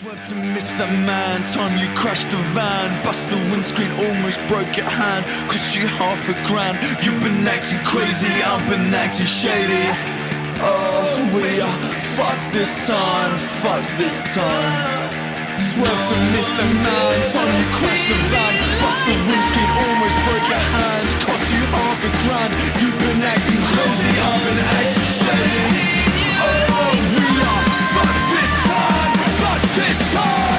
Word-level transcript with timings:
Swerve 0.00 0.28
to 0.32 0.36
miss 0.56 0.72
that 0.80 0.88
man, 1.04 1.44
time 1.44 1.76
you 1.76 1.84
crashed 1.92 2.32
the 2.32 2.40
van. 2.56 2.88
Bust 3.04 3.28
the 3.28 3.36
windscreen, 3.52 3.92
almost 4.00 4.40
broke 4.48 4.72
your 4.72 4.88
hand. 4.88 5.28
Cost 5.44 5.76
you 5.76 5.84
half 6.00 6.24
a 6.24 6.32
grand. 6.48 6.80
You've 7.04 7.20
been 7.20 7.44
acting 7.44 7.84
crazy, 7.84 8.32
I've 8.40 8.64
been 8.64 8.88
acting 8.96 9.28
shady. 9.28 9.92
Oh, 10.64 11.04
we 11.36 11.60
are 11.60 11.78
fucked 12.16 12.48
this 12.48 12.72
time, 12.88 13.36
fucked 13.60 13.92
this 14.00 14.24
time. 14.32 14.72
Swerve 15.60 15.92
to 15.92 16.16
miss 16.32 16.48
the 16.56 16.64
man, 16.64 17.16
time 17.28 17.52
you 17.52 17.66
crashed 17.76 18.08
the 18.08 18.16
van. 18.32 18.56
Bust 18.80 19.04
the 19.04 19.12
windscreen, 19.28 19.68
almost 19.84 20.16
broke 20.24 20.48
your 20.48 20.64
hand. 20.80 21.08
Cost 21.28 21.44
you 21.52 21.60
half 21.76 22.00
a 22.08 22.10
grand. 22.24 22.52
You've 22.80 22.96
been 23.04 23.20
acting 23.20 23.64
crazy, 23.68 24.12
I've 24.16 24.40
been 24.48 24.60
acting 24.64 25.10
shady. 25.12 25.76
Oh, 26.40 26.88
we 27.20 27.39
this 29.80 30.14
time 30.14 30.49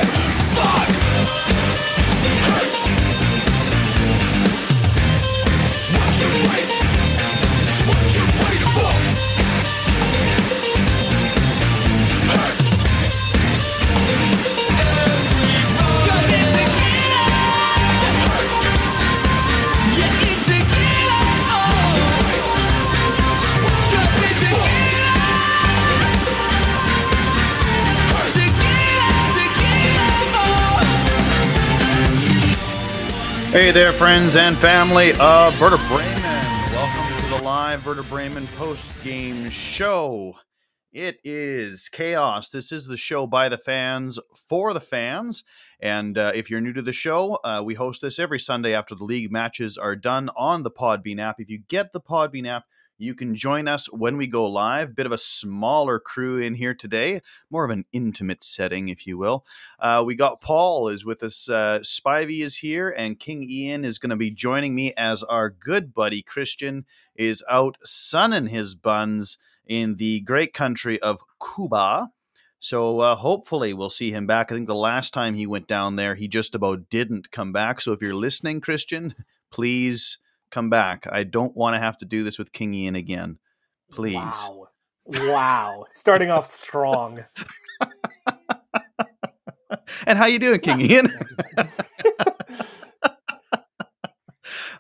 Hey 33.52 33.72
there, 33.72 33.92
friends 33.92 34.38
and 34.38 34.56
family 34.56 35.12
of 35.20 35.60
Werder 35.60 35.76
Bremen. 35.90 36.24
Welcome 36.72 37.18
to 37.18 37.36
the 37.36 37.42
live 37.44 37.86
Werder 37.86 38.04
Bremen 38.04 38.48
post 38.56 39.04
game 39.04 39.50
show. 39.50 40.38
It 40.94 41.20
is 41.26 41.90
chaos. 41.90 42.50
This 42.50 42.72
is 42.72 42.88
the 42.88 42.96
show 42.96 43.28
by 43.28 43.50
the 43.50 43.58
fans 43.58 44.18
for 44.34 44.74
the 44.74 44.80
fans. 44.80 45.44
And 45.82 46.18
uh, 46.18 46.32
if 46.34 46.50
you're 46.50 46.62
new 46.62 46.72
to 46.72 46.82
the 46.82 46.94
show, 46.94 47.40
uh, 47.44 47.62
we 47.62 47.74
host 47.74 48.02
this 48.02 48.20
every 48.20 48.40
Sunday 48.40 48.74
after 48.74 48.96
the 48.96 49.04
league 49.04 49.34
matches 49.34 49.78
are 49.78 49.98
done 49.98 50.30
on 50.38 50.64
the 50.64 50.72
Podbean 50.72 51.20
app. 51.20 51.42
If 51.42 51.50
you 51.50 51.60
get 51.60 51.92
the 51.92 52.00
Podbean 52.00 52.48
app, 52.48 52.64
you 53.02 53.16
can 53.16 53.36
join 53.36 53.68
us 53.68 53.92
when 53.92 54.18
we 54.18 54.28
go 54.28 54.46
live. 54.46 54.96
Bit 54.96 55.06
of 55.06 55.12
a 55.12 55.18
smaller 55.18 56.00
crew 56.00 56.38
in 56.38 56.56
here 56.56 56.74
today, 56.74 57.22
more 57.50 57.66
of 57.66 57.72
an 57.72 57.86
intimate 57.92 58.44
setting, 58.44 58.90
if 58.90 59.08
you 59.08 59.18
will. 59.18 59.46
Uh, 59.80 60.04
we 60.06 60.16
got 60.16 60.42
Paul 60.42 60.88
is 60.88 61.04
with 61.04 61.24
us. 61.24 61.50
Uh, 61.50 61.80
Spivey 61.80 62.44
is 62.44 62.58
here, 62.58 62.90
and 62.90 63.20
King 63.20 63.44
Ian 63.50 63.84
is 63.84 63.98
going 63.98 64.12
to 64.12 64.16
be 64.16 64.32
joining 64.32 64.76
me 64.76 64.94
as 64.96 65.24
our 65.24 65.50
good 65.50 65.94
buddy 65.94 66.22
Christian 66.22 66.86
is 67.16 67.44
out 67.50 67.78
sunning 67.84 68.48
his 68.48 68.76
buns 68.76 69.38
in 69.66 69.96
the 69.96 70.20
great 70.22 70.54
country 70.54 71.00
of 71.02 71.22
Cuba. 71.56 72.12
So 72.60 73.00
uh, 73.00 73.16
hopefully 73.16 73.74
we'll 73.74 73.90
see 73.90 74.12
him 74.12 74.28
back. 74.28 74.52
I 74.52 74.56
think 74.56 74.68
the 74.68 74.76
last 74.76 75.14
time 75.14 75.34
he 75.34 75.48
went 75.48 75.68
down 75.68 75.96
there, 75.96 76.14
he 76.14 76.28
just 76.28 76.54
about 76.54 76.90
didn't 76.90 77.32
come 77.32 77.52
back. 77.52 77.82
So 77.82 77.92
if 77.92 78.02
you're 78.02 78.14
listening, 78.14 78.62
Christian, 78.62 79.16
please 79.50 80.20
come 80.52 80.70
back. 80.70 81.08
I 81.12 81.24
don't 81.24 81.56
want 81.56 81.76
to 81.76 81.80
have 81.80 81.98
to 82.00 82.06
do 82.06 82.24
this 82.24 82.38
with 82.38 82.52
King 82.52 82.74
Ian 82.74 82.96
again. 82.96 83.40
Please. 83.92 84.16
Wow. 84.16 84.68
Wow. 85.06 85.86
Starting 85.92 86.30
off 86.30 86.46
strong. 86.46 87.24
and 90.06 90.18
how 90.18 90.26
you 90.26 90.40
doing, 90.40 90.60
King 90.60 90.82
Ian? 90.82 91.14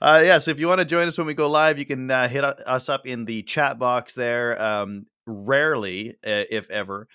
uh, 0.01 0.21
yeah, 0.23 0.37
so 0.37 0.51
if 0.51 0.59
you 0.59 0.67
want 0.67 0.79
to 0.79 0.85
join 0.85 1.07
us 1.07 1.17
when 1.17 1.27
we 1.27 1.33
go 1.33 1.49
live, 1.49 1.79
you 1.79 1.85
can 1.85 2.11
uh, 2.11 2.27
hit 2.27 2.43
us 2.43 2.89
up 2.89 3.05
in 3.05 3.25
the 3.25 3.43
chat 3.43 3.79
box 3.79 4.13
there. 4.13 4.61
Um, 4.61 5.07
rarely, 5.25 6.11
uh, 6.25 6.45
if 6.49 6.69
ever, 6.69 7.07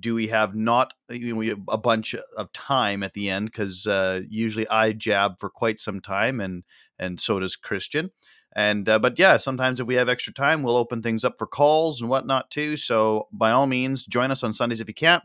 do 0.00 0.14
we 0.14 0.28
have 0.28 0.54
not 0.54 0.92
you 1.08 1.32
know, 1.32 1.36
we 1.36 1.48
have 1.48 1.60
a 1.68 1.78
bunch 1.78 2.14
of 2.14 2.52
time 2.52 3.02
at 3.02 3.14
the 3.14 3.30
end 3.30 3.46
because 3.46 3.86
uh, 3.86 4.20
usually 4.28 4.68
I 4.68 4.92
jab 4.92 5.38
for 5.38 5.48
quite 5.48 5.80
some 5.80 6.00
time, 6.00 6.40
and 6.40 6.64
and 6.98 7.20
so 7.20 7.40
does 7.40 7.56
Christian. 7.56 8.10
And 8.54 8.88
uh, 8.88 8.98
but 8.98 9.18
yeah, 9.18 9.36
sometimes 9.36 9.78
if 9.78 9.86
we 9.86 9.94
have 9.96 10.08
extra 10.08 10.32
time, 10.32 10.62
we'll 10.62 10.76
open 10.76 11.02
things 11.02 11.24
up 11.24 11.38
for 11.38 11.46
calls 11.46 12.00
and 12.00 12.08
whatnot 12.08 12.50
too. 12.50 12.76
So 12.76 13.28
by 13.32 13.50
all 13.50 13.66
means, 13.66 14.06
join 14.06 14.30
us 14.30 14.42
on 14.42 14.52
Sundays 14.52 14.80
if 14.80 14.88
you 14.88 14.94
can't. 14.94 15.22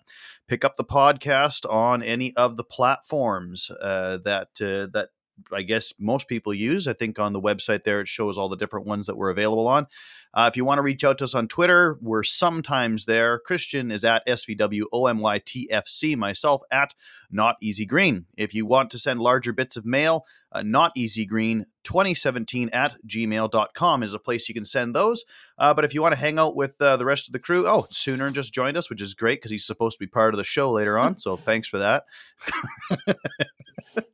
Pick 0.47 0.65
up 0.65 0.75
the 0.75 0.83
podcast 0.83 1.67
on 1.71 2.03
any 2.03 2.35
of 2.35 2.57
the 2.57 2.63
platforms 2.63 3.71
uh, 3.81 4.17
that 4.25 4.49
uh, 4.61 4.91
that 4.93 5.09
I 5.51 5.61
guess 5.61 5.93
most 5.99 6.27
people 6.27 6.53
use. 6.53 6.87
I 6.87 6.93
think 6.93 7.17
on 7.17 7.33
the 7.33 7.41
website 7.41 7.85
there 7.85 8.01
it 8.01 8.07
shows 8.07 8.37
all 8.37 8.49
the 8.49 8.57
different 8.57 8.85
ones 8.85 9.07
that 9.07 9.17
we're 9.17 9.31
available 9.31 9.67
on. 9.67 9.87
Uh, 10.33 10.49
if 10.51 10.57
you 10.57 10.65
want 10.65 10.79
to 10.79 10.83
reach 10.83 11.03
out 11.03 11.17
to 11.19 11.23
us 11.23 11.35
on 11.35 11.47
Twitter, 11.47 11.97
we're 12.01 12.23
sometimes 12.23 13.05
there. 13.05 13.39
Christian 13.39 13.91
is 13.91 14.03
at 14.03 14.25
SVWOMYTFC, 14.27 16.17
myself 16.17 16.63
at 16.71 16.95
Not 17.29 17.57
Easy 17.61 17.85
Green. 17.85 18.25
If 18.35 18.53
you 18.53 18.65
want 18.65 18.89
to 18.91 18.99
send 18.99 19.19
larger 19.19 19.53
bits 19.53 19.77
of 19.77 19.85
mail, 19.85 20.25
uh, 20.51 20.63
Not 20.63 20.91
Easy 20.95 21.25
Green 21.25 21.65
2017 21.83 22.69
at 22.69 22.95
gmail.com 23.07 24.03
is 24.03 24.13
a 24.13 24.19
place 24.19 24.47
you 24.47 24.55
can 24.55 24.65
send 24.65 24.95
those. 24.95 25.23
Uh, 25.57 25.73
but 25.73 25.85
if 25.85 25.93
you 25.93 26.01
want 26.01 26.13
to 26.13 26.19
hang 26.19 26.39
out 26.39 26.55
with 26.55 26.81
uh, 26.81 26.97
the 26.97 27.05
rest 27.05 27.27
of 27.27 27.33
the 27.33 27.39
crew, 27.39 27.67
oh, 27.67 27.87
Sooner 27.89 28.29
just 28.29 28.53
joined 28.53 28.77
us, 28.77 28.89
which 28.89 29.01
is 29.01 29.13
great 29.13 29.39
because 29.39 29.51
he's 29.51 29.65
supposed 29.65 29.97
to 29.97 29.99
be 29.99 30.07
part 30.07 30.33
of 30.33 30.37
the 30.37 30.43
show 30.43 30.71
later 30.71 30.97
on. 30.97 31.17
So 31.17 31.37
thanks 31.37 31.67
for 31.67 31.79
that. 31.79 32.05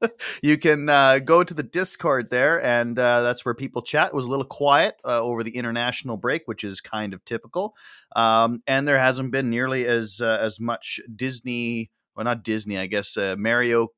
you 0.41 0.57
can 0.57 0.89
uh, 0.89 1.19
go 1.19 1.43
to 1.43 1.53
the 1.53 1.63
Discord 1.63 2.29
there, 2.29 2.63
and 2.63 2.97
uh, 2.97 3.21
that's 3.21 3.45
where 3.45 3.53
people 3.53 3.81
chat. 3.81 4.07
It 4.07 4.15
was 4.15 4.25
a 4.25 4.29
little 4.29 4.45
quiet 4.45 4.95
uh, 5.05 5.21
over 5.21 5.43
the 5.43 5.55
international 5.55 6.08
break, 6.17 6.43
which 6.45 6.63
is 6.63 6.81
kind 6.81 7.13
of 7.13 7.23
typical. 7.25 7.75
Um, 8.15 8.63
and 8.67 8.87
there 8.87 8.99
hasn't 8.99 9.31
been 9.31 9.49
nearly 9.49 9.85
as 9.85 10.21
uh, 10.21 10.37
as 10.41 10.59
much 10.59 10.99
Disney, 11.15 11.91
well, 12.15 12.25
not 12.25 12.43
Disney, 12.43 12.77
I 12.77 12.85
guess, 12.85 13.17
uh, 13.17 13.35
Mario 13.37 13.89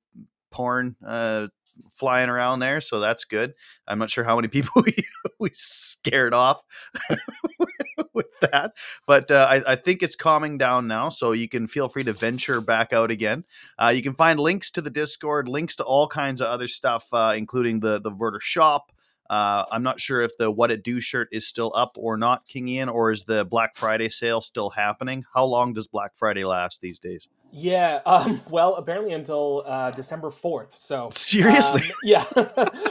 porn 0.52 0.96
uh, 1.06 1.48
flying 1.94 2.30
around 2.30 2.60
there, 2.60 2.82
so 2.82 3.00
that's 3.00 3.26
good. 3.26 3.54
I'm 3.88 4.00
not 4.00 4.12
sure 4.12 4.24
how 4.24 4.36
many 4.36 4.48
people 4.50 4.84
we, 4.84 4.96
we 5.40 5.50
scared 5.54 6.34
off 6.34 6.62
with 8.14 8.28
that, 8.42 8.74
but 9.08 9.32
uh, 9.32 9.48
I, 9.50 9.74
I, 9.74 9.76
think 9.76 10.04
it's 10.04 10.16
calming 10.16 10.58
down 10.58 10.88
now, 10.88 11.10
so 11.10 11.32
you 11.32 11.48
can 11.48 11.68
feel 11.68 11.90
free 11.90 12.04
to 12.04 12.14
venture 12.14 12.62
back 12.62 12.94
out 12.94 13.12
again. 13.12 13.46
Uh, 13.82 13.90
you 13.90 14.04
can 14.04 14.14
find 14.14 14.40
links 14.40 14.72
to 14.72 14.82
the 14.82 14.90
Discord, 14.90 15.48
links 15.48 15.76
to 15.78 15.84
all 15.84 16.08
kinds 16.08 16.42
of 16.42 16.48
other 16.48 16.68
stuff, 16.68 17.08
uh, 17.14 17.34
including 17.36 17.80
the 17.80 18.00
the 18.00 18.12
Werder 18.12 18.40
shop. 18.40 18.91
Uh, 19.32 19.64
I'm 19.72 19.82
not 19.82 20.02
sure 20.02 20.22
if 20.22 20.38
the 20.38 20.52
What 20.52 20.72
It 20.72 20.84
Do 20.84 21.00
shirt 21.00 21.30
is 21.32 21.48
still 21.48 21.72
up 21.74 21.94
or 21.98 22.18
not, 22.18 22.46
King 22.46 22.68
Ian, 22.68 22.90
or 22.90 23.14
is 23.14 23.24
the 23.24 23.46
Black 23.46 23.78
Friday 23.78 24.10
sale 24.10 24.42
still 24.42 24.72
happening? 24.72 25.24
How 25.34 25.46
long 25.46 25.74
does 25.74 25.88
Black 25.88 26.18
Friday 26.18 26.44
last 26.44 26.82
these 26.82 27.00
days? 27.00 27.30
Yeah, 27.50 28.02
um, 28.06 28.42
well, 28.50 28.76
apparently 28.76 29.14
until 29.14 29.64
uh, 29.66 29.92
December 29.92 30.32
fourth. 30.32 30.78
So 30.78 31.12
seriously, 31.16 31.82
um, 31.82 31.92
yeah, 32.04 32.26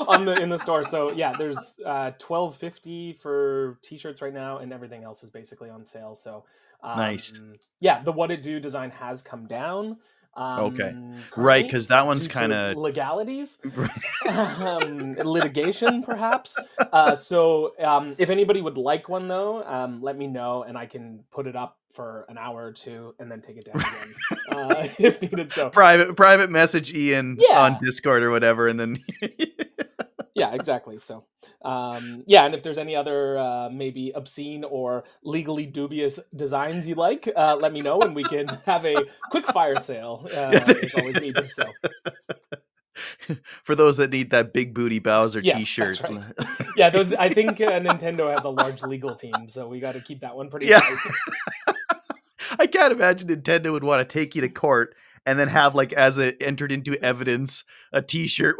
on 0.08 0.24
the 0.24 0.34
in 0.40 0.48
the 0.48 0.58
store. 0.58 0.82
So 0.82 1.12
yeah, 1.12 1.34
there's 1.36 1.78
uh, 1.84 2.12
twelve 2.18 2.56
fifty 2.56 3.12
for 3.20 3.78
t-shirts 3.82 4.22
right 4.22 4.32
now, 4.32 4.58
and 4.58 4.72
everything 4.72 5.04
else 5.04 5.22
is 5.22 5.28
basically 5.28 5.68
on 5.68 5.84
sale. 5.84 6.14
So 6.14 6.46
um, 6.82 6.96
nice. 6.96 7.38
Yeah, 7.80 8.02
the 8.02 8.12
What 8.12 8.30
It 8.30 8.42
Do 8.42 8.58
design 8.58 8.92
has 8.92 9.20
come 9.20 9.46
down. 9.46 9.98
Um, 10.34 10.60
okay, 10.60 10.94
right, 11.36 11.64
because 11.64 11.88
that 11.88 12.06
one's 12.06 12.28
kind 12.28 12.52
of 12.52 12.76
legalities, 12.76 13.60
um, 14.28 15.14
litigation, 15.24 16.02
perhaps. 16.02 16.56
Uh, 16.78 17.16
so, 17.16 17.72
um, 17.82 18.14
if 18.16 18.30
anybody 18.30 18.62
would 18.62 18.78
like 18.78 19.08
one, 19.08 19.26
though, 19.26 19.64
um, 19.64 20.00
let 20.00 20.16
me 20.16 20.28
know, 20.28 20.62
and 20.62 20.78
I 20.78 20.86
can 20.86 21.24
put 21.32 21.48
it 21.48 21.56
up 21.56 21.78
for 21.90 22.26
an 22.28 22.38
hour 22.38 22.64
or 22.64 22.72
two, 22.72 23.14
and 23.18 23.30
then 23.30 23.40
take 23.40 23.56
it 23.56 23.64
down 23.64 23.80
again 23.80 24.14
uh, 24.52 24.88
if 24.98 25.20
needed. 25.20 25.50
So, 25.50 25.68
private 25.68 26.16
private 26.16 26.48
message 26.48 26.94
Ian 26.94 27.36
yeah. 27.38 27.60
on 27.60 27.78
Discord 27.80 28.22
or 28.22 28.30
whatever, 28.30 28.68
and 28.68 28.78
then 28.78 28.98
yeah, 30.34 30.54
exactly. 30.54 30.98
So, 30.98 31.24
um, 31.62 32.24
yeah, 32.26 32.44
and 32.44 32.54
if 32.54 32.62
there's 32.62 32.78
any 32.78 32.94
other 32.96 33.38
uh, 33.38 33.68
maybe 33.70 34.12
obscene 34.14 34.64
or 34.64 35.04
legally 35.24 35.66
dubious 35.66 36.20
designs 36.34 36.86
you 36.86 36.94
like, 36.94 37.28
uh, 37.34 37.56
let 37.60 37.72
me 37.72 37.80
know, 37.80 38.00
and 38.00 38.14
we 38.14 38.22
can 38.22 38.46
have 38.66 38.84
a 38.84 38.94
quick 39.30 39.46
fire 39.46 39.78
sale. 39.78 40.26
Uh, 40.34 40.50
it's 40.68 40.94
always 40.94 41.20
needed. 41.20 41.50
So. 41.50 41.64
For 43.64 43.74
those 43.74 43.96
that 43.96 44.10
need 44.10 44.30
that 44.30 44.52
big 44.52 44.74
booty 44.74 44.98
Bowser 44.98 45.40
yes, 45.40 45.58
T-shirt, 45.58 46.02
right. 46.02 46.24
yeah, 46.76 46.90
those. 46.90 47.14
I 47.14 47.32
think 47.32 47.60
uh, 47.60 47.80
Nintendo 47.80 48.34
has 48.34 48.44
a 48.44 48.50
large 48.50 48.82
legal 48.82 49.14
team, 49.14 49.48
so 49.48 49.68
we 49.68 49.80
got 49.80 49.94
to 49.94 50.00
keep 50.00 50.20
that 50.20 50.36
one 50.36 50.50
pretty. 50.50 50.66
Yeah. 50.66 50.80
Tight. 50.80 51.76
I 52.58 52.66
can't 52.66 52.92
imagine 52.92 53.28
Nintendo 53.28 53.72
would 53.72 53.84
want 53.84 54.06
to 54.06 54.12
take 54.12 54.34
you 54.34 54.42
to 54.42 54.48
court 54.48 54.94
and 55.24 55.38
then 55.38 55.48
have 55.48 55.74
like 55.74 55.92
as 55.92 56.18
a 56.18 56.40
entered 56.42 56.72
into 56.72 56.94
evidence 57.02 57.64
a 57.92 58.02
T-shirt 58.02 58.56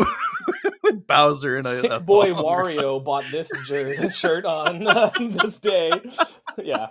with 0.91 1.07
Bowser 1.07 1.57
and 1.57 1.67
a, 1.67 1.81
Thick 1.81 1.91
a 1.91 2.01
boy 2.01 2.31
Wario 2.31 3.03
bought 3.05 3.25
this 3.31 3.51
jer- 3.67 4.11
shirt 4.11 4.45
on 4.45 4.87
uh, 4.87 5.11
this 5.21 5.59
day. 5.59 5.91
Yeah. 6.63 6.89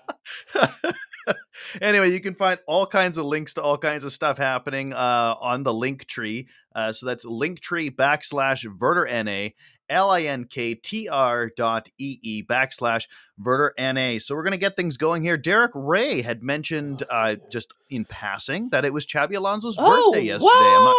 anyway, 1.81 2.11
you 2.11 2.19
can 2.21 2.35
find 2.35 2.59
all 2.67 2.85
kinds 2.87 3.17
of 3.17 3.25
links 3.25 3.53
to 3.55 3.61
all 3.61 3.77
kinds 3.77 4.05
of 4.05 4.11
stuff 4.11 4.37
happening 4.37 4.93
uh, 4.93 5.35
on 5.39 5.63
the 5.63 5.73
link 5.73 6.05
tree. 6.05 6.47
Uh, 6.75 6.93
so 6.93 7.05
that's 7.05 7.25
linktree 7.25 7.93
backslash 7.93 8.65
werderna 8.65 9.53
L-I-N-K-T-R 9.89 11.51
dot 11.55 11.89
E-E 11.97 12.43
backslash 12.43 13.07
Werder 13.37 13.73
NA. 13.77 14.19
So 14.19 14.35
we're 14.35 14.43
going 14.43 14.51
to 14.51 14.57
get 14.57 14.75
things 14.75 14.97
going 14.97 15.21
here. 15.21 15.37
Derek 15.37 15.71
Rae 15.73 16.21
had 16.21 16.43
mentioned 16.43 17.03
uh, 17.09 17.35
just 17.49 17.73
in 17.89 18.05
passing 18.05 18.69
that 18.69 18.85
it 18.85 18.93
was 18.93 19.05
Xabi 19.05 19.35
Alonso's 19.35 19.75
Oh, 19.79 20.11
birthday 20.11 20.25
yesterday. 20.25 20.49
I'm 20.53 20.83
not 20.85 20.95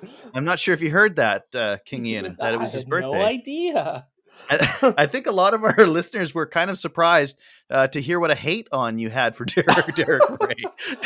sure. 0.00 0.10
I'm 0.34 0.44
not 0.44 0.58
sure 0.60 0.74
if 0.74 0.80
you 0.82 0.90
heard 0.90 1.16
that, 1.16 1.46
uh, 1.54 1.78
King 1.84 2.06
Ian, 2.06 2.36
that 2.40 2.54
it 2.54 2.60
was 2.60 2.72
his 2.72 2.84
birthday. 2.84 3.06
No 3.18 3.24
idea. 3.24 4.06
I, 4.48 4.94
I 4.96 5.06
think 5.06 5.26
a 5.26 5.32
lot 5.32 5.52
of 5.52 5.62
our 5.64 5.74
listeners 5.86 6.34
were 6.34 6.46
kind 6.46 6.70
of 6.70 6.78
surprised 6.78 7.38
uh, 7.68 7.88
to 7.88 8.00
hear 8.00 8.18
what 8.18 8.30
a 8.30 8.34
hate 8.34 8.68
on 8.72 8.98
you 8.98 9.10
had 9.10 9.36
for 9.36 9.44
Derek, 9.46 9.94
Derek 9.94 10.22
Rae. 10.40 10.54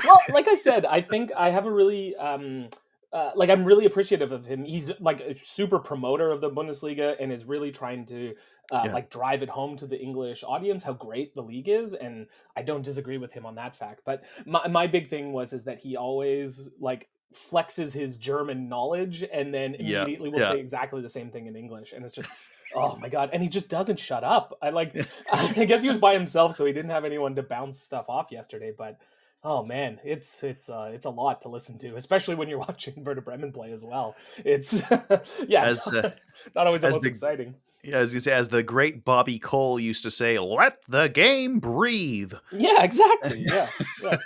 well, 0.04 0.20
like 0.32 0.46
I 0.48 0.54
said, 0.54 0.86
I 0.86 1.00
think 1.00 1.32
I 1.36 1.50
have 1.50 1.66
a 1.66 1.72
really 1.72 2.14
um 2.16 2.68
uh, 3.14 3.30
like 3.36 3.48
I'm 3.48 3.64
really 3.64 3.86
appreciative 3.86 4.32
of 4.32 4.44
him. 4.44 4.64
He's 4.64 4.90
like 5.00 5.20
a 5.20 5.36
super 5.44 5.78
promoter 5.78 6.32
of 6.32 6.40
the 6.40 6.50
Bundesliga 6.50 7.14
and 7.20 7.32
is 7.32 7.44
really 7.46 7.70
trying 7.70 8.04
to 8.06 8.34
uh, 8.72 8.82
Yeah. 8.86 8.92
like 8.92 9.08
drive 9.10 9.42
it 9.42 9.48
home 9.48 9.76
to 9.76 9.86
the 9.86 9.98
English 9.98 10.44
audience 10.46 10.82
how 10.84 10.94
great 10.94 11.34
the 11.34 11.42
league 11.42 11.68
is. 11.68 11.94
And 11.94 12.26
I 12.56 12.62
don't 12.62 12.82
disagree 12.82 13.18
with 13.18 13.32
him 13.32 13.46
on 13.46 13.54
that 13.54 13.76
fact. 13.76 14.00
But 14.04 14.24
my 14.44 14.66
my 14.68 14.86
big 14.88 15.08
thing 15.08 15.32
was 15.32 15.52
is 15.52 15.64
that 15.64 15.78
he 15.78 15.96
always 15.96 16.70
like 16.80 17.08
flexes 17.34 17.92
his 17.94 18.18
German 18.18 18.68
knowledge 18.68 19.24
and 19.32 19.54
then 19.54 19.76
Yeah, 19.78 20.02
immediately 20.02 20.30
will 20.30 20.40
yeah. 20.40 20.50
say 20.50 20.60
exactly 20.60 21.00
the 21.02 21.08
same 21.08 21.30
thing 21.30 21.46
in 21.46 21.56
English. 21.56 21.92
And 21.92 22.04
it's 22.04 22.14
just 22.14 22.30
oh 22.76 22.96
my 23.00 23.08
god 23.10 23.30
and 23.32 23.42
he 23.42 23.48
just 23.48 23.68
doesn't 23.68 23.98
shut 23.98 24.24
up 24.24 24.56
i 24.62 24.70
like 24.70 24.96
i 25.32 25.64
guess 25.66 25.82
he 25.82 25.88
was 25.88 25.98
by 25.98 26.14
himself 26.14 26.56
so 26.56 26.64
he 26.64 26.72
didn't 26.72 26.90
have 26.90 27.04
anyone 27.04 27.34
to 27.34 27.42
bounce 27.42 27.78
stuff 27.78 28.06
off 28.08 28.32
yesterday 28.32 28.72
but 28.76 28.98
oh 29.44 29.64
man 29.64 30.00
it's 30.04 30.42
it's 30.42 30.68
uh 30.70 30.90
it's 30.92 31.04
a 31.06 31.10
lot 31.10 31.42
to 31.42 31.48
listen 31.48 31.76
to 31.78 31.94
especially 31.96 32.34
when 32.34 32.48
you're 32.48 32.58
watching 32.68 33.04
Werder 33.04 33.20
bremen 33.20 33.52
play 33.52 33.72
as 33.72 33.84
well. 33.84 34.16
It's 34.44 34.82
yeah 35.46 35.64
As, 35.66 35.86
uh, 35.86 36.12
not 36.54 36.66
always 36.66 36.82
the 36.82 36.90
most 36.90 37.02
the- 37.02 37.08
exciting 37.08 37.54
as 37.92 38.14
you 38.14 38.20
say, 38.20 38.32
as 38.32 38.48
the 38.48 38.62
great 38.62 39.04
Bobby 39.04 39.38
Cole 39.38 39.78
used 39.80 40.02
to 40.04 40.10
say, 40.10 40.38
"Let 40.38 40.78
the 40.88 41.08
game 41.08 41.58
breathe." 41.58 42.32
yeah 42.52 42.82
exactly 42.82 43.44
yeah, 43.48 43.68
yeah. 44.02 44.16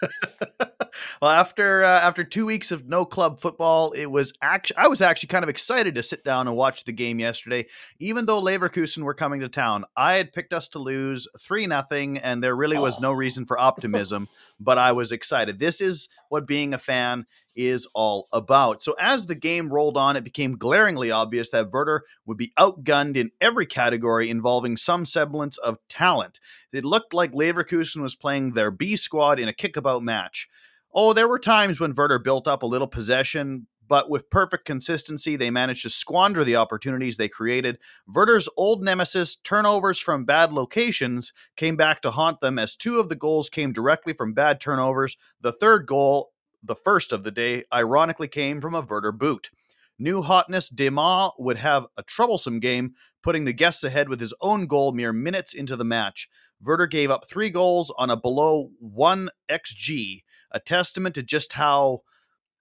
well, 1.20 1.30
after 1.30 1.84
uh, 1.84 2.00
after 2.00 2.24
two 2.24 2.46
weeks 2.46 2.70
of 2.70 2.86
no 2.88 3.04
club 3.04 3.40
football, 3.40 3.92
it 3.92 4.06
was 4.06 4.32
actually 4.42 4.76
I 4.76 4.88
was 4.88 5.00
actually 5.00 5.28
kind 5.28 5.42
of 5.42 5.48
excited 5.48 5.94
to 5.94 6.02
sit 6.02 6.24
down 6.24 6.46
and 6.48 6.56
watch 6.56 6.84
the 6.84 6.92
game 6.92 7.18
yesterday, 7.18 7.66
even 7.98 8.26
though 8.26 8.40
Leverkusen 8.42 9.02
were 9.02 9.14
coming 9.14 9.40
to 9.40 9.48
town. 9.48 9.84
I 9.96 10.14
had 10.14 10.32
picked 10.32 10.52
us 10.52 10.68
to 10.68 10.78
lose 10.78 11.26
three 11.38 11.66
nothing, 11.66 12.18
and 12.18 12.42
there 12.42 12.54
really 12.56 12.78
was 12.78 12.98
no 13.00 13.08
Oh. 13.10 13.12
reason 13.12 13.46
for 13.46 13.58
optimism, 13.58 14.28
but 14.60 14.78
I 14.78 14.92
was 14.92 15.12
excited. 15.12 15.58
This 15.58 15.80
is 15.80 16.08
what 16.28 16.46
being 16.46 16.74
a 16.74 16.78
fan 16.78 17.26
is 17.56 17.86
all 17.94 18.28
about. 18.32 18.82
So 18.82 18.94
as 18.98 19.26
the 19.26 19.34
game 19.34 19.72
rolled 19.72 19.96
on, 19.96 20.16
it 20.16 20.24
became 20.24 20.56
glaringly 20.56 21.10
obvious 21.10 21.50
that 21.50 21.70
Werder 21.70 22.04
would 22.26 22.36
be 22.36 22.52
outgunned 22.58 23.16
in 23.16 23.30
every 23.40 23.66
category 23.66 24.30
involving 24.30 24.76
some 24.76 25.04
semblance 25.04 25.58
of 25.58 25.78
talent. 25.88 26.40
It 26.72 26.84
looked 26.84 27.14
like 27.14 27.32
Leverkusen 27.32 28.02
was 28.02 28.14
playing 28.14 28.52
their 28.52 28.70
B 28.70 28.96
squad 28.96 29.38
in 29.38 29.48
a 29.48 29.54
kickabout 29.54 30.02
match. 30.02 30.48
Oh, 30.94 31.12
there 31.12 31.28
were 31.28 31.38
times 31.38 31.80
when 31.80 31.94
Werder 31.94 32.18
built 32.18 32.48
up 32.48 32.62
a 32.62 32.66
little 32.66 32.86
possession, 32.86 33.66
but 33.88 34.10
with 34.10 34.30
perfect 34.30 34.64
consistency, 34.64 35.34
they 35.34 35.50
managed 35.50 35.82
to 35.82 35.90
squander 35.90 36.44
the 36.44 36.56
opportunities 36.56 37.16
they 37.16 37.28
created. 37.28 37.78
Werder's 38.06 38.48
old 38.56 38.82
nemesis, 38.82 39.34
turnovers 39.34 39.98
from 39.98 40.24
bad 40.24 40.52
locations, 40.52 41.32
came 41.56 41.76
back 41.76 42.02
to 42.02 42.10
haunt 42.10 42.40
them 42.40 42.58
as 42.58 42.76
two 42.76 43.00
of 43.00 43.08
the 43.08 43.16
goals 43.16 43.48
came 43.48 43.72
directly 43.72 44.12
from 44.12 44.34
bad 44.34 44.60
turnovers. 44.60 45.16
The 45.40 45.52
third 45.52 45.86
goal, 45.86 46.32
the 46.62 46.76
first 46.76 47.12
of 47.12 47.24
the 47.24 47.30
day, 47.30 47.64
ironically 47.72 48.28
came 48.28 48.60
from 48.60 48.74
a 48.74 48.82
Werder 48.82 49.12
boot. 49.12 49.50
New 49.98 50.22
hotness 50.22 50.70
Deman 50.70 51.32
would 51.38 51.56
have 51.56 51.86
a 51.96 52.02
troublesome 52.02 52.60
game, 52.60 52.94
putting 53.22 53.44
the 53.44 53.52
guests 53.52 53.82
ahead 53.82 54.08
with 54.08 54.20
his 54.20 54.34
own 54.40 54.66
goal 54.66 54.92
mere 54.92 55.12
minutes 55.12 55.52
into 55.52 55.74
the 55.74 55.84
match. 55.84 56.28
Werder 56.62 56.86
gave 56.86 57.10
up 57.10 57.28
three 57.28 57.50
goals 57.50 57.92
on 57.98 58.10
a 58.10 58.16
below 58.16 58.70
1 58.78 59.30
xG, 59.50 60.22
a 60.52 60.60
testament 60.60 61.14
to 61.14 61.22
just 61.22 61.54
how 61.54 62.02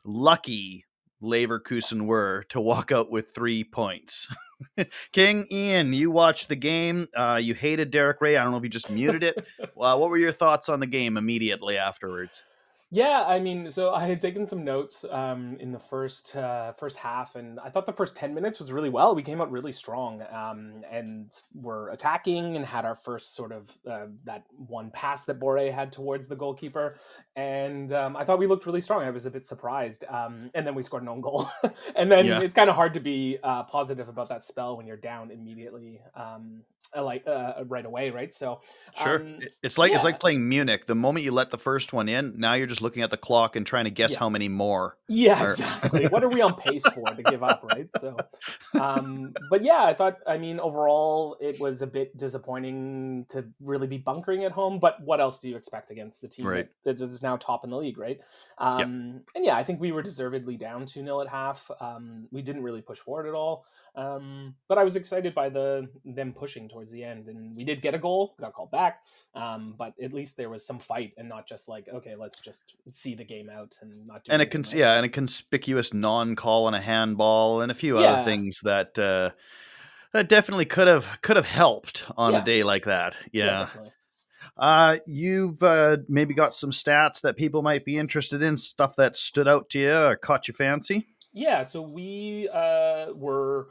lucky 0.03 0.85
Leverkusen 1.21 2.05
were 2.05 2.45
to 2.49 2.61
walk 2.61 2.91
out 2.91 3.09
with 3.09 3.33
three 3.33 3.63
points. 3.63 4.27
King 5.11 5.45
Ian, 5.51 5.93
you 5.93 6.11
watched 6.11 6.49
the 6.49 6.55
game. 6.55 7.07
Uh, 7.15 7.39
you 7.41 7.53
hated 7.53 7.91
Derek 7.91 8.21
Rae. 8.21 8.37
I 8.37 8.43
don't 8.43 8.51
know 8.51 8.57
if 8.57 8.63
you 8.63 8.69
just 8.69 8.89
muted 8.89 9.23
it. 9.23 9.47
uh, 9.59 9.97
what 9.97 10.09
were 10.09 10.17
your 10.17 10.31
thoughts 10.31 10.69
on 10.69 10.79
the 10.79 10.87
game 10.87 11.17
immediately 11.17 11.77
afterwards? 11.77 12.43
Yeah, 12.89 13.25
I 13.27 13.41
mean, 13.41 13.69
so 13.69 13.93
I 13.93 14.07
had 14.07 14.21
taken 14.21 14.47
some 14.47 14.63
notes 14.63 15.03
um, 15.11 15.57
in 15.59 15.73
the 15.73 15.79
first 15.79 16.33
uh, 16.37 16.71
first 16.71 16.95
half, 16.95 17.35
and 17.35 17.59
I 17.59 17.69
thought 17.69 17.85
the 17.85 17.91
first 17.91 18.15
ten 18.15 18.33
minutes 18.33 18.59
was 18.59 18.71
really 18.71 18.87
well. 18.89 19.13
We 19.13 19.23
came 19.23 19.41
out 19.41 19.51
really 19.51 19.73
strong, 19.73 20.21
um, 20.31 20.85
and 20.89 21.29
were 21.53 21.89
attacking, 21.89 22.55
and 22.55 22.65
had 22.65 22.85
our 22.85 22.95
first 22.95 23.35
sort 23.35 23.51
of 23.51 23.77
uh, 23.85 24.05
that 24.23 24.45
one 24.55 24.89
pass 24.91 25.25
that 25.25 25.37
Borré 25.37 25.73
had 25.73 25.91
towards 25.91 26.29
the 26.29 26.37
goalkeeper, 26.37 26.95
and 27.35 27.91
um, 27.91 28.15
I 28.15 28.23
thought 28.23 28.39
we 28.39 28.47
looked 28.47 28.65
really 28.65 28.79
strong. 28.79 29.03
I 29.03 29.09
was 29.09 29.25
a 29.25 29.31
bit 29.31 29.45
surprised, 29.45 30.05
um, 30.07 30.49
and 30.55 30.65
then 30.65 30.73
we 30.73 30.81
scored 30.81 31.03
an 31.03 31.09
own 31.09 31.19
goal, 31.19 31.49
and 31.97 32.09
then 32.09 32.25
Yeah. 32.27 32.39
it's 32.39 32.53
kind 32.53 32.69
of 32.69 32.77
hard 32.77 32.93
to 32.93 33.01
be 33.01 33.37
uh, 33.43 33.63
positive 33.63 34.07
about 34.07 34.29
that 34.29 34.45
spell 34.45 34.77
when 34.77 34.87
you're 34.87 34.95
down 34.95 35.29
immediately, 35.29 35.99
um, 36.15 36.61
like 36.95 37.25
uh, 37.27 37.63
right 37.67 37.85
away, 37.85 38.09
right? 38.11 38.33
So 38.33 38.61
Sure. 39.01 39.21
um, 39.21 39.39
it's 39.63 39.77
like 39.77 39.91
it's 39.91 40.03
like 40.03 40.19
playing 40.19 40.47
Munich. 40.47 40.85
The 40.85 40.95
moment 40.95 41.25
you 41.25 41.31
let 41.31 41.51
the 41.51 41.57
first 41.57 41.93
one 41.93 42.07
in, 42.09 42.33
now 42.37 42.53
you're 42.53 42.67
just 42.67 42.81
looking 42.81 43.03
at 43.03 43.09
the 43.11 43.17
clock 43.17 43.55
and 43.55 43.65
trying 43.65 43.85
to 43.85 43.91
guess 43.91 44.13
Yeah. 44.13 44.19
how 44.19 44.29
many 44.29 44.47
more. 44.49 44.97
Yeah, 45.07 45.43
Or- 45.43 45.47
exactly. 45.51 46.07
what 46.07 46.23
are 46.23 46.29
we 46.29 46.41
on 46.41 46.55
pace 46.55 46.83
for 46.87 47.05
to 47.05 47.23
give 47.23 47.43
up, 47.43 47.63
right? 47.63 47.87
So, 47.97 48.17
um, 48.79 49.33
but 49.49 49.63
yeah, 49.63 49.83
I 49.83 49.93
thought, 49.93 50.17
I 50.27 50.37
mean, 50.37 50.59
overall, 50.59 51.37
it 51.39 51.59
was 51.59 51.81
a 51.81 51.87
bit 51.87 52.17
disappointing 52.17 53.25
to 53.29 53.45
really 53.61 53.87
be 53.87 53.97
bunkering 53.97 54.43
at 54.45 54.51
home. 54.51 54.79
But 54.79 55.01
what 55.01 55.19
else 55.19 55.39
do 55.39 55.49
you 55.49 55.55
expect 55.55 55.91
against 55.91 56.21
the 56.21 56.27
team 56.27 56.45
Right. 56.47 56.69
that 56.83 56.99
is 56.99 57.21
now 57.23 57.37
top 57.37 57.63
in 57.63 57.69
the 57.69 57.77
league, 57.77 57.97
right? 57.97 58.19
Um, 58.57 59.21
And 59.35 59.45
yeah, 59.45 59.55
I 59.57 59.63
think 59.63 59.79
we 59.79 59.91
were 59.91 60.01
deservedly 60.01 60.57
down 60.57 60.85
2 60.85 61.01
0 61.03 61.21
at 61.21 61.27
half. 61.27 61.69
Um, 61.79 62.27
we 62.31 62.41
didn't 62.41 62.63
really 62.63 62.81
push 62.81 62.99
forward 62.99 63.27
at 63.27 63.33
all. 63.33 63.65
Um, 63.97 64.53
but 64.69 64.77
I 64.77 64.83
was 64.83 64.95
excited 64.95 65.33
by 65.33 65.49
the 65.49 65.89
them 66.05 66.31
pushing 66.31 66.69
towards 66.69 66.91
the 66.91 67.03
end, 67.03 67.27
and 67.27 67.57
we 67.57 67.63
did 67.63 67.81
get 67.81 67.95
a 67.95 67.97
goal, 67.97 68.35
got 68.39 68.53
called 68.53 68.71
back. 68.71 69.01
Um, 69.33 69.73
but 69.77 69.93
at 70.01 70.13
least 70.13 70.37
there 70.37 70.49
was 70.49 70.65
some 70.65 70.77
fight, 70.79 71.13
and 71.17 71.27
not 71.27 71.47
just 71.47 71.67
like, 71.67 71.87
okay, 71.93 72.15
let's 72.15 72.39
just 72.39 72.75
see 72.89 73.15
the 73.15 73.23
game 73.25 73.49
out 73.49 73.75
and 73.81 74.05
not 74.07 74.23
do 74.23 74.31
and 74.31 74.41
a 74.41 74.45
cons- 74.45 74.73
yeah, 74.73 74.95
and 74.97 75.05
a 75.05 75.09
conspicuous 75.09 75.93
non-call 75.93 76.65
on 76.65 76.73
a 76.75 76.81
handball, 76.81 77.61
and 77.61 77.71
a 77.71 77.75
few 77.75 77.99
Yeah. 77.99 78.13
other 78.13 78.25
things 78.25 78.59
that 78.63 78.97
uh, 78.99 79.31
that 80.13 80.29
definitely 80.29 80.65
could 80.65 80.87
have 80.87 81.19
could 81.23 81.35
have 81.35 81.45
helped 81.45 82.05
on 82.15 82.33
Yeah. 82.33 82.41
a 82.41 82.45
day 82.45 82.63
like 82.63 82.85
that. 82.85 83.17
Yeah. 83.31 83.65
definitely. 83.65 83.91
Uh, 84.55 84.97
you've 85.05 85.61
uh, 85.61 85.97
maybe 86.07 86.33
got 86.33 86.53
some 86.53 86.71
stats 86.71 87.21
that 87.21 87.35
people 87.35 87.61
might 87.61 87.83
be 87.83 87.97
interested 87.97 88.41
in, 88.41 88.57
stuff 88.57 88.95
that 88.95 89.15
stood 89.15 89.47
out 89.47 89.69
to 89.71 89.79
you 89.79 89.93
or 89.93 90.15
caught 90.15 90.47
your 90.47 90.55
fancy. 90.55 91.07
Yeah, 91.33 91.61
so 91.63 91.81
we 91.83 92.49
uh, 92.51 93.13
were 93.13 93.67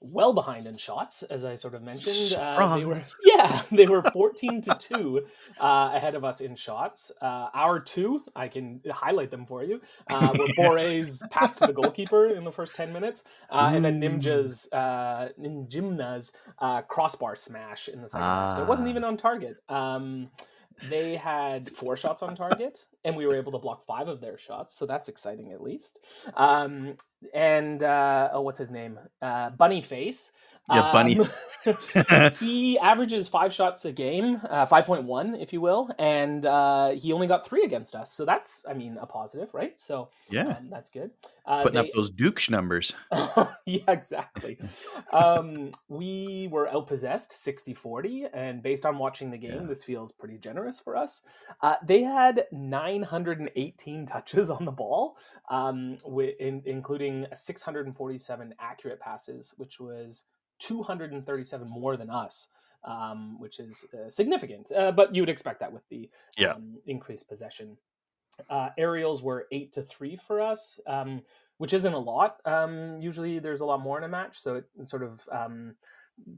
well 0.00 0.32
behind 0.32 0.66
in 0.66 0.76
shots, 0.76 1.22
as 1.24 1.44
I 1.44 1.56
sort 1.56 1.74
of 1.74 1.82
mentioned. 1.82 2.38
Uh, 2.40 2.76
they 2.76 2.84
were, 2.84 3.02
yeah, 3.24 3.62
they 3.72 3.86
were 3.86 4.02
14 4.02 4.60
to 4.62 4.76
2 4.78 5.26
uh, 5.60 5.90
ahead 5.94 6.14
of 6.14 6.24
us 6.24 6.40
in 6.40 6.54
shots. 6.54 7.10
Uh, 7.20 7.48
our 7.52 7.80
two, 7.80 8.22
I 8.36 8.46
can 8.48 8.80
highlight 8.90 9.30
them 9.32 9.44
for 9.44 9.64
you, 9.64 9.80
uh, 10.10 10.32
were 10.38 10.46
Borré's 10.58 11.22
pass 11.30 11.56
to 11.56 11.66
the 11.66 11.72
goalkeeper 11.72 12.26
in 12.28 12.44
the 12.44 12.52
first 12.52 12.76
10 12.76 12.92
minutes, 12.92 13.24
uh, 13.50 13.72
and 13.74 13.84
then 13.84 14.00
Mm. 14.00 14.20
Nimja's, 14.20 14.68
uh, 14.72 15.30
Njinmah's 15.40 16.32
uh, 16.60 16.82
crossbar 16.82 17.34
smash 17.34 17.88
in 17.88 18.00
the 18.02 18.08
second 18.08 18.24
half. 18.26 18.56
So 18.56 18.62
it 18.62 18.68
wasn't 18.68 18.86
Ah. 18.88 18.90
even 18.90 19.02
on 19.04 19.16
target. 19.16 19.56
Um, 19.68 20.30
they 20.88 21.16
had 21.16 21.70
four 21.70 21.96
shots 21.96 22.22
on 22.22 22.36
target, 22.36 22.84
and 23.04 23.16
we 23.16 23.26
were 23.26 23.36
able 23.36 23.52
to 23.52 23.58
block 23.58 23.84
five 23.84 24.08
of 24.08 24.20
their 24.20 24.38
shots. 24.38 24.76
So 24.76 24.86
that's 24.86 25.08
exciting, 25.08 25.52
at 25.52 25.62
least. 25.62 25.98
Um, 26.34 26.96
and 27.34 27.82
uh, 27.82 28.30
oh, 28.32 28.42
what's 28.42 28.58
his 28.58 28.70
name? 28.70 28.98
Uh, 29.20 29.50
Bunny 29.50 29.82
Face. 29.82 30.32
Yeah, 30.70 30.92
Bunny. 30.92 31.18
Um, 31.18 31.28
he 32.40 32.78
averages 32.82 33.28
five 33.28 33.52
shots 33.52 33.84
a 33.84 33.92
game, 33.92 34.40
uh, 34.48 34.64
five 34.66 34.84
point 34.84 35.04
one, 35.04 35.34
if 35.34 35.52
you 35.52 35.60
will, 35.60 35.90
and 35.98 36.46
uh, 36.46 36.90
he 36.90 37.12
only 37.12 37.26
got 37.26 37.44
three 37.44 37.64
against 37.64 37.94
us. 37.94 38.12
So 38.12 38.24
that's, 38.24 38.64
I 38.68 38.74
mean, 38.74 38.96
a 39.00 39.06
positive, 39.06 39.52
right? 39.52 39.78
So 39.80 40.10
yeah, 40.30 40.48
um, 40.58 40.68
that's 40.70 40.90
good. 40.90 41.10
Uh, 41.44 41.62
putting 41.62 41.82
they- 41.82 41.88
up 41.88 41.94
those 41.94 42.10
Dukes 42.10 42.50
numbers. 42.50 42.94
yeah, 43.66 43.80
exactly. 43.88 44.58
um, 45.12 45.70
we 45.88 46.48
were 46.50 46.68
outpossessed 46.72 47.32
60 47.32 47.74
40, 47.74 48.26
and 48.32 48.62
based 48.62 48.86
on 48.86 48.98
watching 48.98 49.30
the 49.30 49.38
game, 49.38 49.62
Yeah. 49.62 49.66
this 49.66 49.82
feels 49.84 50.12
pretty 50.12 50.38
generous 50.38 50.78
for 50.78 50.96
us. 50.96 51.22
Uh, 51.62 51.76
they 51.84 52.02
had 52.02 52.46
918 52.52 54.06
touches 54.06 54.50
on 54.50 54.64
the 54.64 54.70
ball, 54.70 55.16
um, 55.50 55.98
in, 56.38 56.62
including 56.66 57.26
647 57.34 58.54
accurate 58.60 59.00
passes, 59.00 59.54
which 59.56 59.80
was 59.80 60.24
237 60.58 61.68
more 61.68 61.96
than 61.96 62.10
us. 62.10 62.48
um, 62.84 63.38
which 63.40 63.58
is 63.58 63.86
uh, 63.92 64.08
significant. 64.08 64.70
Uh, 64.70 64.92
but 64.92 65.12
you 65.12 65.20
would 65.20 65.28
expect 65.28 65.58
that 65.58 65.72
with 65.72 65.82
the 65.88 66.08
Yeah. 66.36 66.52
um, 66.52 66.78
increased 66.86 67.28
possession. 67.28 67.76
Uh, 68.48 68.68
aerials 68.78 69.20
were 69.20 69.48
eight 69.50 69.72
to 69.72 69.82
three 69.82 70.16
for 70.16 70.40
us, 70.40 70.78
um, 70.86 71.22
which 71.58 71.72
isn't 71.72 71.92
a 71.92 71.98
lot. 71.98 72.40
Um, 72.44 73.00
usually, 73.02 73.40
there's 73.40 73.60
a 73.62 73.66
lot 73.66 73.80
more 73.80 73.98
in 73.98 74.04
a 74.04 74.08
match, 74.08 74.38
so 74.40 74.54
it 74.54 74.66
sort 74.88 75.02
of 75.02 75.28
um, 75.32 75.74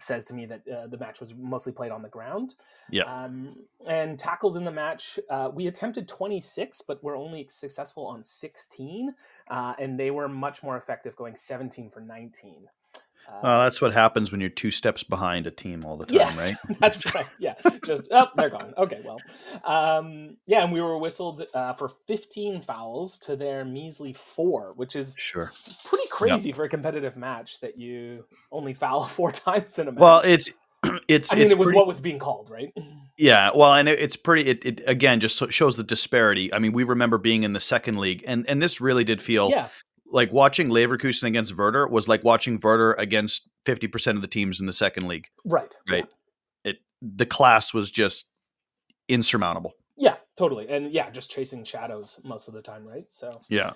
says 0.01 0.25
to 0.27 0.35
me 0.35 0.47
that 0.47 0.67
uh, 0.67 0.87
the 0.87 0.97
match 0.97 1.21
was 1.21 1.35
mostly 1.35 1.73
played 1.75 1.93
on 1.93 2.01
the 2.03 2.09
ground. 2.09 2.55
Yeah. 2.91 3.05
Um, 3.05 3.55
and 3.87 4.19
tackles 4.19 4.57
in 4.57 4.65
the 4.65 4.73
match, 4.73 5.21
uh, 5.29 5.51
we 5.53 5.67
attempted 5.67 6.09
26, 6.09 6.81
but 6.89 7.05
we're 7.05 7.19
only 7.19 7.47
successful 7.49 8.07
on 8.07 8.25
16, 8.25 9.15
uh, 9.51 9.75
and 9.79 10.01
they 10.01 10.11
were 10.11 10.27
much 10.27 10.63
more 10.63 10.79
effective, 10.79 11.15
going 11.17 11.37
17 11.37 11.91
for 11.91 12.01
19. 12.01 12.67
Uh, 13.33 13.41
Well, 13.43 13.61
that's 13.65 13.81
what 13.81 13.93
happens 13.93 14.31
when 14.31 14.41
you're 14.41 14.51
two 14.51 14.71
steps 14.71 15.03
behind 15.03 15.47
a 15.47 15.51
team 15.51 15.85
all 15.85 15.97
the 15.97 16.07
time, 16.07 16.17
yes, 16.17 16.37
right? 16.39 16.79
that's 16.81 17.15
right. 17.15 17.27
Yeah, 17.39 17.55
just 17.87 18.09
oh, 18.13 18.27
they're 18.37 18.51
gone. 18.51 18.75
Okay, 18.77 19.01
well, 19.05 19.19
um, 19.65 20.37
yeah, 20.47 20.63
and 20.65 20.73
we 20.73 20.81
were 20.81 20.99
whistled 20.99 21.45
uh, 21.55 21.75
for 21.75 21.89
15 22.07 22.63
fouls 22.63 23.19
to 23.21 23.37
their 23.37 23.65
measly 23.65 24.13
four, 24.13 24.73
which 24.77 24.97
is 24.97 25.15
Sure. 25.19 25.51
pretty 25.87 26.09
crazy 26.11 26.53
for 26.53 26.65
a 26.65 26.69
competitive 26.69 27.17
match 27.17 27.61
that 27.61 27.79
you 27.79 28.25
only 28.53 28.75
foul 28.75 29.05
four 29.07 29.33
times 29.33 29.79
in 29.79 29.89
a 29.89 29.93
match. 29.93 30.01
Well, 30.01 30.21
it's 30.21 30.51
it's 31.09 31.33
I 31.33 31.37
mean, 31.37 31.43
it's 31.45 31.53
it 31.53 31.59
was 31.59 31.67
pretty- 31.67 31.77
what 31.77 31.87
was 31.87 32.01
being 32.01 32.19
called, 32.19 32.51
right? 32.51 32.73
Yeah, 33.19 33.51
well, 33.55 33.75
and 33.75 33.87
it, 33.89 33.99
it's 34.01 34.17
pretty. 34.17 34.49
It, 34.49 34.65
it 34.65 34.83
again 34.87 35.21
just 35.21 35.53
shows 35.53 35.77
the 35.77 35.83
disparity. 35.83 36.53
I 36.55 36.59
mean, 36.59 36.73
we 36.73 36.85
remember 36.85 37.19
being 37.19 37.43
in 37.43 37.53
the 37.53 37.61
second 37.61 37.99
league, 37.99 38.25
and 38.27 38.49
and 38.49 38.63
this 38.63 38.81
really 38.81 39.05
did 39.05 39.21
feel 39.23 39.51
Yeah, 39.51 39.69
like 40.11 40.33
watching 40.33 40.69
Leverkusen 40.69 41.25
against 41.25 41.57
Werder 41.57 41.87
was 41.89 42.09
like 42.09 42.25
watching 42.25 42.59
Werder 42.63 42.95
against 42.95 43.49
fifty 43.65 43.87
percent 43.87 44.17
of 44.17 44.23
the 44.23 44.29
teams 44.29 44.61
in 44.61 44.67
the 44.67 44.73
second 44.73 45.09
league. 45.09 45.29
right, 45.45 45.75
Right. 45.89 46.07
It 46.65 46.79
the 47.01 47.27
class 47.27 47.73
was 47.73 47.91
just 47.91 48.29
insurmountable. 49.09 49.75
Yeah, 49.97 50.17
totally, 50.37 50.69
and 50.69 50.93
yeah, 50.93 51.11
just 51.11 51.31
chasing 51.31 51.65
shadows 51.65 52.19
most 52.25 52.49
of 52.49 52.55
the 52.55 52.63
time, 52.63 52.87
right? 52.87 53.05
So, 53.11 53.41
Yeah, 53.49 53.73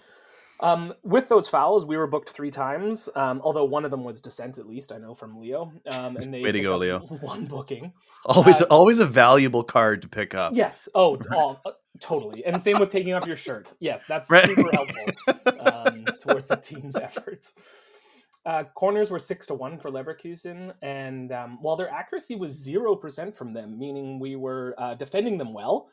um, 0.64 0.94
with 1.02 1.28
those 1.28 1.46
fouls, 1.46 1.84
we 1.84 1.96
were 1.96 2.06
booked 2.06 2.30
three 2.30 2.50
times. 2.50 3.08
Um, 3.14 3.40
although 3.44 3.64
one 3.64 3.84
of 3.84 3.90
them 3.90 4.02
was 4.02 4.20
dissent, 4.20 4.58
at 4.58 4.66
least 4.66 4.92
I 4.92 4.98
know 4.98 5.14
from 5.14 5.38
Leo. 5.40 5.70
Um, 5.86 6.16
and 6.16 6.32
they 6.32 6.42
Way 6.42 6.52
to 6.52 6.60
go, 6.60 6.76
Leo. 6.78 6.98
One 7.20 7.44
booking. 7.44 7.92
always 8.24 8.62
Uh, 8.62 8.66
always 8.70 8.98
a 8.98 9.06
valuable 9.06 9.62
card 9.62 10.02
to 10.02 10.08
pick 10.08 10.34
up. 10.34 10.54
Yes. 10.56 10.88
Oh, 10.94 11.18
all, 11.32 11.60
uh, 11.66 11.72
totally. 12.00 12.44
And 12.46 12.60
same 12.60 12.78
with 12.78 12.88
taking 12.90 13.12
off 13.12 13.26
your 13.26 13.36
shirt. 13.36 13.70
Yes, 13.78 14.04
that's 14.06 14.30
Right. 14.30 14.46
super 14.46 14.70
helpful 14.72 15.04
um, 15.60 16.04
towards 16.22 16.48
the 16.48 16.56
team's 16.56 16.96
efforts. 16.96 17.56
Uh, 18.46 18.64
corners 18.74 19.10
were 19.10 19.18
six 19.18 19.46
to 19.46 19.54
one 19.54 19.78
for 19.78 19.90
Leverkusen, 19.90 20.74
and 20.82 21.32
um, 21.32 21.58
while 21.62 21.76
their 21.76 21.88
accuracy 21.90 22.36
was 22.36 22.52
zero 22.52 22.94
percent 22.94 23.34
from 23.34 23.54
them, 23.54 23.78
meaning 23.78 24.18
we 24.18 24.36
were 24.36 24.74
uh, 24.76 24.94
defending 24.94 25.38
them 25.38 25.54
well, 25.54 25.88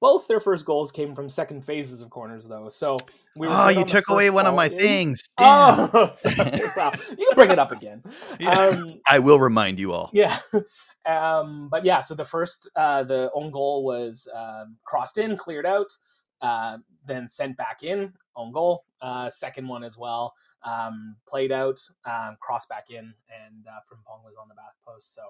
both 0.00 0.26
their 0.28 0.40
first 0.40 0.66
goals 0.66 0.92
came 0.92 1.14
from 1.14 1.28
second 1.28 1.64
phases 1.64 2.02
of 2.02 2.10
corners, 2.10 2.46
though. 2.46 2.68
So 2.68 2.96
we 3.36 3.46
were 3.46 3.54
oh, 3.56 3.68
you 3.68 3.84
took 3.84 4.08
away 4.08 4.28
one 4.30 4.46
of 4.46 4.54
my 4.54 4.66
in. 4.66 4.78
things. 4.78 5.22
Damn. 5.38 5.90
Oh, 5.94 6.10
sorry. 6.12 6.60
Wow. 6.76 6.92
You 7.10 7.26
can 7.26 7.34
bring 7.34 7.50
it 7.50 7.58
up 7.58 7.72
again. 7.72 8.02
Yeah. 8.40 8.50
Um, 8.50 9.00
I 9.08 9.18
will 9.20 9.38
remind 9.38 9.78
you 9.78 9.92
all. 9.92 10.10
yeah. 10.12 10.38
Um, 11.06 11.68
but 11.70 11.84
yeah, 11.84 12.00
so 12.00 12.14
the 12.14 12.24
first, 12.24 12.66
uh, 12.76 13.02
the 13.04 13.30
own 13.34 13.50
goal 13.50 13.84
was 13.84 14.26
um, 14.34 14.78
crossed 14.84 15.18
in, 15.18 15.36
cleared 15.36 15.66
out, 15.66 15.92
uh, 16.40 16.78
then 17.06 17.28
sent 17.28 17.58
back 17.58 17.82
in, 17.82 18.14
own 18.36 18.52
goal. 18.52 18.84
Uh, 19.02 19.28
second 19.28 19.68
one 19.68 19.84
as 19.84 19.98
well, 19.98 20.32
um, 20.62 21.16
played 21.28 21.52
out, 21.52 21.78
um, 22.06 22.38
crossed 22.40 22.70
back 22.70 22.86
in, 22.88 23.00
and 23.28 23.66
uh, 23.68 23.80
Frimpong 23.86 24.24
was 24.24 24.36
on 24.40 24.48
the 24.48 24.54
back 24.54 24.72
post. 24.86 25.14
So, 25.14 25.22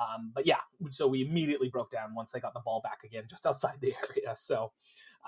um, 0.00 0.32
but 0.34 0.46
yeah, 0.46 0.58
so 0.90 1.08
we 1.08 1.22
immediately 1.26 1.68
broke 1.68 1.90
down 1.90 2.14
once 2.14 2.32
they 2.32 2.40
got 2.40 2.54
the 2.54 2.60
ball 2.60 2.80
back 2.82 3.00
again, 3.04 3.24
just 3.28 3.46
outside 3.46 3.74
the 3.80 3.94
area. 4.10 4.34
So, 4.36 4.72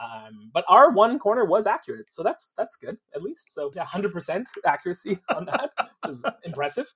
um, 0.02 0.50
but 0.54 0.64
our 0.68 0.92
one 0.92 1.18
corner 1.18 1.44
was 1.44 1.66
accurate, 1.66 2.06
so 2.12 2.22
that's 2.22 2.52
that's 2.56 2.76
good 2.76 2.98
at 3.14 3.22
least. 3.22 3.54
So 3.54 3.72
yeah, 3.74 3.84
hundred 3.84 4.12
percent 4.12 4.48
accuracy 4.66 5.18
on 5.34 5.46
that, 5.46 5.72
which 6.04 6.14
is 6.14 6.24
impressive. 6.44 6.92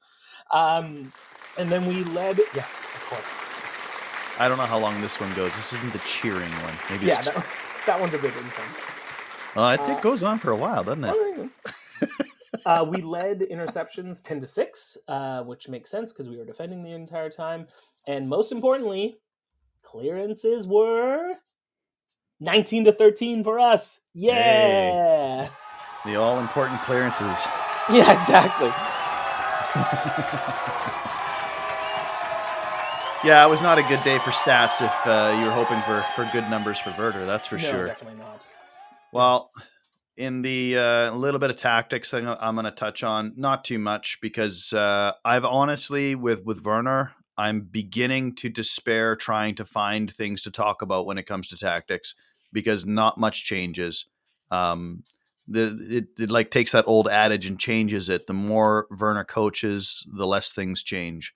Um, 0.52 1.12
and 1.58 1.70
then 1.70 1.86
we 1.86 2.04
led. 2.04 2.38
Yes, 2.54 2.82
of 2.94 3.06
course. 3.06 3.36
I 4.38 4.48
don't 4.48 4.58
know 4.58 4.66
how 4.66 4.78
long 4.78 5.00
this 5.00 5.20
one 5.20 5.32
goes. 5.34 5.54
This 5.56 5.72
isn't 5.74 5.92
the 5.92 6.00
cheering 6.00 6.50
one. 6.62 6.74
Maybe 6.90 7.06
Yeah, 7.06 7.22
that, 7.22 7.46
that 7.86 8.00
one's 8.00 8.14
a 8.14 8.18
good 8.18 8.34
income. 8.36 8.66
well, 9.54 9.64
I 9.64 9.76
think 9.76 9.90
uh, 9.96 10.00
it 10.00 10.02
goes 10.02 10.22
on 10.22 10.38
for 10.38 10.50
a 10.50 10.56
while, 10.56 10.84
doesn't 10.84 11.04
it? 11.04 11.18
There 12.54 12.58
you 12.58 12.64
go. 12.64 12.70
uh, 12.70 12.84
we 12.84 13.02
led 13.02 13.40
interceptions 13.40 14.22
10 14.22 14.40
to 14.40 14.46
6, 14.46 14.98
uh, 15.08 15.42
which 15.42 15.68
makes 15.68 15.90
sense 15.90 16.12
because 16.12 16.28
we 16.28 16.36
were 16.36 16.44
defending 16.44 16.82
the 16.82 16.92
entire 16.92 17.30
time. 17.30 17.66
And 18.06 18.28
most 18.28 18.52
importantly, 18.52 19.18
clearances 19.82 20.66
were 20.66 21.34
19 22.40 22.84
to 22.84 22.92
13 22.92 23.44
for 23.44 23.58
us. 23.58 24.00
Yeah. 24.12 25.48
The 26.04 26.16
all 26.16 26.40
important 26.40 26.80
clearances. 26.82 27.46
Yeah, 27.90 28.16
exactly. 28.16 28.70
Yeah, 33.24 33.46
it 33.46 33.48
was 33.48 33.62
not 33.62 33.78
a 33.78 33.82
good 33.84 34.04
day 34.04 34.18
for 34.18 34.32
stats 34.32 34.84
if 34.84 35.06
uh, 35.06 35.34
you 35.38 35.46
were 35.46 35.50
hoping 35.50 35.80
for, 35.80 36.02
for 36.14 36.30
good 36.30 36.48
numbers 36.50 36.78
for 36.78 36.94
Werder, 36.98 37.24
that's 37.24 37.46
for 37.46 37.54
no, 37.54 37.62
sure. 37.62 37.86
definitely 37.86 38.18
not. 38.18 38.46
Well, 39.12 39.50
in 40.16 40.42
the 40.42 40.78
uh, 40.78 41.10
little 41.12 41.40
bit 41.40 41.50
of 41.50 41.56
tactics 41.56 42.14
I'm, 42.14 42.26
I'm 42.40 42.54
going 42.54 42.64
to 42.64 42.70
touch 42.70 43.02
on, 43.02 43.32
not 43.36 43.64
too 43.64 43.78
much 43.78 44.20
because 44.20 44.72
uh, 44.72 45.12
I've 45.24 45.44
honestly, 45.44 46.14
with 46.14 46.44
with 46.44 46.64
Werner, 46.64 47.12
I'm 47.36 47.62
beginning 47.62 48.34
to 48.36 48.48
despair 48.48 49.16
trying 49.16 49.54
to 49.56 49.64
find 49.64 50.12
things 50.12 50.42
to 50.42 50.50
talk 50.50 50.82
about 50.82 51.06
when 51.06 51.18
it 51.18 51.26
comes 51.26 51.48
to 51.48 51.58
tactics 51.58 52.14
because 52.52 52.86
not 52.86 53.18
much 53.18 53.44
changes. 53.44 54.06
Um, 54.50 55.02
the 55.46 55.76
it, 55.90 56.22
it 56.22 56.30
like 56.30 56.50
takes 56.50 56.72
that 56.72 56.86
old 56.86 57.08
adage 57.08 57.46
and 57.46 57.58
changes 57.58 58.08
it. 58.08 58.26
The 58.26 58.32
more 58.32 58.86
Werner 58.90 59.24
coaches, 59.24 60.06
the 60.16 60.26
less 60.26 60.52
things 60.52 60.82
change. 60.82 61.34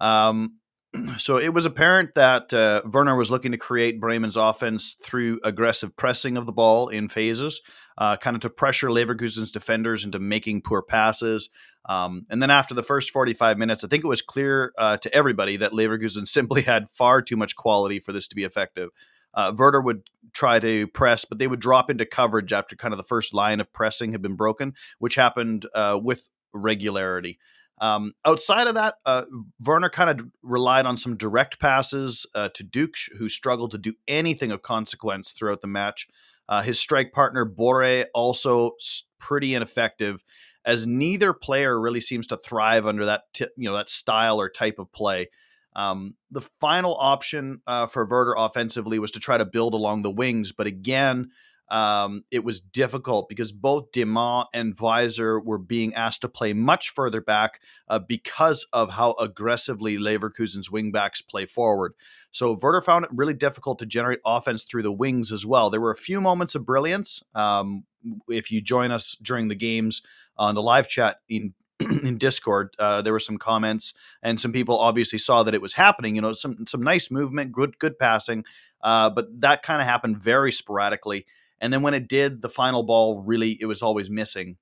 Um, 0.00 0.58
so 1.18 1.36
it 1.36 1.52
was 1.54 1.66
apparent 1.66 2.14
that 2.14 2.52
uh, 2.52 2.82
Werner 2.84 3.16
was 3.16 3.30
looking 3.30 3.52
to 3.52 3.58
create 3.58 4.00
Bremen's 4.00 4.36
offense 4.36 4.96
through 5.02 5.40
aggressive 5.42 5.96
pressing 5.96 6.36
of 6.36 6.46
the 6.46 6.52
ball 6.52 6.88
in 6.88 7.08
phases, 7.08 7.60
uh, 8.00 8.16
kind 8.16 8.34
of 8.34 8.40
to 8.40 8.50
pressure 8.50 8.88
Leverkusen's 8.88 9.52
defenders 9.52 10.04
into 10.04 10.18
making 10.18 10.62
poor 10.62 10.82
passes. 10.82 11.50
Um, 11.86 12.26
and 12.30 12.42
then 12.42 12.50
after 12.50 12.74
the 12.74 12.82
first 12.82 13.10
45 13.10 13.58
minutes, 13.58 13.84
I 13.84 13.88
think 13.88 14.04
it 14.04 14.08
was 14.08 14.22
clear 14.22 14.72
uh, 14.78 14.96
to 14.96 15.14
everybody 15.14 15.58
that 15.58 15.72
Leverkusen 15.72 16.26
simply 16.26 16.62
had 16.62 16.90
far 16.90 17.20
too 17.20 17.36
much 17.36 17.54
quality 17.54 18.00
for 18.00 18.12
this 18.12 18.26
to 18.28 18.34
be 18.34 18.44
effective. 18.44 18.88
Uh, 19.32 19.52
Werder 19.56 19.80
would 19.80 20.08
try 20.32 20.58
to 20.58 20.88
press, 20.88 21.24
but 21.24 21.38
they 21.38 21.46
would 21.46 21.60
drop 21.60 21.88
into 21.88 22.04
coverage 22.04 22.52
after 22.52 22.74
kind 22.74 22.92
of 22.92 22.98
the 22.98 23.04
first 23.04 23.32
line 23.32 23.60
of 23.60 23.72
pressing 23.72 24.10
had 24.10 24.22
been 24.22 24.34
broken, 24.34 24.74
which 24.98 25.14
happened 25.14 25.66
uh, 25.74 25.98
with 26.02 26.28
regularity. 26.52 27.38
Um, 27.80 28.12
outside 28.24 28.66
of 28.66 28.74
that, 28.74 28.96
uh, 29.06 29.24
Werner 29.64 29.88
kind 29.88 30.10
of 30.10 30.26
relied 30.42 30.84
on 30.84 30.96
some 30.96 31.16
direct 31.16 31.60
passes 31.60 32.26
uh, 32.34 32.48
to 32.54 32.62
Duke, 32.62 32.94
who 33.18 33.28
struggled 33.28 33.70
to 33.70 33.78
do 33.78 33.94
anything 34.08 34.50
of 34.50 34.62
consequence 34.62 35.32
throughout 35.32 35.60
the 35.60 35.66
match. 35.66 36.08
Uh, 36.50 36.62
his 36.62 36.80
strike 36.80 37.12
partner 37.12 37.46
Borré 37.46 38.06
also 38.12 38.72
pretty 39.20 39.54
ineffective, 39.54 40.22
as 40.64 40.86
neither 40.86 41.32
player 41.32 41.80
really 41.80 42.00
seems 42.00 42.26
to 42.26 42.36
thrive 42.36 42.86
under 42.86 43.06
that 43.06 43.32
ti 43.32 43.46
you 43.56 43.70
know 43.70 43.76
that 43.76 43.88
style 43.88 44.40
or 44.40 44.50
type 44.50 44.78
of 44.80 44.92
play. 44.92 45.30
Um, 45.76 46.16
the 46.32 46.40
final 46.60 46.96
option 46.98 47.62
uh, 47.68 47.86
for 47.86 48.04
Werder 48.04 48.34
offensively 48.36 48.98
was 48.98 49.12
to 49.12 49.20
try 49.20 49.38
to 49.38 49.44
build 49.46 49.72
along 49.72 50.02
the 50.02 50.10
wings, 50.10 50.50
but 50.50 50.66
again, 50.66 51.30
um, 51.70 52.24
it 52.30 52.42
was 52.42 52.60
difficult 52.60 53.28
because 53.28 53.52
both 53.52 53.92
Deman 53.92 54.46
and 54.52 54.76
Weiser 54.76 55.42
were 55.42 55.58
being 55.58 55.94
asked 55.94 56.22
to 56.22 56.28
play 56.28 56.52
much 56.52 56.90
further 56.90 57.20
back 57.20 57.60
uh, 57.88 58.00
because 58.00 58.66
of 58.72 58.92
how 58.92 59.12
aggressively 59.12 59.96
Leverkusen's 59.96 60.68
wingbacks 60.68 61.26
play 61.26 61.46
forward. 61.46 61.94
So 62.32 62.58
Werder 62.60 62.80
found 62.80 63.04
it 63.04 63.10
really 63.12 63.34
difficult 63.34 63.78
to 63.78 63.86
generate 63.86 64.20
offense 64.26 64.64
through 64.64 64.82
the 64.82 64.92
wings 64.92 65.30
as 65.32 65.46
well. 65.46 65.70
There 65.70 65.80
were 65.80 65.92
a 65.92 65.96
few 65.96 66.20
moments 66.20 66.54
of 66.54 66.66
brilliance. 66.66 67.22
Um, 67.34 67.84
if 68.28 68.50
you 68.50 68.60
join 68.60 68.90
us 68.90 69.16
during 69.22 69.48
the 69.48 69.54
games 69.54 70.02
on 70.36 70.54
the 70.54 70.62
live 70.62 70.88
chat 70.88 71.20
in 71.28 71.54
in 72.02 72.18
Discord, 72.18 72.74
uh, 72.78 73.00
there 73.00 73.12
were 73.12 73.20
some 73.20 73.38
comments, 73.38 73.94
and 74.22 74.38
some 74.38 74.52
people 74.52 74.78
obviously 74.78 75.18
saw 75.18 75.42
that 75.42 75.54
it 75.54 75.62
was 75.62 75.72
happening. 75.74 76.14
You 76.14 76.20
know, 76.20 76.34
some 76.34 76.66
some 76.66 76.82
nice 76.82 77.10
movement, 77.10 77.52
good 77.52 77.78
good 77.78 77.98
passing, 77.98 78.44
uh, 78.82 79.08
but 79.10 79.40
that 79.40 79.62
kind 79.62 79.80
of 79.80 79.86
happened 79.86 80.18
very 80.18 80.52
sporadically. 80.52 81.26
And 81.60 81.72
then 81.72 81.82
when 81.82 81.94
it 81.94 82.08
did, 82.08 82.42
the 82.42 82.48
final 82.48 82.82
ball 82.82 83.22
really 83.22 83.58
it 83.60 83.66
was 83.66 83.82
always 83.82 84.10
missing. 84.10 84.56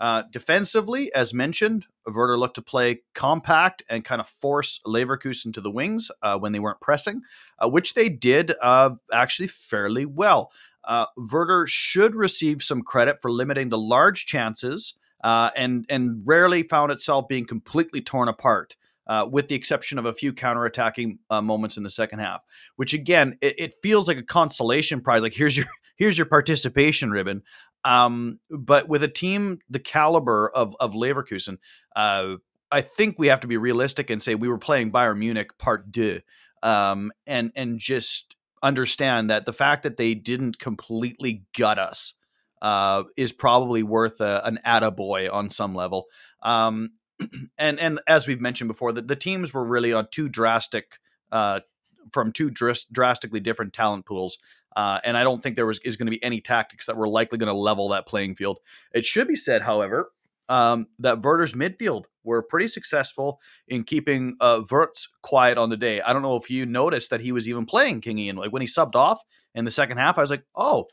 Uh, 0.00 0.22
defensively, 0.30 1.12
as 1.14 1.34
mentioned, 1.34 1.84
Werder 2.06 2.38
looked 2.38 2.54
to 2.54 2.62
play 2.62 3.02
compact 3.14 3.82
and 3.90 4.02
kind 4.02 4.20
of 4.20 4.28
force 4.28 4.80
Leverkusen 4.86 5.52
to 5.52 5.60
the 5.60 5.70
wings 5.70 6.10
uh, 6.22 6.38
when 6.38 6.52
they 6.52 6.58
weren't 6.58 6.80
pressing, 6.80 7.20
uh, 7.58 7.68
which 7.68 7.92
they 7.92 8.08
did 8.08 8.52
uh, 8.62 8.90
actually 9.12 9.48
fairly 9.48 10.06
well. 10.06 10.50
Uh, 10.84 11.04
Werder 11.18 11.66
should 11.68 12.14
receive 12.14 12.62
some 12.62 12.80
credit 12.80 13.20
for 13.20 13.30
limiting 13.30 13.68
the 13.68 13.78
large 13.78 14.24
chances 14.24 14.94
uh, 15.22 15.50
and 15.54 15.84
and 15.90 16.22
rarely 16.24 16.62
found 16.62 16.90
itself 16.90 17.28
being 17.28 17.44
completely 17.44 18.00
torn 18.00 18.28
apart. 18.28 18.76
uh, 19.10 19.26
with 19.26 19.48
the 19.48 19.56
exception 19.56 19.98
of 19.98 20.06
a 20.06 20.14
few 20.14 20.32
counterattacking 20.32 21.18
uh, 21.30 21.42
moments 21.42 21.76
in 21.76 21.82
the 21.82 21.90
second 21.90 22.20
half. 22.20 22.42
Which 22.76 22.94
again, 22.94 23.36
it, 23.40 23.56
it, 23.58 23.74
feels 23.82 24.06
like 24.06 24.18
a 24.18 24.22
consolation 24.22 25.00
prize. 25.00 25.22
Like 25.24 25.34
here's 25.34 25.56
your 25.56 25.66
here's 26.00 26.18
your 26.18 26.26
participation 26.26 27.12
ribbon. 27.12 27.42
Um, 27.84 28.40
but 28.50 28.88
with 28.88 29.04
a 29.04 29.08
team 29.08 29.60
the 29.68 29.78
caliber 29.78 30.50
of 30.50 30.74
of 30.80 30.94
Leverkusen, 30.94 31.58
uh, 31.94 32.36
I 32.72 32.80
think 32.80 33.18
we 33.18 33.28
have 33.28 33.40
to 33.40 33.46
be 33.46 33.56
realistic 33.56 34.10
and 34.10 34.22
say 34.22 34.34
we 34.34 34.48
were 34.48 34.58
playing 34.58 34.90
Bayern 34.90 35.18
Munich 35.18 35.56
Part 35.58 35.92
Deux, 35.92 36.20
um, 36.62 37.12
and 37.26 37.52
and 37.54 37.78
just 37.78 38.34
understand 38.62 39.30
that 39.30 39.46
the 39.46 39.52
fact 39.52 39.84
that 39.84 39.96
they 39.96 40.14
didn't 40.14 40.58
completely 40.58 41.44
gut 41.56 41.78
us 41.78 42.14
uh, 42.60 43.04
is 43.16 43.32
probably 43.32 43.82
worth 43.82 44.20
a, 44.20 44.42
an 44.44 44.58
attaboy 44.66 45.32
on 45.32 45.48
some 45.48 45.74
level. 45.74 46.06
Um, 46.42 46.90
and 47.58 47.80
and 47.80 48.00
as 48.06 48.26
we've 48.26 48.40
mentioned 48.40 48.68
before, 48.68 48.92
the, 48.92 49.02
the 49.02 49.16
teams 49.16 49.54
were 49.54 49.64
really 49.64 49.92
on 49.92 50.08
two 50.10 50.28
drastic 50.28 50.98
uh, 51.32 51.60
from 52.12 52.32
two 52.32 52.50
dr- 52.50 52.84
drastically 52.92 53.40
different 53.40 53.72
talent 53.72 54.06
pools. 54.06 54.38
Uh, 54.76 55.00
and 55.04 55.16
I 55.16 55.24
don't 55.24 55.42
think 55.42 55.56
there 55.56 55.66
was 55.66 55.80
is 55.80 55.96
going 55.96 56.06
to 56.06 56.10
be 56.10 56.22
any 56.22 56.40
tactics 56.40 56.86
that 56.86 56.96
were 56.96 57.08
likely 57.08 57.38
going 57.38 57.52
to 57.52 57.58
level 57.58 57.88
that 57.88 58.06
playing 58.06 58.36
field. 58.36 58.58
It 58.92 59.04
should 59.04 59.26
be 59.26 59.36
said, 59.36 59.62
however, 59.62 60.12
um, 60.48 60.86
that 60.98 61.22
Werder's 61.22 61.54
midfield 61.54 62.04
were 62.24 62.42
pretty 62.42 62.68
successful 62.68 63.40
in 63.66 63.84
keeping 63.84 64.36
uh, 64.40 64.62
Wirtz 64.70 65.08
quiet 65.22 65.58
on 65.58 65.70
the 65.70 65.76
day. 65.76 66.00
I 66.00 66.12
don't 66.12 66.22
know 66.22 66.36
if 66.36 66.50
you 66.50 66.66
noticed 66.66 67.10
that 67.10 67.20
he 67.20 67.32
was 67.32 67.48
even 67.48 67.66
playing 67.66 68.00
King 68.00 68.18
Ian. 68.18 68.36
Like 68.36 68.52
when 68.52 68.62
he 68.62 68.68
subbed 68.68 68.94
off 68.94 69.20
in 69.54 69.64
the 69.64 69.70
second 69.70 69.98
half, 69.98 70.18
I 70.18 70.20
was 70.20 70.30
like, 70.30 70.44
oh, 70.54 70.86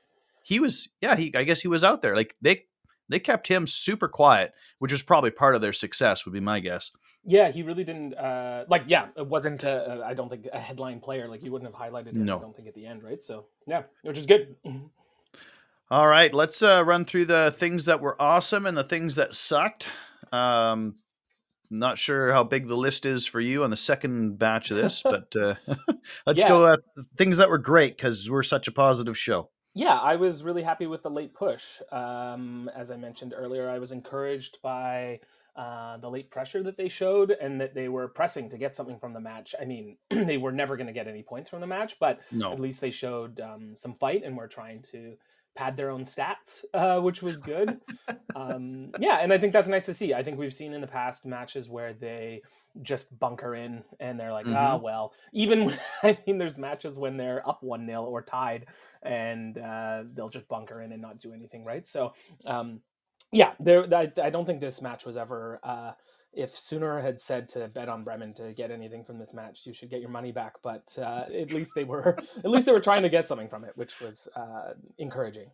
he 0.47 0.61
was 0.61 0.87
yeah 1.01 1.17
he 1.17 1.35
i 1.35 1.43
guess 1.43 1.59
he 1.59 1.67
was 1.67 1.83
out 1.83 2.01
there 2.01 2.15
like 2.15 2.33
they 2.41 2.63
they 3.09 3.19
kept 3.19 3.47
him 3.47 3.67
super 3.67 4.07
quiet 4.07 4.53
which 4.79 4.91
is 4.91 5.01
probably 5.01 5.31
part 5.31 5.55
of 5.55 5.61
their 5.61 5.73
success 5.73 6.25
would 6.25 6.33
be 6.33 6.39
my 6.39 6.59
guess. 6.59 6.91
Yeah 7.23 7.49
he 7.51 7.63
really 7.63 7.83
didn't 7.83 8.13
uh 8.13 8.65
like 8.69 8.83
yeah 8.87 9.07
it 9.15 9.27
wasn't 9.27 9.63
I 9.65 10.13
don't 10.13 10.29
think 10.29 10.47
a 10.51 10.59
headline 10.59 10.99
player 10.99 11.27
like 11.27 11.43
you 11.43 11.51
wouldn't 11.51 11.71
have 11.71 11.79
highlighted 11.79 12.07
it 12.07 12.15
no. 12.15 12.37
i 12.37 12.41
don't 12.41 12.55
think 12.55 12.67
at 12.67 12.75
the 12.75 12.85
end 12.85 13.03
right? 13.03 13.21
So 13.21 13.45
yeah 13.65 13.83
which 14.03 14.17
is 14.17 14.25
good. 14.25 14.55
All 15.89 16.07
right 16.07 16.33
let's 16.33 16.61
uh 16.61 16.83
run 16.85 17.05
through 17.05 17.25
the 17.25 17.53
things 17.55 17.85
that 17.85 18.01
were 18.01 18.21
awesome 18.21 18.65
and 18.65 18.77
the 18.77 18.83
things 18.83 19.15
that 19.15 19.35
sucked. 19.35 19.87
Um 20.31 20.95
not 21.69 21.97
sure 21.97 22.31
how 22.31 22.45
big 22.45 22.67
the 22.67 22.77
list 22.77 23.05
is 23.05 23.27
for 23.27 23.41
you 23.41 23.63
on 23.63 23.69
the 23.69 23.77
second 23.77 24.39
batch 24.39 24.71
of 24.71 24.77
this 24.77 25.01
but 25.03 25.35
uh 25.35 25.55
let's 26.25 26.41
yeah. 26.41 26.47
go 26.47 26.65
uh, 26.65 26.77
things 27.17 27.37
that 27.37 27.49
were 27.49 27.57
great 27.57 27.97
because 27.97 28.29
we're 28.29 28.43
such 28.43 28.67
a 28.67 28.71
positive 28.71 29.17
show 29.17 29.49
yeah, 29.77 29.95
I 29.95 30.15
was 30.15 30.43
really 30.43 30.63
happy 30.63 30.87
with 30.87 31.03
the 31.03 31.09
late 31.09 31.35
push. 31.35 31.81
Um, 31.91 32.67
as 32.75 32.89
I 32.89 32.97
mentioned 32.97 33.33
earlier, 33.37 33.69
I 33.69 33.77
was 33.77 33.91
encouraged 33.91 34.57
by 34.63 35.19
uh, 35.55 35.97
the 35.97 36.09
late 36.09 36.31
pressure 36.31 36.63
that 36.63 36.77
they 36.77 36.89
showed 36.89 37.29
and 37.29 37.61
that 37.61 37.75
they 37.75 37.87
were 37.87 38.07
pressing 38.07 38.49
to 38.49 38.57
get 38.57 38.75
something 38.75 38.97
from 38.97 39.13
the 39.13 39.19
match. 39.19 39.53
I 39.61 39.65
mean, 39.65 39.97
they 40.09 40.37
were 40.37 40.51
never 40.51 40.77
going 40.77 40.87
to 40.87 40.93
get 40.93 41.07
any 41.07 41.21
points 41.21 41.47
from 41.47 41.61
the 41.61 41.67
match, 41.67 41.97
but 41.99 42.19
no. 42.31 42.51
at 42.51 42.59
least 42.59 42.81
they 42.81 42.89
showed 42.89 43.39
um, 43.39 43.75
some 43.77 43.93
fight 43.93 44.23
and 44.25 44.35
were 44.35 44.47
trying 44.47 44.81
to 44.93 45.15
pad 45.55 45.77
their 45.77 45.91
own 45.91 46.03
stats, 46.03 46.65
uh, 46.73 46.99
which 46.99 47.21
was 47.21 47.39
good. 47.39 47.79
um, 48.35 48.91
yeah, 48.99 49.19
and 49.19 49.31
I 49.31 49.37
think 49.37 49.53
that's 49.53 49.67
nice 49.67 49.85
to 49.85 49.93
see. 49.93 50.11
I 50.11 50.23
think 50.23 50.39
we've 50.39 50.53
seen 50.53 50.73
in 50.73 50.81
the 50.81 50.87
past 50.87 51.23
matches 51.23 51.69
where 51.69 51.93
they 51.93 52.41
just 52.81 53.17
bunker 53.19 53.55
in 53.55 53.83
and 53.99 54.19
they're 54.19 54.33
like, 54.33 54.45
ah, 54.47 54.49
mm-hmm. 54.49 54.57
ah, 54.57 54.77
well, 54.77 55.13
even 55.33 55.65
when, 55.65 55.79
I 56.03 56.17
mean, 56.25 56.37
there's 56.37 56.57
matches 56.57 56.97
when 56.97 57.17
they're 57.17 57.47
up 57.47 57.63
one 57.63 57.85
nil 57.85 58.03
or 58.03 58.21
tied, 58.21 58.65
and 59.03 59.57
uh, 59.57 60.03
they'll 60.13 60.29
just 60.29 60.47
bunker 60.47 60.81
in 60.81 60.91
and 60.91 61.01
not 61.01 61.19
do 61.19 61.33
anything, 61.33 61.63
right? 61.65 61.87
So, 61.87 62.13
um, 62.45 62.81
yeah, 63.31 63.53
there. 63.59 63.93
I, 63.93 64.11
I, 64.21 64.29
don't 64.29 64.45
think 64.45 64.61
this 64.61 64.81
match 64.81 65.05
was 65.05 65.17
ever. 65.17 65.59
Uh, 65.61 65.91
if 66.33 66.55
Sooner 66.55 67.01
had 67.01 67.19
said 67.19 67.49
to 67.49 67.67
bet 67.67 67.89
on 67.89 68.03
Bremen 68.03 68.33
to 68.35 68.53
get 68.53 68.71
anything 68.71 69.03
from 69.03 69.17
this 69.17 69.33
match, 69.33 69.61
you 69.65 69.73
should 69.73 69.89
get 69.89 70.01
your 70.01 70.09
money 70.09 70.31
back. 70.31 70.53
But 70.61 70.93
uh, 70.97 71.25
at 71.35 71.51
least 71.51 71.71
they 71.75 71.83
were, 71.83 72.17
at 72.37 72.49
least 72.49 72.65
they 72.65 72.71
were 72.71 72.79
trying 72.79 73.03
to 73.03 73.09
get 73.09 73.25
something 73.25 73.49
from 73.49 73.65
it, 73.65 73.71
which 73.75 73.99
was 73.99 74.27
uh, 74.35 74.73
encouraging. 74.97 75.49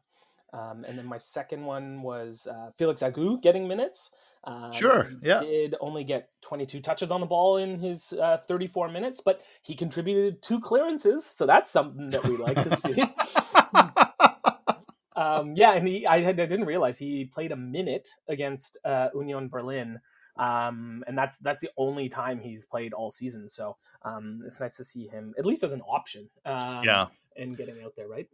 Um, 0.54 0.86
and 0.88 0.98
then 0.98 1.06
my 1.06 1.18
second 1.18 1.66
one 1.66 2.02
was 2.02 2.48
uh, 2.48 2.72
Felix 2.76 3.02
Agu 3.02 3.42
getting 3.42 3.68
minutes. 3.68 4.12
Um, 4.46 4.74
sure. 4.74 5.12
Yeah. 5.22 5.40
Did 5.40 5.76
only 5.82 6.04
get 6.04 6.30
22 6.42 6.82
touches 6.82 7.12
on 7.12 7.22
the 7.22 7.28
ball 7.28 7.58
in 7.58 7.80
his 7.80 8.14
uh, 8.14 8.38
34 8.48 8.90
minutes, 8.90 9.22
but 9.24 9.42
he 9.64 9.76
contributed 9.76 10.42
two 10.42 10.60
clearances, 10.60 11.26
so 11.26 11.46
that's 11.46 11.72
something 11.72 12.10
that 12.12 12.24
we 12.24 12.38
like 12.38 12.62
to 12.62 12.76
see. 12.76 13.02
um, 15.16 15.56
yeah, 15.56 15.74
and 15.74 15.88
he 15.88 16.06
I, 16.06 16.18
I, 16.18 16.34
didn't 16.34 16.66
realize 16.66 16.98
he 16.98 17.26
played 17.26 17.52
a 17.52 17.56
minute 17.56 18.08
against 18.28 18.78
uh, 18.86 19.10
Union 19.16 19.48
Berlin 19.48 20.00
um, 20.38 21.04
and 21.08 21.18
that's 21.18 21.38
that's 21.40 21.62
the 21.62 21.70
only 21.78 22.10
time 22.10 22.40
he's 22.40 22.66
played 22.66 22.94
all 22.94 23.12
season. 23.12 23.50
So 23.50 23.78
um, 24.04 24.42
it's 24.46 24.60
nice 24.60 24.78
to 24.78 24.84
see 24.84 25.08
him 25.08 25.34
at 25.38 25.46
least 25.46 25.64
as 25.64 25.74
an 25.74 25.82
option. 25.82 26.30
Um, 26.46 26.84
yeah, 26.84 27.08
and 27.36 27.58
getting 27.58 27.82
out 27.84 27.94
there, 27.96 28.08
right? 28.08 28.28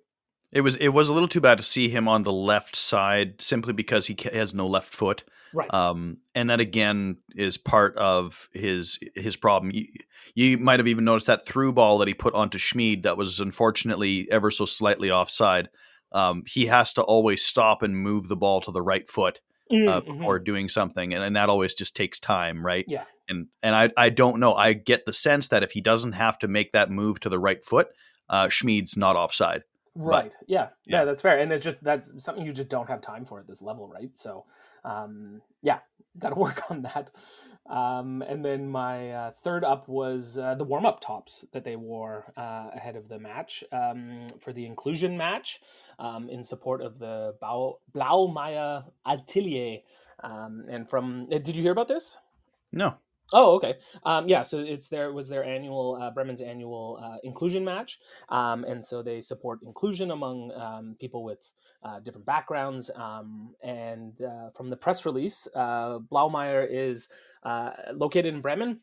It 0.52 0.62
was 0.62 0.76
it 0.78 0.90
was 0.90 1.10
a 1.10 1.14
little 1.14 1.28
too 1.28 1.42
bad 1.42 1.58
to 1.60 1.64
see 1.64 1.90
him 1.90 2.08
on 2.08 2.24
the 2.24 2.34
left 2.34 2.76
side 2.76 3.42
simply 3.42 3.74
because 3.74 4.08
he 4.08 4.18
has 4.34 4.54
no 4.54 4.68
left 4.68 4.94
foot. 4.94 5.24
Right. 5.54 5.72
Um, 5.74 6.18
and 6.36 6.50
that 6.50 6.60
again 6.60 7.18
is 7.36 7.58
part 7.58 7.96
of 7.98 8.50
his 8.54 9.00
his 9.16 9.36
problem. 9.36 9.72
You, 9.74 9.88
you 10.36 10.58
might 10.58 10.80
have 10.80 10.88
even 10.88 11.06
noticed 11.06 11.28
that 11.28 11.46
through 11.46 11.74
ball 11.74 11.98
that 12.00 12.08
he 12.08 12.14
put 12.14 12.34
onto 12.34 12.58
Schmid 12.58 13.04
that 13.04 13.18
was 13.18 13.40
unfortunately 13.40 14.28
ever 14.32 14.52
so 14.52 14.66
slightly 14.66 15.12
offside. 15.12 15.70
Um, 16.12 16.44
he 16.48 16.66
has 16.68 16.94
to 16.94 17.04
always 17.04 17.44
stop 17.46 17.84
and 17.84 17.96
move 17.96 18.28
the 18.28 18.36
ball 18.36 18.62
to 18.62 18.72
the 18.72 18.82
right 18.82 19.08
foot 19.08 19.42
uh, 19.72 19.76
mm-hmm. 19.76 20.18
before 20.18 20.40
doing 20.40 20.68
something, 20.68 21.14
and, 21.14 21.24
and 21.24 21.36
that 21.36 21.50
always 21.50 21.76
just 21.76 21.96
takes 21.96 22.20
time, 22.20 22.66
right? 22.66 22.86
Yeah. 22.88 23.04
And 23.28 23.48
and 23.62 23.76
I 23.76 23.92
I 23.96 24.10
don't 24.10 24.40
know. 24.40 24.56
I 24.56 24.74
get 24.74 25.06
the 25.06 25.14
sense 25.14 25.48
that 25.50 25.62
if 25.62 25.72
he 25.72 25.82
doesn't 25.82 26.14
have 26.14 26.40
to 26.40 26.48
make 26.48 26.72
that 26.72 26.90
move 26.90 27.20
to 27.20 27.30
the 27.30 27.40
right 27.40 27.64
foot, 27.64 27.90
uh, 28.30 28.48
Schmid's 28.50 28.98
not 28.98 29.16
offside. 29.16 29.64
Right. 30.00 30.34
But, 30.40 30.50
yeah. 30.50 30.70
yeah. 30.86 31.00
Yeah. 31.00 31.06
That's 31.06 31.22
fair. 31.22 31.38
And 31.40 31.52
it's 31.52 31.64
just 31.64 31.84
that's 31.84 32.10
something 32.18 32.46
you 32.46 32.54
just 32.54 32.70
don't 32.70 32.88
have 32.88 33.02
time 33.02 33.26
for 33.26 33.40
at 33.40 33.48
this 33.48 33.62
level, 33.62 33.88
right? 33.88 34.18
So, 34.18 34.46
um, 34.86 35.42
yeah, 35.62 35.80
got 36.18 36.30
to 36.30 36.36
work 36.40 36.64
on 36.72 36.84
that. 36.84 37.12
Um, 37.70 38.24
and 38.24 38.44
then 38.44 38.70
my 38.70 39.12
uh, 39.12 39.32
third 39.44 39.64
up 39.64 39.88
was 39.88 40.38
uh, 40.38 40.56
the 40.56 40.64
warm 40.64 40.86
up 40.86 41.02
tops 41.02 41.46
that 41.52 41.64
they 41.64 41.76
wore 41.76 42.32
uh, 42.36 42.70
ahead 42.74 42.96
of 42.96 43.10
the 43.10 43.20
match 43.20 43.64
um, 43.72 44.28
for 44.40 44.54
the 44.54 44.66
inclusion 44.66 45.18
match 45.18 45.60
um, 46.00 46.30
in 46.30 46.44
support 46.44 46.82
of 46.82 46.98
the 46.98 47.36
Blau- 47.40 47.80
Blaumeier 47.94 48.86
Atelier. 49.06 49.80
Um, 50.24 50.66
and 50.70 50.90
from, 50.90 51.28
uh, 51.32 51.38
did 51.38 51.56
you 51.56 51.62
hear 51.62 51.72
about 51.74 51.88
this? 51.90 52.18
No. 52.72 52.96
Oh, 53.34 53.56
okay. 53.56 53.76
Um, 54.04 54.28
yeah, 54.28 54.42
so 54.42 54.60
it's 54.60 54.88
their 54.88 55.14
was 55.14 55.28
their 55.30 55.44
annual 55.44 56.00
uh, 56.02 56.12
Bremen's 56.12 56.42
annual 56.42 57.00
uh, 57.04 57.18
inclusion 57.24 57.64
match, 57.64 58.00
um, 58.30 58.64
and 58.64 58.86
so 58.86 59.04
they 59.04 59.22
support 59.22 59.60
inclusion 59.64 60.12
among 60.12 60.52
um, 60.54 60.96
people 61.00 61.24
with 61.24 61.40
uh, 61.84 62.00
different 62.00 62.26
backgrounds. 62.26 62.90
Um, 62.96 63.54
and 63.64 64.20
uh, 64.22 64.50
from 64.56 64.70
the 64.70 64.78
press 64.78 65.06
release, 65.06 65.48
uh, 65.56 66.00
Blaumeier 66.00 66.68
is 66.70 67.08
uh, 67.44 67.72
located 67.94 68.34
in 68.34 68.42
Bremen 68.42 68.80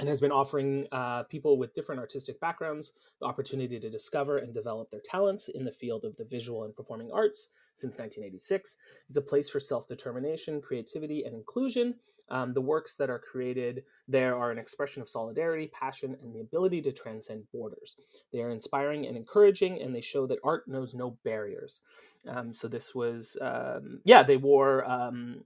and 0.00 0.08
has 0.08 0.20
been 0.20 0.32
offering 0.32 0.88
people 1.30 1.56
with 1.56 1.72
different 1.74 2.00
artistic 2.00 2.40
backgrounds 2.40 2.92
the 3.20 3.26
opportunity 3.26 3.78
to 3.78 3.90
discover 3.90 4.38
and 4.38 4.52
develop 4.52 4.90
their 4.90 5.00
talents 5.04 5.48
in 5.48 5.64
the 5.64 5.70
field 5.70 6.04
of 6.04 6.16
the 6.16 6.24
visual 6.24 6.64
and 6.64 6.74
performing 6.74 7.10
arts 7.12 7.50
since 7.74 7.98
1986. 7.98 8.76
It's 9.08 9.18
a 9.18 9.22
place 9.22 9.48
for 9.48 9.60
self 9.60 9.86
determination, 9.86 10.60
creativity, 10.60 11.24
and 11.24 11.34
inclusion. 11.34 11.94
Um, 12.30 12.54
the 12.54 12.60
works 12.60 12.94
that 12.94 13.10
are 13.10 13.18
created 13.18 13.84
there 14.08 14.36
are 14.36 14.50
an 14.50 14.58
expression 14.58 15.02
of 15.02 15.08
solidarity, 15.08 15.70
passion, 15.72 16.16
and 16.22 16.34
the 16.34 16.40
ability 16.40 16.82
to 16.82 16.92
transcend 16.92 17.44
borders. 17.52 17.96
They 18.32 18.40
are 18.40 18.50
inspiring 18.50 19.06
and 19.06 19.16
encouraging, 19.16 19.80
and 19.80 19.94
they 19.94 20.00
show 20.00 20.26
that 20.26 20.38
art 20.44 20.68
knows 20.68 20.94
no 20.94 21.16
barriers. 21.24 21.80
Um, 22.28 22.52
so 22.52 22.68
this 22.68 22.94
was, 22.94 23.36
um, 23.40 24.00
yeah, 24.04 24.22
they 24.22 24.36
wore 24.36 24.84
um, 24.84 25.42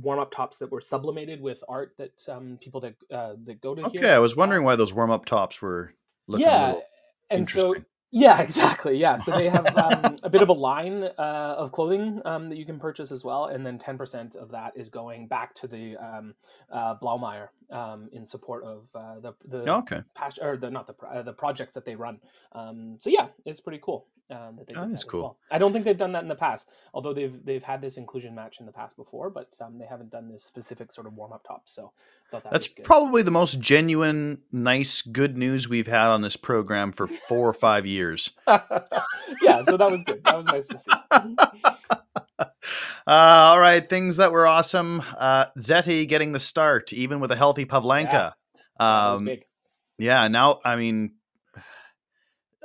warm 0.00 0.18
up 0.18 0.30
tops 0.30 0.56
that 0.58 0.70
were 0.70 0.80
sublimated 0.80 1.40
with 1.40 1.58
art 1.68 1.94
that 1.98 2.12
um, 2.28 2.58
people 2.60 2.80
that 2.80 2.94
uh, 3.10 3.34
that 3.44 3.60
go 3.60 3.74
to. 3.74 3.82
Okay, 3.86 3.98
here, 3.98 4.14
I 4.14 4.18
was 4.18 4.36
wondering 4.36 4.64
why 4.64 4.76
those 4.76 4.92
warm 4.92 5.10
up 5.10 5.24
tops 5.24 5.60
were. 5.60 5.92
yeah, 6.28 6.74
and 7.30 7.48
so 7.48 7.74
yeah, 8.12 8.42
exactly. 8.42 8.98
Yeah, 8.98 9.16
so 9.16 9.32
they 9.32 9.48
have 9.48 9.74
um, 9.76 10.16
a 10.22 10.28
bit 10.28 10.42
of 10.42 10.50
a 10.50 10.52
line 10.52 11.02
uh, 11.02 11.54
of 11.58 11.72
clothing 11.72 12.20
um, 12.26 12.50
that 12.50 12.58
you 12.58 12.66
can 12.66 12.78
purchase 12.78 13.10
as 13.10 13.24
well, 13.24 13.46
and 13.46 13.64
then 13.64 13.78
ten 13.78 13.96
percent 13.96 14.34
of 14.34 14.50
that 14.50 14.72
is 14.76 14.90
going 14.90 15.26
back 15.26 15.54
to 15.56 15.66
the 15.66 15.96
um, 15.96 16.34
uh, 16.70 16.94
Blaumeier 16.96 17.48
um, 17.70 18.10
in 18.12 18.26
support 18.26 18.64
of 18.64 18.90
uh, 18.94 19.18
the 19.20 19.34
the 19.46 19.64
oh, 19.70 19.78
okay 19.78 20.02
pas- 20.14 20.38
or 20.40 20.58
the 20.58 20.70
not 20.70 20.86
the 20.86 21.06
uh, 21.06 21.22
the 21.22 21.32
projects 21.32 21.72
that 21.72 21.86
they 21.86 21.94
run. 21.94 22.20
Um, 22.52 22.98
so 23.00 23.08
yeah, 23.08 23.28
it's 23.46 23.60
pretty 23.60 23.80
cool. 23.82 24.06
Um, 24.32 24.56
that 24.56 24.66
they 24.66 24.74
oh, 24.74 24.88
that's 24.88 25.04
cool. 25.04 25.20
Well. 25.20 25.38
I 25.50 25.58
don't 25.58 25.72
think 25.72 25.84
they've 25.84 25.96
done 25.96 26.12
that 26.12 26.22
in 26.22 26.28
the 26.28 26.34
past, 26.34 26.70
although 26.94 27.12
they've 27.12 27.44
they've 27.44 27.62
had 27.62 27.82
this 27.82 27.98
inclusion 27.98 28.34
match 28.34 28.60
in 28.60 28.66
the 28.66 28.72
past 28.72 28.96
before, 28.96 29.28
but 29.28 29.54
um, 29.60 29.78
they 29.78 29.84
haven't 29.84 30.10
done 30.10 30.30
this 30.30 30.42
specific 30.42 30.90
sort 30.90 31.06
of 31.06 31.12
warm 31.12 31.32
up 31.32 31.44
top. 31.46 31.62
So 31.66 31.92
that 32.30 32.50
that's 32.50 32.68
probably 32.68 33.22
the 33.22 33.30
most 33.30 33.60
genuine, 33.60 34.40
nice, 34.50 35.02
good 35.02 35.36
news 35.36 35.68
we've 35.68 35.86
had 35.86 36.08
on 36.08 36.22
this 36.22 36.36
program 36.36 36.92
for 36.92 37.06
four 37.06 37.48
or 37.48 37.54
five 37.54 37.84
years. 37.84 38.30
yeah, 38.48 39.62
so 39.64 39.76
that 39.76 39.90
was 39.90 40.02
good. 40.04 40.24
That 40.24 40.38
was 40.38 40.46
nice 40.46 40.68
to 40.68 40.78
see. 40.78 40.92
Uh, 43.04 43.10
all 43.10 43.60
right, 43.60 43.88
things 43.90 44.16
that 44.16 44.30
were 44.30 44.46
awesome. 44.46 45.02
Uh, 45.18 45.46
Zeti 45.58 46.08
getting 46.08 46.30
the 46.30 46.40
start, 46.40 46.92
even 46.92 47.18
with 47.18 47.32
a 47.32 47.36
healthy 47.36 47.64
Pavlenka. 47.64 48.34
Yeah. 48.80 49.12
Um, 49.12 49.28
yeah. 49.98 50.28
Now, 50.28 50.60
I 50.64 50.76
mean, 50.76 51.14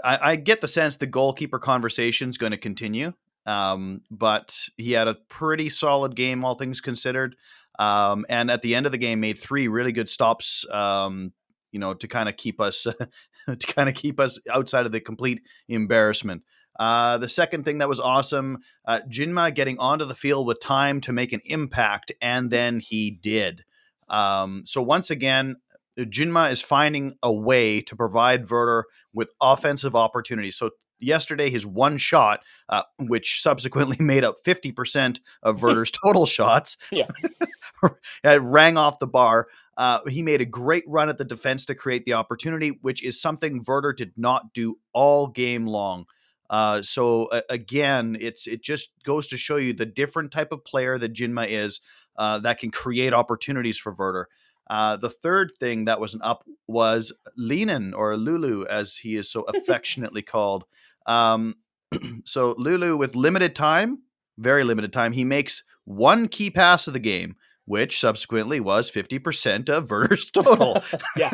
I, 0.03 0.31
I, 0.31 0.35
get 0.35 0.61
the 0.61 0.67
sense 0.67 0.97
the 0.97 1.07
goalkeeper 1.07 1.59
conversation 1.59 2.29
is 2.29 2.37
going 2.37 2.51
to 2.51 2.57
continue. 2.57 3.13
Um, 3.45 4.01
but 4.11 4.57
he 4.77 4.91
had 4.91 5.07
a 5.07 5.15
pretty 5.29 5.69
solid 5.69 6.15
game, 6.15 6.43
all 6.43 6.55
things 6.55 6.81
considered. 6.81 7.35
Um, 7.79 8.25
and 8.29 8.51
at 8.51 8.61
the 8.61 8.75
end 8.75 8.85
of 8.85 8.91
the 8.91 8.97
game, 8.97 9.21
made 9.21 9.39
three 9.39 9.67
really 9.67 9.91
good 9.91 10.09
stops. 10.09 10.65
Um, 10.69 11.31
you 11.71 11.79
know, 11.79 11.93
to 11.93 12.07
kind 12.07 12.29
of 12.29 12.37
keep 12.37 12.59
us 12.59 12.83
to 13.47 13.67
kind 13.67 13.89
of 13.89 13.95
keep 13.95 14.19
us 14.19 14.39
outside 14.51 14.85
of 14.85 14.91
the 14.91 14.99
complete 14.99 15.41
embarrassment. 15.67 16.43
Uh, 16.79 17.17
the 17.17 17.29
second 17.29 17.65
thing 17.65 17.79
that 17.79 17.89
was 17.89 17.99
awesome, 17.99 18.59
uh, 18.85 18.99
Njinmah 19.09 19.55
getting 19.55 19.79
onto 19.79 20.05
the 20.05 20.15
field 20.15 20.45
with 20.45 20.59
time 20.59 21.01
to 21.01 21.13
make 21.13 21.33
an 21.33 21.41
impact, 21.45 22.11
and 22.21 22.51
then 22.51 22.79
he 22.79 23.11
did. 23.11 23.63
Um, 24.09 24.63
so 24.65 24.81
once 24.81 25.09
again, 25.09 25.57
Njinmah 25.97 26.51
is 26.51 26.61
finding 26.61 27.15
a 27.23 27.31
way 27.31 27.81
to 27.81 27.95
provide 27.95 28.49
Werder 28.49 28.85
with 29.13 29.29
offensive 29.41 29.95
opportunities. 29.95 30.55
So 30.55 30.71
yesterday, 30.99 31.49
his 31.49 31.65
one 31.65 31.97
shot, 31.97 32.41
uh, 32.69 32.83
which 32.99 33.41
subsequently 33.41 33.97
made 34.03 34.23
up 34.23 34.37
50% 34.45 35.19
of 35.43 35.61
Werder's 35.61 35.91
total 35.91 36.25
shots, 36.25 36.77
yeah, 36.91 37.07
rang 38.23 38.77
off 38.77 38.99
the 38.99 39.07
bar. 39.07 39.47
Uh, 39.75 39.99
he 40.07 40.23
made 40.23 40.41
a 40.41 40.45
great 40.45 40.83
run 40.87 41.07
at 41.07 41.19
the 41.19 41.25
defense 41.25 41.65
to 41.65 41.75
create 41.75 42.03
the 42.05 42.13
opportunity, 42.13 42.79
which 42.81 43.03
is 43.03 43.21
something 43.21 43.63
Werder 43.67 43.93
did 43.93 44.13
not 44.17 44.53
do 44.53 44.79
all 44.91 45.27
game 45.27 45.67
long. 45.67 46.05
Uh, 46.49 46.81
so 46.81 47.25
uh, 47.25 47.41
again, 47.49 48.17
it's 48.19 48.47
it 48.47 48.63
just 48.63 48.91
goes 49.03 49.27
to 49.27 49.37
show 49.37 49.57
you 49.57 49.73
the 49.73 49.85
different 49.85 50.31
type 50.31 50.51
of 50.51 50.63
player 50.63 50.97
that 50.97 51.13
Njinmah 51.13 51.47
is 51.49 51.81
uh, 52.17 52.39
that 52.39 52.59
can 52.59 52.71
create 52.71 53.13
opportunities 53.13 53.77
for 53.77 53.93
Werder. 53.93 54.29
Uh, 54.69 54.97
the 54.97 55.09
third 55.09 55.51
thing 55.59 55.85
that 55.85 55.99
was 55.99 56.13
an 56.13 56.21
up 56.23 56.43
was 56.67 57.13
Lynen 57.39 57.93
or 57.95 58.17
Lulu, 58.17 58.65
as 58.65 58.97
he 58.97 59.15
is 59.15 59.31
so 59.31 59.41
affectionately 59.47 60.21
called. 60.21 60.65
Um, 61.05 61.55
so 62.25 62.53
Lulu, 62.57 62.97
with 62.97 63.15
limited 63.15 63.55
time, 63.55 63.99
very 64.37 64.63
limited 64.63 64.93
time, 64.93 65.13
he 65.13 65.23
makes 65.23 65.63
one 65.85 66.27
key 66.27 66.49
pass 66.49 66.87
of 66.87 66.93
the 66.93 66.99
game, 66.99 67.35
which 67.65 67.99
subsequently 67.99 68.59
was 68.59 68.89
fifty 68.89 69.19
percent 69.19 69.69
of 69.69 69.87
Werder's 69.87 70.29
total. 70.31 70.83
yeah. 71.17 71.31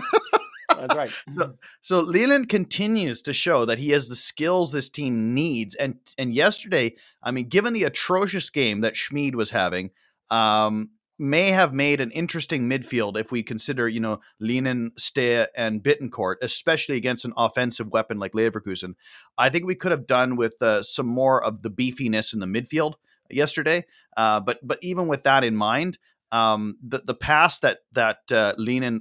That's 0.69 0.95
right. 0.95 1.11
so, 1.35 1.53
so 1.81 1.99
Leland 1.99 2.49
continues 2.49 3.21
to 3.23 3.33
show 3.33 3.65
that 3.65 3.79
he 3.79 3.91
has 3.91 4.09
the 4.09 4.15
skills 4.15 4.71
this 4.71 4.89
team 4.89 5.33
needs. 5.33 5.75
And 5.75 5.95
and 6.17 6.33
yesterday, 6.33 6.95
I 7.21 7.31
mean, 7.31 7.49
given 7.49 7.73
the 7.73 7.83
atrocious 7.83 8.49
game 8.49 8.81
that 8.81 8.95
Schmid 8.95 9.35
was 9.35 9.51
having, 9.51 9.91
um, 10.29 10.91
may 11.19 11.51
have 11.51 11.73
made 11.73 12.01
an 12.01 12.11
interesting 12.11 12.67
midfield 12.69 13.17
if 13.17 13.31
we 13.31 13.43
consider, 13.43 13.87
you 13.87 13.99
know, 13.99 14.19
Lynen, 14.41 14.89
Steer, 14.97 15.47
and 15.55 15.83
Bittencourt, 15.83 16.35
especially 16.41 16.97
against 16.97 17.25
an 17.25 17.33
offensive 17.37 17.91
weapon 17.91 18.19
like 18.19 18.33
Leverkusen. 18.33 18.95
I 19.37 19.49
think 19.49 19.65
we 19.65 19.75
could 19.75 19.91
have 19.91 20.07
done 20.07 20.35
with 20.35 20.61
uh, 20.61 20.83
some 20.83 21.07
more 21.07 21.43
of 21.43 21.61
the 21.61 21.69
beefiness 21.69 22.33
in 22.33 22.39
the 22.39 22.45
midfield 22.45 22.95
yesterday. 23.29 23.85
Uh, 24.17 24.39
but 24.39 24.59
but 24.65 24.79
even 24.81 25.07
with 25.07 25.23
that 25.23 25.43
in 25.43 25.55
mind, 25.55 25.97
um, 26.31 26.77
the 26.81 27.01
the 27.05 27.15
pass 27.15 27.59
that 27.59 27.79
that 27.91 28.31
uh, 28.31 28.53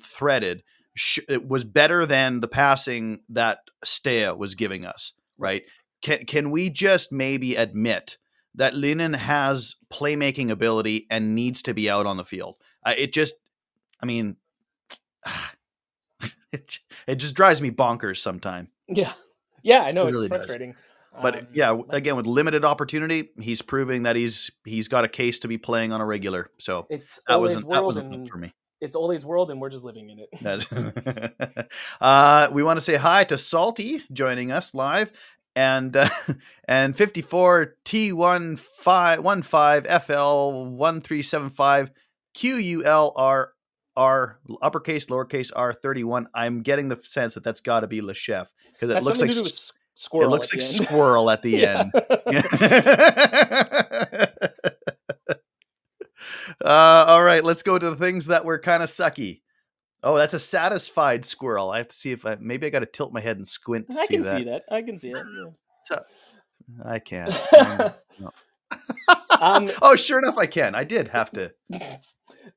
threaded 0.02 0.62
sh- 0.94 1.20
was 1.46 1.64
better 1.64 2.06
than 2.06 2.40
the 2.40 2.48
passing 2.48 3.20
that 3.28 3.60
Steer 3.84 4.34
was 4.34 4.54
giving 4.54 4.84
us. 4.84 5.14
Right? 5.38 5.62
Can 6.02 6.24
can 6.26 6.50
we 6.50 6.70
just 6.70 7.12
maybe 7.12 7.56
admit? 7.56 8.18
That 8.54 8.74
Lynen 8.74 9.16
has 9.16 9.76
playmaking 9.90 10.50
ability 10.50 11.06
and 11.10 11.34
needs 11.34 11.62
to 11.62 11.74
be 11.74 11.88
out 11.88 12.06
on 12.06 12.16
the 12.16 12.24
field. 12.24 12.56
Uh, 12.84 12.94
it 12.96 13.12
just, 13.12 13.36
I 14.00 14.06
mean, 14.06 14.36
it, 16.52 16.78
it 17.06 17.14
just 17.16 17.34
drives 17.34 17.62
me 17.62 17.70
bonkers 17.70 18.18
sometimes. 18.18 18.68
Yeah. 18.88 19.12
Yeah, 19.62 19.82
I 19.82 19.92
know 19.92 20.04
it 20.04 20.08
it's 20.08 20.14
really 20.14 20.28
frustrating. 20.28 20.72
Does. 20.72 20.80
But 21.20 21.38
um, 21.38 21.46
yeah, 21.52 21.78
again, 21.90 22.16
with 22.16 22.26
limited 22.26 22.64
opportunity, 22.64 23.30
he's 23.38 23.60
proving 23.60 24.04
that 24.04 24.16
he's 24.16 24.50
he's 24.64 24.88
got 24.88 25.04
a 25.04 25.08
case 25.08 25.40
to 25.40 25.48
be 25.48 25.58
playing 25.58 25.92
on 25.92 26.00
a 26.00 26.06
regular. 26.06 26.50
So 26.58 26.86
it's 26.88 27.20
that 27.28 27.40
wasn't 27.40 27.68
that 27.70 27.84
wasn't 27.84 28.28
for 28.28 28.38
me. 28.38 28.54
It's 28.80 28.96
Ole's 28.96 29.24
world, 29.24 29.50
and 29.50 29.60
we're 29.60 29.70
just 29.70 29.84
living 29.84 30.10
in 30.10 30.26
it. 30.42 31.68
uh, 32.00 32.48
we 32.50 32.62
want 32.62 32.78
to 32.78 32.80
say 32.80 32.96
hi 32.96 33.24
to 33.24 33.38
Salty 33.38 34.02
joining 34.12 34.50
us 34.50 34.74
live, 34.74 35.12
and 35.54 35.96
uh, 35.96 36.08
and 36.68 36.96
54 36.96 37.76
T15 37.84 39.86
FL 39.86 40.76
1375 40.76 41.90
QULR 42.34 43.46
R 43.94 44.38
uppercase 44.62 45.06
lowercase 45.06 45.50
r 45.54 45.72
31. 45.72 46.28
I'm 46.34 46.62
getting 46.62 46.88
the 46.88 46.98
sense 47.02 47.34
that 47.34 47.44
that's 47.44 47.60
got 47.60 47.80
to 47.80 47.86
be 47.86 48.00
Le 48.00 48.14
Chef 48.14 48.50
because 48.72 48.90
it 48.90 49.02
looks 49.02 49.20
like 49.20 49.32
squirrel. 49.94 50.28
It 50.28 50.30
looks 50.30 50.52
like 50.52 50.62
squirrel 50.62 51.30
at 51.30 51.42
the 51.42 51.66
end. 51.66 51.92
uh, 56.64 57.04
all 57.08 57.22
right, 57.22 57.44
let's 57.44 57.62
go 57.62 57.78
to 57.78 57.90
the 57.90 57.96
things 57.96 58.26
that 58.26 58.44
were 58.44 58.58
kind 58.58 58.82
of 58.82 58.88
sucky. 58.88 59.42
Oh, 60.04 60.16
that's 60.16 60.34
a 60.34 60.40
satisfied 60.40 61.24
squirrel. 61.24 61.70
I 61.70 61.78
have 61.78 61.88
to 61.88 61.96
see 61.96 62.10
if 62.10 62.26
I 62.26 62.36
maybe 62.40 62.66
I 62.66 62.70
got 62.70 62.80
to 62.80 62.86
tilt 62.86 63.12
my 63.12 63.20
head 63.20 63.36
and 63.36 63.46
squint. 63.46 63.86
I 63.96 64.06
can 64.06 64.22
that. 64.22 64.36
see 64.36 64.44
that. 64.44 64.64
I 64.70 64.82
can 64.82 64.98
see 64.98 65.10
it. 65.10 65.18
Yeah. 65.18 65.50
So, 65.84 66.00
I 66.84 67.00
can't. 67.00 67.32
um, 69.40 69.68
oh, 69.82 69.96
sure 69.96 70.20
enough, 70.20 70.38
I 70.38 70.46
can. 70.46 70.76
I 70.76 70.84
did 70.84 71.08
have 71.08 71.32
to 71.32 71.52
uh, 71.72 71.98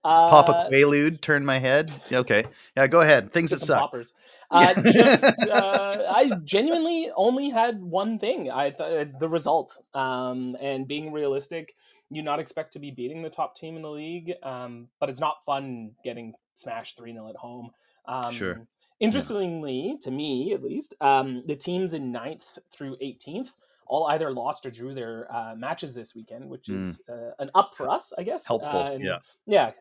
pop 0.04 0.48
a 0.48 0.70
quaalude, 0.72 1.22
turn 1.22 1.44
my 1.44 1.58
head. 1.58 1.92
Okay, 2.12 2.46
yeah, 2.78 2.86
go 2.86 3.02
ahead. 3.02 3.34
Things 3.34 3.50
that 3.50 3.62
suck. 3.62 3.80
Poppers. 3.80 4.14
Uh, 4.52 4.80
just, 4.80 5.24
uh, 5.50 6.04
I 6.08 6.34
genuinely 6.44 7.10
only 7.16 7.50
had 7.50 7.82
one 7.82 8.20
thing. 8.20 8.52
I 8.52 8.70
th- 8.70 9.08
the 9.20 9.28
result, 9.28 9.76
um, 9.96 10.56
and 10.62 10.88
being 10.88 11.12
realistic, 11.12 11.76
you 12.10 12.22
not 12.22 12.40
expect 12.40 12.74
to 12.74 12.80
be 12.80 12.92
beating 12.92 13.22
the 13.22 13.30
top 13.30 13.56
team 13.56 13.76
in 13.76 13.82
the 13.82 13.90
league, 13.90 14.34
um, 14.44 14.88
but 15.00 15.10
it's 15.10 15.20
not 15.20 15.44
fun 15.46 15.92
getting 16.04 16.34
smashed 16.54 16.98
three 16.98 17.14
0 17.14 17.30
at 17.30 17.36
home. 17.36 17.72
Um, 18.08 18.32
sure. 18.32 18.68
Interestingly, 19.00 19.90
yeah. 19.90 20.00
to 20.02 20.12
me 20.12 20.54
at 20.54 20.64
least, 20.64 20.94
um, 21.02 21.44
the 21.46 21.56
teams 21.56 21.94
in 21.94 22.14
9th 22.14 22.60
through 22.72 22.98
18th 22.98 23.50
all 23.88 24.08
either 24.08 24.32
lost 24.32 24.66
or 24.66 24.72
drew 24.72 24.94
their 24.94 25.28
uh, 25.34 25.56
matches 25.56 25.94
this 25.94 26.16
weekend, 26.16 26.50
which 26.50 26.68
hmm. 26.68 26.80
is 26.80 27.02
uh, 27.10 27.32
an 27.40 27.52
up 27.56 27.76
for 27.76 27.90
us, 27.90 28.12
I 28.18 28.24
guess. 28.24 28.48
Helpful, 28.48 28.70
uh, 28.70 28.98
yeah, 29.00 29.20
yeah, 29.46 29.72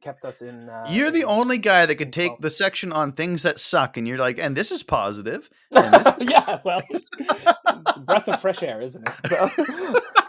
kept 0.00 0.24
us 0.24 0.42
in. 0.42 0.68
Uh, 0.68 0.86
you're 0.88 1.10
the 1.10 1.20
in, 1.20 1.26
only 1.26 1.58
guy 1.58 1.86
that 1.86 1.96
could 1.96 2.12
take 2.12 2.38
the 2.38 2.50
section 2.50 2.92
on 2.92 3.12
things 3.12 3.42
that 3.42 3.60
suck, 3.60 3.96
and 3.96 4.08
you're 4.08 4.18
like, 4.18 4.38
and 4.38 4.56
this 4.56 4.70
is 4.70 4.82
positive. 4.82 5.50
This 5.70 6.06
is 6.06 6.26
yeah, 6.28 6.58
well, 6.64 6.82
it's 6.90 7.08
a 7.96 8.00
breath 8.00 8.28
of 8.28 8.40
fresh 8.40 8.62
air, 8.62 8.80
isn't 8.80 9.06
it? 9.06 9.14
So. 9.28 9.50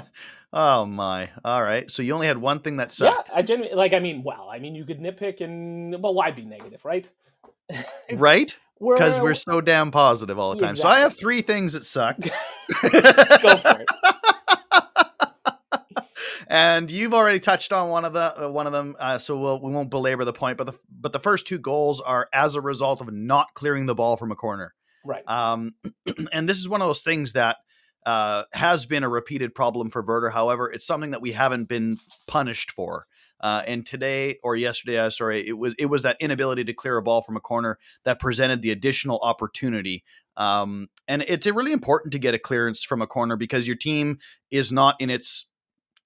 Oh 0.52 0.86
my! 0.86 1.28
All 1.44 1.62
right. 1.62 1.90
So 1.90 2.02
you 2.02 2.14
only 2.14 2.28
had 2.28 2.38
one 2.38 2.60
thing 2.60 2.78
that 2.78 2.90
sucked. 2.90 3.28
Yeah, 3.28 3.34
I 3.36 3.42
genuinely 3.42 3.76
like. 3.76 3.92
I 3.92 3.98
mean, 3.98 4.22
well, 4.22 4.48
I 4.50 4.58
mean, 4.58 4.74
you 4.74 4.86
could 4.86 5.00
nitpick 5.00 5.42
and 5.42 6.02
well, 6.02 6.14
why 6.14 6.30
be 6.30 6.46
negative, 6.46 6.82
right? 6.82 7.06
right? 8.12 8.56
Because 8.80 9.16
we're, 9.16 9.24
we're, 9.24 9.34
so 9.34 9.60
damn 9.60 9.90
positive 9.90 10.38
all 10.38 10.54
the 10.54 10.60
time. 10.60 10.70
Exactly. 10.70 10.82
So 10.82 10.96
I 10.96 11.00
have 11.00 11.14
three 11.16 11.42
things 11.42 11.74
that 11.74 11.84
suck. 11.84 12.16
Go 12.82 13.56
for 13.56 13.80
it. 13.80 13.88
and 16.46 16.90
you've 16.90 17.12
already 17.14 17.40
touched 17.40 17.72
on 17.72 17.90
one 17.90 18.04
of 18.04 18.12
the 18.12 18.46
uh, 18.46 18.50
one 18.50 18.66
of 18.66 18.72
them, 18.72 18.96
uh, 18.98 19.18
so 19.18 19.38
we'll, 19.38 19.60
we 19.60 19.72
won't 19.72 19.90
belabor 19.90 20.24
the 20.24 20.32
point. 20.32 20.58
But 20.58 20.68
the 20.68 20.78
but 20.90 21.12
the 21.12 21.20
first 21.20 21.46
two 21.46 21.58
goals 21.58 22.00
are 22.00 22.30
as 22.32 22.54
a 22.54 22.62
result 22.62 23.02
of 23.02 23.12
not 23.12 23.48
clearing 23.54 23.84
the 23.84 23.94
ball 23.94 24.16
from 24.16 24.30
a 24.32 24.36
corner. 24.36 24.74
Right. 25.04 25.28
Um, 25.28 25.74
and 26.32 26.48
this 26.48 26.58
is 26.58 26.68
one 26.68 26.80
of 26.80 26.88
those 26.88 27.02
things 27.02 27.32
that 27.32 27.56
uh, 28.06 28.44
has 28.52 28.86
been 28.86 29.02
a 29.02 29.08
repeated 29.08 29.54
problem 29.54 29.90
for 29.90 30.00
Werder. 30.00 30.30
However, 30.30 30.70
it's 30.70 30.86
something 30.86 31.10
that 31.10 31.20
we 31.20 31.32
haven't 31.32 31.64
been 31.64 31.98
punished 32.26 32.70
for. 32.70 33.06
Uh, 33.40 33.62
and 33.66 33.84
today 33.84 34.38
or 34.42 34.56
yesterday, 34.56 34.98
uh, 34.98 35.10
sorry, 35.10 35.46
it 35.46 35.58
was 35.58 35.74
it 35.78 35.86
was 35.86 36.02
that 36.02 36.16
inability 36.20 36.64
to 36.64 36.72
clear 36.72 36.96
a 36.96 37.02
ball 37.02 37.20
from 37.20 37.36
a 37.36 37.40
corner 37.40 37.78
that 38.04 38.18
presented 38.18 38.62
the 38.62 38.70
additional 38.70 39.18
opportunity. 39.22 40.04
Um, 40.38 40.88
and 41.08 41.22
it's 41.22 41.46
really 41.46 41.72
important 41.72 42.12
to 42.12 42.18
get 42.18 42.34
a 42.34 42.38
clearance 42.38 42.82
from 42.82 43.02
a 43.02 43.06
corner 43.06 43.36
because 43.36 43.66
your 43.66 43.76
team 43.76 44.18
is 44.50 44.72
not 44.72 44.96
in 45.00 45.10
its 45.10 45.48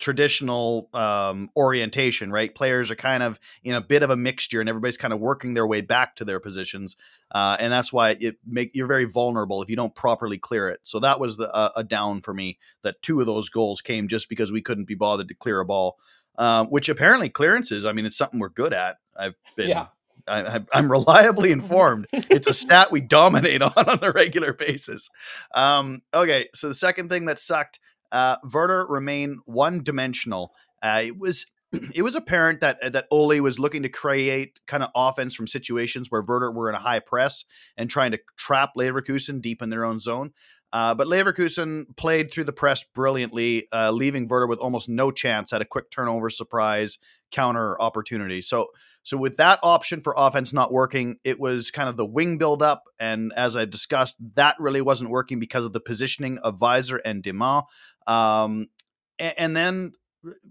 traditional 0.00 0.88
um, 0.94 1.50
orientation, 1.56 2.32
right? 2.32 2.52
Players 2.54 2.90
are 2.90 2.96
kind 2.96 3.22
of 3.22 3.38
in 3.62 3.74
a 3.74 3.80
bit 3.80 4.02
of 4.02 4.10
a 4.10 4.16
mixture, 4.16 4.60
and 4.60 4.68
everybody's 4.68 4.96
kind 4.96 5.12
of 5.12 5.20
working 5.20 5.54
their 5.54 5.66
way 5.66 5.82
back 5.82 6.16
to 6.16 6.24
their 6.24 6.40
positions, 6.40 6.96
uh, 7.30 7.56
and 7.60 7.72
that's 7.72 7.92
why 7.92 8.16
it 8.18 8.38
make 8.44 8.70
you're 8.74 8.86
very 8.86 9.04
vulnerable 9.04 9.62
if 9.62 9.70
you 9.70 9.76
don't 9.76 9.94
properly 9.94 10.38
clear 10.38 10.68
it. 10.68 10.80
So 10.82 10.98
that 11.00 11.20
was 11.20 11.36
the, 11.36 11.52
uh, 11.54 11.70
a 11.76 11.84
down 11.84 12.22
for 12.22 12.34
me. 12.34 12.58
That 12.82 13.00
two 13.02 13.20
of 13.20 13.26
those 13.26 13.48
goals 13.48 13.80
came 13.80 14.08
just 14.08 14.28
because 14.28 14.50
we 14.50 14.62
couldn't 14.62 14.88
be 14.88 14.94
bothered 14.94 15.28
to 15.28 15.34
clear 15.34 15.60
a 15.60 15.64
ball, 15.64 15.98
um, 16.36 16.66
which 16.68 16.88
apparently 16.88 17.28
clearances. 17.28 17.84
I 17.84 17.92
mean, 17.92 18.06
it's 18.06 18.16
something 18.16 18.40
we're 18.40 18.48
good 18.48 18.72
at. 18.72 18.96
I've 19.16 19.36
been. 19.54 19.68
Yeah. 19.68 19.86
I, 20.28 20.60
am 20.72 20.90
reliably 20.90 21.50
informed. 21.50 22.06
it's 22.12 22.46
a 22.46 22.52
stat 22.52 22.92
we 22.92 23.00
dominate 23.00 23.62
on 23.62 23.72
on 23.76 23.98
a 24.02 24.12
regular 24.12 24.52
basis. 24.52 25.10
Um, 25.54 26.02
okay, 26.14 26.48
so 26.54 26.68
the 26.68 26.74
second 26.74 27.08
thing 27.08 27.24
that 27.24 27.38
sucked 27.38 27.80
uh, 28.12 28.36
Werder 28.52 28.86
remain 28.88 29.40
one 29.44 29.82
dimensional. 29.82 30.52
Uh, 30.82 31.02
it 31.04 31.18
was 31.18 31.46
it 31.94 32.02
was 32.02 32.14
apparent 32.14 32.60
that 32.60 32.92
that 32.92 33.06
Ole 33.10 33.40
was 33.40 33.58
looking 33.58 33.82
to 33.82 33.88
create 33.88 34.60
kind 34.66 34.82
of 34.82 34.90
offense 34.94 35.34
from 35.34 35.46
situations 35.46 36.10
where 36.10 36.22
Werder 36.22 36.50
were 36.50 36.68
in 36.68 36.74
a 36.74 36.80
high 36.80 37.00
press 37.00 37.44
and 37.76 37.88
trying 37.88 38.10
to 38.12 38.20
trap 38.36 38.72
Leverkusen 38.76 39.40
deep 39.40 39.62
in 39.62 39.70
their 39.70 39.84
own 39.84 40.00
zone. 40.00 40.32
Uh, 40.72 40.94
but 40.94 41.08
Leverkusen 41.08 41.96
played 41.96 42.30
through 42.30 42.44
the 42.44 42.52
press 42.52 42.84
brilliantly, 42.84 43.66
uh, 43.72 43.90
leaving 43.90 44.28
Werder 44.28 44.46
with 44.46 44.60
almost 44.60 44.88
no 44.88 45.10
chance 45.10 45.52
at 45.52 45.60
a 45.60 45.64
quick 45.64 45.90
turnover 45.90 46.30
surprise 46.30 46.98
counter 47.32 47.80
opportunity. 47.80 48.40
So, 48.40 48.68
so 49.02 49.16
with 49.16 49.36
that 49.38 49.58
option 49.62 50.00
for 50.00 50.14
offense 50.16 50.52
not 50.52 50.72
working, 50.72 51.18
it 51.24 51.40
was 51.40 51.70
kind 51.70 51.88
of 51.88 51.96
the 51.96 52.06
wing 52.06 52.38
build 52.38 52.62
up, 52.62 52.84
and 53.00 53.32
as 53.34 53.56
I 53.56 53.64
discussed, 53.64 54.16
that 54.34 54.56
really 54.60 54.80
wasn't 54.80 55.10
working 55.10 55.40
because 55.40 55.64
of 55.64 55.72
the 55.72 55.80
positioning 55.80 56.38
of 56.38 56.60
Weiser 56.60 57.00
and 57.04 57.22
Deman. 57.22 57.64
Um, 58.10 58.68
and, 59.18 59.34
and 59.38 59.56
then, 59.56 59.92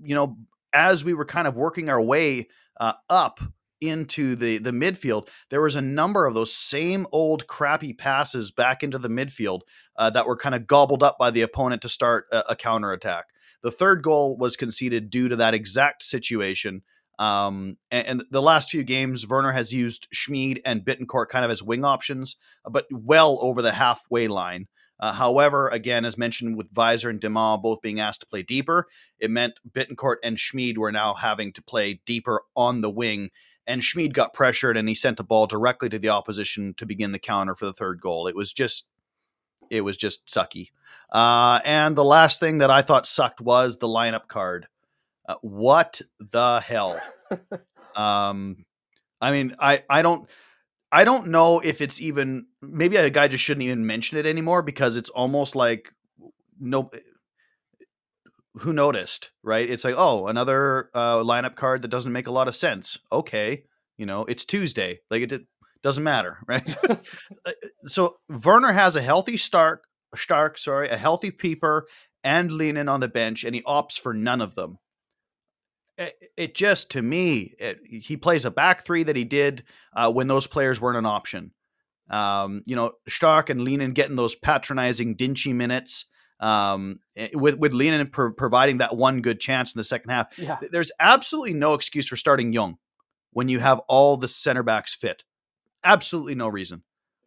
you 0.02 0.16
know, 0.16 0.38
as 0.74 1.04
we 1.04 1.14
were 1.14 1.26
kind 1.26 1.48
of 1.48 1.56
working 1.56 1.90
our 1.90 2.02
way 2.02 2.48
uh, 2.80 2.94
up 3.10 3.40
into 3.82 4.36
the 4.36 4.58
the 4.58 4.72
midfield, 4.72 5.28
there 5.50 5.62
was 5.62 5.76
a 5.76 5.82
number 5.82 6.26
of 6.26 6.34
those 6.34 6.54
same 6.54 7.06
old 7.12 7.48
crappy 7.48 7.94
passes 7.94 8.52
back 8.52 8.84
into 8.84 8.98
the 8.98 9.10
midfield 9.10 9.62
uh, 9.98 10.10
that 10.10 10.26
were 10.26 10.38
kind 10.38 10.56
of 10.56 10.68
gobbled 10.68 11.04
up 11.04 11.18
by 11.18 11.32
the 11.32 11.42
opponent 11.42 11.82
to 11.82 11.90
start 11.90 12.26
a, 12.32 12.52
a 12.52 12.56
counter 12.56 12.92
attack. 12.94 13.26
The 13.62 13.72
third 13.72 14.04
goal 14.04 14.38
was 14.38 14.56
conceded 14.56 15.10
due 15.10 15.28
to 15.28 15.36
that 15.36 15.54
exact 15.54 16.04
situation. 16.04 16.84
Um, 17.18 17.76
and, 17.92 18.08
and, 18.08 18.24
the 18.32 18.42
last 18.42 18.70
few 18.70 18.84
games, 18.86 19.28
Werner 19.28 19.52
has 19.52 19.74
used 19.74 20.08
Schmid 20.14 20.62
and 20.64 20.86
Bittencourt 20.86 21.28
kind 21.28 21.44
of 21.44 21.52
as 21.52 21.62
wing 21.62 21.84
options, 21.84 22.38
but 22.64 22.86
well 22.90 23.38
over 23.42 23.62
the 23.62 23.74
halfway 23.74 24.30
line. 24.30 24.68
Uh, 25.00 25.14
however, 25.14 25.70
again, 25.70 26.04
as 26.04 26.18
mentioned 26.18 26.58
with 26.58 26.74
Weiser 26.74 27.10
and 27.10 27.22
Deman 27.22 27.62
both 27.62 27.82
being 27.82 28.00
asked 28.00 28.22
to 28.22 28.28
play 28.28 28.44
deeper, 28.44 28.88
it 29.20 29.32
meant 29.32 29.60
Bittencourt 29.72 30.18
and 30.24 30.38
Schmid 30.38 30.78
were 30.78 30.92
now 30.92 31.14
having 31.14 31.54
to 31.54 31.62
play 31.62 32.02
deeper 32.06 32.42
on 32.56 32.82
the 32.82 32.90
wing 32.90 33.32
and 33.70 33.84
Schmid 33.84 34.16
got 34.16 34.34
pressured 34.34 34.76
and 34.78 34.90
he 34.90 34.96
sent 34.96 35.18
the 35.18 35.24
ball 35.24 35.46
directly 35.46 35.90
to 35.90 36.00
the 36.00 36.10
opposition 36.10 36.74
to 36.74 36.88
begin 36.88 37.12
the 37.12 37.20
counter 37.20 37.56
for 37.56 37.66
the 37.66 37.74
third 37.74 38.02
goal. 38.02 38.26
It 38.28 38.36
was 38.36 38.52
just 38.52 38.88
it 39.70 39.82
was 39.82 39.96
just 39.96 40.26
sucky. 40.26 40.72
Uh, 41.12 41.60
and 41.64 41.96
the 41.96 42.04
last 42.04 42.40
thing 42.40 42.58
that 42.58 42.72
I 42.72 42.82
thought 42.82 43.06
sucked 43.06 43.40
was 43.40 43.78
the 43.78 43.88
lineup 43.88 44.28
card. 44.28 44.68
Uh, 45.28 45.36
what 45.42 46.02
the 46.20 46.60
hell? 46.62 47.00
um, 47.96 48.66
I 49.22 49.32
mean, 49.32 49.56
I 49.60 49.84
I 49.88 50.02
don't 50.02 50.28
I 50.92 51.04
don't 51.04 51.28
know 51.28 51.60
if 51.60 51.82
it's 51.82 52.02
even 52.02 52.48
maybe 52.62 52.98
a 52.98 53.10
guy 53.10 53.28
just 53.28 53.44
shouldn't 53.44 53.64
even 53.64 53.86
mention 53.86 54.18
it 54.18 54.26
anymore 54.26 54.62
because 54.62 54.96
it's 54.96 55.10
almost 55.12 55.56
like 55.56 55.94
no 56.60 56.90
who 58.56 58.74
noticed, 58.74 59.32
right? 59.44 59.70
It's 59.70 59.84
like, 59.84 59.96
oh, 59.98 60.28
another 60.28 60.90
uh, 60.94 61.18
lineup 61.18 61.56
card 61.56 61.82
that 61.82 61.90
doesn't 61.90 62.12
make 62.12 62.28
a 62.28 62.32
lot 62.32 62.48
of 62.48 62.56
sense. 62.56 62.98
Okay, 63.12 63.64
you 63.98 64.06
know, 64.06 64.26
it's 64.26 64.46
Tuesday. 64.46 65.00
Like 65.10 65.24
it, 65.24 65.32
it 65.32 65.42
doesn't 65.84 66.04
matter, 66.04 66.40
right? 66.48 66.78
Uh, 67.46 67.52
so 67.84 68.18
Werner 68.28 68.74
has 68.74 68.96
a 68.96 69.02
healthy 69.02 69.38
Stark, 69.38 69.84
Stark, 70.16 70.58
sorry, 70.58 70.90
a 70.90 70.98
healthy 70.98 71.32
Pieper, 71.32 71.88
and 72.24 72.50
Lynen 72.50 72.92
on 72.92 73.00
the 73.00 73.08
bench, 73.08 73.44
and 73.44 73.56
he 73.56 73.62
opts 73.62 73.98
for 73.98 74.14
none 74.14 74.42
of 74.42 74.56
them. 74.56 74.80
It, 76.00 76.24
it 76.38 76.56
just, 76.56 76.92
to 76.92 77.02
me, 77.02 77.54
it, 77.60 77.82
he 77.86 78.16
plays 78.16 78.46
a 78.46 78.52
back 78.52 78.86
three 78.86 79.04
that 79.04 79.18
he 79.18 79.26
did 79.26 79.64
uh, 79.94 80.12
when 80.12 80.28
those 80.28 80.48
players 80.48 80.80
weren't 80.80 80.98
an 80.98 81.06
option. 81.06 81.52
Um, 82.10 82.64
you 82.66 82.76
know, 82.76 82.94
Stark 83.08 83.50
and 83.50 83.62
Lynen 83.62 83.94
getting 83.94 84.16
those 84.16 84.34
patronizing 84.34 85.16
Dinchy 85.16 85.54
minutes 85.54 86.06
um, 86.40 87.00
eh, 87.16 87.30
with 87.34 87.60
with 87.60 87.74
Lynen 87.74 88.12
pro- 88.12 88.32
providing 88.32 88.78
that 88.78 88.96
one 88.96 89.22
good 89.22 89.40
chance 89.40 89.76
in 89.76 89.80
the 89.80 89.84
second 89.84 90.10
half. 90.10 90.28
Yeah. 90.40 90.58
There's 90.72 90.92
absolutely 91.00 91.54
no 91.54 91.74
excuse 91.74 92.08
for 92.08 92.16
starting 92.16 92.54
Jung 92.54 92.78
when 93.32 93.50
you 93.50 93.60
have 93.60 93.80
all 93.88 94.18
the 94.18 94.28
center 94.28 94.64
backs 94.64 94.96
fit. 94.96 95.24
Absolutely 95.84 96.36
no 96.36 96.48
reason. 96.48 96.84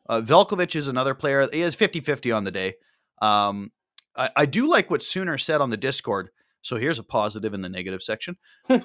Uh, 0.08 0.20
Veljkovic 0.20 0.74
is 0.74 0.88
another 0.88 1.14
player. 1.14 1.48
He 1.52 1.60
has 1.60 1.74
50 1.74 2.00
50 2.00 2.32
on 2.32 2.44
the 2.44 2.50
day. 2.50 2.74
Um, 3.20 3.70
I, 4.16 4.30
I, 4.34 4.46
do 4.46 4.66
like 4.66 4.90
what 4.90 5.02
Sooner 5.02 5.38
said 5.38 5.60
on 5.60 5.70
the 5.70 5.76
Discord. 5.76 6.30
So 6.62 6.76
here's 6.76 6.98
a 6.98 7.04
positive 7.04 7.54
in 7.54 7.62
the 7.62 7.68
negative 7.68 8.02
section. 8.02 8.36
oh 8.70 8.80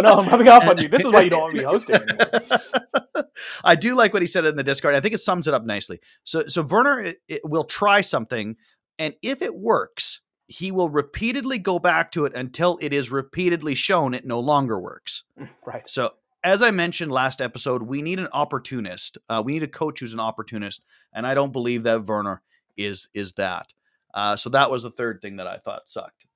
no, 0.00 0.20
I'm 0.20 0.28
rubbing 0.28 0.48
off 0.48 0.66
on 0.66 0.78
you. 0.78 0.88
This 0.88 1.02
is 1.02 1.12
why 1.12 1.22
you 1.22 1.30
don't 1.30 1.42
want 1.42 1.54
me 1.54 1.62
hosting 1.62 1.96
anymore. 1.96 3.26
I 3.64 3.74
do 3.74 3.94
like 3.94 4.12
what 4.12 4.22
he 4.22 4.28
said 4.28 4.44
in 4.44 4.56
the 4.56 4.62
Discord. 4.62 4.94
I 4.94 5.00
think 5.00 5.14
it 5.14 5.18
sums 5.18 5.46
it 5.46 5.54
up 5.54 5.64
nicely. 5.64 6.00
So, 6.24 6.46
so 6.46 6.62
Werner 6.62 7.00
it, 7.00 7.18
it 7.28 7.40
will 7.44 7.64
try 7.64 8.00
something 8.00 8.56
and 8.98 9.14
if 9.22 9.42
it 9.42 9.54
works, 9.54 10.20
he 10.46 10.70
will 10.70 10.90
repeatedly 10.90 11.58
go 11.58 11.78
back 11.78 12.12
to 12.12 12.24
it 12.26 12.34
until 12.34 12.78
it 12.80 12.92
is 12.92 13.10
repeatedly 13.10 13.74
shown 13.74 14.14
it 14.14 14.26
no 14.26 14.40
longer 14.40 14.78
works. 14.78 15.24
Right. 15.66 15.88
So, 15.88 16.10
as 16.44 16.62
I 16.62 16.70
mentioned 16.70 17.10
last 17.10 17.40
episode, 17.40 17.84
we 17.84 18.02
need 18.02 18.18
an 18.20 18.28
opportunist. 18.32 19.16
Uh, 19.30 19.42
we 19.44 19.52
need 19.54 19.62
a 19.62 19.68
coach 19.68 20.00
who's 20.00 20.12
an 20.12 20.20
opportunist, 20.20 20.82
and 21.14 21.26
I 21.26 21.32
don't 21.32 21.54
believe 21.54 21.84
that 21.84 22.04
Werner 22.04 22.42
is 22.76 23.08
is 23.14 23.32
that. 23.34 23.68
Uh, 24.12 24.36
so 24.36 24.50
that 24.50 24.70
was 24.70 24.82
the 24.82 24.90
third 24.90 25.20
thing 25.22 25.36
that 25.36 25.46
I 25.46 25.56
thought 25.56 25.88
sucked. 25.88 26.26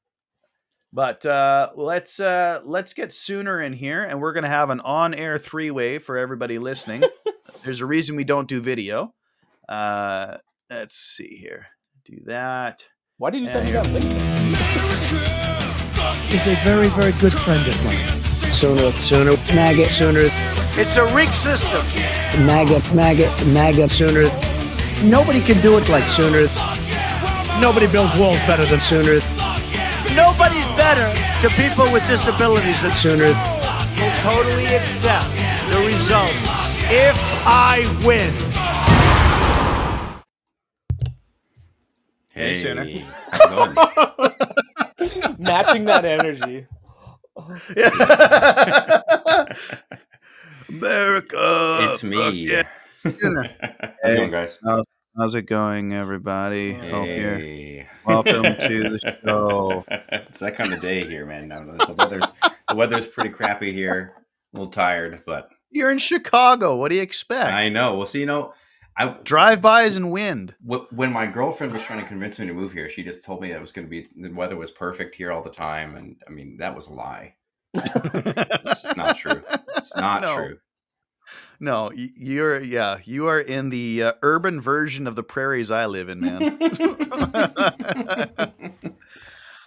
But 0.92 1.26
uh, 1.26 1.70
let's 1.76 2.18
uh, 2.18 2.60
let's 2.64 2.94
get 2.94 3.12
Sooner 3.12 3.60
in 3.60 3.74
here, 3.74 4.02
and 4.02 4.20
we're 4.20 4.32
gonna 4.32 4.48
have 4.48 4.70
an 4.70 4.80
on-air 4.80 5.38
three-way 5.38 5.98
for 5.98 6.16
everybody 6.16 6.58
listening. 6.58 7.04
There's 7.64 7.80
a 7.80 7.86
reason 7.86 8.16
we 8.16 8.24
don't 8.24 8.48
do 8.48 8.60
video. 8.60 9.14
Uh, 9.68 10.38
let's 10.70 10.96
see 10.96 11.36
here 11.36 11.66
do 12.10 12.22
that. 12.24 12.84
Why 13.18 13.30
did 13.30 13.42
you 13.42 13.48
send 13.48 13.66
me 13.66 13.72
that 13.72 13.86
link? 13.90 14.04
Is 16.32 16.46
a 16.46 16.54
very, 16.64 16.88
very 16.88 17.12
good 17.20 17.34
friend 17.34 17.66
of 17.68 17.84
mine. 17.84 18.22
Sooner, 18.50 18.92
sooner, 18.92 19.36
maggot, 19.54 19.90
sooner. 19.90 20.22
It's 20.80 20.96
a 20.96 21.04
rig 21.14 21.28
system. 21.28 21.84
Maggot, 22.46 22.94
maggot, 22.94 23.30
maggot, 23.48 23.90
sooner. 23.90 24.30
Nobody 25.02 25.42
can 25.42 25.60
do 25.60 25.76
it 25.76 25.88
like 25.90 26.04
sooner. 26.04 26.46
Nobody 27.60 27.86
builds 27.86 28.18
walls 28.18 28.40
better 28.42 28.64
than 28.64 28.80
sooner. 28.80 29.20
Nobody's 30.18 30.66
better 30.70 31.08
to 31.40 31.48
people 31.54 31.84
with 31.92 32.04
disabilities 32.08 32.82
than 32.82 32.90
sooner. 32.90 33.26
Will 33.26 34.10
totally 34.22 34.66
accept 34.66 35.30
the 35.70 35.78
results 35.86 36.32
if 36.90 37.16
I 37.46 37.86
win. 38.04 38.34
Hey, 42.30 42.54
Sooner. 42.54 42.84
Matching 45.38 45.84
that 45.84 46.04
energy. 46.04 46.66
America. 50.68 51.78
It's 51.82 52.02
me. 52.02 52.30
Yeah. 52.30 52.64
How's 53.04 53.14
it 53.14 54.16
going, 54.16 54.30
guys? 54.32 54.58
How's, 54.64 54.80
uh, 54.80 54.97
how's 55.18 55.34
it 55.34 55.42
going, 55.42 55.92
everybody? 55.92 56.72
Hope 56.72 57.06
you're 57.08 57.38
Hey. 57.38 57.88
welcome 58.06 58.42
to 58.44 58.90
the 58.90 59.18
show. 59.24 59.84
it's 60.12 60.40
that 60.40 60.56
kind 60.56 60.72
of 60.72 60.80
day 60.80 61.04
here, 61.04 61.26
man. 61.26 61.48
The 61.48 61.94
weather's 61.96 62.32
the 62.68 62.74
weather's 62.76 63.06
pretty 63.06 63.30
crappy 63.30 63.72
here. 63.72 64.12
A 64.54 64.58
little 64.58 64.70
tired, 64.72 65.22
but 65.26 65.50
You're 65.70 65.90
in 65.90 65.98
Chicago. 65.98 66.76
What 66.76 66.88
do 66.90 66.94
you 66.96 67.02
expect? 67.02 67.52
I 67.52 67.68
know. 67.68 67.96
Well, 67.96 68.06
see, 68.06 68.20
you 68.20 68.26
know, 68.26 68.54
I 68.96 69.16
Drive-bys 69.24 69.96
and 69.96 70.10
wind. 70.10 70.54
when 70.64 71.12
my 71.12 71.26
girlfriend 71.26 71.72
was 71.72 71.82
trying 71.82 72.00
to 72.00 72.06
convince 72.06 72.38
me 72.38 72.46
to 72.46 72.54
move 72.54 72.72
here, 72.72 72.88
she 72.90 73.02
just 73.04 73.24
told 73.24 73.40
me 73.42 73.48
that 73.48 73.56
it 73.56 73.60
was 73.60 73.72
going 73.72 73.86
to 73.86 73.90
be 73.90 74.06
the 74.16 74.30
weather 74.32 74.56
was 74.56 74.70
perfect 74.70 75.14
here 75.14 75.30
all 75.32 75.42
the 75.42 75.50
time, 75.50 75.96
and 75.96 76.16
I 76.26 76.30
mean 76.30 76.56
that 76.58 76.74
was 76.74 76.86
a 76.88 76.92
lie. 76.92 77.34
It's 77.74 78.96
not 78.96 79.16
true. 79.18 79.42
It's 79.76 79.94
not 79.96 80.22
No. 80.22 80.36
true. 80.36 80.58
No, 81.60 81.90
you're 81.94 82.60
yeah, 82.60 82.98
you 83.04 83.26
are 83.26 83.40
in 83.40 83.70
the 83.70 84.02
uh, 84.04 84.12
urban 84.22 84.60
version 84.60 85.08
of 85.08 85.16
the 85.16 85.24
prairies 85.24 85.72
I 85.72 85.86
live 85.86 86.08
in, 86.08 86.20
man. 86.20 86.58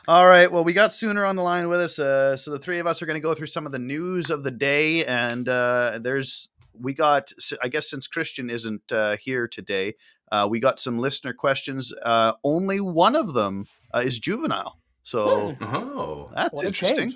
All 0.08 0.28
right, 0.28 0.52
well, 0.52 0.64
we 0.64 0.74
got 0.74 0.94
Sooner 0.94 1.26
on 1.26 1.36
the 1.36 1.44
line 1.44 1.68
with 1.68 1.80
us, 1.82 2.00
uh, 2.00 2.36
so 2.38 2.52
the 2.52 2.60
three 2.60 2.80
of 2.80 2.88
us 2.88 3.02
are 3.02 3.06
going 3.06 3.18
to 3.18 3.22
go 3.22 3.34
through 3.34 3.48
some 3.48 3.66
of 3.66 3.72
the 3.72 3.80
news 3.80 4.30
of 4.30 4.44
the 4.44 4.52
day, 4.52 5.06
and 5.06 5.48
uh, 5.50 6.00
there's 6.02 6.50
we 6.80 6.94
got 6.94 7.32
I 7.62 7.68
guess 7.68 7.90
since 7.90 8.08
Christian 8.08 8.50
isn't 8.50 8.92
uh, 8.92 9.18
here 9.18 9.48
today, 9.48 9.96
uh, 10.32 10.48
we 10.50 10.62
got 10.62 10.80
some 10.80 10.98
listener 10.98 11.34
questions. 11.34 11.94
Uh, 12.02 12.34
only 12.44 12.80
one 12.80 13.16
of 13.18 13.34
them 13.34 13.66
uh, 13.94 14.00
is 14.00 14.18
juvenile, 14.18 14.78
so 15.04 15.58
Oh, 15.62 16.32
that's 16.34 16.56
What 16.56 16.64
a 16.64 16.68
interesting. 16.68 17.14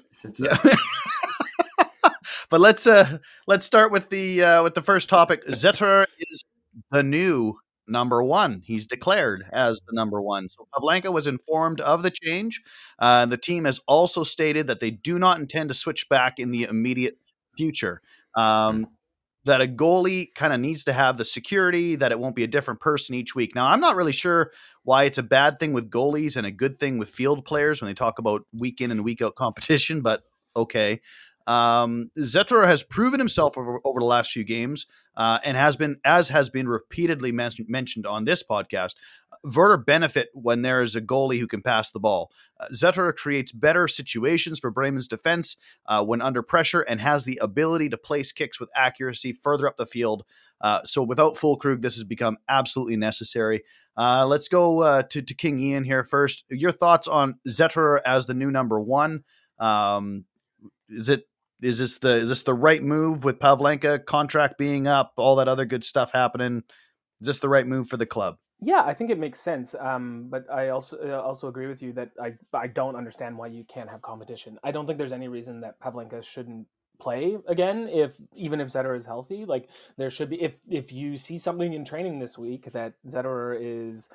But 2.56 2.62
let's 2.62 2.88
uh 2.88 3.18
let's 3.48 3.66
start 3.66 3.92
with 3.92 4.10
the 4.10 4.42
uh 4.42 4.64
with 4.64 4.76
the 4.76 4.82
first 4.82 5.10
topic. 5.10 5.46
Zetter 5.48 6.06
is 6.18 6.42
the 6.90 7.04
new 7.04 7.60
number 7.86 8.24
one. 8.24 8.62
He's 8.64 8.88
declared 8.88 9.44
as 9.52 9.82
the 9.86 9.92
number 9.94 10.22
one. 10.22 10.48
So 10.48 10.66
Pavlenka 10.74 11.12
was 11.12 11.28
informed 11.28 11.82
of 11.82 12.02
the 12.02 12.12
change. 12.12 12.62
Uh, 12.98 13.26
the 13.26 13.36
team 13.36 13.66
has 13.66 13.82
also 13.90 14.24
stated 14.24 14.68
that 14.68 14.80
they 14.80 14.90
do 14.90 15.20
not 15.20 15.38
intend 15.38 15.68
to 15.68 15.76
switch 15.76 16.08
back 16.08 16.40
in 16.40 16.52
the 16.52 16.64
immediate 16.64 17.18
future. 17.58 18.02
Um, 18.38 18.88
that 19.44 19.60
a 19.60 19.68
goalie 19.68 20.34
kind 20.34 20.54
of 20.54 20.62
needs 20.62 20.86
to 20.86 20.94
have 20.94 21.18
the 21.18 21.26
security 21.26 21.98
that 21.98 22.14
it 22.14 22.22
won't 22.22 22.38
be 22.38 22.46
a 22.46 22.48
different 22.48 22.80
person 22.80 23.16
each 23.16 23.36
week. 23.36 23.54
Now, 23.54 23.66
I'm 23.68 23.82
not 23.82 23.98
really 23.98 24.14
sure 24.14 24.54
why 24.84 25.04
it's 25.04 25.18
a 25.18 25.24
bad 25.24 25.60
thing 25.60 25.74
with 25.74 25.92
goalies 25.92 26.38
and 26.38 26.48
a 26.48 26.52
good 26.52 26.80
thing 26.80 27.00
with 27.00 27.10
field 27.10 27.44
players 27.44 27.82
when 27.82 27.90
they 27.90 27.96
talk 27.96 28.18
about 28.18 28.44
week 28.54 28.80
in 28.80 28.92
and 28.92 29.04
week 29.04 29.22
out 29.22 29.36
competition, 29.36 30.00
but 30.00 30.24
okay. 30.56 31.02
Um, 31.48 32.10
has 32.18 32.84
proven 32.84 33.20
himself 33.20 33.58
over, 33.58 33.80
over 33.86 34.00
the 34.00 34.06
last 34.06 34.32
few 34.32 34.44
games 34.44 34.88
uh, 35.16 35.40
and 35.44 35.56
has 35.56 35.76
been, 35.76 36.00
as 36.04 36.30
has 36.30 36.50
been 36.50 36.68
repeatedly 36.68 37.32
men- 37.32 37.52
mentioned 37.68 38.06
on 38.06 38.26
this 38.26 38.44
podcast, 38.44 38.96
Werder 39.44 39.78
benefit 39.78 40.30
when 40.34 40.64
there 40.64 40.82
is 40.82 40.96
a 40.96 41.02
goalie 41.02 41.40
who 41.40 41.48
can 41.48 41.62
pass 41.62 41.92
the 41.92 42.00
ball. 42.00 42.32
Uh, 42.60 43.12
creates 43.12 43.52
better 43.52 43.88
situations 43.88 44.60
for 44.60 44.72
Bremen's 44.72 45.08
defense 45.08 45.58
uh, 45.86 46.04
when 46.04 46.22
under 46.22 46.42
pressure 46.42 46.82
and 46.82 47.00
has 47.02 47.26
the 47.26 47.40
ability 47.42 47.90
to 47.90 47.98
place 47.98 48.32
kicks 48.32 48.60
with 48.60 48.70
accuracy 48.76 49.34
further 49.34 49.68
up 49.68 49.78
the 49.78 49.86
field. 49.86 50.24
Uh, 50.62 50.82
so 50.84 51.04
without 51.04 51.36
Füllkrug, 51.36 51.82
this 51.82 51.96
has 51.96 52.04
become 52.04 52.38
absolutely 52.50 52.96
necessary. 52.96 53.64
Uh, 53.98 54.26
let's 54.26 54.48
go 54.48 54.82
uh, 54.82 55.04
to, 55.04 55.22
to 55.22 55.34
King 55.34 55.60
Ian 55.60 55.84
here 55.84 56.04
first. 56.04 56.44
Your 56.50 56.72
thoughts 56.72 57.08
on 57.08 57.40
Zetor 57.48 58.02
as 58.06 58.26
the 58.26 58.34
new 58.34 58.52
number 58.52 58.80
one? 58.80 59.24
Um, 59.60 60.26
is 60.90 61.10
it 61.10 61.28
is 61.62 61.80
this 61.80 62.00
the 62.00 62.16
is 62.18 62.30
this 62.30 62.44
the 62.44 62.54
right 62.54 62.82
move 62.82 63.24
with 63.24 63.40
Pavlenka 63.40 64.06
contract 64.06 64.58
being 64.58 64.88
up, 64.88 65.14
all 65.18 65.36
that 65.38 65.48
other 65.48 65.66
good 65.66 65.84
stuff 65.84 66.12
happening? 66.12 66.64
Is 67.22 67.28
this 67.28 67.40
the 67.40 67.50
right 67.50 67.66
move 67.66 67.88
for 67.88 67.98
the 67.98 68.06
club? 68.06 68.38
Yeah, 68.62 68.84
I 68.86 68.94
think 68.94 69.10
it 69.10 69.20
makes 69.20 69.40
sense. 69.40 69.76
Um, 69.76 70.28
but 70.30 70.50
I 70.52 70.70
also 70.70 70.98
uh, 70.98 71.22
also 71.22 71.48
agree 71.48 71.68
with 71.68 71.82
you 71.82 71.94
that 71.94 72.12
I 72.22 72.34
I 72.54 72.68
don't 72.68 72.96
understand 72.96 73.38
why 73.38 73.48
you 73.48 73.64
can't 73.64 73.90
have 73.90 74.02
competition. 74.02 74.58
I 74.64 74.72
don't 74.72 74.86
think 74.86 74.98
there's 74.98 75.14
any 75.14 75.28
reason 75.28 75.62
that 75.62 75.80
Pavlenka 75.80 76.24
shouldn't 76.24 76.68
play 76.98 77.38
again 77.48 77.90
if 77.90 78.16
even 78.34 78.62
if 78.62 78.70
Zetterer 78.70 78.98
is 78.98 79.06
healthy. 79.06 79.46
Like 79.46 79.70
there 79.98 80.10
should 80.10 80.30
be 80.30 80.42
if 80.42 80.58
if 80.70 80.92
you 80.92 81.18
see 81.18 81.38
something 81.38 81.74
in 81.74 81.86
training 81.86 82.20
this 82.20 82.38
week 82.38 82.72
that 82.74 82.94
Zetterer 83.08 83.58
is 83.60 84.10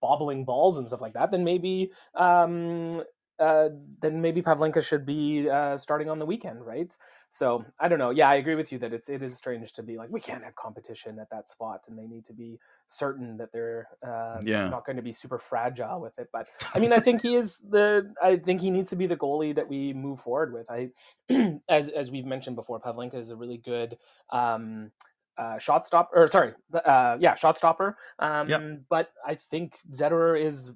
bobbling 0.00 0.44
balls 0.44 0.76
and 0.78 0.86
stuff 0.86 1.00
like 1.00 1.14
that, 1.14 1.30
then 1.30 1.44
maybe 1.44 1.90
um, 2.14 2.92
uh, 3.38 3.68
then 4.00 4.20
maybe 4.20 4.42
Pavlenka 4.42 4.82
should 4.82 5.04
be 5.04 5.48
uh, 5.48 5.76
starting 5.76 6.08
on 6.08 6.18
the 6.18 6.26
weekend, 6.26 6.64
right? 6.64 6.96
So 7.28 7.64
I 7.78 7.88
don't 7.88 7.98
know. 7.98 8.10
Yeah, 8.10 8.28
I 8.28 8.36
agree 8.36 8.54
with 8.54 8.72
you 8.72 8.78
that 8.78 8.92
it's 8.92 9.08
it 9.08 9.22
is 9.22 9.36
strange 9.36 9.72
to 9.74 9.82
be 9.82 9.96
like 9.96 10.10
we 10.10 10.20
can't 10.20 10.44
have 10.44 10.54
competition 10.54 11.18
at 11.18 11.28
that 11.30 11.48
spot, 11.48 11.84
and 11.88 11.98
they 11.98 12.06
need 12.06 12.24
to 12.26 12.32
be 12.32 12.58
certain 12.86 13.36
that 13.36 13.52
they're 13.52 13.88
uh, 14.06 14.40
yeah. 14.42 14.68
not 14.68 14.86
going 14.86 14.96
to 14.96 15.02
be 15.02 15.12
super 15.12 15.38
fragile 15.38 16.00
with 16.00 16.18
it. 16.18 16.28
But 16.32 16.48
I 16.74 16.78
mean, 16.78 16.92
I 16.92 17.00
think 17.00 17.22
he 17.22 17.36
is 17.42 17.58
the. 17.58 18.12
I 18.22 18.36
think 18.36 18.60
he 18.60 18.70
needs 18.70 18.90
to 18.90 18.96
be 18.96 19.06
the 19.06 19.16
goalie 19.16 19.54
that 19.54 19.68
we 19.68 19.92
move 19.92 20.20
forward 20.20 20.52
with. 20.52 20.70
I, 20.70 20.90
as 21.68 21.88
as 21.88 22.10
we've 22.10 22.26
mentioned 22.26 22.56
before, 22.56 22.80
Pavlenka 22.80 23.16
is 23.16 23.30
a 23.30 23.36
really 23.36 23.58
good. 23.58 23.98
Um, 24.30 24.92
uh, 25.38 25.58
shot 25.58 25.86
stop 25.86 26.10
or 26.14 26.26
sorry, 26.26 26.52
uh, 26.72 27.16
yeah, 27.20 27.34
shot 27.34 27.58
stopper. 27.58 27.96
Um, 28.18 28.48
Yep. 28.48 28.80
But 28.88 29.12
I 29.26 29.34
think 29.34 29.78
Zetterer 29.92 30.40
is 30.42 30.72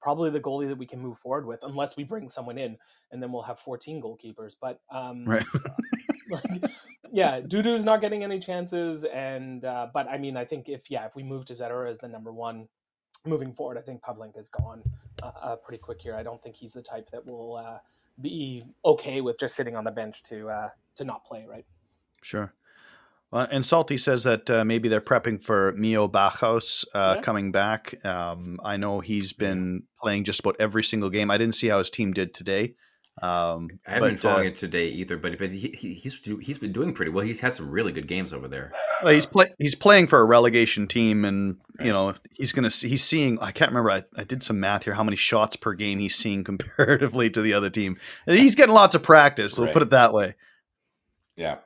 probably 0.00 0.30
the 0.30 0.40
goalie 0.40 0.68
that 0.68 0.78
we 0.78 0.86
can 0.86 1.00
move 1.00 1.18
forward 1.18 1.46
with, 1.46 1.60
unless 1.62 1.96
we 1.96 2.04
bring 2.04 2.28
someone 2.28 2.58
in, 2.58 2.76
and 3.10 3.22
then 3.22 3.32
we'll 3.32 3.42
have 3.42 3.58
14 3.58 4.00
goalkeepers. 4.02 4.54
But 4.60 4.80
um, 4.90 5.24
Right. 5.24 5.46
like, 6.30 6.64
yeah, 7.12 7.40
Dudu's 7.40 7.84
not 7.84 8.00
getting 8.00 8.24
any 8.24 8.38
chances, 8.38 9.04
and 9.04 9.64
uh, 9.64 9.88
but 9.92 10.08
I 10.08 10.18
mean, 10.18 10.36
I 10.36 10.44
think 10.44 10.68
if 10.68 10.90
yeah, 10.90 11.06
if 11.06 11.14
we 11.14 11.22
move 11.22 11.44
to 11.46 11.52
Zetterer 11.52 11.90
as 11.90 11.98
the 11.98 12.08
number 12.08 12.32
one 12.32 12.68
moving 13.24 13.52
forward, 13.52 13.78
I 13.78 13.82
think 13.82 14.02
Pavlenka 14.02 14.38
is 14.38 14.48
gone 14.48 14.82
uh, 15.22 15.30
uh, 15.40 15.56
pretty 15.56 15.78
quick 15.78 16.00
here. 16.00 16.14
I 16.14 16.22
don't 16.22 16.42
think 16.42 16.56
he's 16.56 16.72
the 16.72 16.82
type 16.82 17.10
that 17.10 17.26
will 17.26 17.56
uh, 17.56 17.78
be 18.20 18.64
okay 18.84 19.20
with 19.20 19.38
just 19.38 19.54
sitting 19.54 19.76
on 19.76 19.84
the 19.84 19.90
bench 19.90 20.22
to 20.24 20.48
uh, 20.48 20.68
to 20.96 21.04
not 21.04 21.24
play, 21.24 21.44
right? 21.48 21.64
Sure. 22.22 22.52
Well, 23.34 23.48
and 23.50 23.66
Salty 23.66 23.98
says 23.98 24.22
that 24.24 24.48
uh, 24.48 24.64
maybe 24.64 24.88
they're 24.88 25.00
prepping 25.00 25.42
for 25.42 25.72
Mio 25.72 26.06
Backhaus 26.06 26.84
uh, 26.94 27.14
Yeah. 27.16 27.22
coming 27.22 27.50
back. 27.50 28.02
Um, 28.06 28.60
I 28.64 28.76
know 28.76 29.00
he's 29.00 29.32
been 29.32 29.82
playing 30.00 30.22
just 30.22 30.38
about 30.38 30.54
every 30.60 30.84
single 30.84 31.10
game. 31.10 31.32
I 31.32 31.36
didn't 31.36 31.56
see 31.56 31.66
how 31.66 31.78
his 31.78 31.90
team 31.90 32.12
did 32.12 32.32
today. 32.32 32.76
Um, 33.20 33.70
I 33.88 33.94
haven't 33.94 34.08
been 34.10 34.18
following 34.18 34.46
uh, 34.46 34.50
it 34.50 34.56
today 34.56 34.86
either, 34.86 35.16
but 35.16 35.36
but 35.36 35.50
he, 35.50 35.74
he, 35.76 35.94
he's 35.94 36.14
he's 36.42 36.58
been 36.58 36.72
doing 36.72 36.94
pretty 36.94 37.10
well. 37.10 37.24
He's 37.24 37.40
had 37.40 37.52
some 37.52 37.70
really 37.70 37.90
good 37.90 38.06
games 38.06 38.32
over 38.32 38.46
there. 38.46 38.72
well, 39.02 39.12
he's 39.12 39.26
play, 39.26 39.46
he's 39.58 39.74
playing 39.74 40.06
for 40.06 40.20
a 40.20 40.24
relegation 40.24 40.86
team, 40.86 41.24
and 41.24 41.58
you 41.80 41.92
know 41.92 42.14
he's 42.32 42.52
gonna 42.52 42.70
see, 42.70 42.88
he's 42.88 43.04
seeing. 43.04 43.38
I 43.40 43.50
can't 43.50 43.70
remember. 43.70 43.90
I, 43.90 44.04
I 44.16 44.22
did 44.24 44.44
some 44.44 44.60
math 44.60 44.84
here. 44.84 44.94
How 44.94 45.04
many 45.04 45.16
shots 45.16 45.56
per 45.56 45.74
game 45.74 45.98
he's 46.00 46.14
seeing 46.16 46.42
comparatively 46.50 47.30
to 47.30 47.42
the 47.42 47.52
other 47.52 47.70
team? 47.70 47.98
He's 48.26 48.54
getting 48.54 48.74
lots 48.74 48.94
of 48.94 49.02
practice. 49.02 49.54
So 49.54 49.64
we'll 49.64 49.72
put 49.72 49.82
it 49.82 49.90
that 49.90 50.12
way. 50.12 50.34
Yeah, 51.36 51.58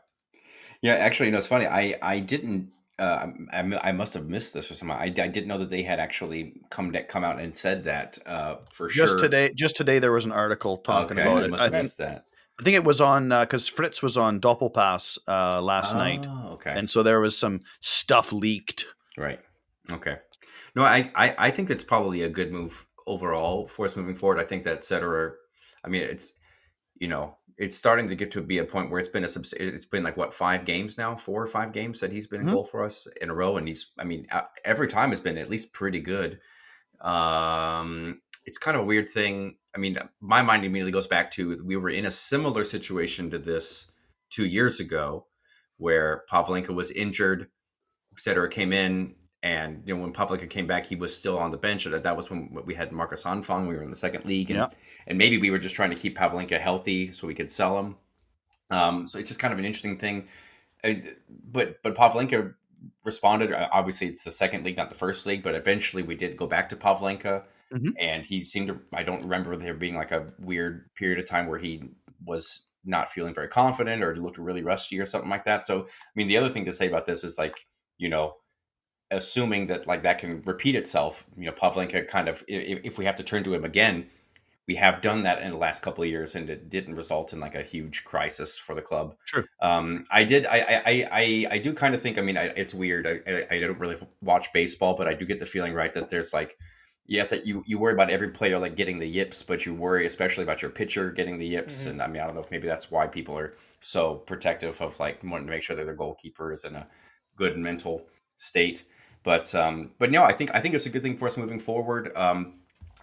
yeah. 0.82 0.94
Actually, 0.94 1.26
you 1.26 1.32
know, 1.32 1.38
it's 1.38 1.46
funny. 1.46 1.66
I 1.66 1.96
I 2.02 2.20
didn't. 2.20 2.70
Uh, 2.98 3.28
I, 3.52 3.58
I 3.58 3.92
must 3.92 4.14
have 4.14 4.26
missed 4.28 4.54
this 4.54 4.68
or 4.72 4.74
something. 4.74 4.96
I, 4.96 5.04
I 5.04 5.28
didn't 5.28 5.46
know 5.46 5.58
that 5.58 5.70
they 5.70 5.84
had 5.84 6.00
actually 6.00 6.54
come 6.68 6.90
to, 6.94 7.04
come 7.04 7.22
out 7.22 7.38
and 7.38 7.54
said 7.54 7.84
that 7.84 8.18
uh, 8.26 8.56
for 8.72 8.88
Just 8.88 9.12
sure. 9.12 9.20
today, 9.20 9.52
just 9.54 9.76
today, 9.76 10.00
there 10.00 10.10
was 10.10 10.24
an 10.24 10.32
article 10.32 10.78
talking 10.78 11.16
Okay, 11.16 11.22
about 11.22 11.42
I 11.42 11.44
it. 11.44 11.50
must 11.50 11.60
I 11.60 11.64
have 11.64 11.72
think, 11.84 11.94
that 11.98 12.24
I 12.58 12.62
think 12.64 12.74
it 12.74 12.82
was 12.82 13.00
on 13.00 13.28
because 13.28 13.68
Fritz 13.68 14.02
was 14.02 14.16
on 14.16 14.40
Doppelpass 14.40 15.16
uh, 15.28 15.62
last 15.62 15.94
night. 15.94 16.26
Oh, 16.28 16.54
okay. 16.54 16.72
and 16.74 16.90
so 16.90 17.04
there 17.04 17.20
was 17.20 17.38
some 17.38 17.60
stuff 17.80 18.32
leaked. 18.32 18.86
Right. 19.16 19.38
Okay. 19.92 20.16
No, 20.74 20.82
I, 20.82 21.12
I, 21.14 21.34
I 21.38 21.50
think 21.52 21.68
that's 21.68 21.84
probably 21.84 22.22
a 22.22 22.28
good 22.28 22.52
move 22.52 22.84
overall 23.06 23.68
for 23.68 23.84
us 23.86 23.94
moving 23.96 24.16
forward. 24.16 24.40
I 24.40 24.44
think 24.44 24.64
that 24.64 24.80
Zetterer, 24.80 25.34
I 25.84 25.88
mean, 25.88 26.02
it's, 26.02 26.32
you 26.96 27.06
know, 27.08 27.37
it's 27.58 27.76
starting 27.76 28.08
to 28.08 28.14
get 28.14 28.30
to 28.30 28.40
be 28.40 28.58
a 28.58 28.64
point 28.64 28.88
where 28.90 29.00
it's 29.00 29.08
been 29.08 29.24
a, 29.24 29.28
it's 29.58 29.84
been 29.84 30.04
like 30.04 30.16
what, 30.16 30.32
five 30.32 30.64
games 30.64 30.96
now, 30.96 31.16
four 31.16 31.42
or 31.42 31.46
five 31.48 31.72
games 31.72 31.98
that 32.00 32.12
he's 32.12 32.28
been 32.28 32.40
in 32.40 32.46
Mhm. 32.46 32.52
goal 32.52 32.64
for 32.64 32.84
us 32.84 33.08
in 33.20 33.30
a 33.30 33.34
row. 33.34 33.56
And 33.56 33.66
he's, 33.66 33.90
I 33.98 34.04
mean, 34.04 34.28
every 34.64 34.86
time 34.86 35.10
it's 35.12 35.20
been 35.20 35.36
at 35.36 35.50
least 35.50 35.72
pretty 35.72 36.00
good. 36.00 36.38
Um, 37.00 38.20
it's 38.44 38.58
kind 38.58 38.76
of 38.76 38.82
a 38.84 38.86
weird 38.86 39.08
thing. 39.08 39.56
I 39.74 39.78
mean, 39.78 39.98
my 40.20 40.42
mind 40.42 40.64
immediately 40.64 40.92
goes 40.92 41.06
back 41.06 41.30
to 41.32 41.58
we 41.64 41.76
were 41.76 41.90
in 41.90 42.06
a 42.06 42.10
similar 42.10 42.64
situation 42.64 43.30
to 43.30 43.38
this 43.38 43.90
two 44.30 44.46
years 44.46 44.80
ago 44.80 45.26
where 45.76 46.24
Pavlenka 46.30 46.70
was 46.74 46.90
injured. 46.90 47.48
Zetterer 48.16 48.50
came 48.50 48.72
in, 48.72 49.14
and 49.42 49.82
you 49.86 49.94
know 49.94 50.02
when 50.02 50.12
Pavlenka 50.12 50.48
came 50.50 50.66
back, 50.66 50.86
he 50.86 50.96
was 50.96 51.16
still 51.16 51.38
on 51.38 51.50
the 51.50 51.56
bench. 51.56 51.84
That 51.84 52.02
that 52.02 52.16
was 52.16 52.30
when 52.30 52.50
we 52.66 52.74
had 52.74 52.92
Markus 52.92 53.24
Anfang. 53.24 53.68
We 53.68 53.76
were 53.76 53.82
in 53.82 53.90
the 53.90 53.96
second 53.96 54.24
league, 54.24 54.50
and 54.50 54.58
Yeah. 54.58 54.68
and 55.06 55.16
maybe 55.18 55.38
we 55.38 55.50
were 55.50 55.58
just 55.58 55.74
trying 55.74 55.90
to 55.90 55.96
keep 55.96 56.16
Pavlenka 56.18 56.58
healthy 56.60 57.12
so 57.12 57.26
we 57.26 57.34
could 57.34 57.50
sell 57.50 57.78
him. 57.78 57.96
Um, 58.70 59.06
so 59.06 59.18
it's 59.18 59.28
just 59.28 59.40
kind 59.40 59.52
of 59.52 59.58
an 59.58 59.64
interesting 59.64 59.96
thing. 59.98 60.28
But 61.50 61.82
but 61.82 61.94
Pavlenka 61.94 62.54
responded. 63.04 63.52
Uh, 63.52 63.68
Obviously, 63.72 64.06
it's 64.08 64.24
the 64.24 64.30
second 64.30 64.64
league, 64.64 64.76
not 64.76 64.88
the 64.88 64.94
first 64.94 65.26
league. 65.26 65.42
But 65.42 65.54
eventually, 65.54 66.02
we 66.02 66.14
did 66.14 66.36
go 66.36 66.46
back 66.46 66.68
to 66.70 66.76
Pavlenka, 66.76 67.44
Mhm. 67.72 67.92
and 67.98 68.26
he 68.26 68.44
seemed 68.44 68.68
to. 68.68 68.80
I 68.92 69.02
don't 69.02 69.22
remember 69.22 69.56
there 69.56 69.74
being 69.74 69.94
like 69.96 70.12
a 70.12 70.32
weird 70.38 70.90
period 70.94 71.18
of 71.18 71.26
time 71.26 71.46
where 71.46 71.58
he 71.58 71.82
was 72.24 72.70
not 72.84 73.10
feeling 73.10 73.34
very 73.34 73.48
confident 73.48 74.02
or 74.02 74.16
looked 74.16 74.38
really 74.38 74.62
rusty 74.62 74.98
or 75.00 75.06
something 75.06 75.28
like 75.30 75.44
that. 75.44 75.66
So, 75.66 75.82
I 75.82 75.86
mean, 76.14 76.28
the 76.28 76.36
other 76.38 76.48
thing 76.48 76.64
to 76.64 76.72
say 76.72 76.86
about 76.88 77.06
this 77.06 77.22
is 77.24 77.36
like, 77.38 77.66
you 77.98 78.08
know, 78.08 78.36
assuming 79.10 79.66
that 79.68 79.86
like 79.86 80.02
that 80.02 80.18
can 80.18 80.42
repeat 80.42 80.74
itself, 80.74 81.24
you 81.36 81.46
know, 81.46 81.52
Pavlenka 81.52 82.06
kind 82.06 82.28
of, 82.28 82.44
if, 82.46 82.80
if 82.84 82.98
we 82.98 83.04
have 83.04 83.16
to 83.16 83.22
turn 83.22 83.42
to 83.44 83.54
him 83.54 83.64
again, 83.64 84.06
we 84.66 84.74
have 84.74 85.00
done 85.00 85.22
that 85.22 85.40
in 85.40 85.50
the 85.50 85.56
last 85.56 85.82
couple 85.82 86.04
of 86.04 86.10
years 86.10 86.34
and 86.34 86.50
it 86.50 86.68
didn't 86.68 86.94
result 86.94 87.32
in 87.32 87.40
like 87.40 87.54
a 87.54 87.62
huge 87.62 88.04
crisis 88.04 88.58
for 88.58 88.74
the 88.74 88.82
club. 88.82 89.16
True. 89.24 89.44
Um, 89.62 90.04
I 90.10 90.24
did, 90.24 90.44
I, 90.44 90.58
I, 90.58 91.08
I, 91.10 91.46
I, 91.52 91.58
do 91.58 91.72
kind 91.72 91.94
of 91.94 92.02
think, 92.02 92.18
I 92.18 92.20
mean, 92.20 92.36
I, 92.36 92.44
it's 92.48 92.74
weird. 92.74 93.06
I, 93.06 93.20
I, 93.26 93.56
I 93.56 93.60
don't 93.60 93.78
really 93.78 93.96
watch 94.20 94.52
baseball, 94.52 94.94
but 94.94 95.08
I 95.08 95.14
do 95.14 95.24
get 95.24 95.38
the 95.38 95.46
feeling, 95.46 95.72
right, 95.72 95.94
that 95.94 96.10
there's 96.10 96.34
like, 96.34 96.58
yes, 97.06 97.30
that 97.30 97.46
you, 97.46 97.64
you 97.66 97.78
worry 97.78 97.94
about 97.94 98.10
every 98.10 98.28
player 98.28 98.58
like 98.58 98.76
getting 98.76 98.98
the 98.98 99.08
yips, 99.08 99.42
but 99.42 99.64
you 99.64 99.74
worry 99.74 100.06
especially 100.06 100.44
about 100.44 100.60
your 100.60 100.70
pitcher 100.70 101.10
getting 101.12 101.38
the 101.38 101.46
yips. 101.46 101.86
Mhm. 101.86 101.90
And 101.92 102.02
I 102.02 102.06
mean, 102.06 102.20
I 102.20 102.26
don't 102.26 102.34
know 102.34 102.42
if 102.42 102.50
maybe 102.50 102.68
that's 102.68 102.90
why 102.90 103.06
people 103.06 103.38
are 103.38 103.54
so 103.80 104.16
protective 104.16 104.78
of 104.82 105.00
like 105.00 105.24
wanting 105.24 105.46
to 105.46 105.52
make 105.52 105.62
sure 105.62 105.76
that 105.76 105.86
their 105.86 105.94
goalkeeper 105.94 106.52
is 106.52 106.64
in 106.64 106.76
a 106.76 106.86
good 107.36 107.56
mental 107.56 108.06
state. 108.36 108.84
But 109.22 109.54
um, 109.54 109.90
but 109.98 110.10
no, 110.10 110.22
I 110.22 110.32
think 110.32 110.54
I 110.54 110.60
think 110.60 110.74
it's 110.74 110.86
a 110.86 110.90
good 110.90 111.02
thing 111.02 111.16
for 111.16 111.26
us 111.26 111.36
moving 111.36 111.58
forward. 111.58 112.16
Um, 112.16 112.54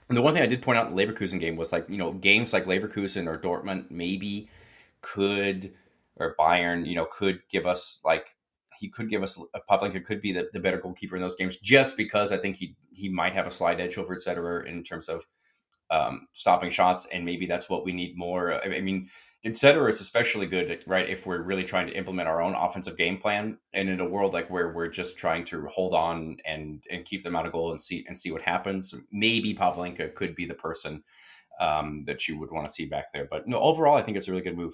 and 0.08 0.18
the 0.18 0.22
one 0.22 0.34
thing 0.34 0.44
I 0.44 0.48
did 0.48 0.62
point 0.62 0.78
out 0.78 0.88
in 0.88 0.96
the 0.96 1.06
Leverkusen 1.06 1.40
game 1.40 1.56
was 1.56 1.72
like 1.72 1.90
you 1.90 1.98
know 1.98 2.14
games 2.14 2.54
like 2.54 2.66
Leverkusen 2.66 3.28
or 3.28 3.38
Dortmund 3.38 3.90
maybe 3.90 4.50
could 5.02 5.74
or 6.18 6.36
Bayern 6.40 6.86
you 6.88 6.96
know 6.96 7.06
could 7.06 7.42
give 7.50 7.66
us 7.66 8.02
like 8.06 8.36
he 8.80 8.90
could 8.90 9.10
give 9.10 9.24
us 9.24 9.40
a 9.54 9.60
Pavlenka 9.60 10.04
could 10.04 10.22
be 10.22 10.32
the, 10.32 10.50
the 10.54 10.60
better 10.60 10.78
goalkeeper 10.78 11.16
in 11.16 11.22
those 11.22 11.36
games 11.36 11.58
just 11.58 11.98
because 11.98 12.32
I 12.32 12.38
think 12.38 12.58
he 12.58 12.76
he 12.92 13.10
might 13.10 13.34
have 13.34 13.48
a 13.48 13.52
slight 13.52 13.80
edge 13.80 13.98
over 13.98 14.16
Zetterer 14.16 14.66
in 14.66 14.84
terms 14.84 15.10
of 15.10 15.26
um, 15.92 16.28
stopping 16.34 16.72
shots 16.72 17.08
and 17.08 17.26
maybe 17.26 17.46
that's 17.46 17.70
what 17.70 17.86
we 17.86 17.94
need 17.94 18.18
more. 18.18 18.54
I 18.64 18.82
mean, 18.82 19.10
Zetterer 19.54 19.90
is 19.90 20.02
especially 20.02 20.48
good, 20.48 20.84
right? 20.88 21.08
If 21.08 21.28
we're 21.28 21.44
really 21.44 21.64
trying 21.64 21.86
to 21.88 21.94
implement 21.94 22.28
our 22.28 22.42
own 22.42 22.56
offensive 22.56 22.98
game 22.98 23.18
plan, 23.18 23.60
and 23.74 23.90
in 23.90 24.00
a 24.00 24.10
world 24.10 24.34
like 24.34 24.50
where 24.50 24.74
we're 24.74 24.90
just 24.90 25.18
trying 25.18 25.46
to 25.46 25.68
hold 25.68 25.94
on 25.94 26.38
and 26.46 26.84
and 26.90 27.06
keep 27.06 27.24
them 27.24 27.36
out 27.36 27.46
of 27.46 27.52
goal 27.52 27.72
and 27.72 27.82
see 27.82 28.04
and 28.08 28.18
see 28.18 28.32
what 28.32 28.42
happens, 28.42 28.96
maybe 29.12 29.54
Pavlenka 29.54 30.16
could 30.16 30.36
be 30.36 30.46
the 30.46 30.56
person 30.56 31.04
um, 31.60 32.04
that 32.08 32.28
you 32.28 32.40
would 32.40 32.52
want 32.52 32.68
to 32.68 32.74
see 32.74 32.86
back 32.86 33.14
there. 33.14 33.28
But 33.30 33.48
no, 33.48 33.60
overall, 33.60 33.98
I 33.98 34.02
think 34.02 34.18
it's 34.18 34.28
a 34.28 34.32
really 34.32 34.44
good 34.44 34.58
move. 34.58 34.74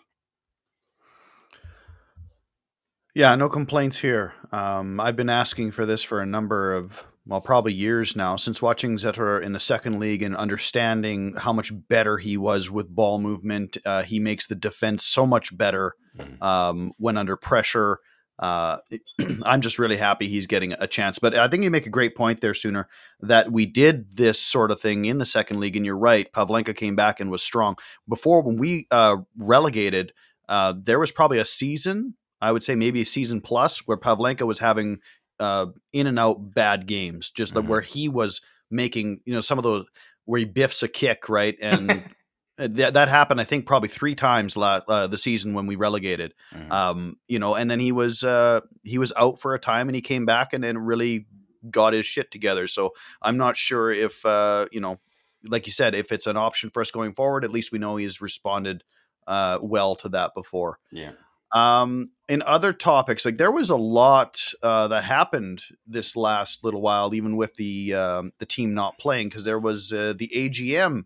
Yeah, 3.13 3.35
no 3.35 3.49
complaints 3.49 3.97
here. 3.97 4.33
Um, 4.53 4.99
I've 5.01 5.17
been 5.17 5.29
asking 5.29 5.71
for 5.71 5.85
this 5.85 6.01
for 6.01 6.21
a 6.21 6.25
number 6.25 6.73
of 6.73 7.03
well, 7.27 7.41
probably 7.41 7.73
years 7.73 8.15
now 8.15 8.35
since 8.35 8.61
watching 8.61 8.97
Zetterer 8.97 9.41
in 9.41 9.53
the 9.53 9.59
second 9.59 9.99
league 9.99 10.23
and 10.23 10.35
understanding 10.35 11.35
how 11.37 11.53
much 11.53 11.71
better 11.87 12.17
he 12.17 12.37
was 12.37 12.69
with 12.71 12.93
ball 12.95 13.19
movement. 13.19 13.77
Uh, 13.85 14.03
he 14.03 14.19
makes 14.19 14.47
the 14.47 14.55
defense 14.55 15.05
so 15.05 15.25
much 15.25 15.55
better 15.57 15.93
Mhm. 16.17 16.41
um, 16.41 16.91
when 16.97 17.17
under 17.17 17.37
pressure. 17.37 17.99
Uh, 18.39 18.77
I'm 19.45 19.61
just 19.61 19.77
really 19.77 19.97
happy 19.97 20.27
he's 20.27 20.47
getting 20.47 20.73
a 20.73 20.87
chance. 20.87 21.19
But 21.19 21.35
I 21.35 21.47
think 21.47 21.63
you 21.63 21.69
make 21.69 21.85
a 21.85 21.91
great 21.91 22.15
point 22.15 22.41
there, 22.41 22.55
Sooner, 22.55 22.87
that 23.19 23.51
we 23.51 23.65
did 23.67 24.17
this 24.17 24.41
sort 24.41 24.71
of 24.71 24.81
thing 24.81 25.05
in 25.05 25.19
the 25.19 25.25
second 25.25 25.59
league. 25.59 25.75
And 25.75 25.85
you're 25.85 25.97
right, 25.97 26.31
Pavlenka 26.33 26.75
came 26.75 26.95
back 26.95 27.19
and 27.19 27.29
was 27.29 27.43
strong. 27.43 27.75
Before, 28.09 28.41
when 28.41 28.57
we 28.57 28.87
uh, 28.89 29.17
relegated, 29.37 30.11
uh, 30.49 30.73
there 30.75 30.99
was 30.99 31.11
probably 31.11 31.37
a 31.37 31.45
season, 31.45 32.15
I 32.41 32.51
would 32.51 32.63
say 32.63 32.73
maybe 32.73 33.01
a 33.01 33.05
season 33.05 33.41
plus, 33.41 33.85
where 33.87 33.97
Pavlenka 33.97 34.41
was 34.47 34.57
having 34.59 34.99
uh, 35.41 35.65
in 35.91 36.07
and 36.07 36.17
out 36.19 36.53
bad 36.53 36.85
games, 36.87 37.29
just 37.31 37.53
Mhm. 37.53 37.65
where 37.67 37.81
he 37.81 38.07
was 38.07 38.41
making, 38.69 39.19
you 39.25 39.33
know, 39.33 39.41
some 39.41 39.57
of 39.59 39.63
those 39.63 39.85
where 40.25 40.39
he 40.39 40.45
biffs 40.45 40.83
a 40.83 40.87
kick, 40.87 41.27
right? 41.27 41.57
And 41.61 41.89
uh, 42.59 42.67
that, 42.71 42.93
that 42.93 43.07
happened, 43.09 43.41
I 43.41 43.43
think, 43.43 43.65
probably 43.65 43.89
three 43.89 44.15
times 44.15 44.55
la- 44.55 44.81
uh, 44.87 45.07
the 45.07 45.17
season 45.17 45.53
when 45.53 45.65
we 45.65 45.75
relegated. 45.75 46.33
Mhm. 46.53 46.71
Um, 46.71 47.17
you 47.27 47.39
know, 47.39 47.55
and 47.55 47.69
then 47.71 47.79
he 47.79 47.91
was 47.91 48.23
uh, 48.23 48.61
he 48.83 48.97
was 48.97 49.11
out 49.17 49.41
for 49.41 49.53
a 49.55 49.59
time, 49.59 49.89
and 49.89 49.95
he 49.95 50.01
came 50.01 50.25
back 50.25 50.53
and 50.53 50.63
then 50.63 50.77
really 50.77 51.25
got 51.69 51.93
his 51.93 52.05
shit 52.05 52.31
together. 52.31 52.67
So 52.67 52.93
I'm 53.21 53.37
not 53.37 53.57
sure 53.57 53.91
if 53.91 54.25
uh, 54.25 54.67
you 54.71 54.79
know, 54.79 54.99
like 55.43 55.65
you 55.65 55.73
said, 55.73 55.95
if 55.95 56.11
it's 56.11 56.27
an 56.27 56.37
option 56.37 56.69
for 56.69 56.81
us 56.81 56.91
going 56.91 57.13
forward. 57.13 57.43
At 57.43 57.51
least 57.51 57.71
we 57.71 57.79
know 57.79 57.95
he's 57.97 58.21
responded 58.21 58.83
uh, 59.27 59.57
well 59.61 59.95
to 59.95 60.09
that 60.09 60.33
before. 60.35 60.77
yeah. 60.91 61.11
Um, 61.53 62.11
in 62.29 62.41
other 62.43 62.71
topics, 62.71 63.25
like 63.25 63.37
there 63.37 63.51
was 63.51 63.69
a 63.69 63.75
lot 63.75 64.41
uh, 64.63 64.87
that 64.87 65.03
happened 65.03 65.63
this 65.85 66.15
last 66.15 66.63
little 66.63 66.81
while, 66.81 67.13
even 67.13 67.35
with 67.35 67.55
the 67.55 67.93
um, 67.93 68.31
the 68.39 68.45
team 68.45 68.73
not 68.73 68.97
playing, 68.97 69.27
because 69.29 69.43
there 69.43 69.59
was 69.59 69.91
uh, 69.91 70.13
the 70.17 70.29
AGM, 70.33 71.05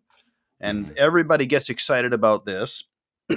and 0.59 0.85
Mhm. 0.87 0.95
everybody 0.97 1.45
gets 1.47 1.69
excited 1.69 2.13
about 2.13 2.45
this. 2.45 2.83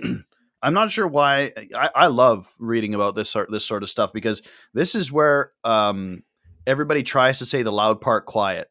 I'm 0.62 0.74
not 0.74 0.90
sure 0.90 1.06
why. 1.06 1.52
I, 1.74 1.90
I 1.94 2.06
love 2.08 2.52
reading 2.58 2.92
about 2.94 3.14
this 3.14 3.30
sort 3.30 3.50
this 3.50 3.64
sort 3.64 3.82
of 3.82 3.88
stuff 3.90 4.12
because 4.12 4.42
this 4.74 4.94
is 4.94 5.10
where 5.10 5.52
um, 5.64 6.24
everybody 6.66 7.02
tries 7.02 7.38
to 7.38 7.46
say 7.46 7.62
the 7.62 7.72
loud 7.72 8.00
part 8.02 8.26
quiet. 8.26 8.70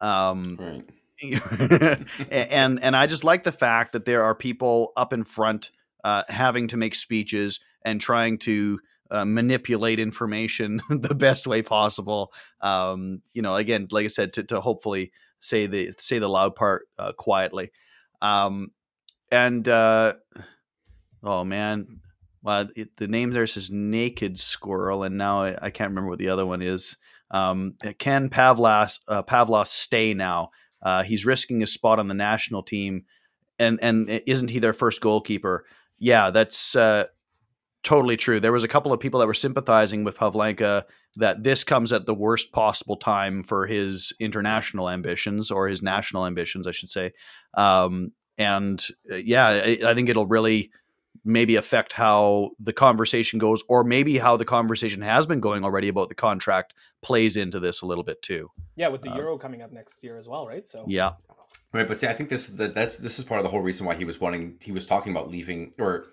Um, 0.00 0.56
Right. 0.60 0.84
and 2.30 2.82
and 2.82 2.96
I 2.96 3.06
just 3.06 3.24
like 3.24 3.44
the 3.44 3.52
fact 3.52 3.92
that 3.92 4.04
there 4.04 4.22
are 4.24 4.34
people 4.34 4.92
up 4.96 5.12
in 5.12 5.24
front 5.24 5.70
uh, 6.04 6.22
having 6.28 6.68
to 6.68 6.76
make 6.76 6.94
speeches 6.94 7.60
and 7.82 8.00
trying 8.00 8.38
to 8.38 8.78
uh, 9.10 9.24
manipulate 9.24 9.98
information 9.98 10.80
the 10.90 11.14
best 11.14 11.46
way 11.46 11.62
possible. 11.62 12.32
Um, 12.60 13.22
you 13.32 13.42
know, 13.42 13.56
again, 13.56 13.88
like 13.90 14.04
I 14.04 14.08
said, 14.08 14.32
to, 14.34 14.44
to 14.44 14.60
hopefully 14.60 15.12
say 15.40 15.66
the 15.66 15.94
say 15.98 16.18
the 16.18 16.28
loud 16.28 16.54
part 16.54 16.88
uh, 16.98 17.12
quietly. 17.12 17.70
Um, 18.20 18.72
and 19.30 19.66
uh, 19.68 20.14
oh 21.22 21.44
man, 21.44 22.00
well, 22.42 22.68
it, 22.76 22.96
the 22.96 23.08
name 23.08 23.30
there 23.30 23.46
says 23.46 23.70
Naked 23.70 24.38
Squirrel, 24.38 25.04
and 25.04 25.18
now 25.18 25.42
I, 25.42 25.66
I 25.66 25.70
can't 25.70 25.90
remember 25.90 26.10
what 26.10 26.18
the 26.18 26.28
other 26.28 26.46
one 26.46 26.62
is. 26.62 26.96
Um, 27.30 27.74
can 27.98 28.30
Pavlos 28.30 29.00
uh, 29.08 29.22
Pavlos 29.22 29.68
stay 29.68 30.14
now? 30.14 30.50
Uh, 30.82 31.02
he's 31.02 31.26
risking 31.26 31.60
his 31.60 31.72
spot 31.72 31.98
on 31.98 32.08
the 32.08 32.14
national 32.14 32.62
team, 32.62 33.04
and 33.58 33.78
and 33.82 34.08
isn't 34.26 34.50
he 34.50 34.58
their 34.58 34.72
first 34.72 35.00
goalkeeper? 35.00 35.64
Yeah, 35.98 36.30
that's 36.30 36.76
uh, 36.76 37.04
totally 37.82 38.16
true. 38.16 38.40
There 38.40 38.52
was 38.52 38.64
a 38.64 38.68
couple 38.68 38.92
of 38.92 39.00
people 39.00 39.20
that 39.20 39.26
were 39.26 39.34
sympathizing 39.34 40.04
with 40.04 40.16
Pavlenka 40.16 40.84
that 41.16 41.42
this 41.42 41.64
comes 41.64 41.92
at 41.92 42.06
the 42.06 42.14
worst 42.14 42.52
possible 42.52 42.96
time 42.96 43.42
for 43.42 43.66
his 43.66 44.12
international 44.20 44.88
ambitions 44.88 45.50
or 45.50 45.68
his 45.68 45.82
national 45.82 46.26
ambitions, 46.26 46.66
I 46.66 46.70
should 46.70 46.90
say. 46.90 47.12
Um, 47.54 48.12
and 48.36 48.84
uh, 49.10 49.16
yeah, 49.16 49.48
I, 49.48 49.78
I 49.84 49.94
think 49.94 50.08
it'll 50.08 50.26
really 50.26 50.70
maybe 51.24 51.56
affect 51.56 51.92
how 51.92 52.50
the 52.60 52.72
conversation 52.72 53.38
goes, 53.38 53.62
or 53.68 53.82
maybe 53.82 54.18
how 54.18 54.36
the 54.36 54.44
conversation 54.44 55.02
has 55.02 55.26
been 55.26 55.40
going 55.40 55.64
already 55.64 55.88
about 55.88 56.08
the 56.08 56.14
contract 56.14 56.74
plays 57.02 57.36
into 57.36 57.58
this 57.58 57.82
a 57.82 57.86
little 57.86 58.04
bit 58.04 58.22
too. 58.22 58.50
Yeah, 58.76 58.88
with 58.88 59.02
the 59.02 59.10
Uh, 59.10 59.16
Euro 59.16 59.38
coming 59.38 59.60
up 59.60 59.72
next 59.72 60.02
year 60.04 60.16
as 60.16 60.28
well, 60.28 60.46
right? 60.46 60.66
So 60.66 60.84
Yeah. 60.86 61.14
Right, 61.72 61.86
but 61.86 61.98
see, 61.98 62.06
I 62.06 62.14
think 62.14 62.30
this 62.30 62.46
that, 62.48 62.74
that's 62.74 62.96
this 62.96 63.18
is 63.18 63.24
part 63.26 63.40
of 63.40 63.44
the 63.44 63.50
whole 63.50 63.60
reason 63.60 63.86
why 63.86 63.94
he 63.94 64.04
was 64.04 64.20
wanting. 64.20 64.56
He 64.62 64.72
was 64.72 64.86
talking 64.86 65.12
about 65.12 65.30
leaving, 65.30 65.74
or 65.78 66.06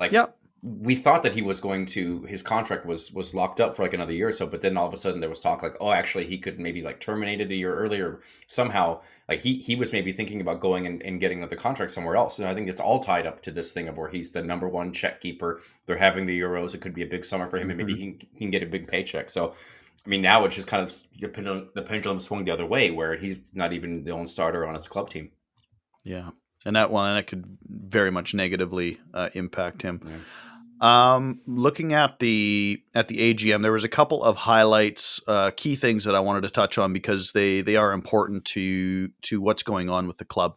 like, 0.00 0.10
Yep. 0.10 0.36
we 0.62 0.96
thought 0.96 1.22
that 1.22 1.34
he 1.34 1.42
was 1.42 1.60
going 1.60 1.86
to 1.86 2.22
his 2.22 2.42
contract 2.42 2.84
was 2.84 3.12
was 3.12 3.32
locked 3.32 3.60
up 3.60 3.76
for 3.76 3.82
like 3.84 3.94
another 3.94 4.12
year 4.12 4.28
or 4.28 4.32
so, 4.32 4.44
but 4.46 4.60
then 4.60 4.76
all 4.76 4.88
of 4.88 4.94
a 4.94 4.96
sudden 4.96 5.20
there 5.20 5.30
was 5.30 5.38
talk 5.38 5.62
like, 5.62 5.76
oh, 5.80 5.92
actually 5.92 6.26
he 6.26 6.36
could 6.36 6.58
maybe 6.58 6.82
like 6.82 6.98
terminate 6.98 7.40
it 7.40 7.50
a 7.52 7.54
year 7.54 7.74
earlier 7.76 8.20
somehow. 8.48 9.00
Like 9.28 9.40
he 9.40 9.58
he 9.58 9.76
was 9.76 9.92
maybe 9.92 10.12
thinking 10.12 10.40
about 10.40 10.58
going 10.58 10.84
and, 10.86 11.00
and 11.02 11.20
getting 11.20 11.38
another 11.38 11.56
contract 11.56 11.92
somewhere 11.92 12.16
else. 12.16 12.40
And 12.40 12.48
I 12.48 12.54
think 12.54 12.68
it's 12.68 12.80
all 12.80 12.98
tied 13.04 13.26
up 13.26 13.40
to 13.42 13.52
this 13.52 13.70
thing 13.70 13.86
of 13.86 13.96
where 13.96 14.10
he's 14.10 14.32
the 14.32 14.42
number 14.42 14.68
one 14.68 14.92
Czech 14.92 15.20
keeper. 15.20 15.60
They're 15.86 15.96
having 15.96 16.26
the 16.26 16.40
Euros. 16.40 16.74
It 16.74 16.80
could 16.80 16.94
be 16.94 17.04
a 17.04 17.06
big 17.06 17.24
summer 17.24 17.46
for 17.46 17.58
him, 17.58 17.70
and 17.70 17.78
maybe 17.78 17.94
mm-hmm. 17.94 18.02
he, 18.02 18.12
can- 18.12 18.28
he 18.32 18.38
can 18.46 18.50
get 18.50 18.62
a 18.64 18.66
big 18.66 18.88
paycheck. 18.88 19.30
So. 19.30 19.54
I 20.04 20.08
mean, 20.08 20.22
now 20.22 20.44
it's 20.44 20.56
just 20.56 20.68
kind 20.68 20.82
of 20.82 20.96
the 21.20 21.28
pendulum, 21.28 21.70
the 21.74 21.82
pendulum 21.82 22.20
swung 22.20 22.44
the 22.44 22.50
other 22.50 22.66
way, 22.66 22.90
where 22.90 23.16
he's 23.16 23.38
not 23.54 23.72
even 23.72 24.04
the 24.04 24.10
only 24.10 24.26
starter 24.26 24.66
on 24.66 24.74
his 24.74 24.88
club 24.88 25.10
team. 25.10 25.30
Yeah, 26.04 26.30
and 26.64 26.76
that 26.76 26.90
one 26.90 27.14
that 27.14 27.26
could 27.26 27.44
very 27.68 28.10
much 28.10 28.34
negatively 28.34 28.98
uh, 29.14 29.30
impact 29.34 29.82
him. 29.82 30.00
Yeah. 30.04 30.16
Um, 30.82 31.40
looking 31.46 31.92
at 31.92 32.18
the 32.18 32.82
at 32.92 33.06
the 33.06 33.32
AGM, 33.32 33.62
there 33.62 33.70
was 33.70 33.84
a 33.84 33.88
couple 33.88 34.24
of 34.24 34.36
highlights, 34.36 35.20
uh, 35.28 35.52
key 35.56 35.76
things 35.76 36.04
that 36.04 36.16
I 36.16 36.20
wanted 36.20 36.40
to 36.40 36.50
touch 36.50 36.76
on 36.76 36.92
because 36.92 37.30
they 37.30 37.60
they 37.60 37.76
are 37.76 37.92
important 37.92 38.44
to 38.46 39.10
to 39.22 39.40
what's 39.40 39.62
going 39.62 39.88
on 39.88 40.08
with 40.08 40.18
the 40.18 40.24
club. 40.24 40.56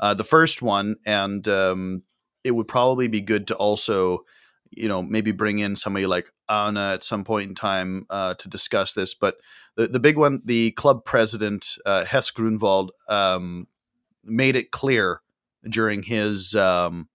Uh, 0.00 0.14
the 0.14 0.24
first 0.24 0.62
one, 0.62 0.96
and 1.04 1.46
um, 1.48 2.02
it 2.42 2.52
would 2.52 2.68
probably 2.68 3.08
be 3.08 3.20
good 3.20 3.46
to 3.48 3.54
also, 3.54 4.24
you 4.76 4.88
know, 4.88 5.02
maybe 5.02 5.32
bring 5.32 5.58
in 5.58 5.76
somebody 5.76 6.06
like 6.06 6.32
Anna 6.48 6.92
at 6.92 7.04
some 7.04 7.24
point 7.24 7.48
in 7.48 7.54
time 7.54 8.06
uh, 8.10 8.34
to 8.34 8.48
discuss 8.48 8.92
this. 8.92 9.14
But 9.14 9.36
the 9.76 9.86
the 9.86 10.00
big 10.00 10.16
one, 10.16 10.42
the 10.44 10.72
club 10.72 11.04
president 11.04 11.78
uh, 11.84 12.04
Hess-Grünwald 12.04 12.90
um, 13.08 13.66
made 14.24 14.56
it 14.56 14.70
clear 14.70 15.22
during 15.68 16.04
his 16.04 16.54
um, 16.54 17.08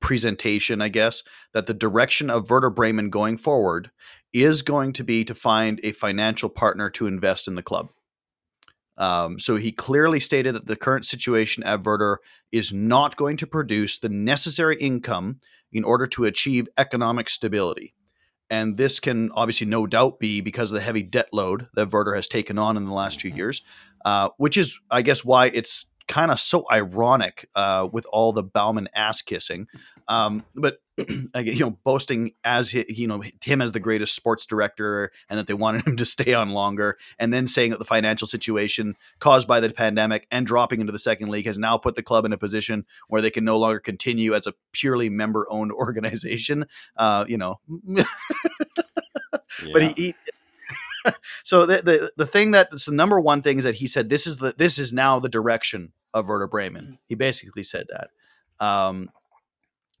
presentation, 0.00 0.82
I 0.82 0.88
guess, 0.88 1.22
that 1.52 1.66
the 1.66 1.74
direction 1.74 2.30
of 2.30 2.50
Werder 2.50 2.70
Bremen 2.70 3.10
going 3.10 3.38
forward 3.38 3.90
is 4.32 4.62
going 4.62 4.92
to 4.92 5.04
be 5.04 5.24
to 5.24 5.34
find 5.34 5.80
a 5.82 5.92
financial 5.92 6.48
partner 6.48 6.90
to 6.90 7.06
invest 7.06 7.48
in 7.48 7.54
the 7.54 7.62
club. 7.62 7.90
Um, 8.96 9.38
so 9.38 9.56
he 9.56 9.72
clearly 9.72 10.20
stated 10.20 10.54
that 10.54 10.66
the 10.66 10.76
current 10.76 11.06
situation 11.06 11.62
at 11.64 11.84
Werder 11.84 12.20
is 12.52 12.72
not 12.72 13.16
going 13.16 13.36
to 13.38 13.46
produce 13.46 13.98
the 13.98 14.08
necessary 14.08 14.76
income 14.76 15.38
in 15.72 15.84
order 15.84 16.06
to 16.06 16.24
achieve 16.24 16.68
economic 16.78 17.28
stability. 17.28 17.94
And 18.50 18.76
this 18.76 19.00
can 19.00 19.32
obviously 19.32 19.66
no 19.66 19.86
doubt 19.86 20.20
be 20.20 20.40
because 20.40 20.70
of 20.70 20.76
the 20.76 20.82
heavy 20.84 21.02
debt 21.02 21.28
load 21.32 21.66
that 21.74 21.92
Werder 21.92 22.14
has 22.14 22.28
taken 22.28 22.58
on 22.58 22.76
in 22.76 22.84
the 22.84 22.92
last 22.92 23.20
few 23.20 23.30
years, 23.30 23.62
uh, 24.04 24.28
which 24.36 24.56
is, 24.56 24.78
I 24.90 25.02
guess, 25.02 25.24
why 25.24 25.46
it's 25.46 25.90
kind 26.06 26.30
of 26.30 26.38
so 26.38 26.64
ironic 26.70 27.48
uh, 27.56 27.88
with 27.90 28.06
all 28.12 28.32
the 28.32 28.42
Baumann 28.42 28.88
ass 28.94 29.22
kissing. 29.22 29.66
Um, 30.06 30.44
but 30.54 30.78
you 31.36 31.58
know, 31.58 31.70
boasting 31.82 32.32
as 32.44 32.72
hi, 32.72 32.84
you 32.88 33.08
know 33.08 33.22
him 33.42 33.60
as 33.60 33.72
the 33.72 33.80
greatest 33.80 34.14
sports 34.14 34.46
director, 34.46 35.10
and 35.28 35.38
that 35.38 35.46
they 35.46 35.54
wanted 35.54 35.86
him 35.86 35.96
to 35.98 36.06
stay 36.06 36.34
on 36.34 36.50
longer, 36.50 36.96
and 37.18 37.32
then 37.32 37.46
saying 37.46 37.70
that 37.70 37.78
the 37.78 37.84
financial 37.84 38.28
situation 38.28 38.96
caused 39.18 39.48
by 39.48 39.60
the 39.60 39.70
pandemic 39.70 40.26
and 40.30 40.46
dropping 40.46 40.80
into 40.80 40.92
the 40.92 40.98
second 40.98 41.30
league 41.30 41.46
has 41.46 41.58
now 41.58 41.76
put 41.76 41.96
the 41.96 42.02
club 42.02 42.24
in 42.24 42.32
a 42.32 42.38
position 42.38 42.84
where 43.08 43.20
they 43.20 43.30
can 43.30 43.44
no 43.44 43.58
longer 43.58 43.80
continue 43.80 44.34
as 44.34 44.46
a 44.46 44.54
purely 44.72 45.08
member-owned 45.08 45.72
organization. 45.84 46.66
Uh, 46.96 47.24
you 47.26 47.38
know, 47.38 47.58
but 49.72 49.82
he, 49.82 49.88
he 49.96 50.14
so 51.42 51.66
the, 51.66 51.82
the 51.82 52.12
the 52.16 52.26
thing 52.26 52.52
that's 52.52 52.84
the 52.84 52.92
number 52.92 53.20
one 53.20 53.42
thing 53.42 53.58
is 53.58 53.64
that 53.64 53.76
he 53.76 53.86
said 53.86 54.08
this 54.08 54.26
is 54.26 54.38
the 54.38 54.54
this 54.56 54.78
is 54.78 54.92
now 54.92 55.18
the 55.18 55.28
direction 55.28 55.92
of 56.12 56.28
Werder 56.28 56.46
Bremen. 56.46 56.98
He 57.08 57.16
basically 57.16 57.64
said 57.64 57.86
that. 57.90 58.10
Um, 58.64 59.10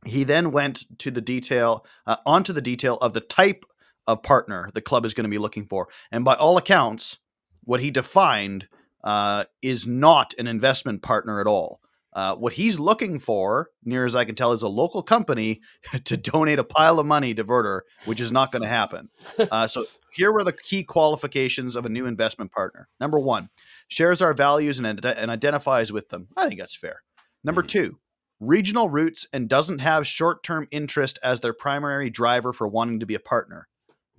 he 0.04 0.24
then 0.24 0.50
went 0.52 0.84
to 0.98 1.10
the 1.10 1.20
detail 1.20 1.84
uh, 2.06 2.16
onto 2.26 2.52
the 2.52 2.60
detail 2.62 2.96
of 3.00 3.12
the 3.14 3.20
type 3.20 3.64
of 4.06 4.22
partner 4.22 4.70
the 4.74 4.80
club 4.82 5.04
is 5.04 5.14
going 5.14 5.24
to 5.24 5.30
be 5.30 5.38
looking 5.38 5.66
for, 5.66 5.88
and 6.12 6.24
by 6.24 6.34
all 6.34 6.56
accounts, 6.56 7.18
what 7.62 7.80
he 7.80 7.90
defined 7.90 8.68
uh, 9.02 9.44
is 9.62 9.86
not 9.86 10.34
an 10.38 10.46
investment 10.46 11.02
partner 11.02 11.40
at 11.40 11.46
all. 11.46 11.80
Uh, 12.12 12.34
what 12.36 12.52
he's 12.52 12.78
looking 12.78 13.18
for, 13.18 13.70
near 13.84 14.06
as 14.06 14.14
I 14.14 14.24
can 14.24 14.34
tell, 14.36 14.52
is 14.52 14.62
a 14.62 14.68
local 14.68 15.02
company 15.02 15.60
to 16.04 16.16
donate 16.16 16.58
a 16.60 16.64
pile 16.64 17.00
of 17.00 17.06
money 17.06 17.34
to 17.34 17.42
Werder 17.42 17.84
which 18.04 18.20
is 18.20 18.30
not 18.30 18.52
going 18.52 18.62
to 18.62 18.68
happen. 18.68 19.08
Uh, 19.50 19.66
so 19.66 19.84
here 20.12 20.30
were 20.32 20.44
the 20.44 20.52
key 20.52 20.84
qualifications 20.84 21.74
of 21.74 21.84
a 21.84 21.88
new 21.88 22.06
investment 22.06 22.52
partner. 22.52 22.88
Number 23.00 23.18
one, 23.18 23.48
shares 23.88 24.22
our 24.22 24.32
values 24.32 24.78
and, 24.78 25.04
and 25.04 25.30
identifies 25.30 25.90
with 25.92 26.10
them. 26.10 26.28
I 26.36 26.46
think 26.46 26.60
that's 26.60 26.76
fair. 26.76 27.02
Number 27.42 27.62
Mhm. 27.64 27.68
two, 27.68 27.98
regional 28.46 28.88
roots 28.88 29.26
and 29.32 29.48
doesn't 29.48 29.80
have 29.80 30.06
short 30.06 30.42
term 30.42 30.68
interest 30.70 31.18
as 31.22 31.40
their 31.40 31.52
primary 31.52 32.10
driver 32.10 32.52
for 32.52 32.68
wanting 32.68 33.00
to 33.00 33.06
be 33.06 33.14
a 33.14 33.20
partner. 33.20 33.68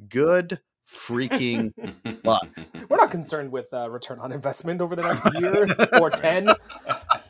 Good 0.09 0.59
freaking 0.89 1.73
luck. 2.23 2.47
We're 2.89 2.97
not 2.97 3.11
concerned 3.11 3.51
with 3.51 3.73
uh, 3.73 3.89
return 3.89 4.19
on 4.19 4.31
investment 4.31 4.81
over 4.81 4.95
the 4.95 5.03
next 5.03 5.25
year 5.39 5.67
or 5.99 6.09
10. 6.09 6.49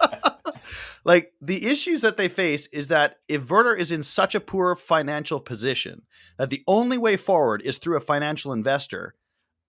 like 1.06 1.34
the 1.42 1.68
issues 1.68 2.02
that 2.02 2.18
they 2.18 2.28
face 2.28 2.68
is 2.68 2.88
that 2.90 3.18
if 3.28 3.50
Werder 3.50 3.74
is 3.74 3.92
in 3.92 4.04
such 4.04 4.36
a 4.36 4.40
poor 4.40 4.76
financial 4.76 5.40
position 5.40 6.04
that 6.38 6.50
the 6.50 6.64
only 6.68 6.98
way 6.98 7.18
forward 7.18 7.62
is 7.64 7.78
through 7.78 7.98
a 7.98 8.02
financial 8.02 8.52
investor, 8.52 9.16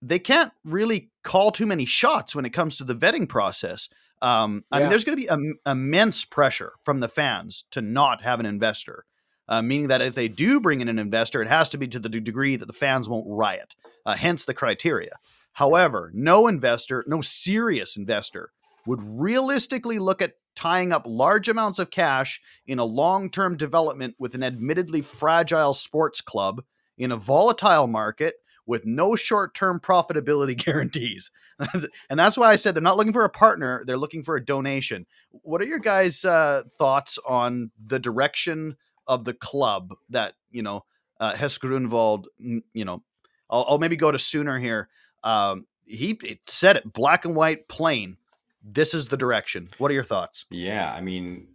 they 0.01 0.19
can't 0.19 0.51
really 0.63 1.11
call 1.23 1.51
too 1.51 1.65
many 1.65 1.85
shots 1.85 2.35
when 2.35 2.45
it 2.45 2.53
comes 2.53 2.77
to 2.77 2.83
the 2.83 2.95
vetting 2.95 3.27
process. 3.27 3.89
Um, 4.21 4.63
I 4.71 4.79
mean, 4.79 4.89
there's 4.89 5.05
going 5.05 5.17
to 5.17 5.21
be 5.21 5.31
im- 5.31 5.59
immense 5.65 6.25
pressure 6.25 6.73
from 6.83 6.99
the 6.99 7.07
fans 7.07 7.65
to 7.71 7.81
not 7.81 8.23
have 8.23 8.39
an 8.39 8.45
investor, 8.45 9.05
uh, 9.47 9.61
meaning 9.61 9.87
that 9.89 10.01
if 10.01 10.15
they 10.15 10.27
do 10.27 10.59
bring 10.59 10.81
in 10.81 10.89
an 10.89 10.99
investor, 10.99 11.41
it 11.41 11.47
has 11.47 11.69
to 11.69 11.77
be 11.77 11.87
to 11.89 11.99
the 11.99 12.09
degree 12.09 12.55
that 12.55 12.65
the 12.65 12.73
fans 12.73 13.07
won't 13.07 13.27
riot. 13.27 13.75
Uh, 14.05 14.15
hence 14.15 14.45
the 14.45 14.53
criteria. 14.53 15.11
However, 15.53 16.11
no 16.13 16.47
investor, 16.47 17.03
no 17.07 17.21
serious 17.21 17.97
investor, 17.97 18.51
would 18.85 19.01
realistically 19.01 19.99
look 19.99 20.21
at 20.21 20.33
tying 20.55 20.91
up 20.91 21.03
large 21.05 21.47
amounts 21.47 21.77
of 21.77 21.91
cash 21.91 22.41
in 22.65 22.79
a 22.79 22.85
long 22.85 23.29
term 23.29 23.57
development 23.57 24.15
with 24.17 24.33
an 24.33 24.43
admittedly 24.43 25.01
fragile 25.01 25.73
sports 25.73 26.21
club 26.21 26.63
in 26.97 27.11
a 27.11 27.17
volatile 27.17 27.85
market 27.85 28.35
with 28.65 28.85
no 28.85 29.15
short 29.15 29.53
term 29.53 29.79
profitability 29.79 30.57
guarantees. 30.65 31.31
and 32.09 32.19
that's 32.19 32.37
why 32.37 32.51
I 32.51 32.55
said 32.55 32.75
they're 32.75 32.81
not 32.81 32.97
looking 32.97 33.13
for 33.13 33.23
a 33.23 33.29
partner, 33.29 33.83
they're 33.85 33.97
looking 33.97 34.23
for 34.23 34.35
a 34.35 34.43
donation. 34.43 35.05
What 35.31 35.61
are 35.61 35.65
your 35.65 35.79
guys' 35.79 36.23
uh, 36.23 36.63
thoughts 36.77 37.17
on 37.27 37.71
the 37.83 37.99
direction 37.99 38.77
of 39.07 39.25
the 39.25 39.33
club 39.33 39.93
that, 40.09 40.33
you 40.51 40.61
know, 40.61 40.85
uh, 41.19 41.33
Grünwald, 41.33 42.25
you 42.37 42.85
know, 42.85 43.03
I'll, 43.49 43.65
I'll 43.69 43.79
maybe 43.79 43.95
go 43.95 44.11
to 44.11 44.19
Sooner 44.19 44.59
here. 44.59 44.89
Um, 45.23 45.65
he 45.85 46.19
it 46.23 46.39
said 46.47 46.75
it 46.75 46.93
black 46.93 47.25
and 47.25 47.35
white, 47.35 47.67
plain. 47.67 48.17
This 48.61 48.93
is 48.93 49.07
the 49.07 49.17
direction. 49.17 49.69
What 49.77 49.89
are 49.91 49.93
your 49.93 50.03
thoughts? 50.03 50.45
Yeah, 50.51 50.91
I 50.91 51.01
mean, 51.01 51.47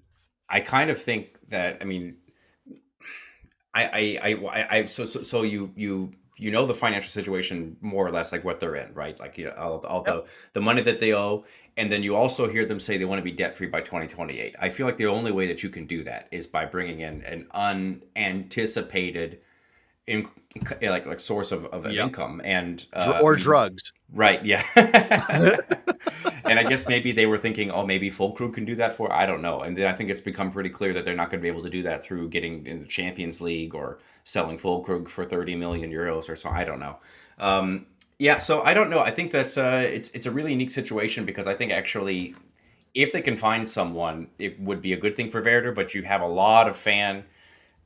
I 0.49 0.61
kind 0.61 0.91
of 0.91 1.01
think 1.01 1.37
that. 1.49 1.79
I 1.81 1.85
mean, 1.85 2.17
I, 3.75 3.85
I, 3.85 4.19
I, 4.23 4.79
I 4.79 4.83
so, 4.85 5.05
so, 5.05 5.23
so 5.23 5.43
you, 5.43 5.73
you, 5.77 6.13
you 6.43 6.51
know 6.51 6.67
the 6.67 6.75
financial 6.75 7.11
situation 7.11 7.77
more 7.81 8.05
or 8.07 8.11
less, 8.11 8.33
like 8.33 8.45
what 8.45 8.59
they're 8.59 8.75
in, 8.75 8.93
right? 8.95 9.19
Like 9.21 9.39
you 9.39 9.45
know, 9.47 9.53
all, 9.53 9.79
all 9.87 10.03
the 10.03 10.25
the 10.55 10.61
money 10.61 10.83
that 10.83 10.99
they 10.99 11.15
owe, 11.15 11.45
and 11.77 11.91
then 11.93 12.03
you 12.03 12.17
also 12.17 12.51
hear 12.51 12.65
them 12.65 12.81
say 12.81 12.99
they 12.99 13.05
want 13.05 13.21
to 13.21 13.23
be 13.23 13.31
debt 13.31 13.55
free 13.55 13.69
by 13.69 13.81
2028. 13.81 14.57
I 14.59 14.69
feel 14.69 14.85
like 14.85 14.97
the 14.97 15.07
only 15.07 15.31
way 15.31 15.47
that 15.47 15.63
you 15.63 15.71
can 15.71 15.87
do 15.87 16.03
that 16.03 16.27
is 16.33 16.49
by 16.49 16.65
bringing 16.65 17.01
in 17.01 17.23
an 17.23 17.47
unanticipated. 17.53 19.41
In, 20.09 20.29
like 20.83 21.07
like 21.07 21.21
source 21.21 21.53
of, 21.53 21.65
of 21.67 21.87
Yep. 21.87 22.09
income 22.09 22.43
and 22.45 22.85
uh, 22.93 23.21
or 23.23 23.37
drugs? 23.37 23.93
Right, 24.13 24.45
yeah. 24.45 24.65
and 26.45 26.59
I 26.59 26.65
guess 26.65 26.87
maybe 26.87 27.13
they 27.13 27.27
were 27.27 27.39
thinking, 27.39 27.71
oh, 27.71 27.85
maybe 27.87 28.11
Füllkrug 28.11 28.55
can 28.55 28.65
do 28.65 28.75
that 28.77 28.97
for. 28.97 29.13
I 29.13 29.27
don't 29.27 29.43
know. 29.43 29.61
And 29.61 29.77
then 29.77 29.87
I 29.87 29.93
think 29.93 30.11
it's 30.11 30.21
become 30.21 30.51
pretty 30.51 30.71
clear 30.71 30.93
that 30.95 31.05
they're 31.05 31.15
not 31.15 31.31
going 31.31 31.41
to 31.41 31.43
be 31.43 31.49
able 31.49 31.63
to 31.63 31.71
do 31.71 31.83
that 31.83 32.05
through 32.05 32.29
getting 32.29 32.67
in 32.67 32.81
the 32.81 32.87
Champions 32.87 33.41
League 33.41 33.75
or 33.75 33.99
selling 34.25 34.59
Füllkrug 34.59 35.09
for 35.09 35.25
thirty 35.25 35.55
million 35.55 35.91
euros 35.91 36.29
or 36.29 36.37
so. 36.37 36.51
I 36.51 36.65
don't 36.65 36.81
know. 36.81 36.97
Um, 37.39 37.87
yeah, 38.19 38.39
so 38.39 38.63
I 38.63 38.75
don't 38.75 38.91
know. 38.91 39.01
I 39.01 39.11
think 39.11 39.33
that 39.33 39.57
uh, 39.59 39.83
it's 39.85 40.11
it's 40.13 40.27
a 40.27 40.31
really 40.31 40.53
unique 40.53 40.71
situation 40.71 41.25
because 41.25 41.47
I 41.47 41.55
think 41.55 41.73
actually, 41.73 42.35
if 42.95 43.13
they 43.13 43.23
can 43.23 43.37
find 43.37 43.67
someone, 43.67 44.29
it 44.39 44.61
would 44.61 44.81
be 44.81 44.93
a 44.93 44.97
good 44.97 45.17
thing 45.17 45.31
for 45.31 45.43
Werder. 45.43 45.73
But 45.73 45.95
you 45.95 46.03
have 46.05 46.21
a 46.21 46.27
lot 46.27 46.69
of 46.69 46.77
fan 46.77 47.25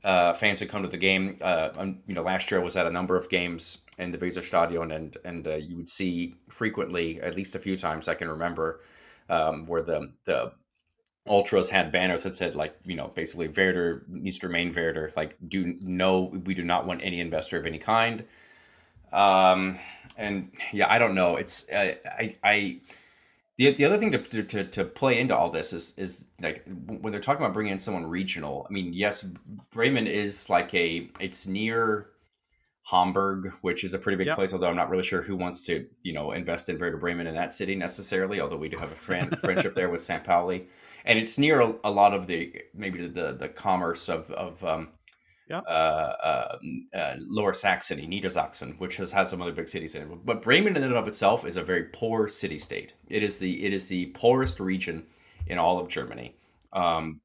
uh, 0.03 0.33
fans 0.33 0.59
who 0.59 0.67
come 0.67 0.83
to 0.83 0.89
the 0.89 0.97
game. 0.97 1.37
Uh, 1.41 1.69
um, 1.77 1.99
you 2.07 2.13
know, 2.13 2.23
last 2.23 2.49
year 2.51 2.59
I 2.59 2.63
was 2.63 2.77
at 2.77 2.85
a 2.85 2.91
number 2.91 3.17
of 3.17 3.29
games 3.29 3.79
in 3.97 4.11
the 4.11 4.17
Weser 4.17 4.43
Stadion, 4.43 4.91
and 4.91 5.17
and 5.23 5.47
uh, 5.47 5.55
you 5.55 5.75
would 5.75 5.89
see 5.89 6.35
frequently, 6.49 7.19
at 7.21 7.35
least 7.35 7.55
a 7.55 7.59
few 7.59 7.77
times 7.77 8.07
I 8.07 8.15
can 8.15 8.29
remember, 8.29 8.81
um, 9.29 9.65
where 9.67 9.81
the 9.81 10.11
the 10.25 10.53
ultras 11.27 11.69
had 11.69 11.91
banners 11.91 12.23
that 12.23 12.33
said 12.35 12.55
like 12.55 12.73
you 12.85 12.95
know 12.95 13.11
basically 13.13 13.49
Werder 13.49 14.03
needs 14.07 14.39
to 14.39 14.47
remain 14.47 14.73
Werder. 14.73 15.11
Like, 15.15 15.35
do 15.47 15.75
no, 15.81 16.23
we 16.45 16.53
do 16.53 16.63
not 16.63 16.85
want 16.85 17.01
any 17.03 17.19
investor 17.19 17.57
of 17.57 17.65
any 17.65 17.79
kind. 17.79 18.23
Um, 19.11 19.79
and 20.17 20.51
yeah, 20.73 20.91
I 20.91 20.99
don't 20.99 21.15
know. 21.15 21.37
It's 21.37 21.67
I 21.73 21.97
I. 22.43 22.79
The, 23.57 23.71
the 23.71 23.85
other 23.85 23.97
thing 23.97 24.11
to, 24.11 24.43
to, 24.43 24.63
to 24.65 24.85
play 24.85 25.19
into 25.19 25.35
all 25.35 25.49
this 25.49 25.73
is 25.73 25.97
is 25.97 26.25
like 26.39 26.63
when 26.85 27.11
they're 27.11 27.19
talking 27.21 27.41
about 27.43 27.53
bringing 27.53 27.73
in 27.73 27.79
someone 27.79 28.05
regional. 28.05 28.67
I 28.69 28.73
mean, 28.73 28.93
yes, 28.93 29.25
Bremen 29.71 30.05
is 30.05 30.49
like 30.49 30.73
a 30.75 31.09
it's 31.19 31.47
near 31.47 32.07
Hamburg, 32.83 33.51
which 33.61 33.83
is 33.83 33.93
a 33.95 33.99
pretty 33.99 34.15
big 34.17 34.27
Yep. 34.27 34.35
place. 34.35 34.53
Although 34.53 34.69
I'm 34.69 34.75
not 34.75 34.89
really 34.89 35.03
sure 35.03 35.23
who 35.23 35.35
wants 35.35 35.65
to 35.65 35.87
you 36.03 36.13
know 36.13 36.31
invest 36.33 36.69
in 36.69 36.77
Werder 36.77 36.97
Bremen 36.97 37.25
in 37.25 37.33
that 37.35 37.51
city 37.51 37.75
necessarily. 37.75 38.39
Although 38.39 38.57
we 38.57 38.69
do 38.69 38.77
have 38.77 38.91
a 38.91 38.95
friend 38.95 39.37
friendship 39.43 39.73
there 39.73 39.89
with 39.89 40.03
St. 40.03 40.23
Pauli, 40.23 40.67
and 41.03 41.17
it's 41.17 41.39
near 41.39 41.59
a, 41.61 41.73
a 41.83 41.89
lot 41.91 42.13
of 42.13 42.27
the 42.27 42.61
maybe 42.75 43.07
the 43.07 43.33
the 43.33 43.49
commerce 43.49 44.07
of 44.07 44.29
of 44.31 44.63
um, 44.63 44.89
Yep. 45.49 45.63
uh, 45.65 45.69
uh, 45.69 46.57
uh, 46.93 47.15
Lower 47.19 47.53
Saxony, 47.53 48.05
Niedersachsen, 48.05 48.77
which 48.79 48.97
has, 48.97 49.13
has 49.13 49.29
some 49.29 49.41
other 49.41 49.53
big 49.53 49.69
cities 49.69 49.95
in 49.95 50.03
it. 50.03 50.25
But 50.25 50.41
Bremen, 50.41 50.75
in 50.75 50.83
and 50.83 50.93
of 50.93 51.07
itself, 51.07 51.45
is 51.45 51.55
a 51.55 51.63
very 51.63 51.85
poor 51.85 52.27
city 52.27 52.59
state. 52.59 52.93
It 53.07 53.23
is 53.23 53.37
the 53.37 53.65
it 53.65 53.73
is 53.73 53.87
the 53.87 54.07
poorest 54.07 54.59
region 54.59 55.05
in 55.45 55.57
all 55.57 55.79
of 55.79 55.87
Germany, 55.87 56.35
um, 56.73 57.21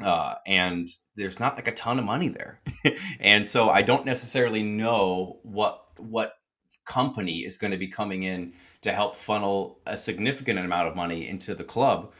uh, 0.00 0.36
and 0.46 0.88
there's 1.16 1.40
not 1.40 1.56
like 1.56 1.66
a 1.66 1.72
ton 1.72 1.98
of 1.98 2.04
money 2.04 2.28
there, 2.28 2.60
and 3.20 3.46
so 3.46 3.70
I 3.70 3.82
don't 3.82 4.06
necessarily 4.06 4.62
know 4.62 5.40
what 5.42 5.82
what 5.98 6.34
company 6.84 7.40
is 7.40 7.58
going 7.58 7.70
to 7.70 7.76
be 7.76 7.88
coming 7.88 8.22
in 8.22 8.52
to 8.80 8.92
help 8.92 9.14
funnel 9.14 9.80
a 9.84 9.96
significant 9.96 10.58
amount 10.58 10.88
of 10.88 10.96
money 10.96 11.28
into 11.28 11.54
the 11.54 11.64
club. 11.64 12.12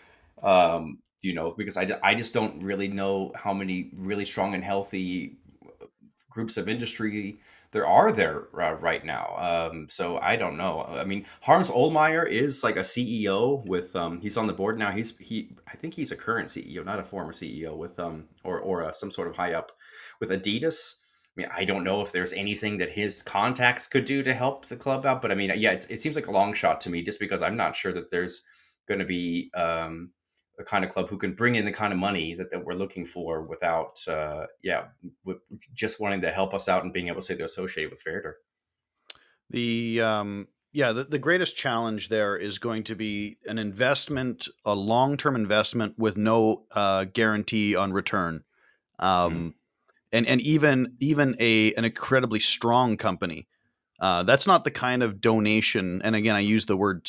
Um, 0.43 0.99
you 1.23 1.35
know, 1.35 1.55
because 1.57 1.77
I, 1.77 1.89
I 2.03 2.15
just 2.15 2.35
don't 2.35 2.63
really 2.63 2.89
know 2.89 3.33
how 3.35 3.53
many 3.53 3.91
really 3.95 4.25
strong 4.25 4.55
and 4.55 4.65
healthy 4.65 5.39
groups 6.31 6.57
of 6.57 6.69
industry 6.69 7.41
there 7.71 7.87
are 7.87 8.13
there 8.13 8.49
uh, 8.59 8.73
right 8.75 9.05
now. 9.05 9.71
Um, 9.71 9.89
so 9.89 10.19
I 10.19 10.37
don't 10.37 10.57
know. 10.57 10.83
I 10.83 11.05
mean, 11.05 11.27
Harms 11.43 11.71
Ohlmeyer 11.71 12.29
is 12.29 12.65
like 12.65 12.77
a 12.77 12.81
CEO 12.81 13.65
with 13.67 13.95
um, 13.95 14.21
he's 14.21 14.37
on 14.37 14.47
the 14.47 14.53
board 14.53 14.79
now. 14.79 14.91
He's 14.93 15.17
he 15.19 15.51
I 15.67 15.77
think 15.77 15.95
he's 15.95 16.11
a 16.11 16.17
current 16.17 16.49
CEO, 16.49 16.85
not 16.85 16.99
a 16.99 17.05
former 17.05 17.33
CEO 17.33 17.77
with 17.77 17.99
um 17.99 18.25
or 18.43 18.59
or 18.59 18.85
uh, 18.85 18.93
some 18.93 19.11
sort 19.11 19.29
of 19.29 19.37
high 19.37 19.53
up 19.53 19.73
with 20.21 20.31
Adidas. 20.31 21.01
I 21.37 21.43
mean, 21.43 21.49
I 21.55 21.65
don't 21.65 21.85
know 21.85 22.01
if 22.01 22.11
there's 22.11 22.33
anything 22.33 22.79
that 22.79 22.91
his 22.91 23.23
contacts 23.23 23.87
could 23.87 24.05
do 24.05 24.23
to 24.23 24.35
help 24.35 24.67
the 24.67 24.77
club 24.77 25.07
out, 25.07 25.23
but 25.23 25.31
I 25.31 25.35
mean, 25.35 25.53
yeah, 25.57 25.73
it 25.73 26.01
seems 26.01 26.17
like 26.17 26.27
a 26.27 26.33
long 26.33 26.53
shot 26.53 26.81
to 26.81 26.91
me, 26.91 27.03
just 27.03 27.21
because 27.21 27.43
I'm 27.43 27.57
not 27.57 27.77
sure 27.77 27.93
that 27.93 28.11
there's 28.11 28.43
going 28.89 28.99
to 28.99 29.05
be 29.05 29.51
um, 29.55 30.11
a 30.59 30.65
kind 30.65 30.85
of 30.85 30.91
club 30.91 31.09
who 31.09 31.17
can 31.17 31.35
bring 31.35 31.55
in 31.55 31.65
the 31.65 31.73
kind 31.73 31.93
of 31.93 31.99
money 31.99 32.35
that, 32.35 32.51
that 32.51 32.65
we're 32.65 32.75
looking 32.75 33.05
for 33.05 33.43
without, 33.43 34.07
uh, 34.09 34.47
yeah, 34.63 34.87
with 35.25 35.39
just 35.73 36.01
wanting 36.01 36.21
to 36.23 36.31
help 36.31 36.53
us 36.55 36.69
out 36.69 36.85
and 36.85 36.93
being 36.93 37.09
able 37.09 37.21
to 37.21 37.27
say 37.27 37.35
they're 37.35 37.47
associated 37.47 37.91
with 37.91 38.03
Werder. 38.05 38.39
The 39.51 40.01
um, 40.03 40.49
yeah, 40.73 40.93
the, 40.93 41.05
the 41.05 41.19
greatest 41.19 41.57
challenge 41.57 42.09
there 42.09 42.37
is 42.37 42.59
going 42.59 42.85
to 42.85 42.95
be 42.95 43.39
an 43.47 43.59
investment, 43.59 44.49
a 44.65 44.75
long 44.75 45.17
term 45.17 45.35
investment 45.35 45.99
with 45.99 46.17
no 46.17 46.65
uh, 46.73 47.05
guarantee 47.05 47.75
on 47.75 47.93
return, 47.93 48.45
um, 48.99 49.55
and 50.13 50.27
and 50.27 50.41
even 50.41 50.97
even 51.01 51.37
a 51.41 51.73
an 51.75 51.85
incredibly 51.85 52.41
strong 52.41 52.97
company. 52.97 53.49
Uh, 53.99 54.23
that's 54.23 54.47
not 54.47 54.65
the 54.65 54.71
kind 54.71 55.03
of 55.03 55.21
donation. 55.21 56.01
And 56.03 56.15
again, 56.15 56.37
I 56.37 56.41
use 56.41 56.67
the 56.67 56.77
word 56.77 57.09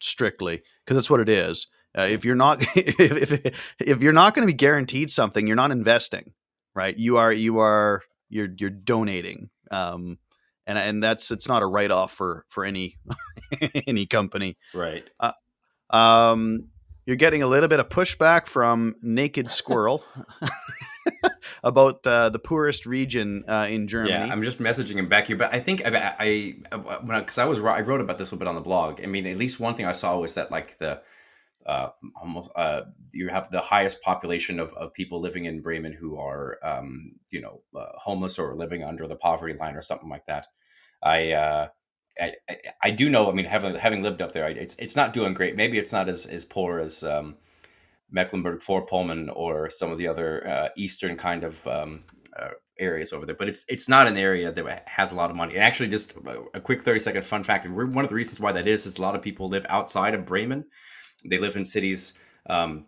strictly 0.00 0.62
because 0.84 0.96
that's 0.96 1.10
what 1.10 1.20
it 1.20 1.28
is. 1.28 1.66
Uh, 1.96 2.02
if 2.02 2.24
you're 2.24 2.36
not 2.36 2.62
if, 2.76 3.32
if, 3.32 3.74
if 3.80 4.02
you're 4.02 4.12
not 4.12 4.34
going 4.34 4.46
to 4.46 4.52
be 4.52 4.56
guaranteed 4.56 5.10
something, 5.10 5.46
you're 5.46 5.56
not 5.56 5.70
investing, 5.70 6.32
right? 6.74 6.96
You 6.96 7.16
are 7.16 7.32
you 7.32 7.58
are 7.58 8.02
you're 8.28 8.48
you're 8.56 8.70
donating. 8.70 9.50
Um, 9.70 10.18
and 10.66 10.78
and 10.78 11.02
that's 11.02 11.30
it's 11.30 11.48
not 11.48 11.62
a 11.62 11.66
write 11.66 11.90
off 11.90 12.12
for 12.12 12.44
for 12.48 12.64
any 12.64 12.98
any 13.86 14.06
company. 14.06 14.56
Right. 14.72 15.04
Um, 15.90 16.68
you're 17.06 17.16
getting 17.16 17.42
a 17.42 17.46
little 17.46 17.68
bit 17.68 17.80
of 17.80 17.88
pushback 17.88 18.46
from 18.46 18.94
Naked 19.02 19.50
Squirrel 19.50 20.04
about 21.64 22.06
uh, 22.06 22.28
the 22.28 22.38
poorest 22.38 22.86
region 22.86 23.44
uh, 23.48 23.66
in 23.68 23.88
Germany. 23.88 24.12
Yeah, 24.12 24.26
I'm 24.26 24.42
just 24.42 24.58
messaging 24.58 24.94
him 24.94 25.08
back 25.08 25.26
here, 25.26 25.36
but 25.36 25.52
I 25.52 25.58
think 25.58 25.84
I, 25.84 26.14
I 26.18 26.54
because 27.18 27.38
I, 27.38 27.46
was 27.46 27.58
I 27.58 27.80
wrote 27.80 28.00
about 28.00 28.18
this 28.18 28.30
a 28.30 28.34
little 28.34 28.38
bit 28.38 28.48
on 28.48 28.54
the 28.54 28.60
blog. 28.60 29.00
I 29.02 29.06
mean, 29.06 29.26
at 29.26 29.36
least 29.36 29.58
one 29.58 29.74
thing 29.74 29.86
I 29.86 29.92
saw 29.92 30.18
was 30.18 30.34
that 30.34 30.52
like 30.52 30.78
the 30.78 31.00
uh, 31.66 31.88
almost 32.20 32.50
uh, 32.56 32.82
you 33.12 33.28
have 33.28 33.50
the 33.50 33.60
highest 33.60 34.02
population 34.02 34.58
of, 34.58 34.72
of 34.74 34.92
people 34.94 35.20
living 35.20 35.44
in 35.44 35.60
Bremen 35.60 35.92
who 35.92 36.18
are 36.18 36.58
um, 36.62 37.12
you 37.30 37.40
know 37.40 37.62
uh, 37.78 37.92
homeless 37.96 38.38
or 38.38 38.56
living 38.56 38.82
under 38.82 39.06
the 39.06 39.16
poverty 39.16 39.54
line 39.58 39.76
or 39.76 39.82
something 39.82 40.08
like 40.08 40.26
that. 40.26 40.46
I. 41.02 41.32
Uh, 41.32 41.68
I, 42.20 42.32
I, 42.50 42.56
I 42.82 42.90
do 42.90 43.08
know. 43.08 43.30
I 43.30 43.32
mean, 43.32 43.46
having 43.46 43.74
having 43.76 44.02
lived 44.02 44.20
up 44.20 44.32
there, 44.32 44.46
it's 44.48 44.74
it's 44.76 44.96
not 44.96 45.14
doing 45.14 45.32
great. 45.32 45.56
Maybe 45.56 45.78
it's 45.78 45.92
not 45.92 46.08
as, 46.08 46.26
as 46.26 46.44
poor 46.44 46.78
as 46.78 47.02
um, 47.02 47.36
Mecklenburg-Vorpommern 48.10 49.30
or 49.34 49.70
some 49.70 49.90
of 49.90 49.96
the 49.96 50.08
other 50.08 50.46
uh, 50.46 50.68
eastern 50.76 51.16
kind 51.16 51.44
of 51.44 51.66
um, 51.66 52.04
uh, 52.38 52.50
areas 52.78 53.12
over 53.12 53.26
there, 53.26 53.36
but 53.36 53.48
it's 53.48 53.64
it's 53.68 53.88
not 53.88 54.06
an 54.06 54.16
area 54.16 54.52
that 54.52 54.88
has 54.88 55.12
a 55.12 55.14
lot 55.14 55.30
of 55.30 55.36
money. 55.36 55.54
And 55.54 55.62
actually, 55.62 55.88
just 55.88 56.14
a 56.54 56.60
quick 56.60 56.82
thirty 56.82 57.00
second 57.00 57.24
fun 57.24 57.44
fact: 57.44 57.68
one 57.68 58.04
of 58.04 58.08
the 58.08 58.14
reasons 58.14 58.40
why 58.40 58.52
that 58.52 58.66
is 58.66 58.86
is 58.86 58.98
a 58.98 59.02
lot 59.02 59.14
of 59.14 59.22
people 59.22 59.48
live 59.48 59.66
outside 59.68 60.14
of 60.14 60.26
Bremen. 60.26 60.64
They 61.24 61.38
live 61.38 61.56
in 61.56 61.64
cities. 61.64 62.14
Um, 62.48 62.86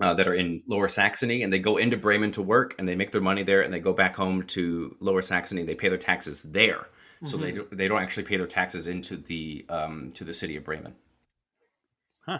uh, 0.00 0.14
that 0.14 0.28
are 0.28 0.34
in 0.34 0.62
Lower 0.68 0.88
Saxony, 0.88 1.42
and 1.42 1.52
they 1.52 1.58
go 1.58 1.76
into 1.76 1.96
Bremen 1.96 2.30
to 2.32 2.42
work, 2.42 2.74
and 2.78 2.86
they 2.86 2.94
make 2.94 3.10
their 3.10 3.20
money 3.20 3.42
there, 3.42 3.62
and 3.62 3.74
they 3.74 3.80
go 3.80 3.92
back 3.92 4.14
home 4.14 4.44
to 4.44 4.96
Lower 5.00 5.22
Saxony. 5.22 5.62
And 5.62 5.68
they 5.68 5.74
pay 5.74 5.88
their 5.88 5.98
taxes 5.98 6.42
there, 6.42 6.86
so 7.24 7.36
mm-hmm. 7.36 7.42
they 7.42 7.52
do, 7.52 7.68
they 7.72 7.88
don't 7.88 8.00
actually 8.00 8.22
pay 8.22 8.36
their 8.36 8.46
taxes 8.46 8.86
into 8.86 9.16
the 9.16 9.66
um, 9.68 10.12
to 10.14 10.24
the 10.24 10.32
city 10.32 10.56
of 10.56 10.64
Bremen. 10.64 10.94
Huh. 12.20 12.38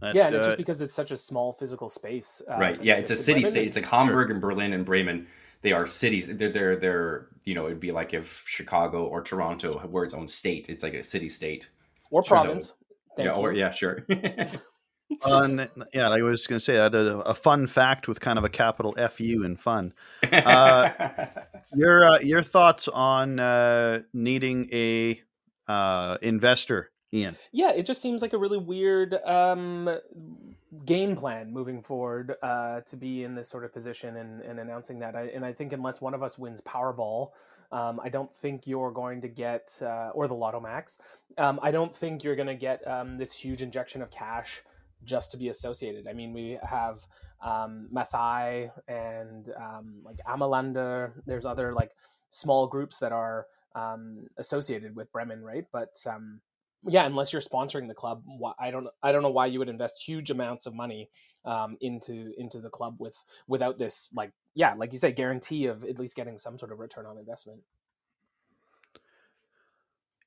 That, 0.00 0.14
yeah, 0.14 0.26
and 0.26 0.34
uh, 0.34 0.38
it's 0.38 0.46
just 0.48 0.58
because 0.58 0.80
it's 0.80 0.94
such 0.94 1.10
a 1.12 1.16
small 1.16 1.52
physical 1.52 1.88
space. 1.88 2.42
Uh, 2.50 2.58
right. 2.58 2.82
Yeah, 2.82 2.96
it's 2.96 3.10
a 3.10 3.16
city 3.16 3.44
state. 3.44 3.68
It's 3.68 3.76
like 3.76 3.86
Hamburg 3.86 4.30
and 4.30 4.40
Berlin 4.40 4.72
and 4.72 4.84
Bremen. 4.84 5.26
They 5.62 5.72
are 5.72 5.86
cities. 5.86 6.26
They're, 6.26 6.50
they're 6.50 6.76
they're 6.76 7.28
you 7.44 7.54
know 7.54 7.66
it'd 7.66 7.80
be 7.80 7.92
like 7.92 8.14
if 8.14 8.44
Chicago 8.48 9.04
or 9.06 9.22
Toronto 9.22 9.86
were 9.86 10.04
its 10.04 10.14
own 10.14 10.26
state. 10.26 10.68
It's 10.68 10.82
like 10.82 10.94
a 10.94 11.04
city 11.04 11.28
state 11.28 11.70
or 12.10 12.22
province. 12.22 12.68
So, 12.68 12.74
yeah. 13.16 13.24
You. 13.24 13.30
Or 13.30 13.52
yeah, 13.52 13.70
sure. 13.70 14.06
fun, 15.20 15.68
yeah, 15.92 16.10
I 16.10 16.22
was 16.22 16.46
going 16.46 16.58
to 16.58 16.64
say, 16.64 16.78
I 16.78 16.84
had 16.84 16.94
a, 16.94 17.18
a, 17.20 17.34
fun 17.34 17.66
fact 17.66 18.08
with 18.08 18.20
kind 18.20 18.38
of 18.38 18.44
a 18.44 18.48
capital 18.48 18.96
"fu" 19.10 19.42
in 19.42 19.56
fun. 19.56 19.92
Uh, 20.32 20.90
your 21.74 22.04
uh, 22.04 22.18
your 22.20 22.42
thoughts 22.42 22.88
on 22.88 23.38
uh, 23.38 24.02
needing 24.12 24.68
a 24.72 25.20
uh, 25.68 26.18
investor, 26.22 26.90
Iain? 27.14 27.36
Yeah, 27.52 27.72
it 27.72 27.86
just 27.86 28.02
seems 28.02 28.22
like 28.22 28.32
a 28.32 28.38
really 28.38 28.58
weird 28.58 29.14
um, 29.24 29.98
game 30.84 31.16
plan 31.16 31.52
moving 31.52 31.82
forward 31.82 32.34
uh, 32.42 32.80
to 32.82 32.96
be 32.96 33.24
in 33.24 33.34
this 33.34 33.48
sort 33.48 33.64
of 33.64 33.72
position 33.72 34.16
and, 34.16 34.42
and 34.42 34.58
announcing 34.58 34.98
that. 35.00 35.14
I, 35.14 35.30
and 35.34 35.44
I 35.44 35.52
think 35.52 35.72
unless 35.72 36.00
one 36.00 36.14
of 36.14 36.22
us 36.22 36.38
wins 36.38 36.60
Powerball. 36.60 37.30
Um, 37.72 38.00
I 38.02 38.08
don't 38.08 38.34
think 38.34 38.66
you're 38.66 38.90
going 38.90 39.20
to 39.22 39.28
get, 39.28 39.78
uh, 39.82 40.10
or 40.14 40.28
the 40.28 40.34
Lotto 40.34 40.60
Max. 40.60 41.00
Um, 41.38 41.58
I 41.62 41.70
don't 41.70 41.94
think 41.94 42.24
you're 42.24 42.36
going 42.36 42.46
to 42.48 42.54
get 42.54 42.86
um, 42.86 43.18
this 43.18 43.32
huge 43.32 43.62
injection 43.62 44.02
of 44.02 44.10
cash 44.10 44.62
just 45.04 45.30
to 45.32 45.36
be 45.36 45.48
associated. 45.48 46.06
I 46.06 46.12
mean, 46.12 46.32
we 46.32 46.58
have 46.62 47.06
um, 47.44 47.88
Mathai 47.94 48.70
and 48.88 49.50
um, 49.56 50.00
like 50.04 50.18
Amalander. 50.28 51.12
There's 51.26 51.46
other 51.46 51.72
like 51.72 51.92
small 52.30 52.66
groups 52.66 52.98
that 52.98 53.12
are 53.12 53.46
um, 53.74 54.26
associated 54.38 54.96
with 54.96 55.12
Bremen, 55.12 55.42
right? 55.42 55.66
But 55.72 55.94
um, 56.06 56.40
yeah, 56.88 57.06
unless 57.06 57.32
you're 57.32 57.42
sponsoring 57.42 57.88
the 57.88 57.94
club, 57.94 58.22
I 58.58 58.70
don't 58.70 58.88
I 59.02 59.12
don't 59.12 59.22
know 59.22 59.30
why 59.30 59.46
you 59.46 59.58
would 59.58 59.68
invest 59.68 60.02
huge 60.02 60.30
amounts 60.30 60.66
of 60.66 60.74
money 60.74 61.10
um, 61.44 61.76
into 61.80 62.32
into 62.38 62.60
the 62.60 62.70
club 62.70 62.96
with 62.98 63.16
without 63.46 63.78
this 63.78 64.08
like 64.14 64.32
yeah, 64.56 64.74
like 64.74 64.92
you 64.92 64.98
say, 64.98 65.12
guarantee 65.12 65.66
of 65.66 65.84
at 65.84 65.98
least 65.98 66.16
getting 66.16 66.38
some 66.38 66.58
sort 66.58 66.72
of 66.72 66.78
return 66.78 67.04
on 67.04 67.18
investment. 67.18 67.60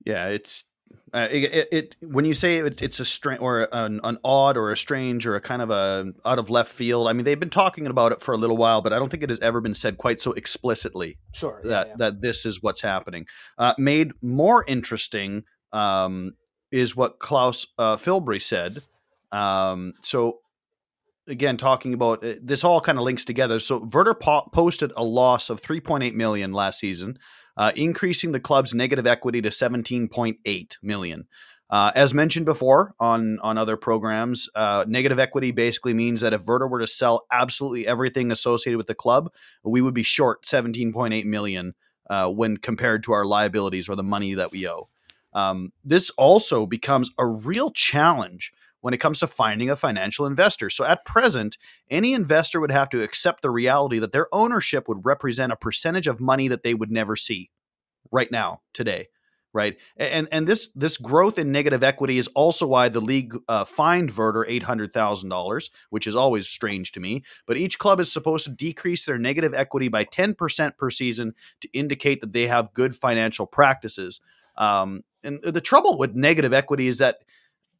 Yeah, 0.05 0.27
it's 0.27 0.65
uh, 1.11 1.27
it, 1.31 1.43
it, 1.43 1.67
it, 1.71 1.95
when 2.01 2.25
you 2.25 2.33
say 2.35 2.59
it, 2.59 2.81
it's 2.81 2.99
a 2.99 3.05
strange 3.05 3.41
or 3.41 3.67
an, 3.71 3.99
an, 4.03 4.19
odd 4.23 4.55
or 4.55 4.71
a 4.71 4.77
strange 4.77 5.25
or 5.25 5.35
a 5.35 5.41
kind 5.41 5.63
of 5.63 5.71
a 5.71 6.13
out 6.25 6.37
of 6.37 6.51
left 6.51 6.71
field. 6.71 7.07
I 7.07 7.13
mean, 7.13 7.25
they've 7.25 7.39
been 7.39 7.49
talking 7.49 7.87
about 7.87 8.11
it 8.11 8.21
for 8.21 8.33
a 8.33 8.37
little 8.37 8.55
while, 8.55 8.81
but 8.83 8.93
I 8.93 8.99
don't 8.99 9.09
think 9.09 9.23
it 9.23 9.29
has 9.29 9.39
ever 9.39 9.61
been 9.61 9.73
said 9.73 9.97
quite 9.97 10.21
so 10.21 10.31
explicitly. 10.33 11.17
Sure, 11.33 11.59
that 11.63 11.87
yeah. 11.87 11.93
that 11.97 12.21
this 12.21 12.45
is 12.45 12.61
what's 12.61 12.81
happening. 12.81 13.25
Uh, 13.57 13.73
made 13.79 14.11
more 14.21 14.63
interesting 14.67 15.43
um, 15.73 16.35
is 16.71 16.95
what 16.95 17.17
Klaus 17.17 17.65
uh, 17.79 17.97
Filbry 17.97 18.41
said. 18.41 18.83
Um, 19.31 19.93
so 20.03 20.39
again, 21.29 21.57
talking 21.57 21.93
about 21.93 22.23
uh, 22.23 22.35
this, 22.41 22.63
all 22.63 22.81
kind 22.81 22.97
of 22.97 23.03
links 23.03 23.23
together. 23.23 23.59
So 23.59 23.87
Werder 23.93 24.13
po- 24.13 24.49
posted 24.51 24.91
a 24.97 25.03
loss 25.03 25.49
of 25.49 25.61
3.8 25.61 26.13
million 26.13 26.51
last 26.51 26.79
season 26.79 27.17
uh, 27.59 27.73
increasing 27.75 28.31
the 28.31 28.39
club's 28.39 28.73
negative 28.73 29.05
equity 29.05 29.41
to 29.41 29.49
17.8 29.49 30.77
million. 30.81 31.27
Uh, 31.69 31.91
as 31.93 32.15
mentioned 32.15 32.45
before 32.45 32.95
on 32.99 33.37
on 33.41 33.57
other 33.57 33.77
programs, 33.77 34.49
uh, 34.55 34.85
negative 34.87 35.19
equity 35.19 35.51
basically 35.51 35.93
means 35.93 36.21
that 36.21 36.33
if 36.33 36.45
Werder 36.45 36.67
were 36.67 36.79
to 36.79 36.87
sell 36.87 37.25
absolutely 37.31 37.85
everything 37.85 38.31
associated 38.31 38.77
with 38.77 38.87
the 38.87 38.95
club, 38.95 39.29
we 39.63 39.81
would 39.81 39.93
be 39.93 40.01
short 40.01 40.45
17.8 40.45 41.25
million 41.25 41.75
uh, 42.09 42.27
when 42.29 42.57
compared 42.57 43.03
to 43.03 43.11
our 43.11 43.25
liabilities 43.25 43.87
or 43.87 43.95
the 43.95 44.01
money 44.01 44.33
that 44.33 44.51
we 44.51 44.67
owe. 44.67 44.89
Um, 45.33 45.73
this 45.83 46.09
also 46.11 46.65
becomes 46.65 47.11
a 47.19 47.27
real 47.27 47.69
challenge 47.69 48.51
when 48.81 48.93
it 48.93 48.99
comes 48.99 49.19
to 49.19 49.27
finding 49.27 49.69
a 49.69 49.75
financial 49.75 50.25
investor. 50.25 50.69
So 50.69 50.85
at 50.85 51.05
present, 51.05 51.57
any 51.89 52.13
investor 52.13 52.59
would 52.59 52.71
have 52.71 52.89
to 52.89 53.03
accept 53.03 53.41
the 53.41 53.51
reality 53.51 53.99
that 53.99 54.11
their 54.11 54.27
ownership 54.33 54.87
would 54.87 55.05
represent 55.05 55.51
a 55.51 55.57
percentage 55.57 56.07
of 56.07 56.19
money 56.19 56.47
that 56.47 56.63
they 56.63 56.73
would 56.73 56.91
never 56.91 57.15
see 57.15 57.49
right 58.11 58.31
now, 58.31 58.61
today. 58.73 59.09
Right, 59.51 59.77
and 59.97 60.27
and 60.31 60.47
this 60.47 60.69
this 60.75 60.97
growth 60.97 61.39
in 61.39 61.51
negative 61.51 61.83
equity 61.83 62.19
is 62.19 62.27
also 62.35 62.67
why 62.67 62.87
the 62.87 63.01
league 63.01 63.35
uh, 63.47 63.65
fined 63.65 64.13
thousand 64.13 65.29
dollars, 65.29 65.71
which 65.89 66.05
is 66.05 66.15
always 66.15 66.47
strange 66.47 66.91
to 66.91 66.99
me. 66.99 67.23
But 67.47 67.57
each 67.57 67.79
club 67.79 67.99
is 67.99 68.11
supposed 68.11 68.45
to 68.45 68.51
decrease 68.51 69.05
their 69.05 69.17
negative 69.17 69.55
equity 69.55 69.87
by 69.87 70.03
ten 70.03 70.35
percent 70.35 70.77
per 70.77 70.91
season 70.91 71.33
to 71.61 71.69
indicate 71.73 72.21
that 72.21 72.31
they 72.31 72.45
have 72.45 72.75
good 72.75 72.95
financial 72.95 73.47
practices. 73.47 74.21
Um, 74.55 75.01
and 75.23 75.41
the 75.41 75.61
trouble 75.61 75.97
with 75.97 76.13
negative 76.13 76.53
equity 76.53 76.85
is 76.85 76.99
that 76.99 77.17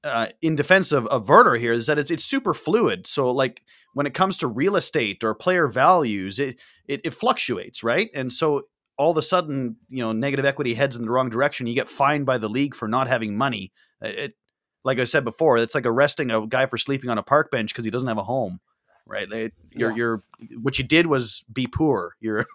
uh, 0.04 0.28
in 0.42 0.56
defense 0.56 0.92
of, 0.92 1.06
of 1.08 1.28
Werder 1.28 1.56
here 1.56 1.74
is 1.74 1.88
that 1.88 1.98
it's 1.98 2.12
it's 2.12 2.24
super 2.24 2.54
fluid. 2.54 3.08
So 3.08 3.32
like 3.32 3.64
when 3.94 4.06
it 4.06 4.14
comes 4.14 4.38
to 4.38 4.48
real 4.48 4.76
estate 4.76 5.24
or 5.24 5.34
player 5.36 5.68
values, 5.68 6.40
it, 6.40 6.58
it 6.88 7.02
it, 7.04 7.14
fluctuates, 7.14 7.84
right? 7.84 8.10
And 8.14 8.32
so 8.32 8.64
all 8.98 9.12
of 9.12 9.18
a 9.18 9.22
sudden, 9.22 9.78
you 9.88 10.04
know, 10.04 10.12
negative 10.12 10.46
equity 10.46 10.74
heads 10.74 10.96
in 10.96 11.04
the 11.04 11.10
wrong 11.10 11.30
direction. 11.30 11.68
You 11.68 11.76
get 11.76 11.90
fined 11.90 12.26
by 12.26 12.38
the 12.38 12.50
league 12.50 12.76
for 12.76 12.88
not 12.88 13.08
having 13.08 13.38
money. 13.38 13.72
It, 14.02 14.36
like 14.84 15.00
I 15.00 15.04
said 15.04 15.26
before, 15.26 15.58
it's 15.58 15.76
like 15.76 15.86
arresting 15.86 16.32
a 16.32 16.48
guy 16.48 16.66
for 16.66 16.78
sleeping 16.78 17.10
on 17.10 17.18
a 17.18 17.24
park 17.24 17.52
bench 17.52 17.74
because 17.74 17.86
he 17.86 17.92
doesn't 17.92 18.08
have 18.08 18.18
a 18.18 18.24
home, 18.24 18.60
right? 19.06 19.30
It, 19.32 19.54
you're, 19.72 19.92
yeah. 19.92 19.96
you're, 19.98 20.24
what 20.62 20.78
you 20.78 20.86
did 20.86 21.08
was 21.08 21.44
be 21.52 21.68
poor. 21.68 22.16
You're, 22.22 22.46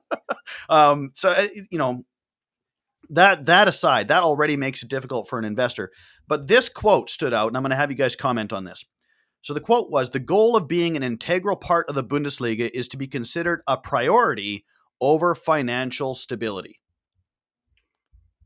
um, 0.68 1.12
so 1.14 1.30
uh, 1.30 1.48
you 1.70 1.78
know, 1.78 2.04
that 3.10 3.46
that 3.46 3.68
aside, 3.68 4.08
that 4.08 4.22
already 4.22 4.56
makes 4.56 4.82
it 4.82 4.88
difficult 4.88 5.28
for 5.28 5.38
an 5.38 5.44
investor. 5.44 5.90
But 6.26 6.48
this 6.48 6.68
quote 6.68 7.10
stood 7.10 7.34
out, 7.34 7.48
and 7.48 7.56
I'm 7.56 7.62
going 7.62 7.70
to 7.70 7.76
have 7.76 7.90
you 7.90 7.96
guys 7.96 8.16
comment 8.16 8.52
on 8.52 8.64
this. 8.64 8.84
So 9.42 9.52
the 9.52 9.60
quote 9.60 9.90
was 9.90 10.10
The 10.10 10.18
goal 10.18 10.56
of 10.56 10.68
being 10.68 10.96
an 10.96 11.02
integral 11.02 11.56
part 11.56 11.88
of 11.88 11.94
the 11.94 12.04
Bundesliga 12.04 12.70
is 12.72 12.88
to 12.88 12.96
be 12.96 13.06
considered 13.06 13.62
a 13.66 13.76
priority 13.76 14.64
over 15.00 15.34
financial 15.34 16.14
stability. 16.14 16.80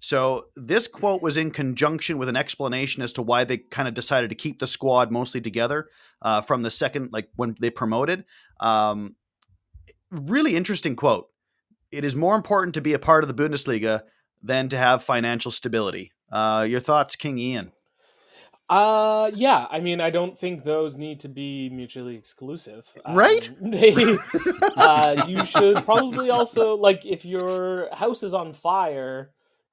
So 0.00 0.46
this 0.56 0.86
quote 0.86 1.22
was 1.22 1.36
in 1.36 1.50
conjunction 1.50 2.18
with 2.18 2.28
an 2.28 2.36
explanation 2.36 3.02
as 3.02 3.12
to 3.14 3.22
why 3.22 3.44
they 3.44 3.58
kind 3.58 3.88
of 3.88 3.94
decided 3.94 4.30
to 4.30 4.36
keep 4.36 4.58
the 4.58 4.66
squad 4.66 5.10
mostly 5.10 5.40
together 5.40 5.88
uh, 6.22 6.40
from 6.40 6.62
the 6.62 6.70
second, 6.70 7.10
like 7.12 7.28
when 7.36 7.56
they 7.60 7.70
promoted. 7.70 8.24
Um, 8.60 9.16
really 10.10 10.56
interesting 10.56 10.96
quote. 10.96 11.28
It 11.90 12.04
is 12.04 12.14
more 12.14 12.36
important 12.36 12.74
to 12.74 12.80
be 12.80 12.92
a 12.92 12.98
part 12.98 13.24
of 13.24 13.34
the 13.34 13.48
Bundesliga 13.48 14.02
than 14.42 14.68
to 14.68 14.76
have 14.76 15.02
financial 15.02 15.50
stability. 15.50 16.12
Uh, 16.30 16.66
your 16.68 16.80
thoughts, 16.80 17.16
King 17.16 17.38
Iain? 17.38 17.72
Uh, 18.68 19.30
yeah. 19.34 19.66
I 19.70 19.80
mean, 19.80 20.00
I 20.00 20.10
don't 20.10 20.38
think 20.38 20.64
those 20.64 20.96
need 20.96 21.20
to 21.20 21.28
be 21.28 21.70
mutually 21.70 22.16
exclusive. 22.16 22.92
Right? 23.08 23.48
Um, 23.48 23.56
they, 23.70 24.18
uh, 24.76 25.24
you 25.26 25.44
should 25.46 25.84
probably 25.84 26.30
also 26.30 26.74
like 26.74 27.06
if 27.06 27.24
your 27.24 27.88
house 27.94 28.22
is 28.22 28.34
on 28.34 28.52
fire. 28.52 29.30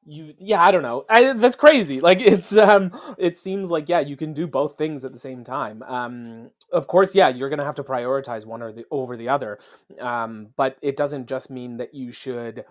You, 0.07 0.35
yeah, 0.37 0.61
I 0.61 0.69
don't 0.69 0.83
know. 0.83 1.03
I, 1.09 1.33
that's 1.33 1.55
crazy. 1.55 1.99
Like 1.99 2.21
it's, 2.21 2.55
um, 2.55 2.91
it 3.17 3.37
seems 3.37 3.71
like 3.71 3.89
yeah, 3.89 4.01
you 4.01 4.15
can 4.15 4.33
do 4.33 4.45
both 4.45 4.77
things 4.77 5.03
at 5.03 5.11
the 5.11 5.19
same 5.19 5.43
time. 5.43 5.81
Um, 5.83 6.51
of 6.71 6.87
course, 6.87 7.15
yeah, 7.15 7.29
you're 7.29 7.49
gonna 7.49 7.65
have 7.65 7.75
to 7.75 7.83
prioritize 7.83 8.45
one 8.45 8.61
or 8.61 8.71
the 8.71 8.85
over 8.91 9.17
the 9.17 9.29
other. 9.29 9.57
Um, 9.99 10.49
but 10.55 10.77
it 10.83 10.95
doesn't 10.95 11.27
just 11.27 11.49
mean 11.49 11.77
that 11.77 11.95
you 11.95 12.11
should 12.11 12.65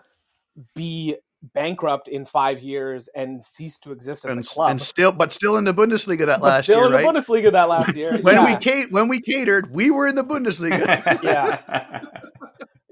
be 0.76 1.16
bankrupt 1.52 2.08
in 2.08 2.24
five 2.24 2.60
years 2.60 3.08
and 3.08 3.42
cease 3.42 3.78
to 3.80 3.92
exist 3.92 4.24
as 4.24 4.36
and, 4.36 4.44
a 4.44 4.48
club. 4.48 4.70
And 4.70 4.80
still, 4.80 5.12
but 5.12 5.32
still 5.32 5.56
in 5.56 5.64
the 5.64 5.74
Bundesliga 5.74 6.26
that 6.26 6.40
but 6.40 6.46
last 6.46 6.64
still 6.64 6.78
year, 6.78 6.86
in 6.86 6.92
right? 6.92 7.02
the 7.02 7.20
Bundesliga 7.20 7.52
that 7.52 7.68
last 7.68 7.96
year. 7.96 8.18
when 8.22 8.34
yeah. 8.34 8.44
we 8.44 8.64
ca- 8.64 8.88
when 8.90 9.08
we 9.08 9.20
catered, 9.20 9.70
we 9.70 9.90
were 9.90 10.06
in 10.08 10.14
the 10.14 10.24
Bundesliga. 10.24 11.22
yeah. 11.22 12.02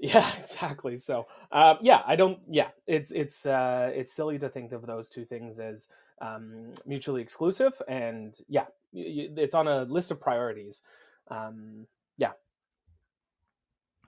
Yeah, 0.03 0.29
exactly. 0.37 0.97
So, 0.97 1.27
uh, 1.49 1.75
yeah, 1.81 2.01
I 2.05 2.17
don't. 2.17 2.37
Yeah, 2.49 2.67
it's 2.85 3.11
it's 3.11 3.45
uh, 3.45 3.89
it's 3.95 4.11
silly 4.11 4.37
to 4.39 4.49
think 4.49 4.73
of 4.73 4.85
those 4.85 5.07
two 5.07 5.23
things 5.23 5.61
as 5.61 5.87
um, 6.21 6.73
mutually 6.85 7.21
exclusive, 7.21 7.81
and 7.87 8.37
yeah, 8.49 8.65
it's 8.91 9.55
on 9.55 9.69
a 9.69 9.83
list 9.83 10.11
of 10.11 10.19
priorities. 10.19 10.81
Um, 11.29 11.87
yeah. 12.17 12.31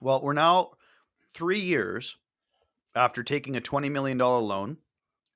Well, 0.02 0.22
we're 0.22 0.34
now 0.34 0.72
three 1.34 1.62
years 1.62 2.18
after 2.96 3.24
taking 3.24 3.56
a 3.56 3.62
$20 3.62 3.91
million 3.91 4.18
loan. 4.18 4.78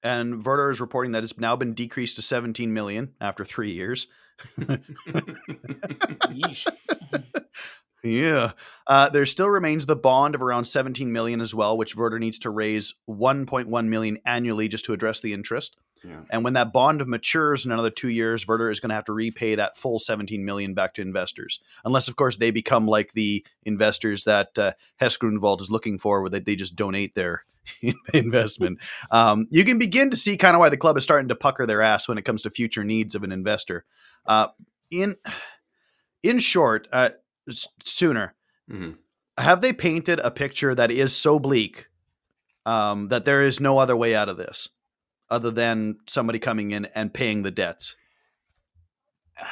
And 0.01 0.45
Werder 0.45 0.71
is 0.71 0.79
reporting 0.79 1.11
that 1.11 1.23
it's 1.23 1.37
now 1.37 1.55
been 1.55 1.73
decreased 1.73 2.15
to 2.15 2.21
17 2.21 2.73
million 2.73 3.13
after 3.19 3.43
three 3.43 3.71
years. 3.71 4.07
Yeah. 8.03 8.51
Uh, 8.87 9.09
there 9.09 9.25
still 9.25 9.49
remains 9.49 9.85
the 9.85 9.95
bond 9.95 10.35
of 10.35 10.41
around 10.41 10.65
17 10.65 11.11
million 11.11 11.41
as 11.41 11.53
well, 11.53 11.77
which 11.77 11.95
Werder 11.95 12.19
needs 12.19 12.39
to 12.39 12.49
raise 12.49 12.95
1.1 13.09 13.87
million 13.87 14.19
annually 14.25 14.67
just 14.67 14.85
to 14.85 14.93
address 14.93 15.19
the 15.19 15.33
interest. 15.33 15.75
Yeah. 16.03 16.21
And 16.29 16.43
when 16.43 16.53
that 16.53 16.71
bond 16.71 17.05
matures 17.07 17.65
in 17.65 17.71
another 17.71 17.89
two 17.89 18.09
years, 18.09 18.47
Werder 18.47 18.71
is 18.71 18.79
going 18.79 18.89
to 18.89 18.95
have 18.95 19.05
to 19.05 19.13
repay 19.13 19.55
that 19.55 19.75
full 19.77 19.99
17 19.99 20.45
million 20.45 20.73
back 20.73 20.93
to 20.95 21.01
investors, 21.01 21.59
unless, 21.83 22.07
of 22.07 22.15
course, 22.15 22.37
they 22.37 22.51
become 22.51 22.87
like 22.87 23.13
the 23.13 23.45
investors 23.63 24.23
that 24.23 24.57
uh, 24.57 24.73
Hess-Grünwald 24.97 25.61
is 25.61 25.69
looking 25.71 25.99
for, 25.99 26.21
where 26.21 26.29
they, 26.29 26.39
they 26.39 26.55
just 26.55 26.75
donate 26.75 27.15
their 27.15 27.43
investment. 28.13 28.79
Um, 29.11 29.47
you 29.51 29.65
can 29.65 29.77
begin 29.77 30.09
to 30.11 30.15
see 30.17 30.37
kind 30.37 30.55
of 30.55 30.59
why 30.59 30.69
the 30.69 30.77
club 30.77 30.97
is 30.97 31.03
starting 31.03 31.27
to 31.29 31.35
pucker 31.35 31.65
their 31.65 31.81
ass 31.81 32.07
when 32.07 32.17
it 32.17 32.23
comes 32.25 32.41
to 32.43 32.49
future 32.49 32.83
needs 32.83 33.13
of 33.15 33.23
an 33.23 33.31
investor. 33.31 33.85
Uh, 34.25 34.47
in 34.89 35.15
in 36.23 36.39
short, 36.39 36.87
uh, 36.91 37.09
sooner 37.83 38.35
Mhm. 38.69 38.97
have 39.37 39.61
they 39.61 39.73
painted 39.73 40.19
a 40.19 40.31
picture 40.31 40.75
that 40.75 40.91
is 40.91 41.15
so 41.15 41.39
bleak 41.39 41.87
um, 42.65 43.07
that 43.07 43.25
there 43.25 43.41
is 43.43 43.59
no 43.59 43.79
other 43.79 43.95
way 43.95 44.13
out 44.15 44.29
of 44.29 44.37
this 44.37 44.69
other 45.29 45.51
than 45.51 45.97
somebody 46.07 46.39
coming 46.39 46.71
in 46.71 46.85
and 46.95 47.13
paying 47.13 47.43
the 47.43 47.51
debts? 47.51 47.95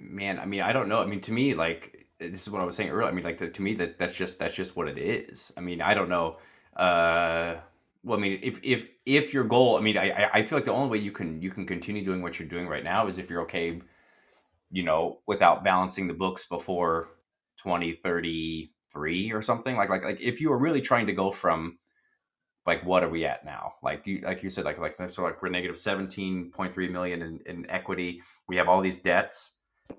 man 0.00 0.38
i 0.38 0.46
mean 0.46 0.60
i 0.60 0.72
don't 0.72 0.88
know. 0.88 1.00
I 1.00 1.06
mean 1.06 1.20
to 1.22 1.32
me 1.32 1.54
like 1.54 2.06
this 2.20 2.42
is 2.42 2.50
what 2.50 2.62
i 2.62 2.64
was 2.64 2.76
saying 2.76 2.90
earlier. 2.90 3.08
I 3.08 3.12
mean 3.12 3.24
like 3.24 3.38
to, 3.38 3.50
to 3.50 3.62
me 3.62 3.74
that 3.74 3.98
that's 3.98 4.14
just 4.14 4.38
that's 4.38 4.54
just 4.54 4.76
what 4.76 4.88
it 4.88 4.98
is. 4.98 5.52
I 5.56 5.60
mean 5.60 5.80
i 5.80 5.92
don't 5.94 6.08
know 6.08 6.36
uh 6.76 7.56
well 8.04 8.16
i 8.16 8.20
mean 8.20 8.38
if 8.42 8.60
if 8.62 8.88
if 9.04 9.34
your 9.34 9.42
goal 9.42 9.76
i 9.76 9.80
mean 9.80 9.98
i 9.98 10.30
I- 10.32 10.44
feel 10.44 10.56
like 10.56 10.64
the 10.64 10.72
only 10.72 10.88
way 10.88 10.98
you 11.04 11.10
can 11.10 11.42
you 11.42 11.50
can 11.50 11.66
continue 11.66 12.04
doing 12.04 12.22
what 12.22 12.38
you're 12.38 12.48
doing 12.48 12.68
right 12.68 12.84
now 12.84 13.08
is 13.08 13.18
if 13.18 13.28
you're 13.28 13.42
okay 13.42 13.80
you 14.70 14.84
know 14.84 15.18
without 15.26 15.64
balancing 15.64 16.06
the 16.06 16.14
books 16.14 16.46
before 16.46 17.08
2033 17.58 19.32
or 19.32 19.42
something. 19.42 19.76
Like 19.76 19.90
like 19.90 20.04
like 20.04 20.20
if 20.20 20.40
you 20.40 20.50
were 20.50 20.58
really 20.58 20.80
trying 20.80 21.06
to 21.06 21.12
go 21.12 21.30
from 21.30 21.78
like 22.70 22.84
what 22.90 23.02
are 23.04 23.08
we 23.16 23.24
at 23.32 23.40
now 23.44 23.64
like 23.82 24.06
you 24.06 24.20
like 24.30 24.42
you 24.44 24.50
said 24.50 24.64
like 24.64 24.78
like 24.78 24.94
so 25.10 25.22
like 25.22 25.40
we're 25.42 25.48
negative 25.58 25.76
17.3 25.76 26.90
million 26.96 27.22
in, 27.22 27.40
in 27.46 27.70
equity 27.78 28.22
we 28.48 28.56
have 28.56 28.68
all 28.68 28.80
these 28.88 29.00
debts 29.00 29.36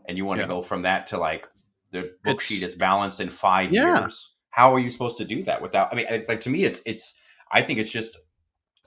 and 0.08 0.18
you 0.18 0.24
want 0.26 0.38
Yeah. 0.40 0.46
to 0.48 0.54
go 0.56 0.62
from 0.62 0.84
that 0.84 1.08
to 1.08 1.18
like 1.18 1.48
the 1.92 2.02
book 2.24 2.40
sheet 2.42 2.64
is 2.64 2.76
balanced 2.76 3.20
in 3.20 3.30
five 3.30 3.72
Yeah. 3.74 4.02
years 4.02 4.16
how 4.52 4.74
are 4.74 4.80
you 4.80 4.90
supposed 4.96 5.18
to 5.18 5.26
do 5.26 5.44
that 5.44 5.62
without 5.62 5.92
i 5.92 5.96
mean 5.96 6.06
like 6.32 6.42
to 6.42 6.50
me 6.50 6.64
it's 6.70 6.82
it's 6.86 7.20
i 7.52 7.62
think 7.62 7.80
it's 7.80 7.92
just 8.00 8.18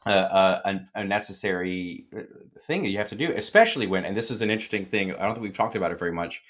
a, 0.07 0.13
a, 0.13 0.81
a 0.97 1.05
necessary 1.05 2.07
uh, 2.17 2.21
thing 2.67 2.83
that 2.83 2.89
you 2.91 2.99
have 2.99 3.09
to 3.09 3.15
do 3.25 3.33
especially 3.37 3.87
when 3.87 4.05
and 4.05 4.17
this 4.17 4.31
is 4.31 4.43
an 4.43 4.51
interesting 4.51 4.85
thing 4.85 5.13
i 5.15 5.23
don't 5.25 5.35
think 5.35 5.43
we've 5.43 5.57
talked 5.63 5.77
about 5.77 5.91
it 5.93 5.99
very 5.99 6.13
much 6.13 6.43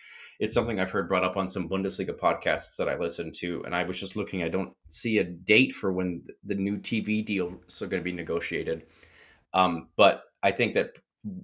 it's 0.42 0.54
something 0.54 0.80
I've 0.80 0.90
heard 0.90 1.06
brought 1.06 1.22
up 1.22 1.36
on 1.36 1.48
some 1.48 1.68
Bundesliga 1.68 2.18
podcasts 2.18 2.74
that 2.76 2.88
I 2.88 2.98
listen 2.98 3.30
to, 3.36 3.62
and 3.64 3.76
I 3.76 3.84
was 3.84 4.00
just 4.00 4.16
looking. 4.16 4.42
I 4.42 4.48
don't 4.48 4.72
see 4.88 5.18
a 5.18 5.24
date 5.24 5.72
for 5.72 5.92
when 5.92 6.24
the 6.44 6.56
new 6.56 6.78
TV 6.78 7.24
deals 7.24 7.80
are 7.80 7.86
going 7.86 8.02
to 8.02 8.04
be 8.04 8.10
negotiated, 8.10 8.82
um, 9.54 9.88
but 9.96 10.24
I 10.42 10.50
think 10.50 10.74
that 10.74 10.96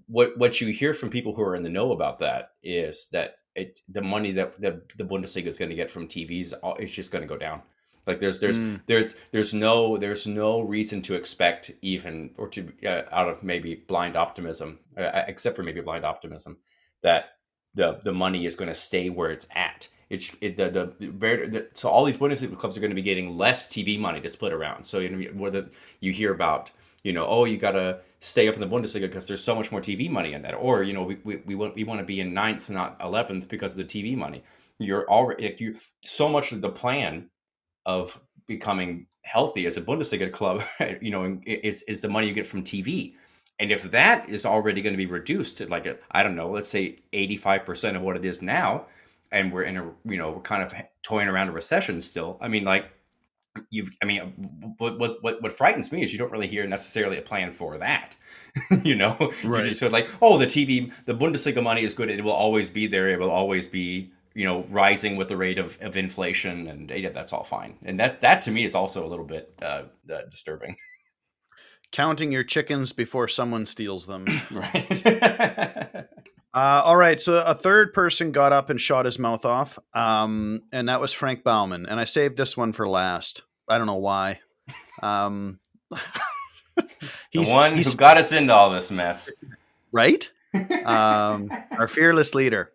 what 0.09 0.37
what 0.37 0.61
you 0.61 0.73
hear 0.73 0.95
from 0.95 1.11
people 1.11 1.33
who 1.33 1.43
are 1.43 1.55
in 1.55 1.63
the 1.63 1.69
know 1.69 1.93
about 1.93 2.19
that 2.19 2.51
is 2.65 3.09
that 3.13 3.37
it 3.55 3.79
the 3.89 4.03
money 4.03 4.33
that 4.33 4.61
the, 4.61 4.83
the 4.97 5.05
Bundesliga 5.05 5.47
is 5.47 5.59
going 5.59 5.71
to 5.71 5.77
get 5.77 5.93
from 5.93 6.09
TVs 6.09 6.53
it's 6.81 6.93
just 6.93 7.13
going 7.13 7.23
to 7.23 7.29
go 7.29 7.39
down. 7.39 7.63
Like 8.05 8.19
there's 8.19 8.41
there's 8.41 8.59
Mm. 8.59 8.81
there's 8.87 9.15
there's 9.31 9.55
no 9.55 9.97
there's 9.97 10.27
no 10.27 10.61
reason 10.61 11.03
to 11.03 11.15
expect 11.15 11.71
even 11.83 12.35
or 12.37 12.49
to 12.49 12.73
uh, 12.85 13.03
out 13.13 13.29
of 13.29 13.45
maybe 13.45 13.77
blind 13.77 14.17
optimism, 14.17 14.81
uh, 14.97 15.23
except 15.29 15.55
for 15.55 15.63
maybe 15.63 15.83
blind 15.83 16.05
optimism, 16.05 16.57
that 17.03 17.38
the 17.79 18.01
the 18.03 18.13
money 18.13 18.45
is 18.45 18.57
going 18.57 18.69
to 18.69 18.75
stay 18.75 19.09
where 19.09 19.31
it's 19.31 19.47
at. 19.55 19.89
It's 20.11 20.35
it, 20.41 20.57
the, 20.57 20.69
the 20.71 21.07
the 21.07 21.69
so 21.75 21.89
all 21.89 22.05
these 22.05 22.17
Bundesliga 22.19 22.59
clubs 22.59 22.77
are 22.77 22.81
going 22.81 22.91
to 22.91 22.97
be 22.97 23.03
getting 23.03 23.39
less 23.39 23.69
TV 23.69 23.99
money 23.99 24.21
to 24.21 24.29
split 24.29 24.53
around. 24.53 24.85
So 24.85 24.99
you 24.99 25.09
know 25.09 25.31
whether 25.33 25.69
you 26.01 26.13
hear 26.13 26.33
about 26.33 26.71
you 27.05 27.13
know 27.13 27.27
oh 27.27 27.45
you 27.45 27.57
got 27.57 27.73
to 27.73 28.01
stay 28.21 28.49
up 28.49 28.55
in 28.55 28.61
the 28.61 28.67
Bundesliga 28.67 29.03
because 29.03 29.29
there's 29.29 29.45
so 29.45 29.55
much 29.55 29.71
more 29.71 29.81
TV 29.81 30.11
money 30.11 30.33
in 30.33 30.43
that, 30.43 30.55
or 30.55 30.83
you 30.83 30.93
know 30.93 31.05
we 31.05 31.19
we, 31.25 31.37
we 31.47 31.55
want 31.55 31.77
we 31.77 31.85
want 31.85 32.01
to 32.01 32.07
be 32.07 32.21
in 32.21 32.35
ninth 32.35 32.69
not 32.69 32.97
eleventh 33.01 33.49
because 33.49 33.73
of 33.73 33.79
the 33.79 33.85
TV 33.85 34.17
money. 34.17 34.43
You're 34.81 35.09
already 35.09 35.45
like 35.45 35.61
you 35.61 35.77
so 36.03 36.29
much 36.29 36.53
of 36.53 36.61
the 36.61 36.71
plan 36.71 37.31
of 37.87 38.21
becoming 38.47 39.07
healthy 39.23 39.67
as 39.67 39.77
a 39.77 39.83
Bundesliga 39.83 40.33
club, 40.33 40.65
you 41.01 41.13
know, 41.13 41.41
is 41.47 41.85
is 41.85 42.01
the 42.01 42.09
money 42.09 42.27
you 42.27 42.35
get 42.35 42.47
from 42.47 42.65
TV. 42.65 43.15
And 43.61 43.73
if 43.73 43.91
that 43.91 44.29
is 44.29 44.47
already 44.47 44.83
going 44.83 44.93
to 44.93 44.99
be 44.99 45.07
reduced 45.07 45.59
to 45.59 45.67
like 45.67 45.87
a, 45.87 45.97
I 46.11 46.23
don't 46.23 46.37
know, 46.37 46.51
let's 46.51 46.69
say 46.69 47.01
85% 47.13 47.97
of 47.97 48.03
what 48.03 48.17
it 48.17 48.25
is 48.25 48.41
now, 48.43 48.87
and 49.33 49.53
we're 49.53 49.65
in 49.65 49.77
a, 49.77 49.91
you 50.05 50.17
know, 50.17 50.31
we're 50.33 50.41
kind 50.43 50.63
of 50.63 50.73
toying 51.03 51.29
around 51.29 51.49
a 51.49 51.53
recession 51.53 52.01
still. 52.01 52.39
I 52.41 52.49
mean, 52.49 52.65
like, 52.65 52.91
you've, 53.71 53.91
I 54.03 54.07
mean, 54.07 54.75
what, 54.79 54.99
what, 54.99 55.23
what, 55.23 55.43
what 55.43 55.53
frightens 55.53 55.91
me 55.93 56.05
is 56.05 56.13
you 56.13 56.19
don't 56.19 56.31
really 56.33 56.47
hear 56.47 56.67
necessarily 56.67 57.19
a 57.19 57.23
plan 57.23 57.51
for 57.53 57.79
that. 57.79 58.17
you 58.85 58.95
know, 58.95 59.17
Right. 59.43 59.65
you 59.65 59.71
just 59.71 59.81
feel 59.81 59.91
like, 59.91 60.09
oh, 60.23 60.39
the 60.39 60.47
TV, 60.47 60.93
the 61.07 61.15
Bundesliga 61.15 61.63
money 61.63 61.83
is 61.85 61.95
good. 61.95 62.11
It 62.11 62.23
will 62.23 62.33
always 62.33 62.71
be 62.71 62.87
there. 62.87 63.09
It 63.09 63.19
will 63.19 63.31
always 63.31 63.67
be, 63.67 64.13
you 64.35 64.45
know, 64.45 64.65
rising 64.71 65.17
with 65.17 65.29
the 65.29 65.37
rate 65.37 65.59
of, 65.59 65.77
of 65.81 65.97
inflation. 65.97 66.69
And 66.69 66.91
yeah, 66.91 67.11
that's 67.11 67.33
all 67.33 67.45
fine. 67.45 67.77
And 67.85 67.99
that, 68.01 68.21
that 68.21 68.43
to 68.43 68.51
me 68.51 68.65
is 68.65 68.75
also 68.75 69.05
a 69.05 69.09
little 69.09 69.25
bit 69.27 69.53
uh, 69.61 69.85
uh, 70.13 70.23
disturbing. 70.31 70.77
Counting 71.91 72.33
your 72.33 72.45
chickens 72.45 72.93
before 72.93 73.29
someone 73.29 73.67
steals 73.67 74.07
them. 74.07 74.27
Right. 74.51 76.07
Uh, 76.55 76.83
all 76.83 76.97
right, 76.97 77.21
so 77.21 77.39
a 77.41 77.55
third 77.55 77.93
person 77.93 78.33
got 78.33 78.53
up 78.53 78.71
and 78.71 78.81
shot 78.81 79.05
his 79.05 79.19
mouth 79.19 79.45
off, 79.45 79.79
um, 79.95 80.63
and 80.73 80.89
that 80.89 81.01
was 81.01 81.13
Frank 81.13 81.45
Baumann. 81.45 81.85
And 81.87 82.01
I 82.01 82.05
saved 82.05 82.37
this 82.39 82.57
one 82.57 82.73
for 82.73 82.89
last. 82.89 83.43
I 83.69 83.77
don't 83.77 83.87
know 83.87 83.97
why. 83.97 84.41
Um, 85.03 85.61
the 86.75 87.45
one 87.51 87.77
who 87.77 87.95
got 87.95 88.17
us 88.17 88.33
into 88.33 88.53
all 88.53 88.71
this 88.71 88.91
mess. 88.91 89.31
right? 89.93 90.29
Um, 90.87 91.51
our 91.73 91.87
fearless 91.87 92.35
leader. 92.35 92.73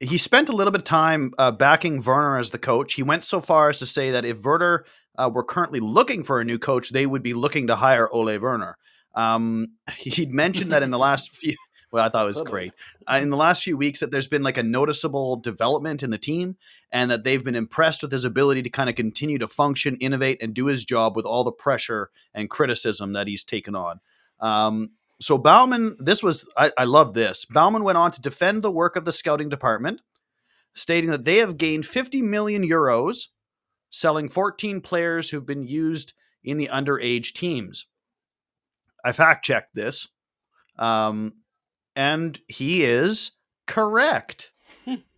He 0.00 0.16
spent 0.16 0.48
a 0.48 0.52
little 0.52 0.72
bit 0.72 0.80
of 0.80 0.84
time 0.86 1.34
uh, 1.36 1.50
backing 1.50 2.02
Werner 2.02 2.38
as 2.38 2.50
the 2.50 2.58
coach. 2.58 2.94
He 2.94 3.02
went 3.02 3.22
so 3.22 3.42
far 3.42 3.68
as 3.68 3.78
to 3.80 3.86
say 3.86 4.10
that 4.10 4.24
if 4.24 4.42
Werder 4.42 4.86
uh, 5.20 5.28
were 5.28 5.44
currently 5.44 5.80
looking 5.80 6.24
for 6.24 6.40
a 6.40 6.44
new 6.44 6.58
coach, 6.58 6.90
they 6.90 7.06
would 7.06 7.22
be 7.22 7.34
looking 7.34 7.66
to 7.66 7.76
hire 7.76 8.08
Ole 8.12 8.38
Werner. 8.38 8.76
Um, 9.14 9.72
he'd 9.96 10.32
mentioned 10.32 10.72
that 10.72 10.82
in 10.82 10.90
the 10.90 10.98
last 11.08 11.30
few. 11.30 11.54
Well, 11.92 12.04
I 12.04 12.08
thought 12.08 12.22
it 12.22 12.28
was 12.28 12.42
great. 12.42 12.72
Uh, 13.10 13.18
in 13.20 13.30
the 13.30 13.36
last 13.36 13.64
few 13.64 13.76
weeks, 13.76 13.98
that 13.98 14.12
there's 14.12 14.28
been 14.28 14.44
like 14.44 14.56
a 14.56 14.62
noticeable 14.62 15.34
development 15.34 16.04
in 16.04 16.10
the 16.10 16.18
team, 16.18 16.56
and 16.92 17.10
that 17.10 17.24
they've 17.24 17.42
been 17.42 17.56
impressed 17.56 18.02
with 18.02 18.12
his 18.12 18.24
ability 18.24 18.62
to 18.62 18.70
kind 18.70 18.88
of 18.88 18.94
continue 18.94 19.38
to 19.38 19.48
function, 19.48 19.96
innovate, 19.96 20.40
and 20.40 20.54
do 20.54 20.66
his 20.66 20.84
job 20.84 21.16
with 21.16 21.26
all 21.26 21.42
the 21.42 21.50
pressure 21.50 22.10
and 22.32 22.48
criticism 22.48 23.12
that 23.14 23.26
he's 23.26 23.42
taken 23.42 23.74
on. 23.74 23.98
Um, 24.38 24.90
so 25.20 25.36
Baumann, 25.36 25.96
this 25.98 26.22
was 26.22 26.46
I, 26.56 26.70
I 26.78 26.84
love 26.84 27.12
this. 27.12 27.44
Baumann 27.44 27.82
went 27.82 27.98
on 27.98 28.12
to 28.12 28.20
defend 28.20 28.62
the 28.62 28.70
work 28.70 28.94
of 28.94 29.04
the 29.04 29.12
scouting 29.12 29.48
department, 29.48 30.00
stating 30.74 31.10
that 31.10 31.24
they 31.24 31.38
have 31.38 31.58
gained 31.58 31.86
50 31.86 32.22
million 32.22 32.62
euros 32.62 33.26
selling 33.90 34.28
14 34.28 34.80
players 34.80 35.30
who've 35.30 35.46
been 35.46 35.66
used 35.66 36.12
in 36.42 36.56
the 36.56 36.68
underage 36.72 37.32
teams. 37.34 37.86
I 39.04 39.12
fact 39.12 39.44
checked 39.44 39.74
this, 39.74 40.08
um, 40.78 41.34
and 41.96 42.38
he 42.48 42.84
is 42.84 43.32
correct. 43.66 44.52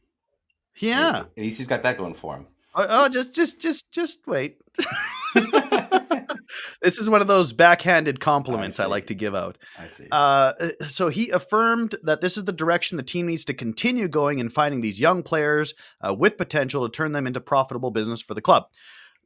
yeah. 0.77 1.19
At 1.21 1.37
least 1.37 1.59
he's 1.59 1.69
got 1.69 1.83
that 1.83 1.99
going 1.99 2.15
for 2.15 2.37
him. 2.37 2.47
Oh, 2.75 2.87
oh, 2.89 3.09
just, 3.09 3.35
just, 3.35 3.61
just, 3.61 3.93
just 3.93 4.27
wait. 4.27 4.59
this 6.83 6.99
is 6.99 7.09
one 7.11 7.21
of 7.21 7.27
those 7.29 7.53
backhanded 7.53 8.21
compliments 8.21 8.79
I, 8.81 8.85
see. 8.85 8.91
like 8.91 9.07
to 9.07 9.15
give 9.15 9.35
out. 9.35 9.59
I 9.79 9.89
see. 9.89 10.07
Uh, 10.11 10.53
so 10.89 11.09
he 11.09 11.31
affirmed 11.31 11.97
that 12.03 12.21
this 12.21 12.37
is 12.37 12.45
the 12.45 12.53
direction 12.53 12.97
the 12.97 13.03
team 13.03 13.27
needs 13.27 13.45
to 13.47 13.55
continue 13.55 14.09
going 14.09 14.39
in 14.39 14.49
finding 14.49 14.81
these 14.81 15.01
young 15.01 15.23
players 15.23 15.75
uh, 16.07 16.15
with 16.15 16.37
potential 16.37 16.89
to 16.89 16.93
turn 16.95 17.13
them 17.13 17.27
into 17.27 17.41
profitable 17.41 17.91
business 17.91 18.21
for 18.21 18.35
the 18.35 18.43
club. 18.43 18.65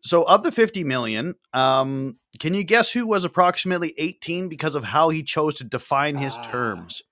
So, 0.02 0.22
of 0.24 0.42
the 0.42 0.52
50 0.52 0.84
million, 0.84 1.34
um, 1.52 2.18
can 2.38 2.54
you 2.54 2.62
guess 2.62 2.92
who 2.92 3.06
was 3.06 3.24
approximately 3.24 3.94
18 3.98 4.48
because 4.48 4.74
of 4.74 4.84
how 4.84 5.08
he 5.08 5.22
chose 5.22 5.56
to 5.56 5.64
define 5.64 6.16
his 6.16 6.36
Ah. 6.36 6.42
terms? 6.42 7.02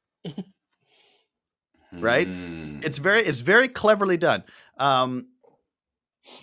right? 1.92 2.26
Hmm. 2.26 2.80
It's 2.82 2.98
very, 2.98 3.22
it's 3.22 3.40
very 3.40 3.68
cleverly 3.68 4.16
done. 4.16 4.44
Um, 4.78 5.28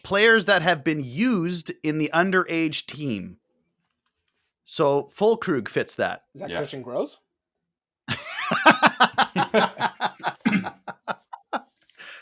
players 0.04 0.45
that 0.45 0.62
have 0.62 0.84
been 0.84 1.04
used 1.04 1.72
in 1.84 1.97
the 1.97 2.10
underage 2.14 2.86
team. 2.86 3.38
So 4.72 5.09
Füllkrug 5.13 5.67
fits 5.67 5.95
that. 5.95 6.24
Is 6.34 6.39
that 6.39 6.49
Yeah. 6.49 6.55
Christian 6.59 6.82
Gross? 6.82 7.17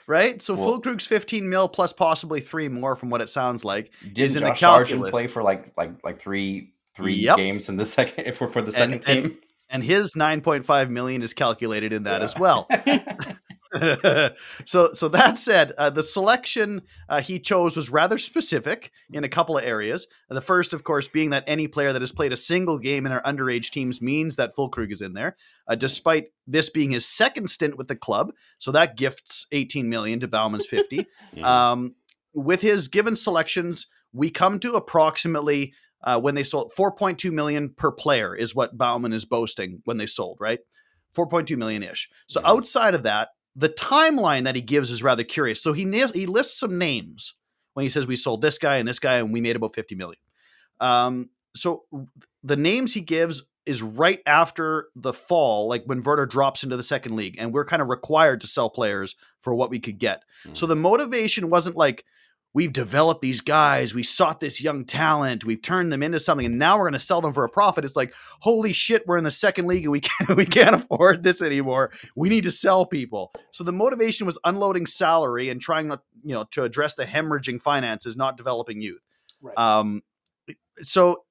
right? 0.07 0.41
So 0.41 0.55
Well- 0.55 0.81
Füllkrug's 0.81 1.05
15 1.05 1.47
mil 1.47 1.69
plus 1.69 1.93
possibly 1.93 2.41
three 2.41 2.67
more 2.67 2.95
from 2.95 3.11
what 3.11 3.21
it 3.21 3.29
sounds 3.29 3.63
like 3.63 3.91
Didn't 4.01 4.17
is 4.17 4.35
in 4.35 4.41
the 4.43 4.49
Josh 4.49 4.59
Sargent 4.61 4.89
calculus. 5.01 5.11
play 5.11 5.27
for 5.27 5.43
like 5.43 5.71
like 5.77 5.91
like 6.03 6.19
three 6.19 6.73
three 6.95 7.13
Yep. 7.13 7.37
games 7.37 7.69
in 7.69 7.77
the 7.77 7.85
second 7.85 8.23
if 8.27 8.41
we're 8.41 8.47
for 8.47 8.63
the 8.63 8.71
second 8.71 8.93
And- 8.93 9.03
team? 9.03 9.23
and- 9.25 9.35
and 9.71 9.83
his 9.83 10.13
9.5 10.15 10.89
million 10.89 11.21
is 11.21 11.35
calculated 11.35 11.93
in 11.93 12.01
that 12.05 12.21
Yeah. 12.21 12.23
as 12.23 12.35
well. 12.35 12.67
so, 14.65 14.93
so 14.93 15.07
that 15.09 15.37
said, 15.37 15.73
uh, 15.77 15.89
the 15.89 16.01
selection 16.01 16.81
uh, 17.07 17.21
he 17.21 17.39
chose 17.39 17.75
was 17.75 17.89
rather 17.89 18.17
specific 18.17 18.91
in 19.11 19.23
a 19.23 19.29
couple 19.29 19.57
of 19.57 19.63
areas. 19.63 20.07
The 20.29 20.41
first, 20.41 20.73
of 20.73 20.83
course, 20.83 21.07
being 21.07 21.29
that 21.29 21.43
any 21.45 21.67
player 21.67 21.93
that 21.93 22.01
has 22.01 22.11
played 22.11 22.33
a 22.33 22.37
single 22.37 22.79
game 22.79 23.05
in 23.05 23.11
our 23.11 23.21
underage 23.23 23.69
teams 23.69 24.01
means 24.01 24.37
that 24.37 24.55
Füllkrug 24.55 24.91
is 24.91 25.01
in 25.01 25.13
there, 25.13 25.37
uh, 25.67 25.75
despite 25.75 26.31
this 26.47 26.69
being 26.69 26.91
his 26.91 27.05
second 27.05 27.49
stint 27.49 27.77
with 27.77 27.87
the 27.87 27.95
club. 27.95 28.31
So 28.57 28.71
that 28.71 28.97
gifts 28.97 29.45
18 29.51 29.87
million 29.87 30.19
to 30.21 30.27
Baumann's 30.27 30.65
50. 30.65 31.05
um, 31.43 31.95
with 32.33 32.61
his 32.61 32.87
given 32.87 33.15
selections, 33.15 33.87
we 34.11 34.31
come 34.31 34.59
to 34.59 34.73
approximately 34.73 35.73
uh, 36.03 36.19
when 36.19 36.35
they 36.35 36.43
sold 36.43 36.71
4.2 36.77 37.31
million 37.31 37.69
per 37.69 37.91
player 37.91 38.35
is 38.35 38.55
what 38.55 38.77
Baumann 38.77 39.13
is 39.13 39.25
boasting 39.25 39.81
when 39.85 39.97
they 39.97 40.07
sold, 40.07 40.37
right? 40.39 40.59
4.2 41.15 41.57
million 41.57 41.83
ish. 41.83 42.09
So 42.27 42.41
outside 42.43 42.93
of 42.93 43.03
that, 43.03 43.29
the 43.55 43.69
timeline 43.69 44.43
that 44.45 44.55
he 44.55 44.61
gives 44.61 44.91
is 44.91 45.03
rather 45.03 45.23
curious. 45.23 45.61
So 45.61 45.73
he 45.73 45.83
he 46.13 46.25
lists 46.25 46.59
some 46.59 46.77
names 46.77 47.35
when 47.73 47.83
he 47.83 47.89
says 47.89 48.07
we 48.07 48.15
sold 48.15 48.41
this 48.41 48.57
guy 48.57 48.77
and 48.77 48.87
this 48.87 48.99
guy 48.99 49.17
and 49.17 49.33
we 49.33 49.41
made 49.41 49.55
about 49.55 49.75
50 49.75 49.95
million. 49.95 50.19
Um, 50.79 51.29
so 51.55 51.85
the 52.43 52.55
names 52.55 52.93
he 52.93 53.01
gives 53.01 53.43
is 53.65 53.81
right 53.81 54.19
after 54.25 54.87
the 54.95 55.13
fall, 55.13 55.67
like 55.67 55.83
when 55.85 56.01
Werder 56.01 56.25
drops 56.25 56.63
into 56.63 56.77
the 56.77 56.83
second 56.83 57.15
league, 57.15 57.35
and 57.37 57.53
we're 57.53 57.65
kind 57.65 57.81
of 57.81 57.87
required 57.87 58.41
to 58.41 58.47
sell 58.47 58.69
players 58.69 59.15
for 59.41 59.53
what 59.53 59.69
we 59.69 59.79
could 59.79 59.99
get. 59.99 60.23
Mm-hmm. 60.43 60.55
So 60.55 60.65
the 60.65 60.75
motivation 60.75 61.49
wasn't 61.49 61.75
like 61.75 62.03
we've 62.53 62.73
developed 62.73 63.21
these 63.21 63.41
guys, 63.41 63.93
we 63.93 64.03
sought 64.03 64.39
this 64.39 64.61
young 64.61 64.85
talent, 64.85 65.45
we've 65.45 65.61
turned 65.61 65.91
them 65.91 66.01
into 66.01 66.19
something, 66.19 66.45
and 66.45 66.57
now 66.57 66.77
we're 66.77 66.85
going 66.85 66.93
to 66.93 66.99
sell 66.99 67.21
them 67.21 67.33
for 67.33 67.43
a 67.43 67.49
profit. 67.49 67.85
It's 67.85 67.95
like, 67.95 68.13
holy 68.41 68.73
shit, 68.73 69.05
we're 69.05 69.17
in 69.17 69.23
the 69.23 69.31
second 69.31 69.67
league 69.67 69.83
and 69.83 69.91
we 69.91 69.99
can't 70.01 70.35
we 70.35 70.45
can't 70.45 70.75
afford 70.75 71.23
this 71.23 71.41
anymore. 71.41 71.91
We 72.15 72.29
need 72.29 72.43
to 72.45 72.51
sell 72.51 72.85
people. 72.85 73.31
So 73.51 73.63
the 73.63 73.71
motivation 73.71 74.25
was 74.25 74.39
unloading 74.43 74.85
salary 74.85 75.49
and 75.49 75.61
trying 75.61 75.87
not, 75.87 76.01
you 76.23 76.33
know, 76.33 76.45
to 76.51 76.63
address 76.63 76.95
the 76.95 77.05
hemorrhaging 77.05 77.61
finances, 77.61 78.15
not 78.15 78.37
developing 78.37 78.81
youth. 78.81 79.01
Right. 79.41 79.57
Um, 79.57 80.01
so 80.81 81.23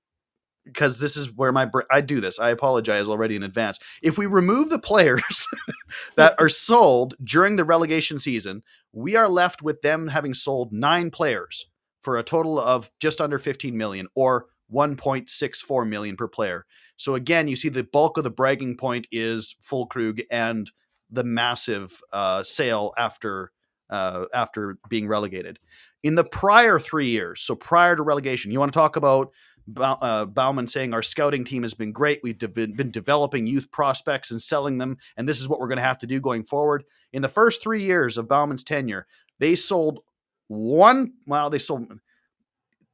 because 0.73 1.01
this 1.01 1.17
is 1.17 1.33
where 1.33 1.53
my 1.53 1.71
I 1.91 2.01
do 2.01 2.21
this. 2.21 2.39
I 2.39 2.51
apologize 2.51 3.09
already 3.09 3.37
in 3.37 3.43
advance. 3.43 3.79
If 4.03 4.19
we 4.19 4.27
remove 4.27 4.69
the 4.69 4.79
players 4.79 5.47
that 6.17 6.35
are 6.39 6.49
sold 6.49 7.15
during 7.23 7.57
the 7.57 7.65
relegation 7.65 8.19
season, 8.19 8.63
we 8.93 9.17
are 9.17 9.29
left 9.29 9.63
with 9.63 9.81
them 9.81 10.09
having 10.09 10.35
sold 10.35 10.73
nine 10.73 11.11
players 11.11 11.67
for 12.03 12.17
a 12.17 12.23
total 12.23 12.59
of 12.59 12.91
just 13.01 13.21
under 13.21 13.39
15 13.39 13.77
million 13.77 14.09
or 14.15 14.47
1.64 14.73 15.89
million 15.89 16.17
per 16.17 16.29
player. 16.29 16.65
So 16.97 17.15
again, 17.15 17.49
you 17.49 17.57
see 17.57 17.69
the 17.69 17.85
bulk 17.85 18.19
of 18.19 18.25
the 18.25 18.31
bragging 18.31 18.77
point 18.77 19.07
is 19.13 19.57
Füllkrug 19.63 20.23
and 20.31 20.71
the 21.11 21.25
massive 21.25 22.01
uh, 22.13 22.43
sale 22.43 22.93
after 22.99 23.53
uh, 23.91 24.27
after 24.35 24.77
being 24.89 25.09
relegated. 25.09 25.59
In 26.03 26.15
the 26.15 26.25
prior 26.25 26.79
three 26.79 27.09
years, 27.09 27.41
so 27.41 27.57
prior 27.57 27.97
to 27.97 28.03
relegation, 28.03 28.53
you 28.53 28.61
want 28.61 28.73
to 28.73 28.79
talk 28.79 28.97
about 28.97 29.33
uh, 29.77 30.25
Baumann 30.27 30.69
saying 30.69 30.95
our 30.95 31.03
scouting 31.03 31.45
team 31.45 31.63
has 31.63 31.75
been 31.75 31.93
great. 31.93 32.21
We've 32.23 32.39
de- 32.39 32.49
been 32.49 32.91
developing 32.91 33.47
youth 33.47 33.71
prospects 33.71 34.31
and 34.31 34.41
selling 34.41 34.79
them, 34.79 34.99
and 35.17 35.29
this 35.29 35.41
is 35.41 35.49
what 35.49 35.61
we're 35.61 35.69
going 35.69 35.79
to 35.79 35.85
have 35.85 35.99
to 36.01 36.07
do 36.07 36.21
going 36.21 36.45
forward. 36.45 36.85
In 37.13 37.23
the 37.23 37.29
first 37.29 37.63
three 37.63 37.83
years 37.83 38.19
of 38.19 38.29
Baumann's 38.29 38.65
tenure, 38.65 39.07
they 39.39 39.55
sold 39.55 40.01
one. 40.49 41.13
Well, 41.27 41.51
they 41.51 41.59
sold 41.59 41.93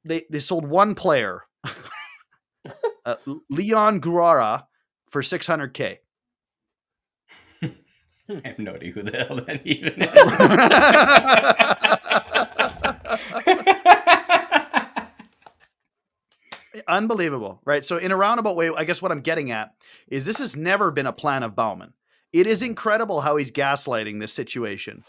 they 0.05 0.25
they 0.31 0.39
sold 0.39 0.66
one 0.66 0.95
player, 0.95 1.43
uh, 3.05 3.16
Leon 3.51 4.01
Guwara, 4.01 4.64
for 5.11 5.22
six 5.22 5.47
hundred 5.47 5.75
k. 5.75 6.01
I 7.62 8.41
have 8.45 8.59
no 8.59 8.75
idea 8.75 8.93
who 8.93 9.03
the 9.03 9.12
hell 9.12 9.37
that 9.37 9.66
even 9.66 10.03
is. 13.77 13.84
Unbelievable, 16.89 17.61
right? 17.64 17.85
So 17.85 17.97
in 17.97 18.11
a 18.11 18.16
roundabout 18.16 18.57
way, 18.57 18.70
I 18.70 18.85
guess 18.85 19.01
what 19.01 19.12
I'm 19.12 19.20
getting 19.20 19.51
at 19.51 19.75
is 20.09 20.27
this 20.27 20.39
has 20.39 20.57
never 20.57 20.91
been 20.91 21.07
a 21.07 21.12
plan 21.12 21.43
of 21.43 21.55
Baumann. 21.55 21.93
It 22.33 22.47
is 22.47 22.62
incredible 22.62 23.20
how 23.20 23.37
he's 23.37 23.53
gaslighting 23.53 24.20
this 24.20 24.33
situation. 24.33 25.05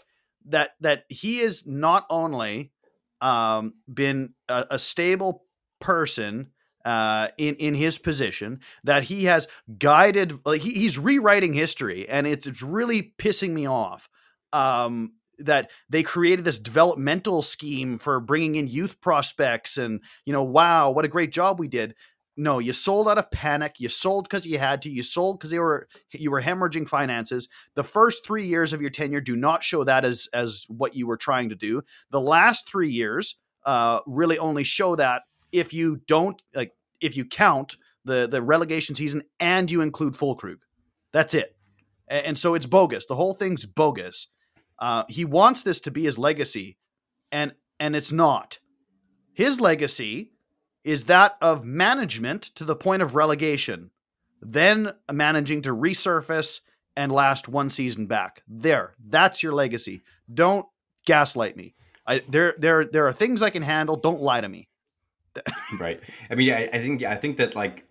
That 0.46 0.76
that 0.80 1.04
he 1.08 1.40
is 1.40 1.66
not 1.66 2.06
only 2.08 2.72
um, 3.20 3.74
been 3.92 4.34
a, 4.48 4.66
a 4.72 4.78
stable 4.78 5.44
person 5.80 6.52
uh, 6.84 7.28
in 7.36 7.56
in 7.56 7.74
his 7.74 7.98
position 7.98 8.60
that 8.84 9.04
he 9.04 9.24
has 9.24 9.48
guided. 9.78 10.38
Like 10.46 10.60
he, 10.60 10.70
he's 10.70 10.98
rewriting 10.98 11.52
history, 11.52 12.08
and 12.08 12.28
it's 12.28 12.46
it's 12.46 12.62
really 12.62 13.12
pissing 13.18 13.50
me 13.50 13.66
off. 13.66 14.08
Um, 14.52 15.14
that 15.38 15.70
they 15.88 16.02
created 16.02 16.44
this 16.44 16.58
developmental 16.58 17.42
scheme 17.42 17.98
for 17.98 18.20
bringing 18.20 18.56
in 18.56 18.68
youth 18.68 19.00
prospects 19.00 19.76
and 19.76 20.00
you 20.24 20.32
know 20.32 20.42
wow 20.44 20.90
what 20.90 21.04
a 21.04 21.08
great 21.08 21.32
job 21.32 21.58
we 21.58 21.68
did. 21.68 21.94
No 22.36 22.58
you 22.58 22.72
sold 22.72 23.08
out 23.08 23.18
of 23.18 23.30
panic. 23.30 23.76
You 23.78 23.88
sold 23.88 24.28
because 24.28 24.46
you 24.46 24.58
had 24.58 24.82
to. 24.82 24.90
You 24.90 25.02
sold 25.02 25.38
because 25.38 25.50
they 25.50 25.58
were 25.58 25.88
you 26.12 26.30
were 26.30 26.42
hemorrhaging 26.42 26.88
finances. 26.88 27.48
The 27.74 27.84
first 27.84 28.26
three 28.26 28.46
years 28.46 28.72
of 28.72 28.80
your 28.80 28.90
tenure 28.90 29.20
do 29.20 29.36
not 29.36 29.64
show 29.64 29.84
that 29.84 30.04
as 30.04 30.28
as 30.32 30.66
what 30.68 30.94
you 30.94 31.06
were 31.06 31.16
trying 31.16 31.48
to 31.48 31.54
do. 31.54 31.82
The 32.10 32.20
last 32.20 32.68
three 32.68 32.90
years 32.90 33.38
uh 33.64 34.00
really 34.06 34.38
only 34.38 34.64
show 34.64 34.96
that 34.96 35.22
if 35.52 35.72
you 35.72 35.96
don't 36.06 36.40
like 36.54 36.72
if 37.00 37.16
you 37.16 37.24
count 37.24 37.76
the 38.04 38.28
the 38.30 38.42
relegation 38.42 38.94
season 38.94 39.22
and 39.40 39.70
you 39.70 39.80
include 39.80 40.16
full 40.16 40.36
Füllkrug. 40.36 40.58
That's 41.12 41.34
it. 41.34 41.56
And 42.08 42.38
so 42.38 42.54
it's 42.54 42.66
bogus. 42.66 43.06
The 43.06 43.16
whole 43.16 43.34
thing's 43.34 43.66
bogus 43.66 44.28
uh, 44.78 45.04
he 45.08 45.24
wants 45.24 45.62
this 45.62 45.80
to 45.80 45.90
be 45.90 46.04
his 46.04 46.18
legacy, 46.18 46.76
and 47.32 47.54
and 47.78 47.96
it's 47.96 48.12
not. 48.12 48.58
His 49.32 49.60
legacy 49.60 50.32
is 50.84 51.04
that 51.04 51.36
of 51.40 51.64
management 51.64 52.42
to 52.42 52.64
the 52.64 52.76
point 52.76 53.02
of 53.02 53.14
relegation, 53.14 53.90
then 54.40 54.92
managing 55.10 55.62
to 55.62 55.70
resurface 55.74 56.60
and 56.96 57.12
last 57.12 57.48
one 57.48 57.68
season 57.68 58.06
back. 58.06 58.42
There, 58.48 58.94
that's 59.04 59.42
your 59.42 59.52
legacy. 59.52 60.02
Don't 60.32 60.66
gaslight 61.04 61.56
me. 61.56 61.74
I, 62.06 62.22
there, 62.28 62.54
there, 62.58 62.84
there 62.84 63.06
are 63.06 63.12
things 63.12 63.42
I 63.42 63.50
can 63.50 63.62
handle. 63.62 63.96
Don't 63.96 64.20
lie 64.20 64.40
to 64.40 64.48
me. 64.48 64.68
right. 65.78 66.00
I 66.30 66.34
mean, 66.34 66.52
I, 66.52 66.68
I 66.72 66.78
think, 66.78 67.02
I 67.02 67.16
think 67.16 67.36
that 67.38 67.54
like 67.54 67.84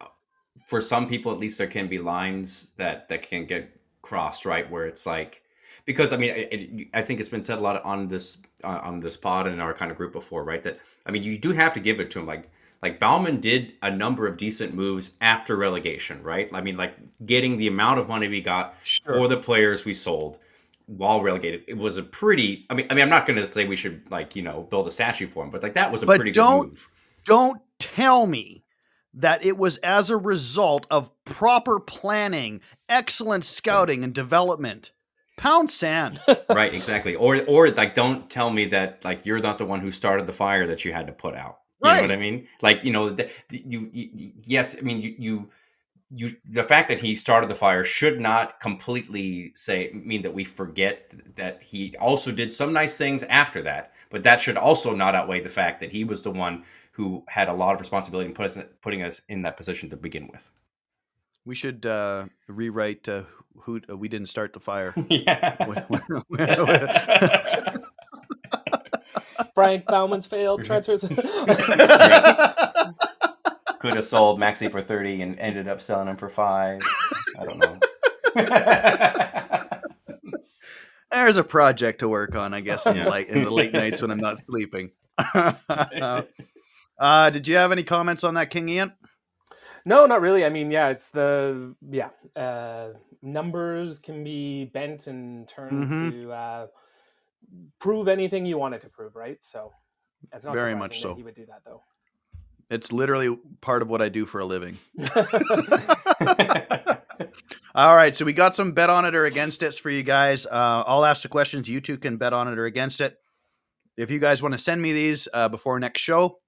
for 0.66 0.82
some 0.82 1.08
people, 1.08 1.32
at 1.32 1.38
least, 1.38 1.58
there 1.58 1.68
can 1.68 1.88
be 1.88 2.00
lines 2.00 2.72
that 2.78 3.10
that 3.10 3.22
can 3.22 3.46
get 3.46 3.70
crossed, 4.02 4.46
right? 4.46 4.70
Where 4.70 4.86
it's 4.86 5.06
like, 5.06 5.44
because 5.86 6.14
I 6.14 6.18
mean, 6.18 6.32
it, 6.32 6.50
it, 6.52 6.88
I 6.94 7.02
think 7.02 7.20
it's 7.20 7.30
been 7.30 7.44
said 7.44 7.60
a 7.60 7.62
lot 7.62 7.84
on 7.84 8.08
this 8.08 8.40
uh, 8.64 8.80
on 8.84 9.00
this 9.00 9.18
pod 9.18 9.46
and 9.46 9.56
in 9.56 9.62
our 9.62 9.74
kind 9.74 9.92
of 9.92 9.98
group 9.98 10.14
before, 10.14 10.44
right? 10.44 10.62
That 10.64 10.80
I 11.06 11.12
mean, 11.12 11.24
you 11.24 11.38
do 11.38 11.52
have 11.54 11.74
to 11.76 11.80
give 11.80 12.00
it 12.00 12.12
to 12.12 12.20
him. 12.20 12.26
Like 12.26 12.50
like 12.82 13.00
Baumann 13.00 13.40
did 13.40 13.74
a 13.82 13.92
number 13.92 14.28
of 14.28 14.38
decent 14.38 14.74
moves 14.74 15.12
after 15.22 15.56
relegation, 15.56 16.22
right? 16.24 16.50
I 16.54 16.62
mean, 16.62 16.78
like 16.78 16.96
getting 17.26 17.58
the 17.58 17.68
amount 17.68 18.00
of 18.00 18.08
money 18.08 18.28
we 18.28 18.42
got 18.42 18.76
sure. 18.84 19.14
for 19.14 19.28
the 19.28 19.38
players 19.38 19.86
we 19.86 19.94
sold 19.94 20.40
while 20.88 21.22
relegated, 21.22 21.64
it 21.68 21.78
was 21.78 21.98
a 21.98 22.04
pretty. 22.04 22.66
I 22.70 22.74
mean, 22.74 22.88
I 22.90 22.94
mean, 22.94 23.04
I'm 23.04 23.10
not 23.10 23.26
going 23.26 23.40
to 23.40 23.48
say 23.48 23.66
we 23.66 23.76
should 23.76 24.10
like 24.12 24.36
you 24.36 24.42
know 24.42 24.64
build 24.64 24.88
a 24.88 24.92
statue 24.92 25.28
for 25.28 25.44
him, 25.44 25.52
but 25.52 25.64
like 25.64 25.76
that 25.76 25.92
was 25.92 26.04
a 26.04 26.06
but 26.06 26.18
pretty 26.18 26.32
don't, 26.32 26.62
good 26.62 26.70
move. 26.70 26.90
Don't 27.26 27.62
tell 27.80 28.28
me 28.28 28.64
that 29.14 29.44
it 29.46 29.58
was 29.58 29.78
as 29.78 30.10
a 30.10 30.18
result 30.18 30.86
of 30.92 31.10
proper 31.24 31.80
planning, 31.80 32.60
excellent 32.90 33.46
scouting 33.46 34.04
and 34.04 34.14
development 34.14 34.92
pound 35.38 35.72
sand. 35.72 36.22
Right 36.50 36.74
exactly. 36.74 37.16
Or 37.16 37.44
or 37.46 37.70
like 37.72 37.96
don't 37.96 38.30
tell 38.30 38.50
me 38.50 38.66
that 38.68 39.04
like 39.04 39.26
you're 39.26 39.40
not 39.40 39.58
the 39.58 39.66
one 39.66 39.82
who 39.82 39.92
started 39.92 40.28
the 40.28 40.34
fire 40.34 40.68
that 40.68 40.86
you 40.86 40.94
had 40.94 41.08
to 41.08 41.14
put 41.14 41.36
out. 41.36 41.60
You 41.84 41.90
right. 41.90 41.96
know 41.98 42.02
what 42.04 42.12
i 42.12 42.18
mean? 42.18 42.48
Like 42.62 42.84
you 42.84 42.92
know 42.92 43.10
the, 43.10 43.30
the, 43.50 43.64
you, 43.66 43.90
you, 43.92 44.32
yes 44.44 44.78
i 44.78 44.82
mean 44.82 45.02
you 45.02 45.16
you 45.18 45.50
you 46.12 46.36
the 46.46 46.64
fact 46.64 46.90
that 46.90 47.00
he 47.00 47.16
started 47.16 47.50
the 47.50 47.56
fire 47.56 47.84
should 47.84 48.20
not 48.20 48.60
completely 48.60 49.52
say 49.56 49.92
mean 49.94 50.22
that 50.22 50.34
we 50.34 50.44
forget 50.44 51.12
that 51.36 51.64
he 51.64 51.96
also 52.00 52.32
did 52.32 52.54
some 52.54 52.72
nice 52.72 52.96
things 52.96 53.24
after 53.24 53.62
that 53.64 53.92
but 54.10 54.24
that 54.24 54.40
should 54.40 54.58
also 54.58 54.96
not 54.96 55.16
outweigh 55.16 55.42
the 55.42 55.50
fact 55.50 55.82
that 55.82 55.92
he 55.92 56.04
was 56.04 56.24
the 56.24 56.32
one 56.32 56.64
who 56.92 57.24
had 57.28 57.50
a 57.50 57.54
lot 57.54 57.74
of 57.74 57.80
responsibility 57.82 58.30
in 58.30 58.34
put 58.34 58.46
us, 58.46 58.58
putting 58.82 59.04
us 59.04 59.22
in 59.28 59.42
that 59.42 59.58
position 59.58 59.90
to 59.90 59.98
begin 59.98 60.30
with. 60.32 60.50
We 61.44 61.56
should 61.56 61.86
uh, 61.86 62.28
rewrite 62.48 63.10
uh, 63.10 63.24
who 63.62 63.82
uh, 63.90 63.98
we 63.98 64.08
didn't 64.08 64.28
start 64.28 64.54
the 64.54 64.60
fire. 64.60 64.94
Frank 69.56 69.86
Baumann's 69.86 70.28
failed 70.28 70.62
mm-hmm. 70.62 70.68
transfers. 70.68 71.02
Could 73.80 73.96
have 73.96 74.06
sold 74.06 74.40
Maxi 74.40 74.72
for 74.72 74.82
thirty 74.82 75.22
and 75.22 75.38
ended 75.40 75.68
up 75.68 75.82
selling 75.82 76.08
him 76.08 76.18
for 76.18 76.30
five. 76.30 76.82
I 77.40 77.46
don't 77.46 77.60
know. 77.60 77.80
There's 81.12 81.38
a 81.38 81.44
project 81.44 82.00
to 82.00 82.10
work 82.10 82.36
on, 82.36 82.54
I 82.54 82.60
guess, 82.60 82.86
in, 82.86 82.98
yeah. 82.98 83.18
in 83.18 83.46
the 83.46 83.52
late 83.52 83.72
nights 83.72 84.02
when 84.02 84.12
I'm 84.12 84.20
not 84.20 84.46
sleeping. 84.46 84.92
uh, 85.18 85.54
did 87.30 87.48
you 87.48 87.56
have 87.56 87.72
any 87.72 87.84
comments 87.84 88.26
on 88.26 88.34
that, 88.34 88.50
King 88.50 88.70
Iain? 88.70 88.92
No, 89.86 90.06
not 90.08 90.22
really. 90.22 90.44
I 90.44 90.50
mean, 90.50 90.72
yeah, 90.72 90.90
it's 90.90 91.10
the 91.10 91.76
yeah 91.90 92.10
uh, 92.36 92.90
numbers 93.22 94.00
can 94.00 94.24
be 94.24 94.66
bent 94.66 95.08
and 95.08 95.48
turned 95.48 95.86
Mhm. 95.88 96.12
to 96.12 96.32
uh, 96.32 96.68
prove 97.80 98.08
anything 98.08 98.46
you 98.46 98.58
want 98.58 98.74
it 98.76 98.82
to 98.82 98.90
prove, 98.90 99.16
right? 99.16 99.38
So 99.44 99.72
it's 100.34 100.44
not 100.46 100.56
Very 100.56 100.74
much 100.76 101.02
so. 101.02 101.14
He 101.16 101.24
would 101.24 101.36
do 101.36 101.46
that 101.46 101.62
though. 101.66 101.84
It's 102.72 102.92
literally 102.92 103.38
part 103.62 103.84
of 103.84 103.90
what 103.90 104.02
I 104.02 104.10
do 104.10 104.26
for 104.26 104.40
a 104.40 104.46
living. 104.46 104.80
All 107.76 107.96
right, 107.96 108.16
so 108.16 108.26
we 108.26 108.34
got 108.34 108.56
some 108.56 108.72
bet 108.72 108.90
on 108.90 109.06
it 109.06 109.14
or 109.16 109.26
against 109.26 109.62
it 109.62 109.76
for 109.76 109.90
you 109.92 110.02
guys. 110.02 110.46
Uh, 110.48 110.84
I'll 110.88 111.06
ask 111.06 111.22
the 111.22 111.28
questions. 111.28 111.70
You 111.70 111.80
two 111.82 111.98
can 111.98 112.18
bet 112.18 112.34
on 112.34 112.48
it 112.48 112.58
or 112.58 112.66
against 112.66 113.02
it. 113.02 113.18
If 113.98 114.10
you 114.10 114.18
guys 114.20 114.42
want 114.42 114.54
to 114.54 114.58
send 114.58 114.82
me 114.82 114.94
these 114.94 115.28
uh, 115.34 115.48
before 115.50 115.80
next 115.80 116.02
show, 116.02 116.40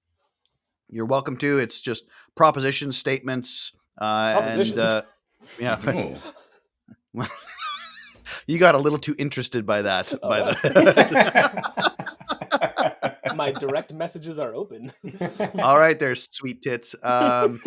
you're 0.88 1.06
welcome 1.06 1.36
to. 1.38 1.58
It's 1.58 1.80
just 1.80 2.06
proposition 2.34 2.92
statements. 2.92 3.72
Uh, 4.00 4.40
and 4.58 4.78
uh, 4.78 5.02
yeah, 5.58 5.78
but 7.14 7.26
you 8.46 8.58
got 8.58 8.74
a 8.74 8.78
little 8.78 8.98
too 8.98 9.14
interested 9.18 9.66
by 9.66 9.82
that. 9.82 10.12
by 10.22 10.40
Oh. 10.40 10.52
the 10.52 11.94
My 13.36 13.52
direct 13.52 13.92
messages 13.92 14.38
are 14.38 14.54
open. 14.54 14.92
All 15.58 15.78
right, 15.78 15.96
there's 15.98 16.28
sweet 16.34 16.60
tits. 16.62 16.94
Um, 17.02 17.60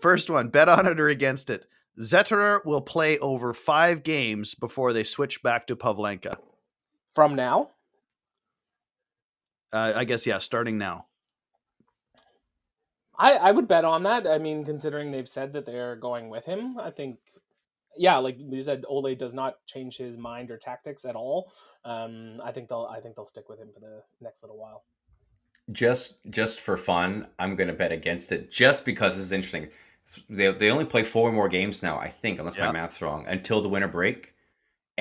first 0.00 0.30
one, 0.30 0.48
bet 0.48 0.68
on 0.68 0.86
it 0.86 1.00
or 1.00 1.08
against 1.08 1.50
it. 1.50 1.64
Zetterer 2.00 2.64
will 2.64 2.80
play 2.80 3.18
over 3.18 3.52
five 3.54 4.02
games 4.02 4.54
before 4.54 4.92
they 4.92 5.02
switch 5.04 5.42
back 5.42 5.66
to 5.68 5.76
Pavlenka. 5.76 6.34
From 7.14 7.34
now, 7.34 7.70
Uh, 9.72 9.92
I 9.96 10.04
guess 10.04 10.26
yeah, 10.26 10.38
starting 10.38 10.78
now. 10.78 11.06
I 13.18 13.34
I 13.34 13.52
would 13.52 13.68
bet 13.68 13.84
on 13.84 14.02
that. 14.04 14.26
I 14.26 14.38
mean, 14.38 14.64
considering 14.64 15.10
they've 15.12 15.28
said 15.28 15.52
that 15.54 15.66
they're 15.66 15.96
going 15.96 16.28
with 16.28 16.44
him, 16.46 16.78
I 16.78 16.90
think. 16.90 17.18
Yeah, 17.96 18.16
like 18.18 18.36
you 18.38 18.62
said, 18.62 18.84
Ole 18.88 19.14
does 19.14 19.34
not 19.34 19.64
change 19.66 19.98
his 19.98 20.16
mind 20.18 20.50
or 20.50 20.58
tactics 20.58 21.04
at 21.04 21.16
all. 21.16 21.52
Um, 21.84 22.40
I 22.44 22.52
think 22.52 22.68
they'll 22.68 22.88
I 22.90 23.00
think 23.00 23.16
they'll 23.16 23.24
stick 23.24 23.48
with 23.48 23.58
him 23.60 23.70
for 23.72 23.80
the 23.80 24.02
next 24.20 24.42
little 24.42 24.58
while. 24.58 24.84
just 25.72 26.18
just 26.30 26.60
for 26.60 26.76
fun, 26.76 27.28
I'm 27.38 27.56
going 27.56 27.68
to 27.68 27.74
bet 27.74 27.92
against 27.92 28.32
it 28.32 28.50
just 28.50 28.84
because 28.84 29.16
this 29.16 29.24
is 29.24 29.32
interesting. 29.32 29.68
They, 30.28 30.52
they 30.52 30.70
only 30.70 30.84
play 30.84 31.02
four 31.02 31.32
more 31.32 31.48
games 31.48 31.82
now, 31.82 31.98
I 31.98 32.08
think, 32.08 32.38
unless 32.38 32.56
Yeah. 32.56 32.66
my 32.66 32.68
math's 32.68 33.00
wrong, 33.02 33.26
until 33.26 33.62
the 33.62 33.68
winter 33.68 33.88
break. 33.88 34.34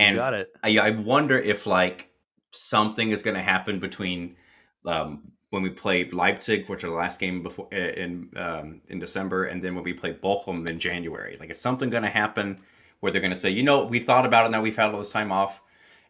You 0.04 0.06
And 0.06 0.16
got 0.16 0.34
it. 0.34 0.50
I, 0.64 0.78
I 0.80 0.90
wonder 0.92 1.38
if 1.40 1.68
like 1.68 2.10
something 2.52 3.12
is 3.12 3.24
going 3.24 3.36
to 3.36 3.44
happen 3.44 3.80
between 3.80 4.38
um, 4.86 5.32
when 5.54 5.62
we 5.62 5.70
play 5.70 6.10
Leipzig, 6.10 6.68
which 6.68 6.84
are 6.84 6.90
the 6.90 6.96
last 6.96 7.20
game 7.20 7.44
before 7.44 7.68
uh, 7.72 7.78
in 7.78 8.28
um, 8.36 8.82
in 8.88 8.98
December, 8.98 9.46
and 9.46 9.64
then 9.64 9.76
when 9.76 9.84
we 9.84 9.94
play 9.94 10.12
Bochum 10.12 10.68
in 10.68 10.80
January. 10.80 11.38
Like, 11.40 11.52
is 11.52 11.62
something 11.62 11.92
going 11.92 12.02
to 12.02 12.10
happen 12.10 12.58
where 13.02 13.12
they're 13.12 13.22
going 13.22 13.34
to 13.34 13.38
say, 13.38 13.52
you 13.52 13.62
know, 13.62 13.86
we've 13.86 14.04
thought 14.04 14.26
about 14.26 14.48
it 14.48 14.50
now, 14.50 14.64
we've 14.64 14.76
had 14.76 14.90
all 14.90 14.98
this 14.98 15.12
time 15.12 15.32
off, 15.32 15.62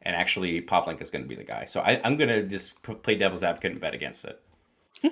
and 0.02 0.16
actually 0.16 0.62
Pavlenka 0.62 1.02
is 1.02 1.12
going 1.12 1.24
to 1.24 1.28
be 1.28 1.36
the 1.36 1.44
guy. 1.44 1.66
So 1.66 1.82
I, 1.82 2.00
I'm 2.06 2.16
going 2.16 2.30
to 2.30 2.44
just 2.44 2.82
p- 2.84 2.94
play 2.94 3.16
devil's 3.16 3.44
advocate 3.44 3.74
and 3.74 3.82
bet 3.82 3.94
against 3.94 4.24
it. 4.24 4.42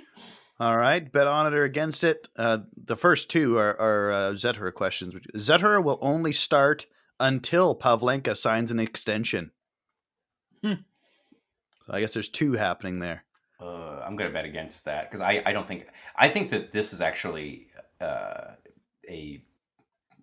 All 0.62 0.78
right, 0.78 1.12
bet 1.12 1.28
on 1.28 1.48
it 1.48 1.54
or 1.54 1.66
against 1.66 2.04
it. 2.04 2.30
Uh, 2.38 2.60
the 2.78 2.96
first 2.96 3.30
two 3.30 3.58
are, 3.58 3.78
are 3.82 4.12
uh, 4.12 4.32
Zetterer 4.34 4.74
questions. 4.74 5.14
Zetterer 5.36 5.84
will 5.84 6.00
only 6.02 6.32
start 6.32 6.86
until 7.20 7.76
Pavlenka 7.76 8.38
signs 8.38 8.72
an 8.72 8.80
extension. 8.80 9.52
Hmm. 10.64 10.84
So 11.86 11.94
I 11.94 12.00
guess 12.00 12.14
there's 12.14 12.30
two 12.30 12.54
happening 12.54 13.00
there. 13.00 13.26
Uh, 13.62 14.02
I'm 14.06 14.16
going 14.16 14.30
to 14.30 14.34
bet 14.34 14.46
against 14.46 14.86
that 14.86 15.10
because 15.10 15.22
I, 15.22 15.44
I 15.46 15.52
don't 15.52 15.68
think 15.68 15.88
I 16.16 16.30
think 16.30 16.50
that 16.50 16.72
this 16.72 16.94
is 16.94 17.02
actually 17.02 17.68
uh, 18.00 18.56
a 19.08 19.44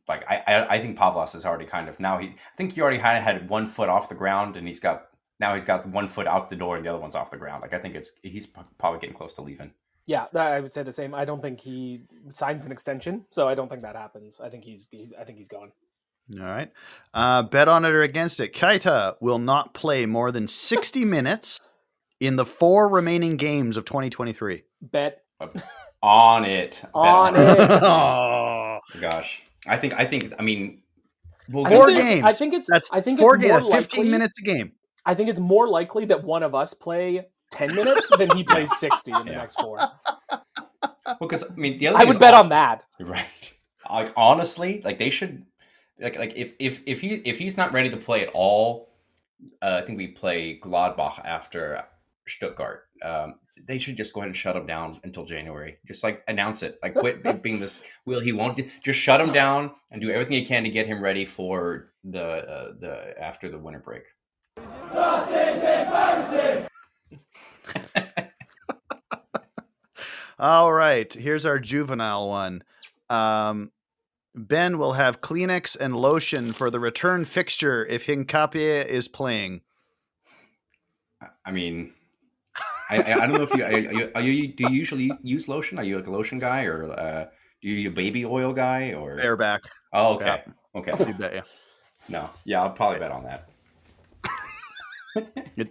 like 0.09 0.25
I, 0.29 0.43
I 0.47 0.75
I 0.77 0.81
think 0.81 0.99
Pavlos 0.99 1.35
is 1.35 1.47
already 1.47 1.67
kind 1.67 1.89
of 1.89 2.01
now 2.01 2.19
he 2.19 2.29
I 2.29 2.57
think 2.57 2.73
he 2.73 2.81
already 2.81 2.99
had 2.99 3.23
had 3.23 3.49
one 3.49 3.67
foot 3.67 3.89
off 3.89 4.09
the 4.09 4.15
ground 4.17 4.57
and 4.57 4.67
he's 4.67 4.81
got 4.81 5.09
now 5.39 5.55
he's 5.55 5.65
got 5.65 5.87
one 5.87 6.09
foot 6.09 6.27
out 6.27 6.51
the 6.51 6.57
door 6.57 6.77
and 6.77 6.85
the 6.85 6.91
other 6.91 6.99
one's 6.99 7.15
off 7.15 7.31
the 7.31 7.37
ground. 7.37 7.63
Like 7.63 7.75
I 7.75 7.79
think 7.79 7.95
it's 7.95 8.13
he's 8.23 8.47
probably 8.47 8.99
getting 8.99 9.17
close 9.17 9.35
to 9.35 9.43
leaving. 9.43 9.73
Yeah, 10.07 10.25
I 10.35 10.61
would 10.61 10.73
say 10.73 10.83
the 10.83 10.91
same. 10.91 11.15
I 11.15 11.27
don't 11.27 11.43
think 11.43 11.61
he 11.61 12.01
signs 12.33 12.65
an 12.65 12.73
extension, 12.73 13.27
so 13.31 13.47
I 13.47 13.55
don't 13.55 13.69
think 13.69 13.83
that 13.83 13.95
happens. 13.95 14.41
I 14.43 14.49
think 14.49 14.65
he's, 14.65 14.89
he's 14.91 15.13
I 15.13 15.25
think 15.25 15.37
he's 15.37 15.49
gone. 15.49 15.71
All 16.41 16.47
right. 16.47 16.73
Uh, 17.13 17.43
bet 17.43 17.69
on 17.69 17.85
it 17.85 17.91
or 17.91 18.03
against 18.03 18.41
it. 18.41 18.55
Keita 18.55 19.17
will 19.21 19.39
not 19.39 19.75
play 19.75 20.07
more 20.07 20.33
than 20.33 20.49
60 20.49 21.05
minutes 21.05 21.61
in 22.21 22.37
the 22.37 22.45
four 22.45 22.89
remaining 22.89 23.37
games 23.37 23.77
of 23.77 23.85
2023. 23.85 24.65
Bet 24.83 25.23
On 26.03 26.45
it, 26.45 26.83
On 26.95 27.35
it. 27.37 27.41
it. 27.61 27.71
oh, 27.83 28.81
Gosh, 29.01 29.43
I 29.67 29.77
think 29.77 29.95
I 29.95 30.05
think 30.05 30.33
I 30.39 30.43
mean. 30.43 30.83
Well, 31.51 31.67
I 31.67 31.71
Four 31.71 31.87
think 31.87 31.99
games. 31.99 32.25
I 32.25 32.33
think 32.33 32.53
it's 32.55 32.69
that's 32.69 32.89
I 32.93 33.01
think 33.01 33.19
four 33.19 33.37
it's 33.37 33.45
games, 33.45 33.63
more 33.63 33.73
15 33.73 34.11
minutes 34.11 34.39
a 34.39 34.43
game. 34.43 34.73
I 35.07 35.15
think 35.15 35.31
it's 35.31 35.41
more 35.41 35.67
likely 35.67 36.05
that 36.07 36.23
one 36.23 36.43
of 36.43 36.55
us 36.55 36.75
play 36.75 37.27
ten 37.51 37.75
minutes 37.75 38.11
than 38.19 38.31
he 38.37 38.45
plays 38.53 38.71
sixty 38.79 39.13
in 39.13 39.25
the 39.25 39.33
Yeah. 39.33 39.39
next 39.39 39.55
four. 39.59 39.79
Well, 40.29 41.17
because 41.21 41.45
I 41.45 41.55
mean 41.57 41.79
the 41.79 41.89
other 41.89 41.99
I 41.99 42.05
would 42.05 42.19
bet 42.19 42.35
hon- 42.35 42.45
on 42.45 42.49
that. 42.51 42.85
Right. 43.01 43.53
Like 43.89 44.13
honestly, 44.17 44.83
like 44.85 44.99
they 44.99 45.09
should 45.11 45.47
like 45.99 46.19
like 46.19 46.35
if 46.37 46.53
if 46.59 46.83
if 46.87 47.01
he 47.01 47.15
if 47.25 47.39
he's 47.39 47.57
not 47.57 47.73
ready 47.73 47.89
to 47.91 47.97
play 47.97 48.23
at 48.23 48.29
all, 48.35 48.91
uh, 49.63 49.81
I 49.83 49.87
think 49.87 49.97
we 49.97 50.09
play 50.09 50.61
Gladbach 50.63 51.25
after 51.25 51.85
Stuttgart. 52.29 52.89
Um, 53.03 53.35
they 53.67 53.79
should 53.79 53.97
just 53.97 54.15
go 54.15 54.21
ahead 54.21 54.29
and 54.29 54.37
shut 54.37 54.57
him 54.57 54.67
down 54.67 55.01
until 55.05 55.25
January. 55.25 55.79
Just 55.87 56.03
like 56.03 56.23
announce 56.29 56.63
it. 56.63 56.79
Like 56.83 56.95
quit 56.95 57.43
being 57.43 57.61
this. 57.61 57.81
Will 58.07 58.21
he 58.21 58.33
won't 58.33 58.61
just 58.83 59.01
shut 59.01 59.21
him 59.21 59.33
down 59.33 59.73
and 59.91 60.01
do 60.01 60.11
everything 60.11 60.39
he 60.39 60.45
can 60.45 60.65
to 60.65 60.71
get 60.71 60.87
him 60.87 61.03
ready 61.03 61.25
for 61.25 61.93
the 62.05 62.23
uh, 62.23 62.73
the 62.79 63.15
after 63.21 63.49
the 63.49 63.59
winter 63.59 63.81
break. 63.81 64.05
All 70.39 70.73
right. 70.73 71.13
Here's 71.13 71.45
our 71.45 71.59
juvenile 71.59 72.29
one. 72.29 72.63
Um, 73.11 73.73
ben 74.35 74.79
will 74.79 74.93
have 74.93 75.21
Kleenex 75.21 75.77
and 75.79 75.97
lotion 75.97 76.53
for 76.53 76.71
the 76.71 76.79
return 76.79 77.25
fixture 77.25 77.85
if 77.87 78.07
Hincapie 78.07 78.87
is 78.87 79.09
playing. 79.09 79.63
I 81.45 81.51
mean. 81.51 81.93
I, 82.91 82.97
I 82.97 83.23
I 83.23 83.27
don't 83.27 83.33
know 83.33 83.43
if 83.43 83.55
you 83.55 83.65
are 83.65 83.79
you, 83.79 84.11
are 84.15 84.21
you 84.23 84.49
do 84.49 84.65
you 84.65 84.71
usually 84.71 85.13
use 85.23 85.49
lotion? 85.49 85.79
Are 85.79 85.85
you 85.85 85.97
like 85.97 86.07
a 86.07 86.11
lotion 86.11 86.39
guy 86.39 86.65
or 86.65 86.91
uh, 86.93 87.27
do 87.63 87.69
you 87.69 87.89
a 87.91 87.93
baby 87.93 88.25
oil 88.25 88.53
guy 88.53 88.93
or 88.93 89.17
Bareback. 89.17 89.61
Oh, 89.93 90.15
okay. 90.15 90.45
Okay. 90.75 90.93
You 91.07 91.15
bet 91.15 91.35
ya. 91.35 91.43
No. 92.09 92.31
Yeah, 92.45 92.63
I'll 92.63 92.71
probably 92.71 93.01
bet 93.01 93.11
on 93.11 93.25
that. 93.25 93.49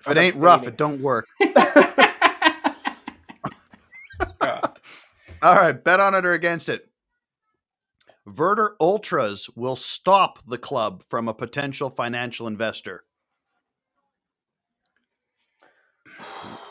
If 0.00 0.08
I'm 0.08 0.16
it 0.16 0.20
ain't 0.20 0.36
rough, 0.36 0.66
it 0.66 0.78
don't 0.78 1.02
work. 1.02 1.26
All 5.42 5.54
right, 5.54 5.72
bet 5.72 6.00
on 6.00 6.14
it 6.14 6.24
or 6.24 6.32
against 6.32 6.70
it. 6.70 6.88
Werder 8.24 8.76
Ultras 8.80 9.50
will 9.54 9.76
stop 9.76 10.38
the 10.46 10.56
club 10.56 11.02
from 11.10 11.28
a 11.28 11.34
potential 11.34 11.90
financial 11.90 12.46
investor. 12.46 13.04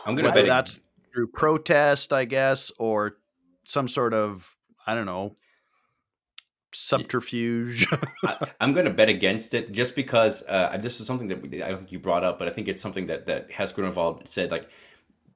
I'm 0.09 0.15
gonna 0.15 0.29
Whether 0.29 0.41
bet 0.41 0.47
that's 0.47 0.79
through 1.13 1.27
protest, 1.27 2.11
I 2.13 2.25
guess, 2.25 2.71
or 2.79 3.17
some 3.63 3.87
sort 3.87 4.13
of 4.13 4.55
I 4.85 4.95
don't 4.95 5.05
know 5.05 5.35
subterfuge. 6.71 7.87
I, 8.23 8.47
I'm 8.61 8.73
going 8.73 8.85
to 8.85 8.91
bet 8.93 9.09
against 9.09 9.53
it 9.53 9.71
just 9.71 9.95
because 9.95 10.43
uh, 10.47 10.77
this 10.79 10.99
is 10.99 11.07
something 11.07 11.27
that 11.29 11.41
we, 11.41 11.63
I 11.63 11.69
don't 11.69 11.79
think 11.79 11.91
you 11.91 11.99
brought 11.99 12.23
up, 12.23 12.37
but 12.39 12.47
I 12.47 12.51
think 12.51 12.67
it's 12.67 12.81
something 12.81 13.07
that 13.07 13.25
that 13.25 13.51
has 13.53 13.73
Grünwald 13.73 14.27
said. 14.27 14.51
Like 14.51 14.69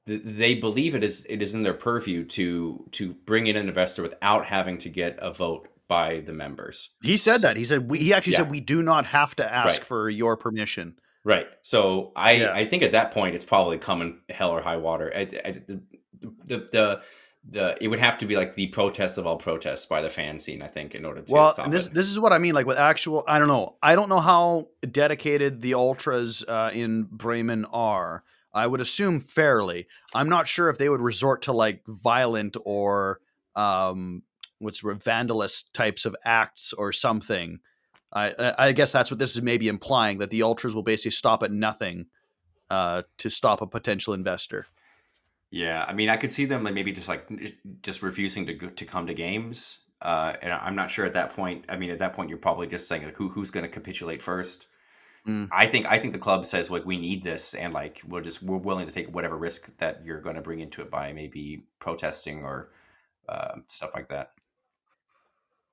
th- 0.06 0.22
they 0.24 0.54
believe 0.54 0.94
it 0.94 1.02
is 1.04 1.26
it 1.28 1.42
is 1.42 1.54
in 1.54 1.62
their 1.62 1.74
purview 1.74 2.24
to 2.26 2.84
to 2.92 3.14
bring 3.14 3.46
in 3.46 3.56
an 3.56 3.68
investor 3.68 4.02
without 4.02 4.46
having 4.46 4.78
to 4.78 4.88
get 4.88 5.18
a 5.20 5.32
vote 5.32 5.68
by 5.86 6.20
the 6.20 6.32
members. 6.32 6.90
he 7.02 7.16
said 7.16 7.42
that. 7.42 7.56
He 7.56 7.64
said 7.64 7.90
we, 7.90 7.98
he 7.98 8.14
actually 8.14 8.32
Yeah. 8.32 8.38
said 8.38 8.50
we 8.50 8.60
do 8.60 8.82
not 8.82 9.06
have 9.06 9.36
to 9.36 9.54
ask 9.54 9.80
Right. 9.80 9.86
for 9.86 10.08
your 10.08 10.36
permission. 10.36 10.98
Right. 11.24 11.46
So 11.62 12.12
I 12.14 12.32
Yeah. 12.32 12.52
I 12.52 12.66
think 12.66 12.82
at 12.82 12.92
that 12.92 13.12
point 13.12 13.34
it's 13.34 13.44
probably 13.44 13.78
coming 13.78 14.20
hell 14.28 14.50
or 14.50 14.60
high 14.60 14.76
water. 14.76 15.12
I, 15.14 15.20
I, 15.20 15.50
the, 15.52 15.82
the 16.20 16.68
the 16.72 17.02
the 17.50 17.76
it 17.80 17.88
would 17.88 17.98
have 17.98 18.18
to 18.18 18.26
be 18.26 18.36
like 18.36 18.54
the 18.54 18.68
protest 18.68 19.18
of 19.18 19.26
all 19.26 19.36
protests 19.36 19.86
by 19.86 20.02
the 20.02 20.08
fan 20.10 20.38
scene. 20.38 20.62
I 20.62 20.68
think 20.68 20.94
in 20.94 21.04
order 21.04 21.22
to 21.22 21.32
Well, 21.32 21.50
stop 21.52 21.64
and 21.66 21.74
this 21.74 21.88
it. 21.88 21.94
this 21.94 22.10
is 22.10 22.18
what 22.18 22.32
I 22.32 22.38
mean. 22.38 22.54
Like 22.54 22.66
with 22.66 22.78
actual, 22.78 23.24
I 23.26 23.38
don't 23.38 23.48
know. 23.48 23.76
I 23.82 23.94
don't 23.94 24.08
know 24.08 24.20
how 24.20 24.68
dedicated 24.90 25.60
the 25.60 25.74
ultras 25.74 26.44
uh, 26.46 26.70
in 26.72 27.04
Bremen 27.10 27.64
are. 27.66 28.22
I 28.52 28.66
would 28.66 28.80
assume 28.80 29.20
fairly. 29.20 29.88
I'm 30.14 30.28
not 30.28 30.46
sure 30.46 30.68
if 30.70 30.78
they 30.78 30.88
would 30.88 31.00
resort 31.00 31.42
to 31.42 31.52
like 31.52 31.82
violent 31.88 32.56
or 32.64 33.20
um, 33.56 34.22
what's 34.58 34.80
vandalist 34.82 35.72
types 35.72 36.04
of 36.06 36.14
acts 36.24 36.72
or 36.72 36.92
something. 36.92 37.58
I 38.14 38.28
I 38.38 38.54
I 38.68 38.72
guess 38.72 38.92
that's 38.92 39.10
what 39.10 39.18
this 39.18 39.36
is 39.36 39.42
maybe 39.42 39.68
implying 39.68 40.18
that 40.18 40.30
the 40.30 40.42
ultras 40.42 40.74
will 40.74 40.82
basically 40.82 41.12
stop 41.12 41.42
at 41.42 41.50
nothing 41.50 42.06
uh, 42.70 43.02
to 43.18 43.30
stop 43.30 43.60
a 43.60 43.66
potential 43.66 44.14
investor. 44.14 44.66
Yeah, 45.50 45.84
I 45.86 45.92
mean, 45.92 46.08
I 46.08 46.16
could 46.16 46.32
see 46.32 46.46
them 46.46 46.64
like 46.64 46.74
maybe 46.74 46.92
just 46.92 47.08
like 47.08 47.28
just 47.82 48.02
refusing 48.02 48.46
to 48.46 48.70
to 48.70 48.84
come 48.84 49.06
to 49.06 49.14
games. 49.14 49.78
Uh, 50.02 50.34
and 50.42 50.52
I'm 50.52 50.74
not 50.74 50.90
sure 50.90 51.06
at 51.06 51.14
that 51.14 51.34
point. 51.34 51.64
I 51.68 51.76
mean, 51.76 51.90
at 51.90 51.98
that 51.98 52.12
point, 52.12 52.28
you're 52.28 52.38
probably 52.38 52.66
just 52.66 52.88
saying 52.88 53.04
like, 53.04 53.16
who 53.16 53.28
who's 53.28 53.50
going 53.50 53.64
to 53.64 53.70
capitulate 53.70 54.22
first. 54.22 54.66
Mm. 55.26 55.48
I 55.50 55.66
think 55.66 55.86
I 55.86 55.98
think 55.98 56.12
the 56.12 56.18
club 56.18 56.44
says 56.44 56.70
like 56.70 56.84
we 56.84 56.98
need 56.98 57.22
this, 57.22 57.54
and 57.54 57.72
like 57.72 58.02
we're 58.06 58.20
just 58.20 58.42
we're 58.42 58.58
willing 58.58 58.86
to 58.86 58.92
take 58.92 59.14
whatever 59.14 59.38
risk 59.38 59.74
that 59.78 60.04
you're 60.04 60.20
going 60.20 60.36
to 60.36 60.42
bring 60.42 60.60
into 60.60 60.82
it 60.82 60.90
by 60.90 61.12
maybe 61.12 61.64
protesting 61.78 62.42
or 62.42 62.70
uh, 63.28 63.54
stuff 63.68 63.90
like 63.94 64.08
that. 64.10 64.32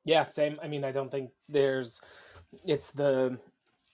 Yeah, 0.05 0.29
same. 0.29 0.59
I 0.63 0.67
mean, 0.67 0.83
I 0.83 0.91
don't 0.91 1.11
think 1.11 1.31
there's. 1.49 1.99
It's 2.65 2.91
the 2.91 3.37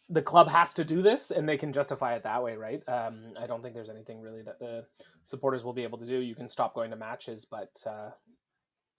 the 0.10 0.22
club 0.22 0.48
has 0.48 0.74
to 0.76 0.86
do 0.86 1.02
this, 1.02 1.32
and 1.32 1.48
they 1.48 1.58
can 1.58 1.74
justify 1.74 2.16
it 2.16 2.24
that 2.24 2.42
way, 2.42 2.56
right? 2.56 2.82
Um, 2.88 3.34
I 3.38 3.46
don't 3.46 3.62
think 3.62 3.76
there's 3.76 3.90
anything 3.90 4.22
really 4.22 4.42
that 4.44 4.60
the 4.60 4.86
supporters 5.24 5.64
will 5.64 5.74
be 5.74 5.84
able 5.84 5.98
to 5.98 6.06
do. 6.06 6.20
You 6.20 6.34
can 6.34 6.48
stop 6.48 6.74
going 6.74 6.92
to 6.92 6.96
matches, 6.96 7.46
but 7.46 7.72
uh, 7.86 8.12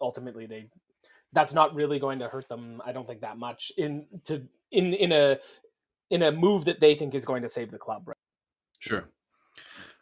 ultimately, 0.00 0.46
they 0.46 0.68
that's 1.32 1.54
not 1.54 1.74
really 1.74 1.98
going 1.98 2.18
to 2.18 2.28
hurt 2.28 2.48
them. 2.48 2.82
I 2.84 2.92
don't 2.92 3.06
think 3.06 3.22
that 3.22 3.38
much 3.38 3.72
in 3.76 4.06
to 4.24 4.42
in 4.70 4.92
in 4.94 5.12
a 5.12 5.38
in 6.11 6.22
a 6.22 6.32
move 6.32 6.64
that 6.66 6.80
they 6.80 6.94
think 6.94 7.14
is 7.14 7.24
going 7.24 7.42
to 7.42 7.48
save 7.48 7.70
the 7.70 7.78
club, 7.78 8.09
right? 8.09 8.16
Sure. 8.78 9.09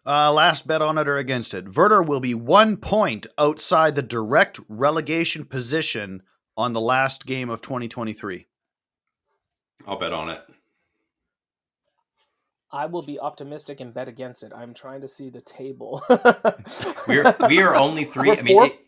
Uh, 0.05 0.33
last 0.33 0.69
bet 0.69 0.83
on 0.83 0.99
it 0.99 1.09
or 1.09 1.17
against 1.17 1.53
it. 1.53 1.77
Werder 1.77 2.01
will 2.01 2.21
be 2.21 2.35
one 2.35 2.77
point 2.77 3.27
outside 3.39 3.97
the 3.97 4.03
direct 4.03 4.61
relegation 4.69 5.45
position 5.45 6.23
on 6.57 6.73
the 6.73 6.81
last 6.81 7.27
game 7.27 7.51
of 7.51 7.61
2023. 7.61 8.47
I'll 9.87 9.99
bet 9.99 10.13
on 10.13 10.31
it. 10.31 10.41
I 12.73 12.87
will 12.87 13.03
be 13.03 13.19
optimistic 13.19 13.81
and 13.81 13.95
bet 13.95 14.09
against 14.09 14.43
it. 14.43 14.53
I'm 14.55 14.75
trying 14.75 15.01
to 15.03 15.09
see 15.09 15.31
the 15.31 15.41
table. 15.41 16.03
We're 17.09 17.35
we 17.49 17.61
are 17.63 17.75
only 17.75 18.05
3 18.13 18.29
We're 18.29 18.37
I 18.37 18.43
mean, 18.43 18.55
four- 18.57 18.67
it- 18.67 18.79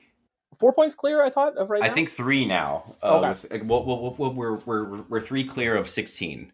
four 0.59 0.73
points 0.73 0.95
clear. 0.95 1.23
I 1.23 1.31
thought 1.31 1.57
of 1.57 1.71
right 1.71 1.83
I 1.83 1.89
now. 1.89 1.95
think 1.95 2.11
three 2.11 2.45
now. 2.45 2.97
Uh, 3.03 3.19
Okay. 3.19 3.29
with, 3.29 3.63
uh, 3.63 3.65
well, 3.65 3.85
well, 3.85 4.15
well, 4.19 4.33
we're, 4.35 4.57
we're 4.57 5.03
we're 5.03 5.21
three 5.21 5.45
clear 5.45 5.77
of 5.77 5.89
sixteen, 5.89 6.53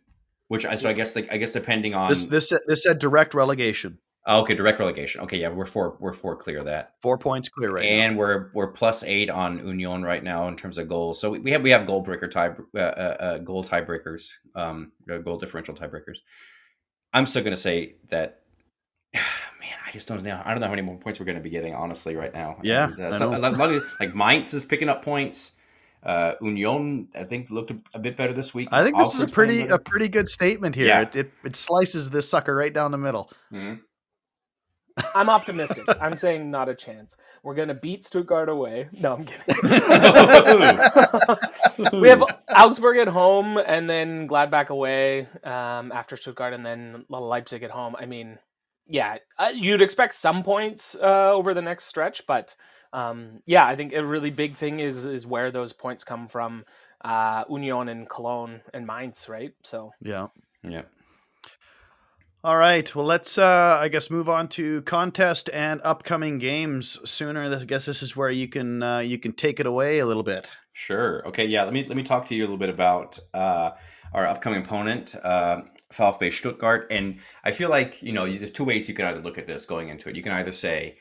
which 0.49 0.66
I 0.66 0.76
so 0.76 0.89
I 0.89 0.93
guess 0.93 1.16
like 1.16 1.28
I 1.32 1.39
guess 1.39 1.53
depending 1.53 1.95
on 1.95 2.11
This 2.11 2.24
this 2.26 2.53
this 2.66 2.82
said 2.82 2.99
direct 2.99 3.32
relegation. 3.35 3.99
Oh, 4.27 4.41
okay 4.41 4.55
direct 4.55 4.79
relegation. 4.79 5.20
Okay, 5.22 5.39
yeah, 5.39 5.49
we're 5.49 5.66
four 5.66 5.97
we're 6.01 6.12
four 6.12 6.37
clear 6.37 6.59
of 6.61 6.64
that, 6.66 6.95
Four 7.03 7.18
points 7.18 7.49
clear 7.49 7.70
right 7.72 7.83
now. 7.85 7.89
and 7.89 8.16
we're 8.18 8.51
we're 8.55 8.68
plus 8.72 9.03
eight 9.05 9.31
on 9.31 9.59
Union 9.66 10.03
right 10.03 10.22
now 10.22 10.49
in 10.49 10.57
terms 10.57 10.79
of 10.79 10.89
goals. 10.89 11.20
So 11.20 11.31
we, 11.33 11.51
have 11.53 11.62
we 11.62 11.70
have 11.70 11.87
goal 11.87 12.01
breaker 12.03 12.29
tie 12.29 12.49
uh, 12.75 12.79
uh, 12.79 12.81
uh, 12.81 13.39
goal 13.39 13.64
tiebreakers, 13.64 14.29
um, 14.55 14.93
uh, 15.11 15.18
goal 15.18 15.39
differential 15.39 15.75
tiebreakers. 15.75 16.16
I'm 17.12 17.27
still 17.27 17.43
gonna 17.45 17.57
say 17.57 17.97
that. 18.11 18.41
Man, 19.14 19.79
I 19.87 19.93
just 19.93 20.09
don't 20.09 20.22
know. 20.22 20.43
I 20.45 20.51
don't 20.51 20.61
know 20.61 20.66
how 20.66 20.72
many 20.72 20.83
more 20.83 20.99
points 20.99 21.18
we're 21.20 21.25
going 21.27 21.39
to 21.39 21.43
be 21.43 21.49
getting, 21.49 21.72
honestly, 21.75 22.16
right 22.16 22.35
now. 22.35 22.59
Yeah, 22.62 22.89
And, 22.91 23.01
uh, 23.01 23.18
so- 23.18 23.31
like, 23.31 23.57
like- 24.01 24.14
Mainz 24.14 24.53
is 24.53 24.64
picking 24.66 24.91
up 24.91 25.03
points. 25.03 25.53
Uh, 26.03 26.35
Union, 26.43 27.09
I 27.14 27.25
think, 27.25 27.49
looked 27.49 27.70
a, 27.70 27.79
a 27.95 27.99
bit 27.99 28.14
better 28.18 28.35
this 28.35 28.53
week. 28.53 28.68
I 28.72 28.83
think 28.85 28.99
this 28.99 29.14
is 29.14 29.22
a 29.22 29.27
pretty 29.27 29.68
a 29.68 29.79
pretty 29.79 30.09
good 30.09 30.29
statement 30.29 30.75
here. 30.75 30.87
Yeah. 30.89 31.01
It, 31.03 31.16
it 31.16 31.33
it 31.45 31.57
slices 31.57 32.11
this 32.11 32.29
sucker 32.29 32.55
right 32.55 32.75
down 32.75 32.91
the 32.91 32.99
middle. 32.99 33.31
Mhm. 33.51 33.81
I'm 35.15 35.29
optimistic. 35.29 35.85
I'm 36.01 36.17
saying 36.17 36.51
not 36.51 36.69
a 36.69 36.75
chance. 36.75 37.17
We're 37.43 37.55
gonna 37.55 37.75
beat 37.75 38.05
Stuttgart 38.05 38.49
away. 38.49 38.89
No, 38.93 39.15
I'm 39.15 39.25
kidding. 39.25 39.55
we 42.01 42.09
have 42.09 42.23
Augsburg 42.57 42.99
at 42.99 43.09
home, 43.09 43.59
and 43.59 43.89
then 43.91 44.29
Gladbach 44.29 44.69
away 44.69 45.29
um, 45.43 45.93
after 45.93 46.17
Stuttgart, 46.17 46.53
and 46.55 46.65
then 46.65 47.05
Leipzig 47.09 47.63
at 47.63 47.71
home. 47.71 47.97
I 47.99 48.07
mean, 48.07 48.39
yeah, 48.87 49.19
uh, 49.39 49.51
you'd 49.55 49.83
expect 49.83 50.15
some 50.15 50.43
points 50.43 50.95
uh, 50.95 51.33
over 51.33 51.55
the 51.55 51.63
next 51.63 51.85
stretch, 51.85 52.27
but 52.27 52.55
um, 52.93 53.43
yeah, 53.47 53.67
I 53.67 53.77
think 53.77 53.93
a 53.93 54.05
really 54.05 54.31
big 54.31 54.55
thing 54.55 54.81
is 54.81 55.05
is 55.05 55.27
where 55.27 55.51
those 55.51 55.73
points 55.73 56.05
come 56.05 56.29
from. 56.29 56.65
Uh, 57.05 57.45
Union 57.51 57.89
and 57.89 58.09
Cologne 58.09 58.63
and 58.73 58.87
Mainz, 58.87 59.29
right? 59.29 59.53
So 59.63 59.93
Yeah. 60.01 60.29
Yeah. 60.63 60.83
All 62.45 62.59
right. 62.59 62.95
Well, 62.95 63.07
let's 63.07 63.39
uh 63.39 63.79
I 63.81 63.89
guess 63.89 64.11
move 64.11 64.29
on 64.29 64.49
to 64.49 64.83
contest 64.83 65.49
and 65.55 65.81
upcoming 65.83 66.39
games 66.39 67.01
sooner. 67.09 67.43
I 67.43 67.65
guess 67.65 67.87
this 67.87 68.03
is 68.03 68.15
where 68.17 68.29
you 68.29 68.49
can 68.49 68.83
uh, 68.83 68.99
you 68.99 69.19
can 69.19 69.33
take 69.33 69.61
it 69.61 69.67
away 69.67 70.01
a 70.01 70.05
little 70.05 70.23
bit. 70.23 70.51
Sure. 70.75 71.27
Okay. 71.27 71.47
Yeah. 71.47 71.65
Let 71.65 71.73
me 71.73 71.85
let 71.85 71.97
me 71.97 72.03
talk 72.03 72.29
to 72.29 72.35
you 72.35 72.43
a 72.43 72.45
little 72.45 72.59
bit 72.59 72.69
about 72.69 73.19
uh, 73.33 73.71
our 74.13 74.27
upcoming 74.27 74.61
opponent, 74.61 75.15
uh, 75.25 75.63
VfB 75.91 76.35
Stuttgart, 76.35 76.89
and 76.91 77.21
I 77.45 77.51
feel 77.51 77.71
like 77.71 78.03
you 78.03 78.13
know 78.13 78.27
there's 78.27 78.51
two 78.51 78.65
ways 78.65 78.91
you 78.91 78.95
can 78.95 79.07
either 79.07 79.23
look 79.23 79.39
at 79.39 79.47
this 79.47 79.65
going 79.65 79.89
into 79.89 80.11
it. 80.11 80.17
You 80.17 80.23
can 80.23 80.33
either 80.33 80.53
say 80.53 80.99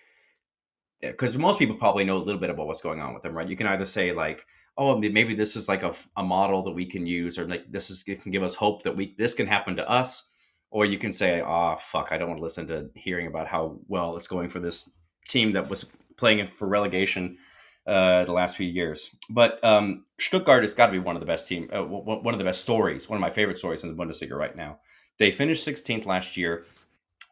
because 1.01 1.35
most 1.35 1.59
people 1.59 1.75
probably 1.75 2.05
know 2.05 2.15
a 2.15 2.23
little 2.23 2.39
bit 2.39 2.51
about 2.51 2.67
what's 2.67 2.79
going 2.79 3.01
on 3.01 3.13
with 3.13 3.21
them, 3.21 3.35
right? 3.35 3.49
You 3.49 3.57
can 3.57 3.67
either 3.67 3.85
say 3.85 4.13
like, 4.13 4.45
oh, 4.77 4.97
maybe 4.97 5.35
this 5.35 5.57
is 5.57 5.67
like 5.67 5.83
a, 5.83 5.93
a 6.15 6.23
model 6.23 6.63
that 6.63 6.71
we 6.71 6.85
can 6.85 7.05
use, 7.05 7.37
or 7.37 7.45
like 7.45 7.69
this 7.69 7.89
is 7.89 8.01
it 8.07 8.21
can 8.21 8.31
give 8.31 8.43
us 8.43 8.55
hope 8.55 8.83
that 8.83 8.95
we 8.95 9.13
this 9.17 9.33
can 9.33 9.47
happen 9.47 9.75
to 9.75 9.89
us, 9.89 10.29
or 10.73 10.85
you 10.85 10.97
can 10.97 11.11
say, 11.11 11.39
oh 11.39 11.75
fuck, 11.77 12.07
I 12.11 12.17
don't 12.17 12.29
want 12.29 12.39
to 12.39 12.43
listen 12.43 12.67
to 12.67 12.89
hearing 12.95 13.27
about 13.27 13.47
how 13.47 13.77
well 13.87 14.17
it's 14.17 14.27
going 14.27 14.49
for 14.49 14.59
this 14.59 14.89
team 15.27 15.53
that 15.53 15.69
was 15.69 15.85
playing 16.17 16.47
for 16.47 16.67
relegation 16.67 17.37
uh, 17.85 18.25
the 18.25 18.31
last 18.31 18.57
few 18.57 18.67
years. 18.67 19.15
But 19.29 19.63
um, 19.63 20.05
Stuttgart 20.19 20.63
has 20.63 20.73
got 20.73 20.87
to 20.87 20.91
be 20.91 20.97
one 20.97 21.15
of 21.15 21.19
the 21.19 21.27
best 21.27 21.47
team, 21.47 21.69
uh, 21.71 21.83
w- 21.83 22.03
one 22.03 22.33
of 22.33 22.39
the 22.39 22.43
best 22.43 22.61
stories, 22.61 23.07
one 23.07 23.17
of 23.17 23.21
my 23.21 23.29
favorite 23.29 23.59
stories 23.59 23.83
in 23.83 23.95
the 23.95 24.03
Bundesliga 24.03 24.31
right 24.31 24.55
now. 24.55 24.79
They 25.19 25.29
finished 25.29 25.65
16th 25.67 26.07
last 26.07 26.37
year. 26.37 26.65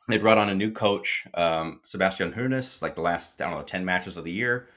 They 0.07 0.19
brought 0.19 0.37
on 0.37 0.49
a 0.49 0.55
new 0.55 0.71
coach, 0.71 1.25
um, 1.33 1.79
Sebastian 1.83 2.33
Hoeneß, 2.33 2.83
like 2.83 2.93
the 2.93 3.01
last 3.01 3.41
I 3.41 3.49
don't 3.49 3.57
know 3.57 3.63
10 3.63 3.83
matches 3.83 4.17
of 4.17 4.23
the 4.23 4.31
year. 4.31 4.69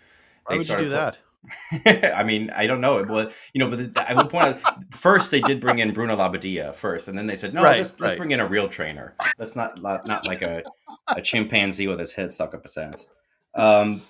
Why 0.46 0.56
would 0.56 0.68
you 0.70 0.76
do 0.84 0.88
that? 0.90 1.18
I 1.86 2.22
mean, 2.24 2.50
I 2.50 2.66
don't 2.66 2.80
know. 2.80 3.04
Well, 3.08 3.30
you 3.52 3.58
know, 3.58 3.68
but 3.68 3.94
the, 3.94 4.10
I 4.10 4.14
will 4.14 4.26
point 4.26 4.46
out 4.46 4.60
first 4.90 5.30
they 5.30 5.40
did 5.40 5.60
bring 5.60 5.78
in 5.78 5.92
Bruno 5.92 6.16
Labbadia 6.16 6.74
first, 6.74 7.08
and 7.08 7.16
then 7.18 7.26
they 7.26 7.36
said, 7.36 7.54
no, 7.54 7.62
Right, 7.62 7.78
let's, 7.78 7.98
let's 8.00 8.12
right. 8.12 8.18
bring 8.18 8.30
in 8.30 8.40
a 8.40 8.46
real 8.46 8.68
trainer. 8.68 9.14
That's 9.38 9.56
not 9.56 9.80
not, 9.82 10.26
like 10.26 10.42
a, 10.42 10.62
a 11.08 11.20
chimpanzee 11.20 11.88
with 11.88 11.98
his 11.98 12.12
head 12.12 12.32
stuck 12.32 12.54
up 12.54 12.62
his 12.62 12.76
ass. 12.76 13.06
Um, 13.54 14.02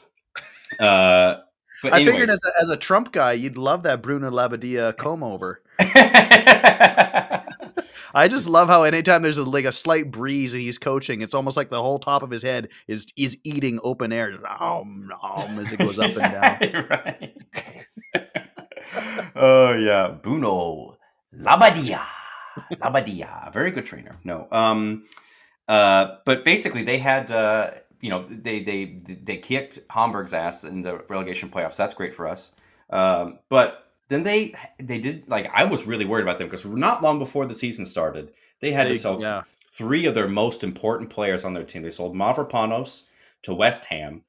uh, 0.80 1.36
but 1.82 1.92
I 1.92 2.04
figured 2.04 2.30
as 2.30 2.40
a, 2.44 2.62
as 2.62 2.68
a 2.70 2.76
Trump 2.76 3.12
guy, 3.12 3.32
you'd 3.32 3.56
love 3.56 3.82
that 3.82 4.02
Bruno 4.02 4.30
Labbadia 4.30 4.96
comb 4.96 5.22
over. 5.22 5.62
I 8.14 8.28
just 8.28 8.48
love 8.48 8.68
how 8.68 8.84
anytime 8.84 9.22
there's 9.22 9.38
a, 9.38 9.44
like 9.44 9.64
a 9.64 9.72
slight 9.72 10.10
breeze 10.10 10.54
and 10.54 10.62
he's 10.62 10.78
coaching, 10.78 11.20
it's 11.20 11.34
almost 11.34 11.56
like 11.56 11.68
the 11.68 11.82
whole 11.82 11.98
top 11.98 12.22
of 12.22 12.30
his 12.30 12.42
head 12.42 12.68
is 12.86 13.12
is 13.16 13.38
eating 13.44 13.80
open 13.82 14.12
air, 14.12 14.30
just, 14.30 14.44
om, 14.44 15.10
om, 15.20 15.58
as 15.58 15.72
it 15.72 15.78
goes 15.78 15.98
up 15.98 16.16
and 16.16 16.16
down. 16.72 16.86
right. 16.88 17.36
oh 19.36 19.72
yeah, 19.72 20.14
Bruno 20.22 20.96
Labbadia. 21.36 22.04
Labbadia, 22.74 23.52
very 23.52 23.72
good 23.72 23.84
trainer. 23.84 24.12
No, 24.22 24.46
um, 24.52 25.04
uh, 25.68 26.16
but 26.24 26.44
basically 26.44 26.84
they 26.84 26.98
had, 26.98 27.32
uh, 27.32 27.72
you 28.00 28.10
know, 28.10 28.26
they 28.28 28.62
they 28.62 28.96
they 29.06 29.38
kicked 29.38 29.80
Hamburg's 29.90 30.32
ass 30.32 30.62
in 30.62 30.82
the 30.82 30.98
relegation 31.08 31.50
playoffs. 31.50 31.76
That's 31.76 31.94
great 31.94 32.14
for 32.14 32.28
us. 32.28 32.52
Um, 32.90 33.40
but 33.48 33.83
then 34.14 34.22
they 34.22 34.54
they 34.78 34.98
did 34.98 35.28
like 35.28 35.50
I 35.52 35.64
was 35.64 35.86
really 35.86 36.04
worried 36.04 36.22
about 36.22 36.38
them 36.38 36.48
because 36.48 36.64
not 36.64 37.02
long 37.02 37.18
before 37.18 37.46
the 37.46 37.54
season 37.54 37.84
started, 37.84 38.32
they 38.60 38.72
had 38.72 38.88
to 38.88 38.94
sell 38.94 39.20
yeah. 39.20 39.42
three 39.70 40.06
of 40.06 40.14
their 40.14 40.28
most 40.28 40.62
important 40.62 41.10
players 41.10 41.44
on 41.44 41.54
their 41.54 41.64
team. 41.64 41.82
They 41.82 41.90
sold 41.90 42.14
Mavropanos 42.14 43.02
to 43.42 43.54
West 43.54 43.86
Ham. 43.86 44.22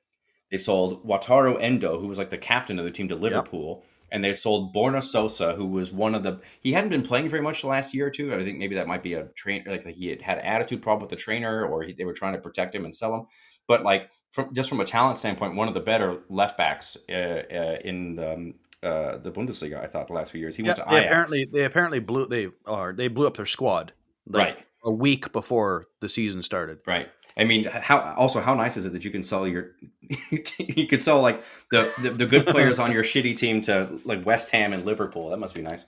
They 0.52 0.58
sold 0.58 1.06
Wataru 1.06 1.62
Endo, 1.62 2.00
who 2.00 2.08
was 2.08 2.18
like 2.18 2.30
the 2.30 2.38
captain 2.38 2.80
of 2.80 2.86
the 2.86 2.92
team, 2.92 3.10
to 3.10 3.16
Liverpool. 3.16 3.84
And 4.12 4.24
they 4.24 4.34
sold 4.34 4.74
Borna 4.74 5.04
Sosa, 5.04 5.56
who 5.56 5.66
was 5.66 5.92
one 5.92 6.16
of 6.16 6.24
the. 6.24 6.40
He 6.62 6.74
hadn't 6.74 6.92
been 6.92 7.02
playing 7.02 7.28
very 7.28 7.42
much 7.42 7.62
the 7.62 7.68
last 7.68 7.94
year 7.94 8.08
or 8.08 8.12
two. 8.12 8.34
I 8.34 8.44
think 8.44 8.58
maybe 8.58 8.76
that 8.76 8.88
might 8.88 9.04
be 9.04 9.14
a 9.14 9.26
train. 9.36 9.64
Like 9.68 9.86
he 9.88 10.08
had 10.08 10.22
had 10.22 10.38
attitude 10.40 10.82
problem 10.82 11.02
with 11.02 11.10
the 11.10 11.22
trainer, 11.22 11.66
or 11.66 11.84
he, 11.84 11.94
they 11.94 12.06
were 12.06 12.14
trying 12.14 12.34
to 12.34 12.40
protect 12.40 12.74
him 12.74 12.86
and 12.86 12.96
sell 12.96 13.14
him. 13.14 13.26
But 13.68 13.84
like 13.84 14.10
from 14.36 14.54
just 14.54 14.70
from 14.70 14.80
a 14.80 14.86
talent 14.86 15.18
standpoint, 15.18 15.56
one 15.56 15.68
of 15.68 15.74
the 15.74 15.80
better 15.80 16.20
left 16.30 16.58
backs 16.58 16.98
uh, 17.10 17.14
uh, 17.14 17.78
in 17.84 18.20
um, 18.20 18.54
uh, 18.86 19.18
the 19.18 19.32
Bundesliga. 19.32 19.84
I 19.84 19.88
thought 19.88 20.08
the 20.08 20.14
last 20.14 20.32
few 20.32 20.40
years 20.40 20.56
he 20.56 20.64
Yeah, 20.64 20.70
went 20.70 20.78
to 20.78 20.86
they 20.90 20.98
Ajax. 20.98 21.08
apparently 21.10 21.46
they 21.46 21.64
apparently 21.66 22.00
blew 22.00 22.28
they 22.28 22.50
are 22.66 22.94
they 22.94 23.08
blew 23.08 23.28
up 23.28 23.38
their 23.38 23.46
squad 23.46 23.94
like, 24.28 24.56
right. 24.56 24.66
a 24.84 24.92
week 24.92 25.32
before 25.32 25.88
the 26.02 26.10
season 26.10 26.44
started. 26.44 26.80
Right. 26.86 27.10
I 27.38 27.44
mean, 27.44 27.66
how 27.66 28.14
also 28.18 28.40
how 28.40 28.54
nice 28.54 28.78
is 28.78 28.86
it 28.86 28.94
that 28.94 29.04
you 29.04 29.12
can 29.12 29.22
sell 29.24 29.46
your 29.48 29.72
you 30.58 30.88
could 30.88 31.02
sell 31.02 31.22
like 31.22 31.44
the, 31.72 31.92
the 32.02 32.12
the 32.12 32.26
good 32.26 32.48
players 32.48 32.80
on 32.80 32.92
your 32.94 33.04
shitty 33.12 33.36
team 33.36 33.62
to 33.64 34.00
like 34.06 34.26
West 34.26 34.52
Ham 34.52 34.72
and 34.72 34.86
Liverpool. 34.86 35.30
That 35.30 35.38
must 35.38 35.54
be 35.54 35.62
nice. 35.62 35.86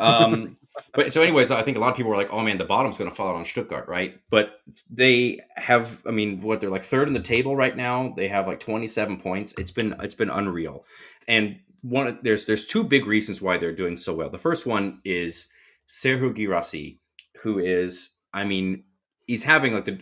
Um, 0.00 0.56
but 0.94 1.12
so, 1.12 1.22
anyways, 1.22 1.50
I 1.52 1.62
think 1.62 1.76
a 1.76 1.80
lot 1.80 1.90
of 1.90 1.96
people 1.96 2.10
were 2.10 2.16
like, 2.16 2.32
"Oh 2.32 2.40
man, 2.40 2.58
the 2.58 2.64
bottom's 2.64 2.96
going 2.96 3.08
to 3.08 3.14
fall 3.14 3.28
out 3.28 3.36
on 3.36 3.44
Stuttgart," 3.44 3.86
right? 3.88 4.20
But 4.30 4.60
they 4.88 5.40
have, 5.56 6.02
I 6.06 6.10
mean, 6.10 6.40
what 6.40 6.60
they're 6.60 6.70
like 6.70 6.84
third 6.84 7.06
in 7.08 7.14
the 7.14 7.20
table 7.20 7.54
right 7.54 7.76
now. 7.76 8.12
They 8.16 8.28
have 8.28 8.46
like 8.48 8.58
twenty 8.60 8.88
seven 8.88 9.20
points. 9.20 9.54
It's 9.58 9.70
been 9.72 9.94
it's 10.00 10.14
been 10.16 10.30
unreal, 10.30 10.84
and 11.28 11.60
one 11.82 12.18
there's 12.22 12.44
there's 12.46 12.66
two 12.66 12.84
big 12.84 13.06
reasons 13.06 13.40
why 13.40 13.58
they're 13.58 13.74
doing 13.74 13.96
so 13.96 14.14
well. 14.14 14.30
The 14.30 14.38
first 14.38 14.66
one 14.66 15.00
is 15.04 15.48
Serhou 15.88 16.34
Guirassy, 16.34 16.98
who 17.42 17.58
is, 17.58 18.16
I 18.32 18.44
mean, 18.44 18.84
he's 19.26 19.44
having 19.44 19.74
like 19.74 19.84
the 19.84 19.98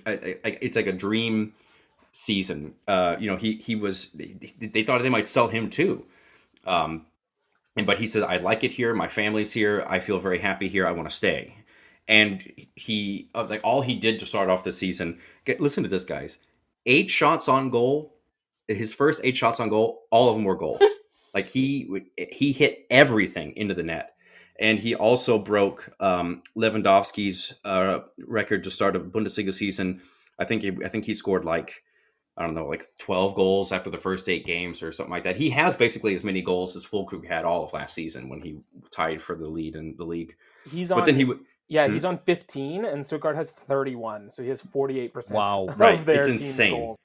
it's 0.63 0.77
like 0.77 0.87
a 0.87 0.93
dream 0.93 1.55
season, 2.13 2.75
uh, 2.87 3.17
you 3.19 3.29
know, 3.29 3.37
he 3.37 3.57
he 3.57 3.75
was 3.75 4.11
they 4.15 4.83
thought 4.83 5.03
they 5.03 5.09
might 5.09 5.29
sell 5.29 5.49
him 5.49 5.71
too. 5.71 6.05
Um, 6.67 7.07
and 7.77 7.87
but 7.87 7.99
he 7.99 8.07
said, 8.07 8.25
"I 8.25 8.39
like 8.39 8.65
it 8.65 8.73
here. 8.73 8.93
My 8.95 9.09
family's 9.09 9.53
here. 9.53 9.85
I 9.89 10.01
feel 10.01 10.19
very 10.19 10.41
happy 10.41 10.69
here. 10.69 10.87
I 10.87 10.93
want 10.93 11.09
to 11.09 11.15
stay." 11.15 11.55
And 12.09 12.67
he 12.75 13.31
uh, 13.35 13.47
like 13.49 13.61
all 13.63 13.83
he 13.83 13.95
did 13.95 14.19
to 14.19 14.27
start 14.27 14.51
off 14.51 14.65
the 14.65 14.73
season. 14.73 15.21
Get 15.45 15.61
listen 15.61 15.83
to 15.85 15.89
this, 15.89 16.05
guys. 16.05 16.39
Eight 16.87 17.09
shots 17.11 17.49
on 17.49 17.71
goal. 17.71 18.17
His 18.67 18.93
first 18.93 19.21
eight 19.25 19.37
shots 19.37 19.61
on 19.61 19.69
goal, 19.69 20.03
all 20.11 20.29
of 20.29 20.37
them 20.37 20.45
were 20.45 20.57
goals. 20.57 20.83
Like 21.35 21.49
he 21.49 21.89
he 22.17 22.53
hit 22.53 22.87
everything 22.91 23.53
into 23.57 23.75
the 23.75 23.83
net 23.83 24.15
and 24.59 24.79
he 24.79 24.95
also 24.95 25.39
broke 25.39 25.91
um, 26.01 26.43
Lewandowski's 26.57 27.55
uh, 27.65 28.01
record 28.27 28.65
to 28.65 28.71
start 28.71 28.97
a 28.97 29.01
Bundesliga 29.01 29.55
season. 29.55 30.01
I 30.39 30.45
think 30.45 30.63
he, 30.63 30.73
I 30.85 30.89
think 30.89 31.05
he 31.05 31.15
scored 31.15 31.45
like 31.45 31.83
I 32.37 32.43
don't 32.43 32.55
know, 32.55 32.67
like 32.67 32.85
twelve 32.99 33.35
goals 33.35 33.73
after 33.73 33.91
the 33.91 33.99
first 33.99 34.29
eight 34.29 34.45
games 34.45 34.83
or 34.83 34.93
something 34.93 35.13
like 35.13 35.25
that. 35.25 35.37
He 35.37 35.51
has 35.51 35.77
basically 35.77 36.15
as 36.15 36.23
many 36.25 36.41
goals 36.43 36.77
as 36.77 36.87
Füllkrug 36.87 37.27
had 37.27 37.45
all 37.45 37.65
of 37.65 37.73
last 37.73 37.95
season 37.95 38.29
when 38.29 38.41
he 38.41 38.61
tied 38.93 39.21
for 39.21 39.35
the 39.37 39.49
lead 39.49 39.75
in 39.75 39.95
the 39.97 40.05
league. 40.05 40.35
He's 40.71 40.91
But 40.91 41.01
on. 41.01 41.07
then 41.07 41.17
he 41.17 41.25
would. 41.25 41.41
yeah, 41.69 41.87
Hmm? 41.87 41.93
he's 41.95 42.05
on 42.05 42.19
15, 42.19 42.85
and 42.85 43.05
Stuttgart 43.05 43.35
has 43.37 43.51
31, 43.51 44.31
so 44.31 44.43
he 44.43 44.49
has 44.51 44.61
48 44.63 45.13
percent. 45.13 45.37
Wow, 45.37 45.67
of 45.69 45.79
right, 45.81 45.99
their 46.05 46.19
it's 46.21 46.29
insane. 46.29 46.73
goals. 46.73 46.97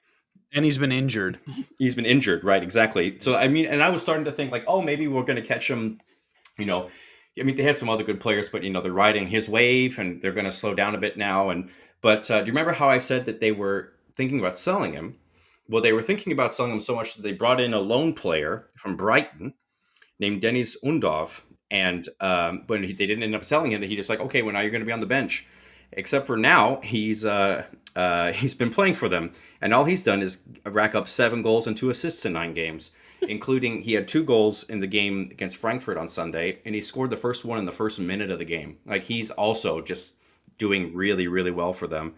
And 0.54 0.64
he's 0.64 0.78
been 0.78 0.92
injured. 0.92 1.40
He's 1.78 1.96
been 1.96 2.06
injured, 2.06 2.44
right? 2.44 2.62
Exactly. 2.62 3.18
So 3.18 3.34
I 3.34 3.48
mean, 3.48 3.66
and 3.66 3.82
I 3.82 3.90
was 3.90 4.02
starting 4.02 4.24
to 4.26 4.32
think 4.32 4.52
like, 4.52 4.64
oh, 4.68 4.80
maybe 4.80 5.08
we're 5.08 5.24
going 5.24 5.36
to 5.36 5.42
catch 5.42 5.68
him. 5.68 6.00
You 6.56 6.66
know, 6.66 6.88
I 7.38 7.42
mean, 7.42 7.56
they 7.56 7.64
had 7.64 7.76
some 7.76 7.88
other 7.88 8.04
good 8.04 8.20
players, 8.20 8.48
but 8.48 8.62
you 8.62 8.70
know, 8.70 8.80
they're 8.80 8.92
riding 8.92 9.26
his 9.26 9.48
wave, 9.48 9.98
and 9.98 10.22
they're 10.22 10.32
going 10.32 10.44
to 10.44 10.52
slow 10.52 10.74
down 10.74 10.94
a 10.94 10.98
bit 10.98 11.16
now. 11.16 11.50
And 11.50 11.70
but 12.00 12.30
uh, 12.30 12.40
do 12.40 12.46
you 12.46 12.52
remember 12.52 12.72
how 12.72 12.88
I 12.88 12.98
said 12.98 13.26
that 13.26 13.40
they 13.40 13.50
were 13.50 13.92
thinking 14.14 14.38
about 14.38 14.56
selling 14.56 14.92
him? 14.92 15.16
Well, 15.68 15.82
they 15.82 15.92
were 15.92 16.02
thinking 16.02 16.32
about 16.32 16.54
selling 16.54 16.72
him 16.72 16.80
so 16.80 16.94
much 16.94 17.14
that 17.14 17.22
they 17.22 17.32
brought 17.32 17.60
in 17.60 17.74
a 17.74 17.80
loan 17.80 18.12
player 18.12 18.68
from 18.76 18.96
Brighton 18.96 19.54
named 20.20 20.42
Deniz 20.42 20.76
Undav, 20.84 21.40
and 21.70 22.08
um, 22.20 22.64
when 22.66 22.84
he, 22.84 22.92
they 22.92 23.06
didn't 23.06 23.24
end 23.24 23.34
up 23.34 23.44
selling 23.44 23.72
him, 23.72 23.82
he 23.82 23.96
just 23.96 24.10
like, 24.10 24.20
okay, 24.20 24.42
well 24.42 24.52
now 24.52 24.60
you're 24.60 24.70
going 24.70 24.82
to 24.82 24.86
be 24.86 24.92
on 24.92 25.00
the 25.00 25.06
bench. 25.06 25.46
Except 25.92 26.26
for 26.26 26.36
now, 26.36 26.80
he's 26.82 27.24
uh, 27.24 27.64
uh, 27.96 28.32
he's 28.32 28.54
been 28.54 28.70
playing 28.70 28.94
for 28.94 29.08
them, 29.08 29.32
and 29.60 29.72
all 29.72 29.84
he's 29.84 30.02
done 30.02 30.22
is 30.22 30.40
rack 30.64 30.94
up 30.94 31.08
seven 31.08 31.42
goals 31.42 31.66
and 31.66 31.76
two 31.76 31.90
assists 31.90 32.24
in 32.24 32.32
nine 32.32 32.54
games, 32.54 32.92
including 33.22 33.82
he 33.82 33.94
had 33.94 34.08
two 34.08 34.24
goals 34.24 34.64
in 34.64 34.80
the 34.80 34.86
game 34.86 35.28
against 35.30 35.56
Frankfurt 35.56 35.96
on 35.96 36.08
Sunday, 36.08 36.58
and 36.64 36.74
he 36.74 36.80
scored 36.80 37.10
the 37.10 37.16
first 37.16 37.44
one 37.44 37.58
in 37.58 37.64
the 37.64 37.72
first 37.72 37.98
minute 37.98 38.30
of 38.30 38.38
the 38.38 38.44
game. 38.44 38.78
Like 38.86 39.04
he's 39.04 39.30
also 39.30 39.80
just 39.80 40.16
doing 40.58 40.94
really, 40.94 41.28
really 41.28 41.50
well 41.50 41.72
for 41.72 41.86
them. 41.86 42.14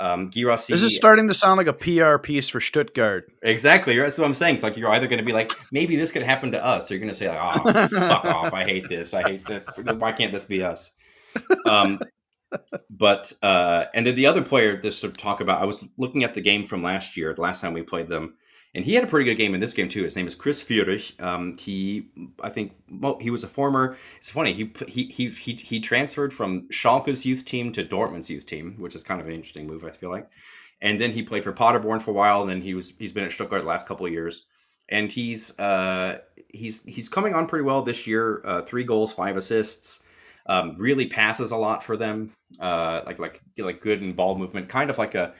Um, 0.00 0.30
Guirassy, 0.30 0.72
This 0.72 0.82
is 0.82 0.96
starting 0.96 1.28
to 1.28 1.34
sound 1.34 1.56
like 1.56 1.68
a 1.68 1.72
PR 1.72 2.18
piece 2.18 2.48
for 2.48 2.60
Stuttgart. 2.60 3.30
Exactly. 3.42 3.96
That's 3.96 4.18
what 4.18 4.24
I'm 4.24 4.34
saying. 4.34 4.54
It's 4.54 4.64
like 4.64 4.76
you're 4.76 4.90
either 4.90 5.06
going 5.06 5.20
to 5.20 5.24
be 5.24 5.32
like, 5.32 5.52
maybe 5.70 5.94
this 5.94 6.10
could 6.10 6.22
happen 6.22 6.50
to 6.50 6.64
us, 6.64 6.90
or 6.90 6.94
you're 6.94 7.00
going 7.00 7.12
to 7.12 7.14
say, 7.14 7.28
like, 7.28 7.60
oh, 7.64 7.86
fuck 7.86 8.24
off. 8.24 8.52
I 8.52 8.64
hate 8.64 8.88
this. 8.88 9.14
I 9.14 9.22
hate 9.22 9.46
this. 9.46 9.62
Why 9.76 10.10
can't 10.10 10.32
this 10.32 10.46
be 10.46 10.64
us? 10.64 10.90
Um, 11.64 12.00
but 12.90 13.32
uh, 13.42 13.84
and 13.94 14.06
then 14.06 14.14
the 14.14 14.26
other 14.26 14.42
player 14.42 14.76
just 14.76 15.00
to 15.02 15.10
talk 15.10 15.40
about, 15.40 15.62
I 15.62 15.64
was 15.64 15.78
looking 15.96 16.24
at 16.24 16.34
the 16.34 16.40
game 16.40 16.64
from 16.64 16.82
last 16.82 17.16
year, 17.16 17.34
the 17.34 17.40
last 17.40 17.60
time 17.60 17.72
we 17.72 17.82
played 17.82 18.08
them, 18.08 18.34
and 18.74 18.84
he 18.84 18.94
had 18.94 19.04
a 19.04 19.06
pretty 19.06 19.24
good 19.24 19.36
game 19.36 19.54
in 19.54 19.60
this 19.60 19.74
game 19.74 19.88
too. 19.88 20.02
His 20.02 20.16
name 20.16 20.26
is 20.26 20.34
Chris 20.34 20.62
Führich. 20.62 21.20
Um, 21.22 21.56
he, 21.58 22.08
I 22.42 22.50
think, 22.50 22.72
well, 22.90 23.18
he 23.20 23.30
was 23.30 23.44
a 23.44 23.48
former. 23.48 23.96
It's 24.18 24.30
funny. 24.30 24.52
He 24.52 24.72
he 24.88 25.04
he 25.06 25.30
he 25.30 25.54
he 25.54 25.80
transferred 25.80 26.32
from 26.32 26.68
Schalke's 26.70 27.24
youth 27.24 27.44
team 27.44 27.72
to 27.72 27.84
Dortmund's 27.84 28.30
youth 28.30 28.46
team, 28.46 28.76
which 28.78 28.94
is 28.94 29.02
kind 29.02 29.20
of 29.20 29.26
an 29.26 29.32
interesting 29.32 29.66
move. 29.66 29.84
I 29.84 29.90
feel 29.90 30.10
like. 30.10 30.28
And 30.80 31.00
then 31.00 31.12
he 31.12 31.22
played 31.22 31.44
for 31.44 31.52
Paderborn 31.52 32.00
for 32.00 32.10
a 32.10 32.14
while, 32.14 32.40
and 32.42 32.50
then 32.50 32.60
he 32.60 32.74
was 32.74 32.94
he's 32.98 33.12
been 33.12 33.24
at 33.24 33.32
Stuttgart 33.32 33.62
the 33.62 33.68
last 33.68 33.86
couple 33.86 34.06
of 34.06 34.12
years, 34.12 34.44
and 34.88 35.10
he's 35.10 35.58
uh 35.58 36.18
he's 36.48 36.84
he's 36.84 37.08
coming 37.08 37.34
on 37.34 37.46
pretty 37.46 37.64
well 37.64 37.82
this 37.82 38.06
year. 38.06 38.42
Uh, 38.44 38.62
three 38.62 38.84
goals, 38.84 39.12
five 39.12 39.36
assists. 39.36 40.04
Um, 40.46 40.76
really 40.78 41.06
passes 41.06 41.52
a 41.52 41.56
lot 41.56 41.82
for 41.82 41.96
them. 41.96 42.32
Uh, 42.60 43.02
like 43.06 43.18
like 43.18 43.40
like 43.58 43.80
good 43.80 44.02
in 44.02 44.12
ball 44.12 44.36
movement, 44.36 44.68
kind 44.68 44.90
of 44.90 44.98
like 44.98 45.14
a 45.14 45.34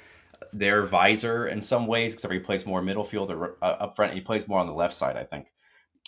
their 0.52 0.82
visor 0.82 1.47
in 1.48 1.60
some 1.60 1.86
ways, 1.86 2.12
except 2.12 2.32
he 2.32 2.39
plays 2.40 2.64
more 2.66 2.81
middle 2.82 3.05
field 3.05 3.31
or 3.31 3.56
uh, 3.62 3.64
up 3.66 3.97
front. 3.97 4.14
He 4.14 4.20
plays 4.20 4.48
more 4.48 4.60
on 4.60 4.66
the 4.66 4.72
left 4.72 4.94
side, 4.94 5.16
I 5.16 5.24
think. 5.24 5.47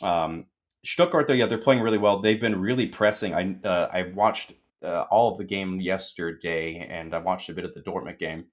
Um, 0.02 0.46
Stuttgart, 0.84 1.26
though, 1.26 1.34
yeah, 1.34 1.46
they're 1.46 1.58
playing 1.58 1.82
really 1.82 1.98
well. 1.98 2.20
They've 2.20 2.40
been 2.40 2.60
really 2.60 2.86
pressing. 2.86 3.34
I 3.34 3.56
uh, 3.66 3.88
I 3.92 4.02
watched 4.14 4.52
uh, 4.82 5.02
all 5.10 5.30
of 5.32 5.38
the 5.38 5.44
game 5.44 5.80
yesterday, 5.80 6.86
and 6.88 7.14
I 7.14 7.18
watched 7.18 7.48
a 7.48 7.52
bit 7.52 7.64
of 7.64 7.74
the 7.74 7.80
Dortmund 7.80 8.18
game, 8.18 8.46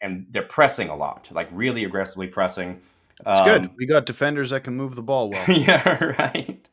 and 0.00 0.26
they're 0.30 0.42
pressing 0.42 0.88
a 0.88 0.96
lot, 0.96 1.28
like 1.32 1.48
really 1.52 1.84
aggressively 1.84 2.26
pressing. 2.28 2.80
It's 3.20 3.40
Um, 3.40 3.44
good. 3.44 3.70
We 3.78 3.86
got 3.86 4.04
defenders 4.06 4.50
that 4.50 4.64
can 4.64 4.76
move 4.76 4.94
the 4.94 5.02
ball 5.02 5.30
well. 5.30 5.44
yeah, 5.50 6.04
right. 6.18 6.66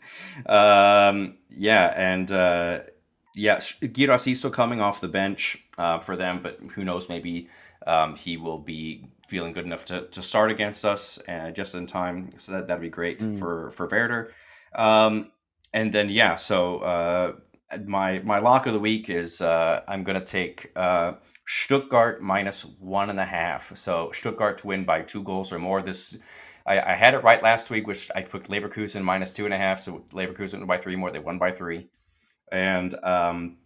Um, 0.45 1.37
yeah, 1.49 1.93
and 1.95 2.31
yeah, 3.35 3.59
Guirassy 3.81 4.35
still 4.35 4.51
coming 4.51 4.81
off 4.81 5.01
the 5.01 5.07
bench 5.07 5.63
uh, 5.77 5.99
for 5.99 6.15
them, 6.15 6.41
but 6.43 6.59
who 6.75 6.83
knows? 6.83 7.09
Maybe 7.09 7.49
um, 7.87 8.15
he 8.15 8.37
will 8.37 8.59
be 8.59 9.07
feeling 9.27 9.53
good 9.53 9.65
enough 9.65 9.85
to, 9.85 10.07
to 10.07 10.21
start 10.21 10.51
against 10.51 10.85
us 10.85 11.19
uh, 11.27 11.51
just 11.51 11.75
in 11.75 11.87
time. 11.87 12.29
So 12.37 12.51
that 12.53 12.67
that'd 12.67 12.81
be 12.81 12.89
great 12.89 13.19
for 13.39 13.71
for 13.71 13.87
Werder. 13.87 14.31
Um, 14.75 15.31
and 15.73 15.93
then 15.93 16.09
yeah, 16.09 16.35
so 16.35 16.79
uh, 16.79 17.33
my 17.85 18.19
my 18.19 18.39
lock 18.39 18.67
of 18.67 18.73
the 18.73 18.79
week 18.79 19.09
is 19.09 19.41
uh, 19.41 19.81
I'm 19.87 20.03
gonna 20.03 20.23
take 20.23 20.71
uh, 20.75 21.13
Stuttgart 21.47 22.21
minus 22.21 22.63
one 22.63 23.09
and 23.09 23.19
a 23.19 23.25
half. 23.25 23.75
So 23.77 24.11
Stuttgart 24.11 24.59
to 24.59 24.67
win 24.67 24.85
by 24.85 25.01
two 25.01 25.23
goals 25.23 25.51
or 25.51 25.59
more. 25.59 25.81
This 25.81 26.17
I, 26.65 26.79
I 26.79 26.93
had 26.93 27.13
it 27.13 27.23
right 27.23 27.41
last 27.41 27.69
week, 27.69 27.87
which 27.87 28.09
I 28.15 28.21
put 28.21 28.45
Leverkusen 28.45 29.03
minus 29.03 29.33
two 29.33 29.45
and 29.45 29.53
a 29.53 29.57
half. 29.57 29.81
So 29.81 30.03
Leverkusen 30.11 30.65
by 30.67 30.77
three 30.77 30.95
more. 30.95 31.11
They 31.11 31.19
won 31.19 31.39
by 31.39 31.51
three, 31.51 31.89
and 32.53 32.95
um, 33.03 33.57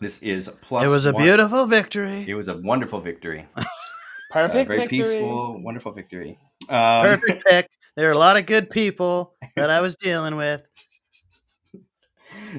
this 0.00 0.22
is 0.22 0.48
plus. 0.62 0.86
It 0.86 0.90
was 0.90 1.06
a 1.06 1.12
one- 1.12 1.22
beautiful 1.24 1.66
victory. 1.66 2.24
It 2.28 2.34
was 2.34 2.48
a 2.48 2.56
wonderful 2.56 3.00
victory. 3.00 3.46
A 3.56 3.64
Perfect 4.30 4.68
very 4.68 4.80
victory. 4.80 4.98
peaceful, 4.98 5.60
wonderful 5.62 5.92
victory. 5.92 6.38
Um, 6.68 7.02
Perfect 7.18 7.44
pick. 7.48 7.70
There 7.96 8.08
are 8.08 8.12
a 8.12 8.18
lot 8.18 8.36
of 8.36 8.44
good 8.46 8.68
people 8.70 9.32
that 9.56 9.70
I 9.70 9.80
was 9.80 9.96
dealing 9.96 10.36
with. 10.36 10.60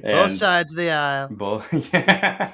Both 0.03 0.33
sides 0.37 0.71
of 0.73 0.77
the 0.77 0.89
aisle. 0.91 1.27
both. 1.31 1.71
yeah. 1.93 2.51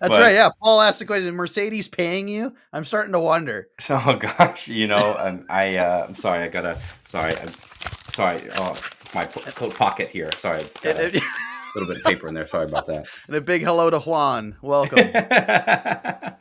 That's 0.00 0.14
But- 0.16 0.20
right. 0.20 0.34
Yeah. 0.34 0.48
Paul 0.62 0.80
asked 0.80 0.98
the 0.98 1.04
question 1.04 1.34
Mercedes 1.34 1.88
paying 1.88 2.26
you? 2.28 2.54
I'm 2.72 2.84
starting 2.84 3.12
to 3.12 3.20
wonder. 3.20 3.68
Oh 3.90 4.16
gosh, 4.20 4.68
you 4.68 4.86
know, 4.86 5.16
um, 5.18 5.46
I 5.48 5.76
uh, 5.76 6.06
I'm 6.08 6.14
sorry, 6.14 6.42
I 6.44 6.48
gotta 6.48 6.78
sorry, 7.06 7.34
I'm 7.38 7.50
sorry. 8.12 8.40
Oh, 8.56 8.72
it's 9.00 9.14
my 9.14 9.26
po- 9.26 9.40
coat 9.52 9.74
pocket 9.74 10.10
here. 10.10 10.30
Sorry, 10.32 10.60
it's 10.60 10.80
got 10.80 10.98
a 10.98 11.04
And 11.06 11.22
little 11.78 11.92
bit 11.92 12.04
of 12.04 12.04
paper 12.04 12.28
in 12.28 12.34
there. 12.34 12.46
Sorry 12.46 12.66
about 12.66 12.86
that. 12.86 13.06
And 13.26 13.36
a 13.36 13.40
big 13.40 13.62
hello 13.62 13.90
to 13.90 13.98
Juan. 14.00 14.56
Welcome. 14.62 14.98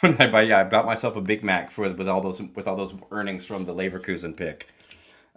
When 0.00 0.20
I 0.20 0.28
buy, 0.28 0.42
yeah, 0.42 0.60
I 0.60 0.64
bought 0.64 0.86
myself 0.86 1.14
a 1.14 1.20
Big 1.20 1.44
Mac 1.44 1.70
for 1.70 1.88
with 1.92 2.08
all 2.08 2.20
those 2.20 2.42
with 2.42 2.66
all 2.66 2.74
those 2.74 2.94
earnings 3.12 3.46
from 3.46 3.64
the 3.64 3.72
Leverkusen 3.72 4.36
pick. 4.36 4.68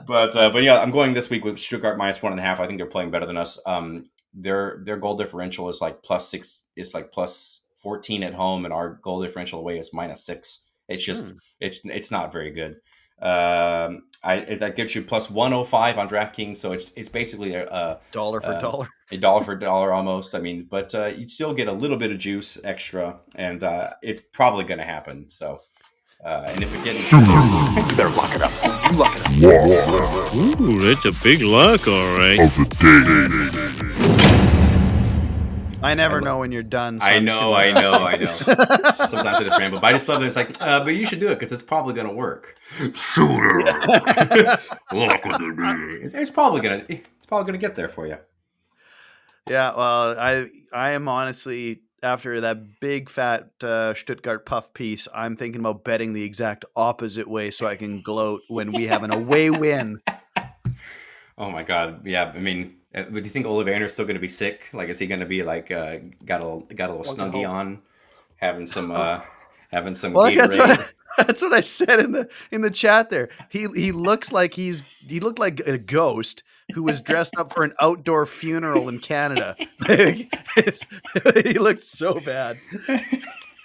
but 0.06 0.36
uh, 0.36 0.50
but 0.50 0.62
yeah, 0.62 0.78
I'm 0.78 0.92
going 0.92 1.14
this 1.14 1.30
week 1.30 1.44
with 1.44 1.58
Stuttgart 1.58 1.98
minus 1.98 2.22
one 2.22 2.32
and 2.32 2.40
a 2.40 2.44
half. 2.44 2.60
I 2.60 2.66
think 2.66 2.78
they're 2.78 2.86
playing 2.86 3.10
better 3.10 3.26
than 3.26 3.36
us. 3.36 3.58
Um, 3.66 4.10
their 4.32 4.80
their 4.84 4.96
goal 4.96 5.16
differential 5.16 5.68
is 5.68 5.80
like 5.80 6.02
plus 6.02 6.28
six. 6.28 6.64
It's 6.76 6.94
like 6.94 7.10
plus 7.12 7.62
fourteen 7.76 8.22
at 8.22 8.34
home, 8.34 8.64
and 8.64 8.72
our 8.72 9.00
goal 9.02 9.22
differential 9.22 9.58
away 9.58 9.78
is 9.78 9.92
minus 9.92 10.24
six. 10.24 10.66
It's 10.88 11.02
just 11.02 11.32
it's 11.60 11.80
it's 11.84 12.10
not 12.10 12.32
very 12.32 12.50
good. 12.50 12.76
Um, 13.20 14.04
I 14.22 14.56
that 14.60 14.74
gives 14.76 14.94
you 14.94 15.02
plus 15.02 15.30
one 15.30 15.52
hundred 15.52 15.66
five 15.66 15.98
on 15.98 16.08
DraftKings, 16.08 16.56
so 16.56 16.72
it's 16.72 16.92
it's 16.96 17.08
basically 17.08 17.54
a, 17.54 17.66
a 17.68 18.00
dollar 18.10 18.40
for 18.40 18.54
Um, 18.54 18.60
dollar. 18.60 18.88
a 19.12 19.16
dollar 19.18 19.44
for 19.44 19.54
dollar 19.56 19.92
almost. 19.92 20.34
I 20.34 20.40
mean, 20.40 20.66
but 20.70 20.94
uh, 20.94 21.06
you 21.06 21.28
still 21.28 21.52
get 21.54 21.68
a 21.68 21.72
little 21.72 21.96
bit 21.98 22.10
of 22.10 22.18
juice 22.18 22.58
extra, 22.64 23.18
and 23.34 23.62
uh, 23.62 23.90
it's 24.02 24.22
probably 24.32 24.64
going 24.64 24.78
to 24.78 24.84
happen. 24.84 25.28
So, 25.28 25.60
uh, 26.24 26.46
and 26.48 26.62
if 26.62 26.74
it 26.74 26.82
didn't, 26.84 27.02
Ooh, 30.34 30.80
that's 30.80 31.04
a 31.04 31.12
big 31.22 31.42
luck, 31.42 31.86
all 31.86 32.16
right. 32.16 33.60
I 35.84 35.94
never 35.94 36.20
know 36.20 36.38
when 36.38 36.50
you're 36.50 36.62
done. 36.62 36.98
so 36.98 37.06
I 37.06 37.14
I'm 37.14 37.24
know, 37.24 37.52
I 37.52 37.72
know, 37.72 37.92
I 37.92 38.16
know. 38.16 38.24
Sometimes 38.32 39.38
I 39.38 39.42
just 39.44 39.58
ramble, 39.58 39.80
but 39.80 39.86
I 39.88 39.92
just 39.92 40.08
love 40.08 40.20
that 40.20 40.26
it's 40.26 40.36
like, 40.36 40.60
uh, 40.62 40.82
but 40.82 40.94
you 40.94 41.06
should 41.06 41.20
do 41.20 41.30
it 41.30 41.38
because 41.38 41.52
it's 41.52 41.62
probably 41.62 41.94
going 41.94 42.06
to 42.06 42.12
work. 42.12 42.58
Sooner, 42.94 43.60
it's, 44.92 46.14
it's 46.14 46.30
probably 46.30 46.62
gonna, 46.62 46.84
it's 46.88 47.26
probably 47.26 47.46
gonna 47.46 47.58
get 47.58 47.74
there 47.74 47.88
for 47.88 48.06
you. 48.06 48.16
Yeah, 49.48 49.76
well, 49.76 50.18
I 50.18 50.46
I 50.72 50.90
am 50.92 51.06
honestly 51.06 51.82
after 52.02 52.40
that 52.42 52.80
big 52.80 53.08
fat 53.08 53.50
uh, 53.62 53.94
Stuttgart 53.94 54.46
puff 54.46 54.72
piece, 54.74 55.08
I'm 55.14 55.36
thinking 55.36 55.60
about 55.60 55.84
betting 55.84 56.12
the 56.12 56.22
exact 56.22 56.64
opposite 56.76 57.28
way 57.28 57.50
so 57.50 57.66
I 57.66 57.76
can 57.76 58.02
gloat 58.02 58.42
when 58.48 58.72
we 58.72 58.86
have 58.86 59.02
an 59.02 59.12
away 59.12 59.50
win. 59.50 60.00
Oh 61.36 61.50
my 61.50 61.64
god, 61.64 62.06
yeah. 62.06 62.32
I 62.32 62.38
mean, 62.38 62.76
but 62.94 63.12
do 63.12 63.20
you 63.20 63.30
think 63.30 63.46
Ole 63.46 63.64
Werner's 63.64 63.92
still 63.92 64.04
going 64.04 64.14
to 64.14 64.20
be 64.20 64.28
sick? 64.28 64.68
Like, 64.72 64.88
is 64.88 64.98
he 64.98 65.06
going 65.06 65.20
to 65.20 65.26
be 65.26 65.42
like 65.42 65.70
uh, 65.70 65.98
got 66.24 66.40
a 66.40 66.74
got 66.74 66.90
a 66.90 66.94
little 66.94 67.14
One 67.14 67.16
can 67.16 67.32
snuggie 67.32 67.44
hope. 67.44 67.54
on, 67.54 67.82
having 68.36 68.66
some 68.66 68.92
uh, 68.92 69.20
having 69.72 69.94
some 69.94 70.12
Well, 70.12 70.32
that's 70.34 70.56
what, 70.56 70.70
I, 70.70 70.84
that's 71.24 71.42
what 71.42 71.52
I 71.52 71.60
said 71.60 71.98
in 71.98 72.12
the 72.12 72.28
in 72.52 72.60
the 72.60 72.70
chat 72.70 73.10
there. 73.10 73.30
He 73.48 73.66
he 73.74 73.90
looks 73.90 74.30
like 74.30 74.54
he's 74.54 74.84
he 75.06 75.18
looked 75.18 75.40
like 75.40 75.60
a 75.66 75.76
ghost 75.76 76.44
who 76.72 76.82
was 76.84 77.00
dressed 77.00 77.34
up 77.36 77.52
for 77.52 77.64
an 77.64 77.74
outdoor 77.80 78.26
funeral 78.26 78.88
in 78.88 78.98
Canada. 78.98 79.56
He 79.86 81.58
looked 81.58 81.82
so 81.82 82.20
bad. 82.20 82.58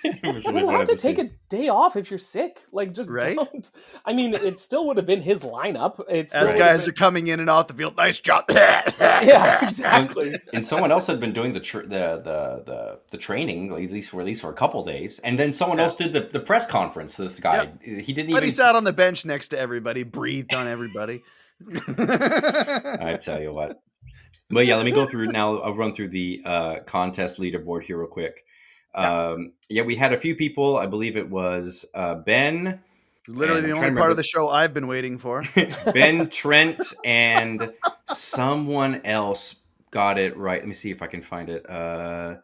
It 0.24 0.34
was 0.34 0.46
You're 0.46 0.54
really 0.54 0.66
allowed 0.68 0.86
funny 0.88 0.96
to 0.96 0.98
see. 0.98 1.14
take 1.14 1.20
a 1.20 1.30
day 1.50 1.68
off 1.68 1.96
if 1.98 2.10
you're 2.10 2.18
sick. 2.18 2.62
Like, 2.72 2.94
just 2.94 3.10
Right? 3.10 3.36
don't. 3.36 3.70
I 4.06 4.14
mean, 4.14 4.34
it 4.34 4.60
still 4.62 4.88
would 4.88 4.96
have 4.98 5.06
been 5.06 5.22
his 5.22 5.42
lineup. 5.42 6.00
It 6.10 6.30
still 6.30 6.48
As 6.48 6.54
guys 6.54 6.82
have 6.82 6.90
are 6.90 6.92
coming 6.94 7.28
in 7.28 7.40
and 7.42 7.50
off 7.50 7.68
the 7.68 7.74
field, 7.74 7.98
nice 7.98 8.20
job. 8.20 8.48
been- 8.48 8.56
yeah, 9.00 9.66
exactly. 9.66 10.36
and 10.54 10.64
someone 10.64 10.92
else 10.92 11.08
had 11.08 11.20
been 11.20 11.34
doing 11.34 11.52
the 11.54 11.60
tr- 11.60 11.82
the, 11.82 12.22
the 12.24 12.64
the 12.66 13.00
the 13.12 13.18
training 13.18 13.72
at 13.74 13.92
least 13.92 14.12
for 14.12 14.22
at 14.22 14.26
least 14.26 14.42
for 14.42 14.50
a 14.50 14.54
couple 14.54 14.84
days, 14.84 15.20
and 15.20 15.38
then 15.38 15.52
someone 15.52 15.80
else 15.80 15.96
did 15.98 16.14
the, 16.14 16.22
the 16.22 16.40
press 16.40 16.66
conference. 16.66 17.16
This 17.18 17.40
guy, 17.40 17.70
he 17.84 18.14
didn't 18.14 18.32
But 18.32 18.38
even. 18.38 18.44
he 18.44 18.52
sat 18.52 18.76
on 18.76 18.84
the 18.86 18.94
bench 18.94 19.26
next 19.26 19.50
to 19.50 19.60
everybody, 19.60 20.04
breathed 20.04 20.54
on 20.54 20.68
everybody. 20.68 21.24
I 21.98 23.18
tell 23.22 23.42
you 23.42 23.52
what. 23.52 23.82
But 24.50 24.66
yeah, 24.66 24.76
let 24.78 24.86
me 24.86 24.92
go 24.92 25.06
through 25.06 25.28
now. 25.28 25.60
I'll 25.60 25.76
run 25.76 25.94
through 25.94 26.10
the 26.10 26.42
uh, 26.46 26.76
contest 26.86 27.40
leaderboard 27.40 27.84
here 27.84 27.98
real 28.00 28.08
quick. 28.08 28.46
Um, 28.96 29.54
yeah, 29.70 29.84
we 29.84 29.96
had 29.96 30.14
a 30.14 30.18
few 30.18 30.36
people. 30.36 30.78
I 30.78 30.86
believe 30.88 31.16
it 31.18 31.30
was 31.30 31.86
uh, 31.94 32.16
Ben, 32.16 32.80
Literally 33.28 33.62
the 33.62 33.68
only 33.72 33.82
part 33.82 33.90
remember- 33.92 34.10
of 34.12 34.18
the 34.18 34.24
show 34.24 34.50
I've 34.50 34.74
been 34.74 34.88
waiting 34.88 35.18
for. 35.20 35.44
Ben 35.94 36.30
Trent, 36.32 36.84
and 37.06 37.72
someone 38.08 39.02
else 39.06 39.62
got 39.92 40.18
it 40.18 40.36
right. 40.38 40.60
Let 40.60 40.68
me 40.68 40.74
see 40.74 40.90
if 40.92 41.02
I 41.02 41.08
can 41.08 41.22
find 41.22 41.50
it. 41.50 41.70
Uh, 41.70 42.38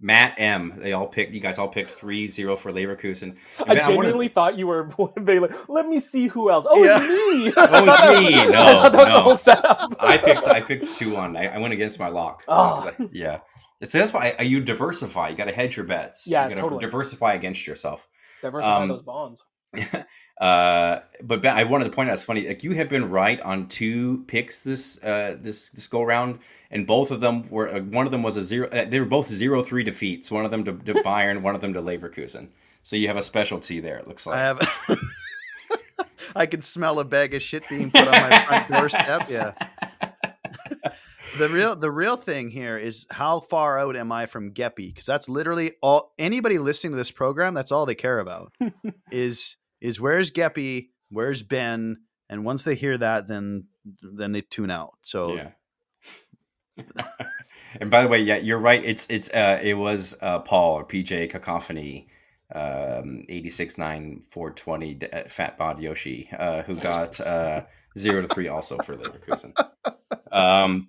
Matt 0.00 0.34
M. 0.38 0.74
They 0.78 0.92
all 0.92 1.06
picked. 1.06 1.32
You 1.32 1.40
guys 1.40 1.58
all 1.58 1.68
picked 1.68 1.90
3-0 1.98 2.58
for 2.58 2.70
Leverkusen. 2.72 3.22
And 3.22 3.36
I 3.60 3.64
Ben, 3.74 3.76
wanna- 3.76 3.86
genuinely 3.86 4.28
thought 4.28 4.58
you 4.58 4.66
were 4.66 4.88
they 5.16 5.38
like, 5.38 5.68
let 5.68 5.86
me 5.88 5.98
see 6.00 6.26
who 6.28 6.50
else. 6.50 6.66
Oh, 6.68 6.82
Yeah. 6.82 6.98
it's 7.00 7.02
me. 7.02 7.52
Oh, 7.56 7.84
it's 7.84 8.20
me. 8.20 8.40
I 8.40 8.44
No, 8.46 8.52
thought 8.52 8.92
that 8.92 8.98
was 8.98 9.08
no. 9.08 9.14
the 9.14 9.22
whole 9.22 9.36
setup. 9.36 9.96
I 10.00 10.16
picked. 10.18 10.46
I 10.46 10.60
picked 10.60 10.96
two 10.96 11.14
one. 11.14 11.36
I, 11.36 11.46
I 11.54 11.58
went 11.58 11.72
against 11.74 11.98
my 11.98 12.08
lock. 12.08 12.42
Oh. 12.48 12.84
Like, 12.98 13.10
yeah. 13.12 13.40
So 13.84 13.98
that's 13.98 14.12
why 14.12 14.34
I, 14.38 14.42
you 14.42 14.60
diversify. 14.60 15.28
You 15.28 15.36
got 15.36 15.46
to 15.46 15.52
hedge 15.52 15.76
your 15.76 15.86
bets. 15.86 16.26
Yeah, 16.26 16.44
you 16.44 16.50
gotta 16.50 16.62
totally. 16.62 16.84
diversify 16.84 17.34
against 17.34 17.66
yourself. 17.66 18.08
Diversify 18.42 18.82
Um, 18.82 18.88
those 18.88 19.02
bonds. 19.02 19.44
uh, 20.40 21.00
but 21.22 21.42
Ben, 21.42 21.56
I 21.56 21.64
wanted 21.64 21.84
to 21.84 21.90
point 21.90 22.08
out 22.08 22.14
it's 22.14 22.24
funny. 22.24 22.46
Like 22.48 22.64
you 22.64 22.72
have 22.72 22.88
been 22.88 23.10
right 23.10 23.40
on 23.40 23.68
two 23.68 24.24
picks 24.28 24.60
this 24.60 25.02
uh, 25.04 25.36
this 25.38 25.70
this 25.70 25.88
go 25.88 26.02
round, 26.02 26.38
and 26.70 26.86
both 26.86 27.10
of 27.10 27.20
them 27.20 27.42
were 27.50 27.68
uh, 27.68 27.80
one 27.80 28.06
of 28.06 28.12
them 28.12 28.22
was 28.22 28.36
a 28.36 28.42
zero. 28.42 28.68
Uh, 28.68 28.86
they 28.86 28.98
were 28.98 29.06
both 29.06 29.30
zero 29.30 29.62
three 29.62 29.82
defeats. 29.84 30.30
One 30.30 30.44
of 30.44 30.50
them 30.50 30.64
to, 30.64 30.72
to 30.72 30.94
Bayern, 31.04 31.42
one 31.42 31.54
of 31.54 31.60
them 31.60 31.74
to 31.74 31.82
Leverkusen. 31.82 32.48
So 32.82 32.96
you 32.96 33.08
have 33.08 33.16
a 33.16 33.22
specialty 33.22 33.80
there. 33.80 33.98
It 33.98 34.08
looks 34.08 34.26
like. 34.26 34.36
I 34.38 34.40
have. 34.40 34.60
I 36.36 36.46
can 36.46 36.60
smell 36.60 36.98
a 37.00 37.04
bag 37.04 37.34
of 37.34 37.42
shit 37.42 37.68
being 37.68 37.90
put 37.90 38.06
on 38.06 38.12
my 38.12 38.44
front 38.46 38.68
doorstep. 38.70 39.30
Yeah. 39.30 39.52
The 41.38 41.48
real 41.48 41.76
the 41.76 41.90
real 41.90 42.16
thing 42.16 42.50
here 42.50 42.78
is 42.78 43.06
how 43.10 43.40
far 43.40 43.78
out 43.78 43.96
am 43.96 44.12
I 44.12 44.26
from 44.26 44.52
Geppy? 44.52 44.88
Because 44.88 45.06
that's 45.06 45.28
literally 45.28 45.72
all 45.82 46.12
anybody 46.18 46.58
listening 46.58 46.92
to 46.92 46.96
this 46.96 47.10
program. 47.10 47.54
That's 47.54 47.72
all 47.72 47.86
they 47.86 47.94
care 47.94 48.18
about 48.18 48.52
is 49.10 49.56
is 49.80 50.00
where's 50.00 50.30
Geppy, 50.30 50.88
where's 51.10 51.42
Ben, 51.42 51.98
and 52.28 52.44
once 52.44 52.62
they 52.64 52.74
hear 52.74 52.96
that, 52.98 53.28
then 53.28 53.66
then 54.02 54.32
they 54.32 54.40
tune 54.40 54.70
out. 54.70 54.94
So 55.02 55.34
Yeah. 55.34 55.50
and 57.80 57.90
by 57.90 58.02
the 58.02 58.08
way, 58.08 58.20
yeah, 58.20 58.36
you're 58.36 58.58
right. 58.58 58.84
It's 58.84 59.06
it's 59.08 59.30
uh 59.32 59.60
it 59.62 59.74
was 59.74 60.16
uh 60.20 60.40
Paul 60.40 60.74
or 60.74 60.84
PJ 60.86 61.30
Cacophony 61.30 62.08
um 62.54 63.24
869 63.28 64.22
uh, 64.36 65.28
Fat 65.28 65.58
Bod 65.58 65.80
Yoshi 65.80 66.30
uh 66.38 66.62
who 66.62 66.76
got 66.76 67.18
uh 67.20 67.62
0 67.98 68.22
to 68.22 68.28
3 68.28 68.48
also 68.48 68.78
for 68.78 68.94
Leverkusen. 68.94 69.52
Um 70.32 70.88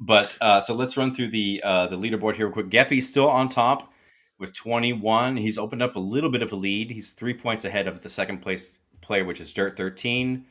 but 0.00 0.36
uh 0.40 0.60
so 0.60 0.74
let's 0.74 0.96
run 0.96 1.14
through 1.14 1.28
the 1.30 1.60
uh 1.64 1.86
the 1.86 1.96
leaderboard 1.96 2.36
here 2.36 2.46
real 2.46 2.52
quick. 2.52 2.68
Geppy's 2.68 3.08
still 3.08 3.28
on 3.28 3.48
top 3.48 3.92
with 4.38 4.54
21. 4.54 5.36
He's 5.38 5.56
opened 5.58 5.82
up 5.82 5.96
a 5.96 6.00
little 6.00 6.30
bit 6.30 6.42
of 6.42 6.52
a 6.52 6.56
lead. 6.56 6.90
He's 6.90 7.12
3 7.12 7.34
points 7.34 7.64
ahead 7.64 7.88
of 7.88 8.02
the 8.02 8.08
second 8.10 8.38
place 8.42 8.76
player 9.00 9.24
which 9.24 9.40
is 9.40 9.52
Dirt 9.52 9.76
13. 9.76 10.44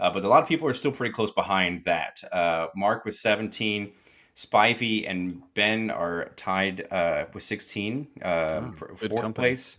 Uh, 0.00 0.10
but 0.10 0.24
a 0.24 0.28
lot 0.28 0.42
of 0.42 0.48
people 0.48 0.66
are 0.66 0.72
still 0.74 0.90
pretty 0.92 1.12
close 1.12 1.30
behind 1.30 1.84
that. 1.84 2.22
Uh, 2.32 2.68
Mark 2.74 3.04
with 3.04 3.14
17, 3.14 3.92
Spivey 4.34 5.04
and 5.08 5.42
Ben 5.54 5.90
are 5.90 6.30
tied 6.36 6.90
uh, 6.90 7.26
with 7.34 7.42
16 7.42 8.08
uh, 8.22 8.70
for 8.72 8.92
Oh, 8.92 8.94
good 8.94 9.10
fourth 9.10 9.22
company. 9.22 9.48
place. 9.50 9.76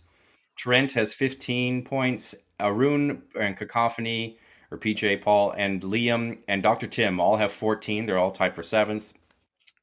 Trent 0.54 0.92
has 0.92 1.12
15 1.12 1.84
points. 1.84 2.36
Arun 2.60 3.22
and 3.38 3.56
Cacophony, 3.56 4.38
or 4.72 4.78
PJ 4.78 5.22
Paul, 5.22 5.52
and 5.52 5.82
Liam 5.82 6.38
and 6.48 6.62
Dr. 6.62 6.86
Tim 6.86 7.20
all 7.20 7.36
have 7.36 7.52
14. 7.52 8.06
They're 8.06 8.18
all 8.18 8.32
tied 8.32 8.54
for 8.54 8.62
seventh. 8.62 9.12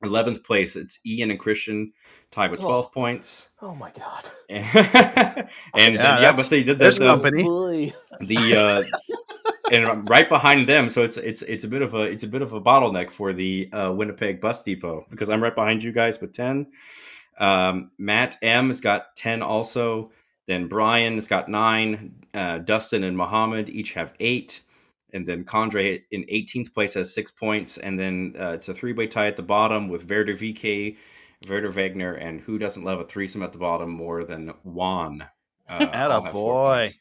11th 0.03 0.45
place, 0.45 0.77
it's 0.77 0.99
Ian 1.05 1.29
and 1.29 1.39
Christian 1.39 1.91
tied 2.31 2.51
with 2.51 2.61
12 2.61 2.91
points. 2.93 3.49
Oh 3.61 3.75
my 3.75 3.91
god. 3.91 4.29
and 4.49 5.49
then, 5.73 5.95
yeah, 5.95 6.31
but 6.31 6.43
see, 6.43 6.63
the, 6.63 6.73
the, 6.73 6.75
there's 6.75 6.99
the- 6.99 7.05
company. 7.05 7.93
The 8.21 8.55
uh 8.55 8.83
and 9.71 10.09
right 10.09 10.27
behind 10.27 10.67
them 10.67 10.89
so 10.89 11.03
it's 11.03 11.17
it's 11.17 11.41
it's 11.43 11.63
a 11.63 11.67
bit 11.67 11.81
of 11.81 11.93
a 11.93 12.01
it's 12.01 12.23
a 12.23 12.27
bit 12.27 12.41
of 12.41 12.53
a 12.53 12.61
bottleneck 12.61 13.11
for 13.11 13.33
the 13.33 13.69
uh 13.71 13.91
winnipeg 13.91 14.41
bus 14.41 14.63
depot 14.63 15.05
because 15.09 15.29
i'm 15.29 15.41
right 15.41 15.55
behind 15.55 15.83
you 15.83 15.91
guys 15.91 16.19
with 16.19 16.33
10 16.33 16.67
um 17.39 17.91
matt 17.97 18.37
m 18.41 18.67
has 18.67 18.81
got 18.81 19.15
10 19.15 19.41
also 19.41 20.11
then 20.47 20.67
brian 20.67 21.15
has 21.15 21.27
got 21.27 21.49
9 21.49 22.25
uh 22.33 22.57
dustin 22.59 23.03
and 23.03 23.15
mohammed 23.15 23.69
each 23.69 23.93
have 23.93 24.13
8 24.19 24.61
and 25.13 25.27
then 25.27 25.43
Condre 25.43 26.01
in 26.11 26.23
18th 26.23 26.73
place 26.73 26.93
has 26.93 27.13
six 27.13 27.31
points, 27.31 27.77
and 27.77 27.99
then 27.99 28.35
uh, 28.39 28.51
it's 28.51 28.69
a 28.69 28.73
three-way 28.73 29.07
tie 29.07 29.27
at 29.27 29.35
the 29.35 29.43
bottom 29.43 29.87
with 29.87 30.09
Werder 30.09 30.35
VK, 30.35 30.97
Werder 31.47 31.71
Wagner, 31.71 32.13
and 32.13 32.41
who 32.41 32.57
doesn't 32.57 32.83
love 32.83 32.99
a 32.99 33.05
threesome 33.05 33.43
at 33.43 33.51
the 33.51 33.57
bottom 33.57 33.89
more 33.89 34.23
than 34.23 34.53
Juan? 34.63 35.25
Uh, 35.67 35.87
have 35.91 36.31
four 36.31 36.75
boy. 36.75 36.91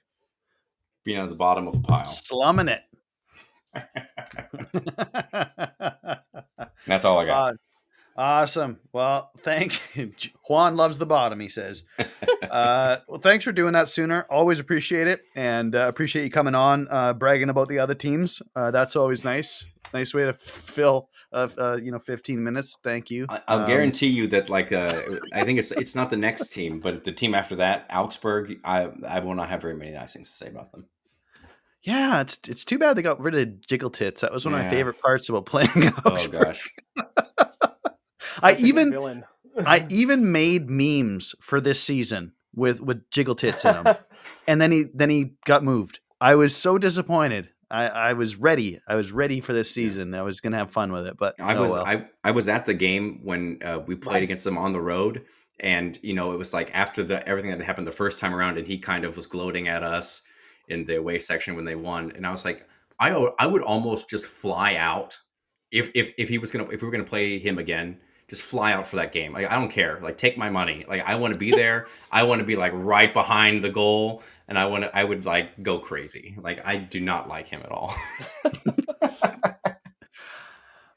being 1.05 1.18
at 1.18 1.28
the 1.28 1.35
bottom 1.35 1.66
of 1.66 1.74
the 1.74 1.80
pile. 1.80 2.05
slumming 2.05 2.68
it. 2.68 2.82
That's 6.86 7.05
all 7.05 7.18
I 7.18 7.26
got. 7.26 7.52
Uh, 7.52 7.56
awesome. 8.18 8.80
Well, 8.92 9.30
thank 9.42 9.80
you. 9.96 10.12
Juan 10.48 10.76
loves 10.76 10.98
the 10.98 11.06
bottom. 11.06 11.40
He 11.40 11.48
says. 11.48 11.84
uh, 12.50 12.98
well, 13.08 13.20
thanks 13.20 13.44
for 13.44 13.52
doing 13.52 13.72
that 13.72 13.88
sooner. 13.88 14.26
Always 14.28 14.58
appreciate 14.60 15.06
it, 15.06 15.20
and 15.34 15.74
uh, 15.74 15.86
appreciate 15.88 16.24
you 16.24 16.30
coming 16.30 16.54
on, 16.54 16.88
uh, 16.90 17.14
bragging 17.14 17.48
about 17.48 17.68
the 17.68 17.78
other 17.78 17.94
teams. 17.94 18.42
Uh, 18.54 18.70
that's 18.70 18.96
always 18.96 19.24
nice. 19.24 19.64
Nice 19.94 20.12
way 20.12 20.24
to 20.26 20.34
fill, 20.34 21.08
uh, 21.32 21.48
uh, 21.56 21.78
you 21.82 21.90
know, 21.90 21.98
fifteen 21.98 22.44
minutes. 22.44 22.76
Thank 22.84 23.10
you. 23.10 23.24
I- 23.30 23.40
I'll 23.48 23.60
Um, 23.60 23.66
guarantee 23.66 24.08
you 24.08 24.26
that, 24.28 24.50
like, 24.50 24.70
uh, 24.70 25.00
I 25.32 25.44
think 25.44 25.58
it's 25.58 25.70
it's 25.72 25.94
not 25.94 26.10
the 26.10 26.16
next 26.18 26.50
team, 26.50 26.80
but 26.80 27.04
the 27.04 27.12
team 27.12 27.34
after 27.34 27.56
that, 27.56 27.86
Augsburg. 27.90 28.56
I 28.64 28.90
I 29.06 29.20
will 29.20 29.34
not 29.34 29.48
have 29.48 29.62
very 29.62 29.76
many 29.76 29.92
nice 29.92 30.12
things 30.12 30.30
to 30.30 30.36
say 30.36 30.48
about 30.48 30.72
them. 30.72 30.86
Yeah, 31.82 32.20
it's 32.20 32.38
it's 32.48 32.66
too 32.66 32.76
bad 32.78 32.96
they 32.96 33.02
got 33.02 33.18
rid 33.20 33.34
of 33.34 33.66
Jiggle 33.66 33.88
Tits. 33.88 34.20
That 34.20 34.32
was 34.32 34.44
one 34.44 34.52
of 34.52 34.60
my 34.60 34.68
favorite 34.68 35.00
parts 35.00 35.28
about 35.30 35.46
playing 35.46 35.70
Augsburg. 36.04 36.34
Oh 36.34 36.44
gosh, 36.44 36.68
I 38.43 38.52
Such 38.52 38.59
a 38.59 38.62
good 38.62 38.69
even- 38.69 38.90
villain. 38.90 39.24
I 39.66 39.86
even 39.90 40.31
made 40.31 40.69
memes 40.70 41.35
for 41.40 41.60
this 41.60 41.82
season 41.82 42.32
with 42.55 42.81
with 42.81 43.10
Jiggle 43.10 43.35
Tits 43.35 43.65
in 43.65 43.73
them. 43.82 43.97
and 44.47 44.60
then 44.60 44.70
he 44.73 44.85
then 44.94 45.10
he 45.10 45.35
got 45.47 45.62
moved. 45.65 46.01
I 46.20 46.35
was 46.36 46.55
so 46.55 46.78
disappointed. 46.78 47.48
I, 47.70 47.86
I 47.89 48.12
was 48.15 48.36
ready. 48.36 48.81
I 48.89 48.94
was 48.94 49.12
ready 49.12 49.40
for 49.40 49.52
this 49.52 49.70
season. 49.70 50.15
I 50.15 50.23
was 50.23 50.40
gonna 50.40 50.56
have 50.56 50.70
fun 50.70 50.90
with 50.93 51.06
it, 51.06 51.16
but 51.19 51.35
I 51.40 51.55
oh 51.56 51.62
was 51.62 51.73
well. 51.73 51.85
I 51.85 52.06
I 52.24 52.31
was 52.31 52.48
at 52.48 52.66
the 52.66 52.74
game 52.74 53.20
when 53.24 53.62
uh, 53.62 53.81
we 53.86 53.94
played 53.94 54.15
Right. 54.15 54.23
against 54.23 54.44
them 54.44 54.56
on 54.56 54.73
the 54.73 54.81
road, 54.81 55.24
and 55.60 55.98
you 56.02 56.15
know 56.15 56.32
it 56.32 56.36
was 56.39 56.55
like 56.55 56.70
after 56.73 57.02
the 57.02 57.27
everything 57.28 57.51
that 57.51 57.60
happened 57.60 57.86
the 57.86 57.93
first 57.93 58.20
time 58.20 58.35
around, 58.35 58.59
and 58.59 58.66
he 58.66 58.78
kind 58.78 59.05
of 59.05 59.16
was 59.16 59.27
gloating 59.27 59.69
at 59.69 59.82
us 59.82 60.23
in 60.69 60.85
the 60.85 60.97
away 60.97 61.19
section 61.19 61.56
when 61.56 61.65
they 61.65 61.74
won, 61.74 62.12
and 62.12 62.27
I 62.27 62.31
was 62.31 62.44
like, 62.44 62.66
I 63.01 63.10
I 63.39 63.47
would 63.47 63.62
almost 63.62 64.09
just 64.09 64.24
fly 64.24 64.77
out 64.77 65.19
if 65.70 65.90
if 65.94 66.12
if 66.16 66.28
he 66.31 66.39
was 66.39 66.51
gonna 66.51 66.69
if 66.70 66.81
we 66.81 66.86
were 66.86 66.93
gonna 66.93 67.05
play 67.05 67.39
him 67.39 67.59
again. 67.59 67.98
Just 68.28 68.42
fly 68.42 68.72
out 68.72 68.86
for 68.86 68.96
that 68.96 69.12
game. 69.12 69.32
Like 69.32 69.50
I 69.50 69.55
don't 69.55 69.70
care. 69.70 69.98
Like 70.02 70.18
take 70.18 70.36
my 70.36 70.50
money. 70.50 70.84
Like 70.86 71.02
I 71.02 71.14
want 71.16 71.32
to 71.32 71.38
be 71.38 71.50
there. 71.62 71.86
I 72.12 72.24
want 72.24 72.40
to 72.40 72.46
be 72.46 72.56
like 72.56 72.72
right 72.74 73.12
behind 73.12 73.64
the 73.64 73.70
goal, 73.70 74.22
and 74.46 74.59
I 74.59 74.66
want 74.66 74.84
to. 74.84 74.96
I 74.96 75.05
would 75.05 75.24
like 75.24 75.62
go 75.62 75.78
crazy. 75.78 76.36
Like 76.40 76.60
I 76.64 76.76
do 76.76 77.00
not 77.00 77.28
like 77.28 77.48
him 77.48 77.62
at 77.62 77.70
all. 77.70 77.94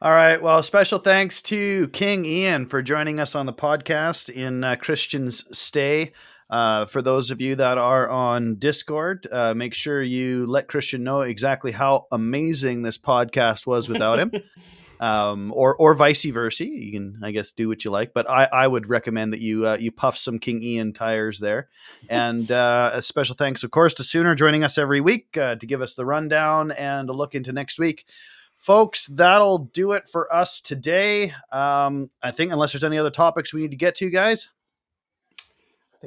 All 0.03 0.09
right. 0.09 0.41
Well, 0.41 0.63
special 0.63 0.97
thanks 0.97 1.43
to 1.43 1.87
King 1.89 2.25
Iain 2.25 2.65
for 2.65 2.81
joining 2.81 3.19
us 3.19 3.35
on 3.35 3.45
the 3.45 3.53
podcast 3.53 4.29
in 4.31 4.63
uh, 4.63 4.75
Christian's 4.75 5.45
stay. 5.55 6.13
Uh, 6.49 6.85
for 6.87 7.03
those 7.03 7.29
of 7.29 7.39
you 7.39 7.55
that 7.55 7.77
are 7.77 8.09
on 8.09 8.55
Discord, 8.55 9.27
uh, 9.31 9.53
make 9.53 9.75
sure 9.75 10.01
you 10.01 10.47
let 10.47 10.67
Christian 10.67 11.03
know 11.03 11.21
exactly 11.21 11.71
how 11.71 12.07
amazing 12.11 12.81
this 12.81 12.97
podcast 12.97 13.67
was 13.67 13.87
without 13.87 14.19
him. 14.19 14.31
um, 15.01 15.51
or 15.53 15.75
or 15.75 15.93
vice 15.95 16.23
versa. 16.23 16.65
You 16.65 16.91
can, 16.93 17.19
I 17.23 17.31
guess, 17.31 17.51
do 17.51 17.67
what 17.67 17.83
you 17.83 17.91
like. 17.91 18.13
But 18.13 18.29
I, 18.29 18.47
I 18.53 18.67
would 18.67 18.87
recommend 18.87 19.33
that 19.33 19.41
you 19.41 19.67
uh, 19.67 19.77
you 19.79 19.91
puff 19.91 20.17
some 20.17 20.39
King 20.39 20.61
Iain 20.63 20.93
tires 20.93 21.39
there. 21.39 21.67
And 22.07 22.49
uh, 22.51 22.91
a 22.93 23.01
special 23.01 23.35
thanks, 23.35 23.63
of 23.63 23.71
course, 23.71 23.93
to 23.95 24.03
Sooner 24.03 24.35
joining 24.35 24.63
us 24.63 24.77
every 24.77 25.01
week 25.01 25.35
uh, 25.37 25.55
to 25.55 25.65
give 25.65 25.81
us 25.81 25.95
the 25.95 26.05
rundown 26.05 26.71
and 26.71 27.09
a 27.09 27.13
look 27.13 27.35
into 27.35 27.51
next 27.51 27.79
week. 27.79 28.05
Folks, 28.57 29.07
that'll 29.07 29.57
do 29.57 29.93
it 29.93 30.07
for 30.07 30.31
us 30.31 30.61
today. 30.61 31.33
Um, 31.51 32.11
I 32.21 32.29
think, 32.29 32.51
unless 32.51 32.71
there's 32.73 32.83
any 32.83 32.99
other 32.99 33.09
topics 33.09 33.51
we 33.53 33.61
need 33.61 33.71
to 33.71 33.75
get 33.75 33.95
to, 33.95 34.09
guys. 34.11 34.49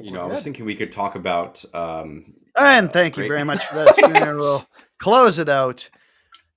You 0.01 0.11
know, 0.11 0.21
I 0.21 0.25
was 0.25 0.43
thinking 0.43 0.65
we 0.65 0.75
could 0.75 0.91
talk 0.91 1.15
about. 1.15 1.63
Um, 1.73 2.33
And 2.57 2.91
thank 2.91 3.15
you 3.17 3.21
great. 3.23 3.29
very 3.29 3.43
much 3.43 3.65
for 3.65 3.75
that, 3.75 3.95
Schooner. 3.95 4.37
we'll 4.37 4.65
close 4.99 5.37
it 5.39 5.49
out. 5.49 5.89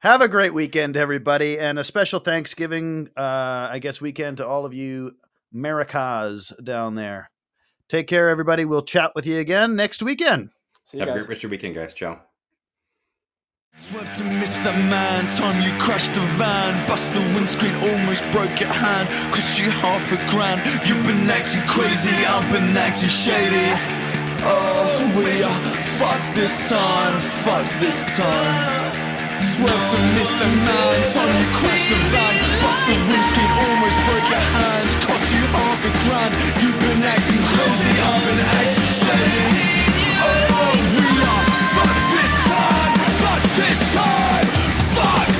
Have 0.00 0.20
a 0.20 0.28
great 0.28 0.54
weekend, 0.54 0.96
everybody, 0.96 1.58
and 1.58 1.76
a 1.76 1.82
special 1.82 2.20
Thanksgiving, 2.20 3.08
uh, 3.16 3.68
I 3.68 3.80
guess, 3.80 4.00
weekend 4.00 4.36
to 4.36 4.46
all 4.46 4.64
of 4.64 4.72
you 4.72 5.16
Americas 5.52 6.52
down 6.62 6.94
there. 6.94 7.32
Take 7.88 8.06
care, 8.06 8.28
everybody. 8.28 8.64
We'll 8.64 8.82
chat 8.82 9.10
with 9.16 9.26
you 9.26 9.38
again 9.40 9.74
next 9.74 10.00
weekend. 10.00 10.50
See 10.84 10.98
you 10.98 11.00
have 11.00 11.08
a 11.08 11.18
great 11.18 11.28
rest 11.28 11.38
of 11.38 11.42
your 11.42 11.50
weekend, 11.50 11.74
guys. 11.74 11.94
Ciao. 11.94 12.20
Swerved 13.74 14.18
to 14.18 14.24
miss 14.24 14.62
that 14.62 14.78
man, 14.88 15.26
time 15.26 15.60
you 15.62 15.76
crashed 15.78 16.14
the 16.14 16.20
van 16.38 16.86
Bust 16.88 17.12
the 17.12 17.20
windscreen, 17.34 17.74
almost 17.76 18.24
broke 18.32 18.58
your 18.58 18.70
hand 18.70 19.08
Cost 19.30 19.58
you 19.58 19.70
half 19.70 20.10
a 20.10 20.16
grand 20.32 20.64
You've 20.88 21.04
been 21.04 21.28
acting 21.30 21.62
crazy, 21.68 22.10
I've 22.26 22.50
been 22.50 22.74
acting 22.74 23.10
shady 23.10 23.70
Oh, 24.42 25.14
we 25.14 25.44
are 25.44 25.60
fucked 26.00 26.34
this 26.34 26.68
time, 26.68 27.20
fucked 27.44 27.78
this 27.78 28.04
time 28.16 28.77
Swerve 29.38 29.70
to 29.70 29.98
Mr. 30.18 30.46
man, 30.66 30.98
time 31.14 31.30
you 31.30 31.46
crash 31.54 31.84
the 31.86 31.94
van. 32.10 32.34
Bust 32.62 32.82
the 32.86 32.94
windscreen, 33.06 33.50
almost 33.54 33.98
broke 34.02 34.28
your 34.34 34.44
hand. 34.54 34.88
Cost 35.06 35.30
you 35.30 35.44
half 35.54 35.80
a 35.86 35.92
grand, 36.02 36.34
you've 36.58 36.78
been 36.82 37.02
acting 37.06 37.44
crazy. 37.54 37.94
I've 38.02 38.22
been 38.26 38.42
acting 38.58 38.90
shady. 38.98 39.46
Oh, 40.18 40.74
we 40.90 41.06
are, 41.22 41.46
fuck 41.70 41.96
this 42.10 42.34
time, 42.50 42.94
fuck 43.22 43.42
this 43.54 43.80
time, 43.94 44.46
fuck 44.98 45.37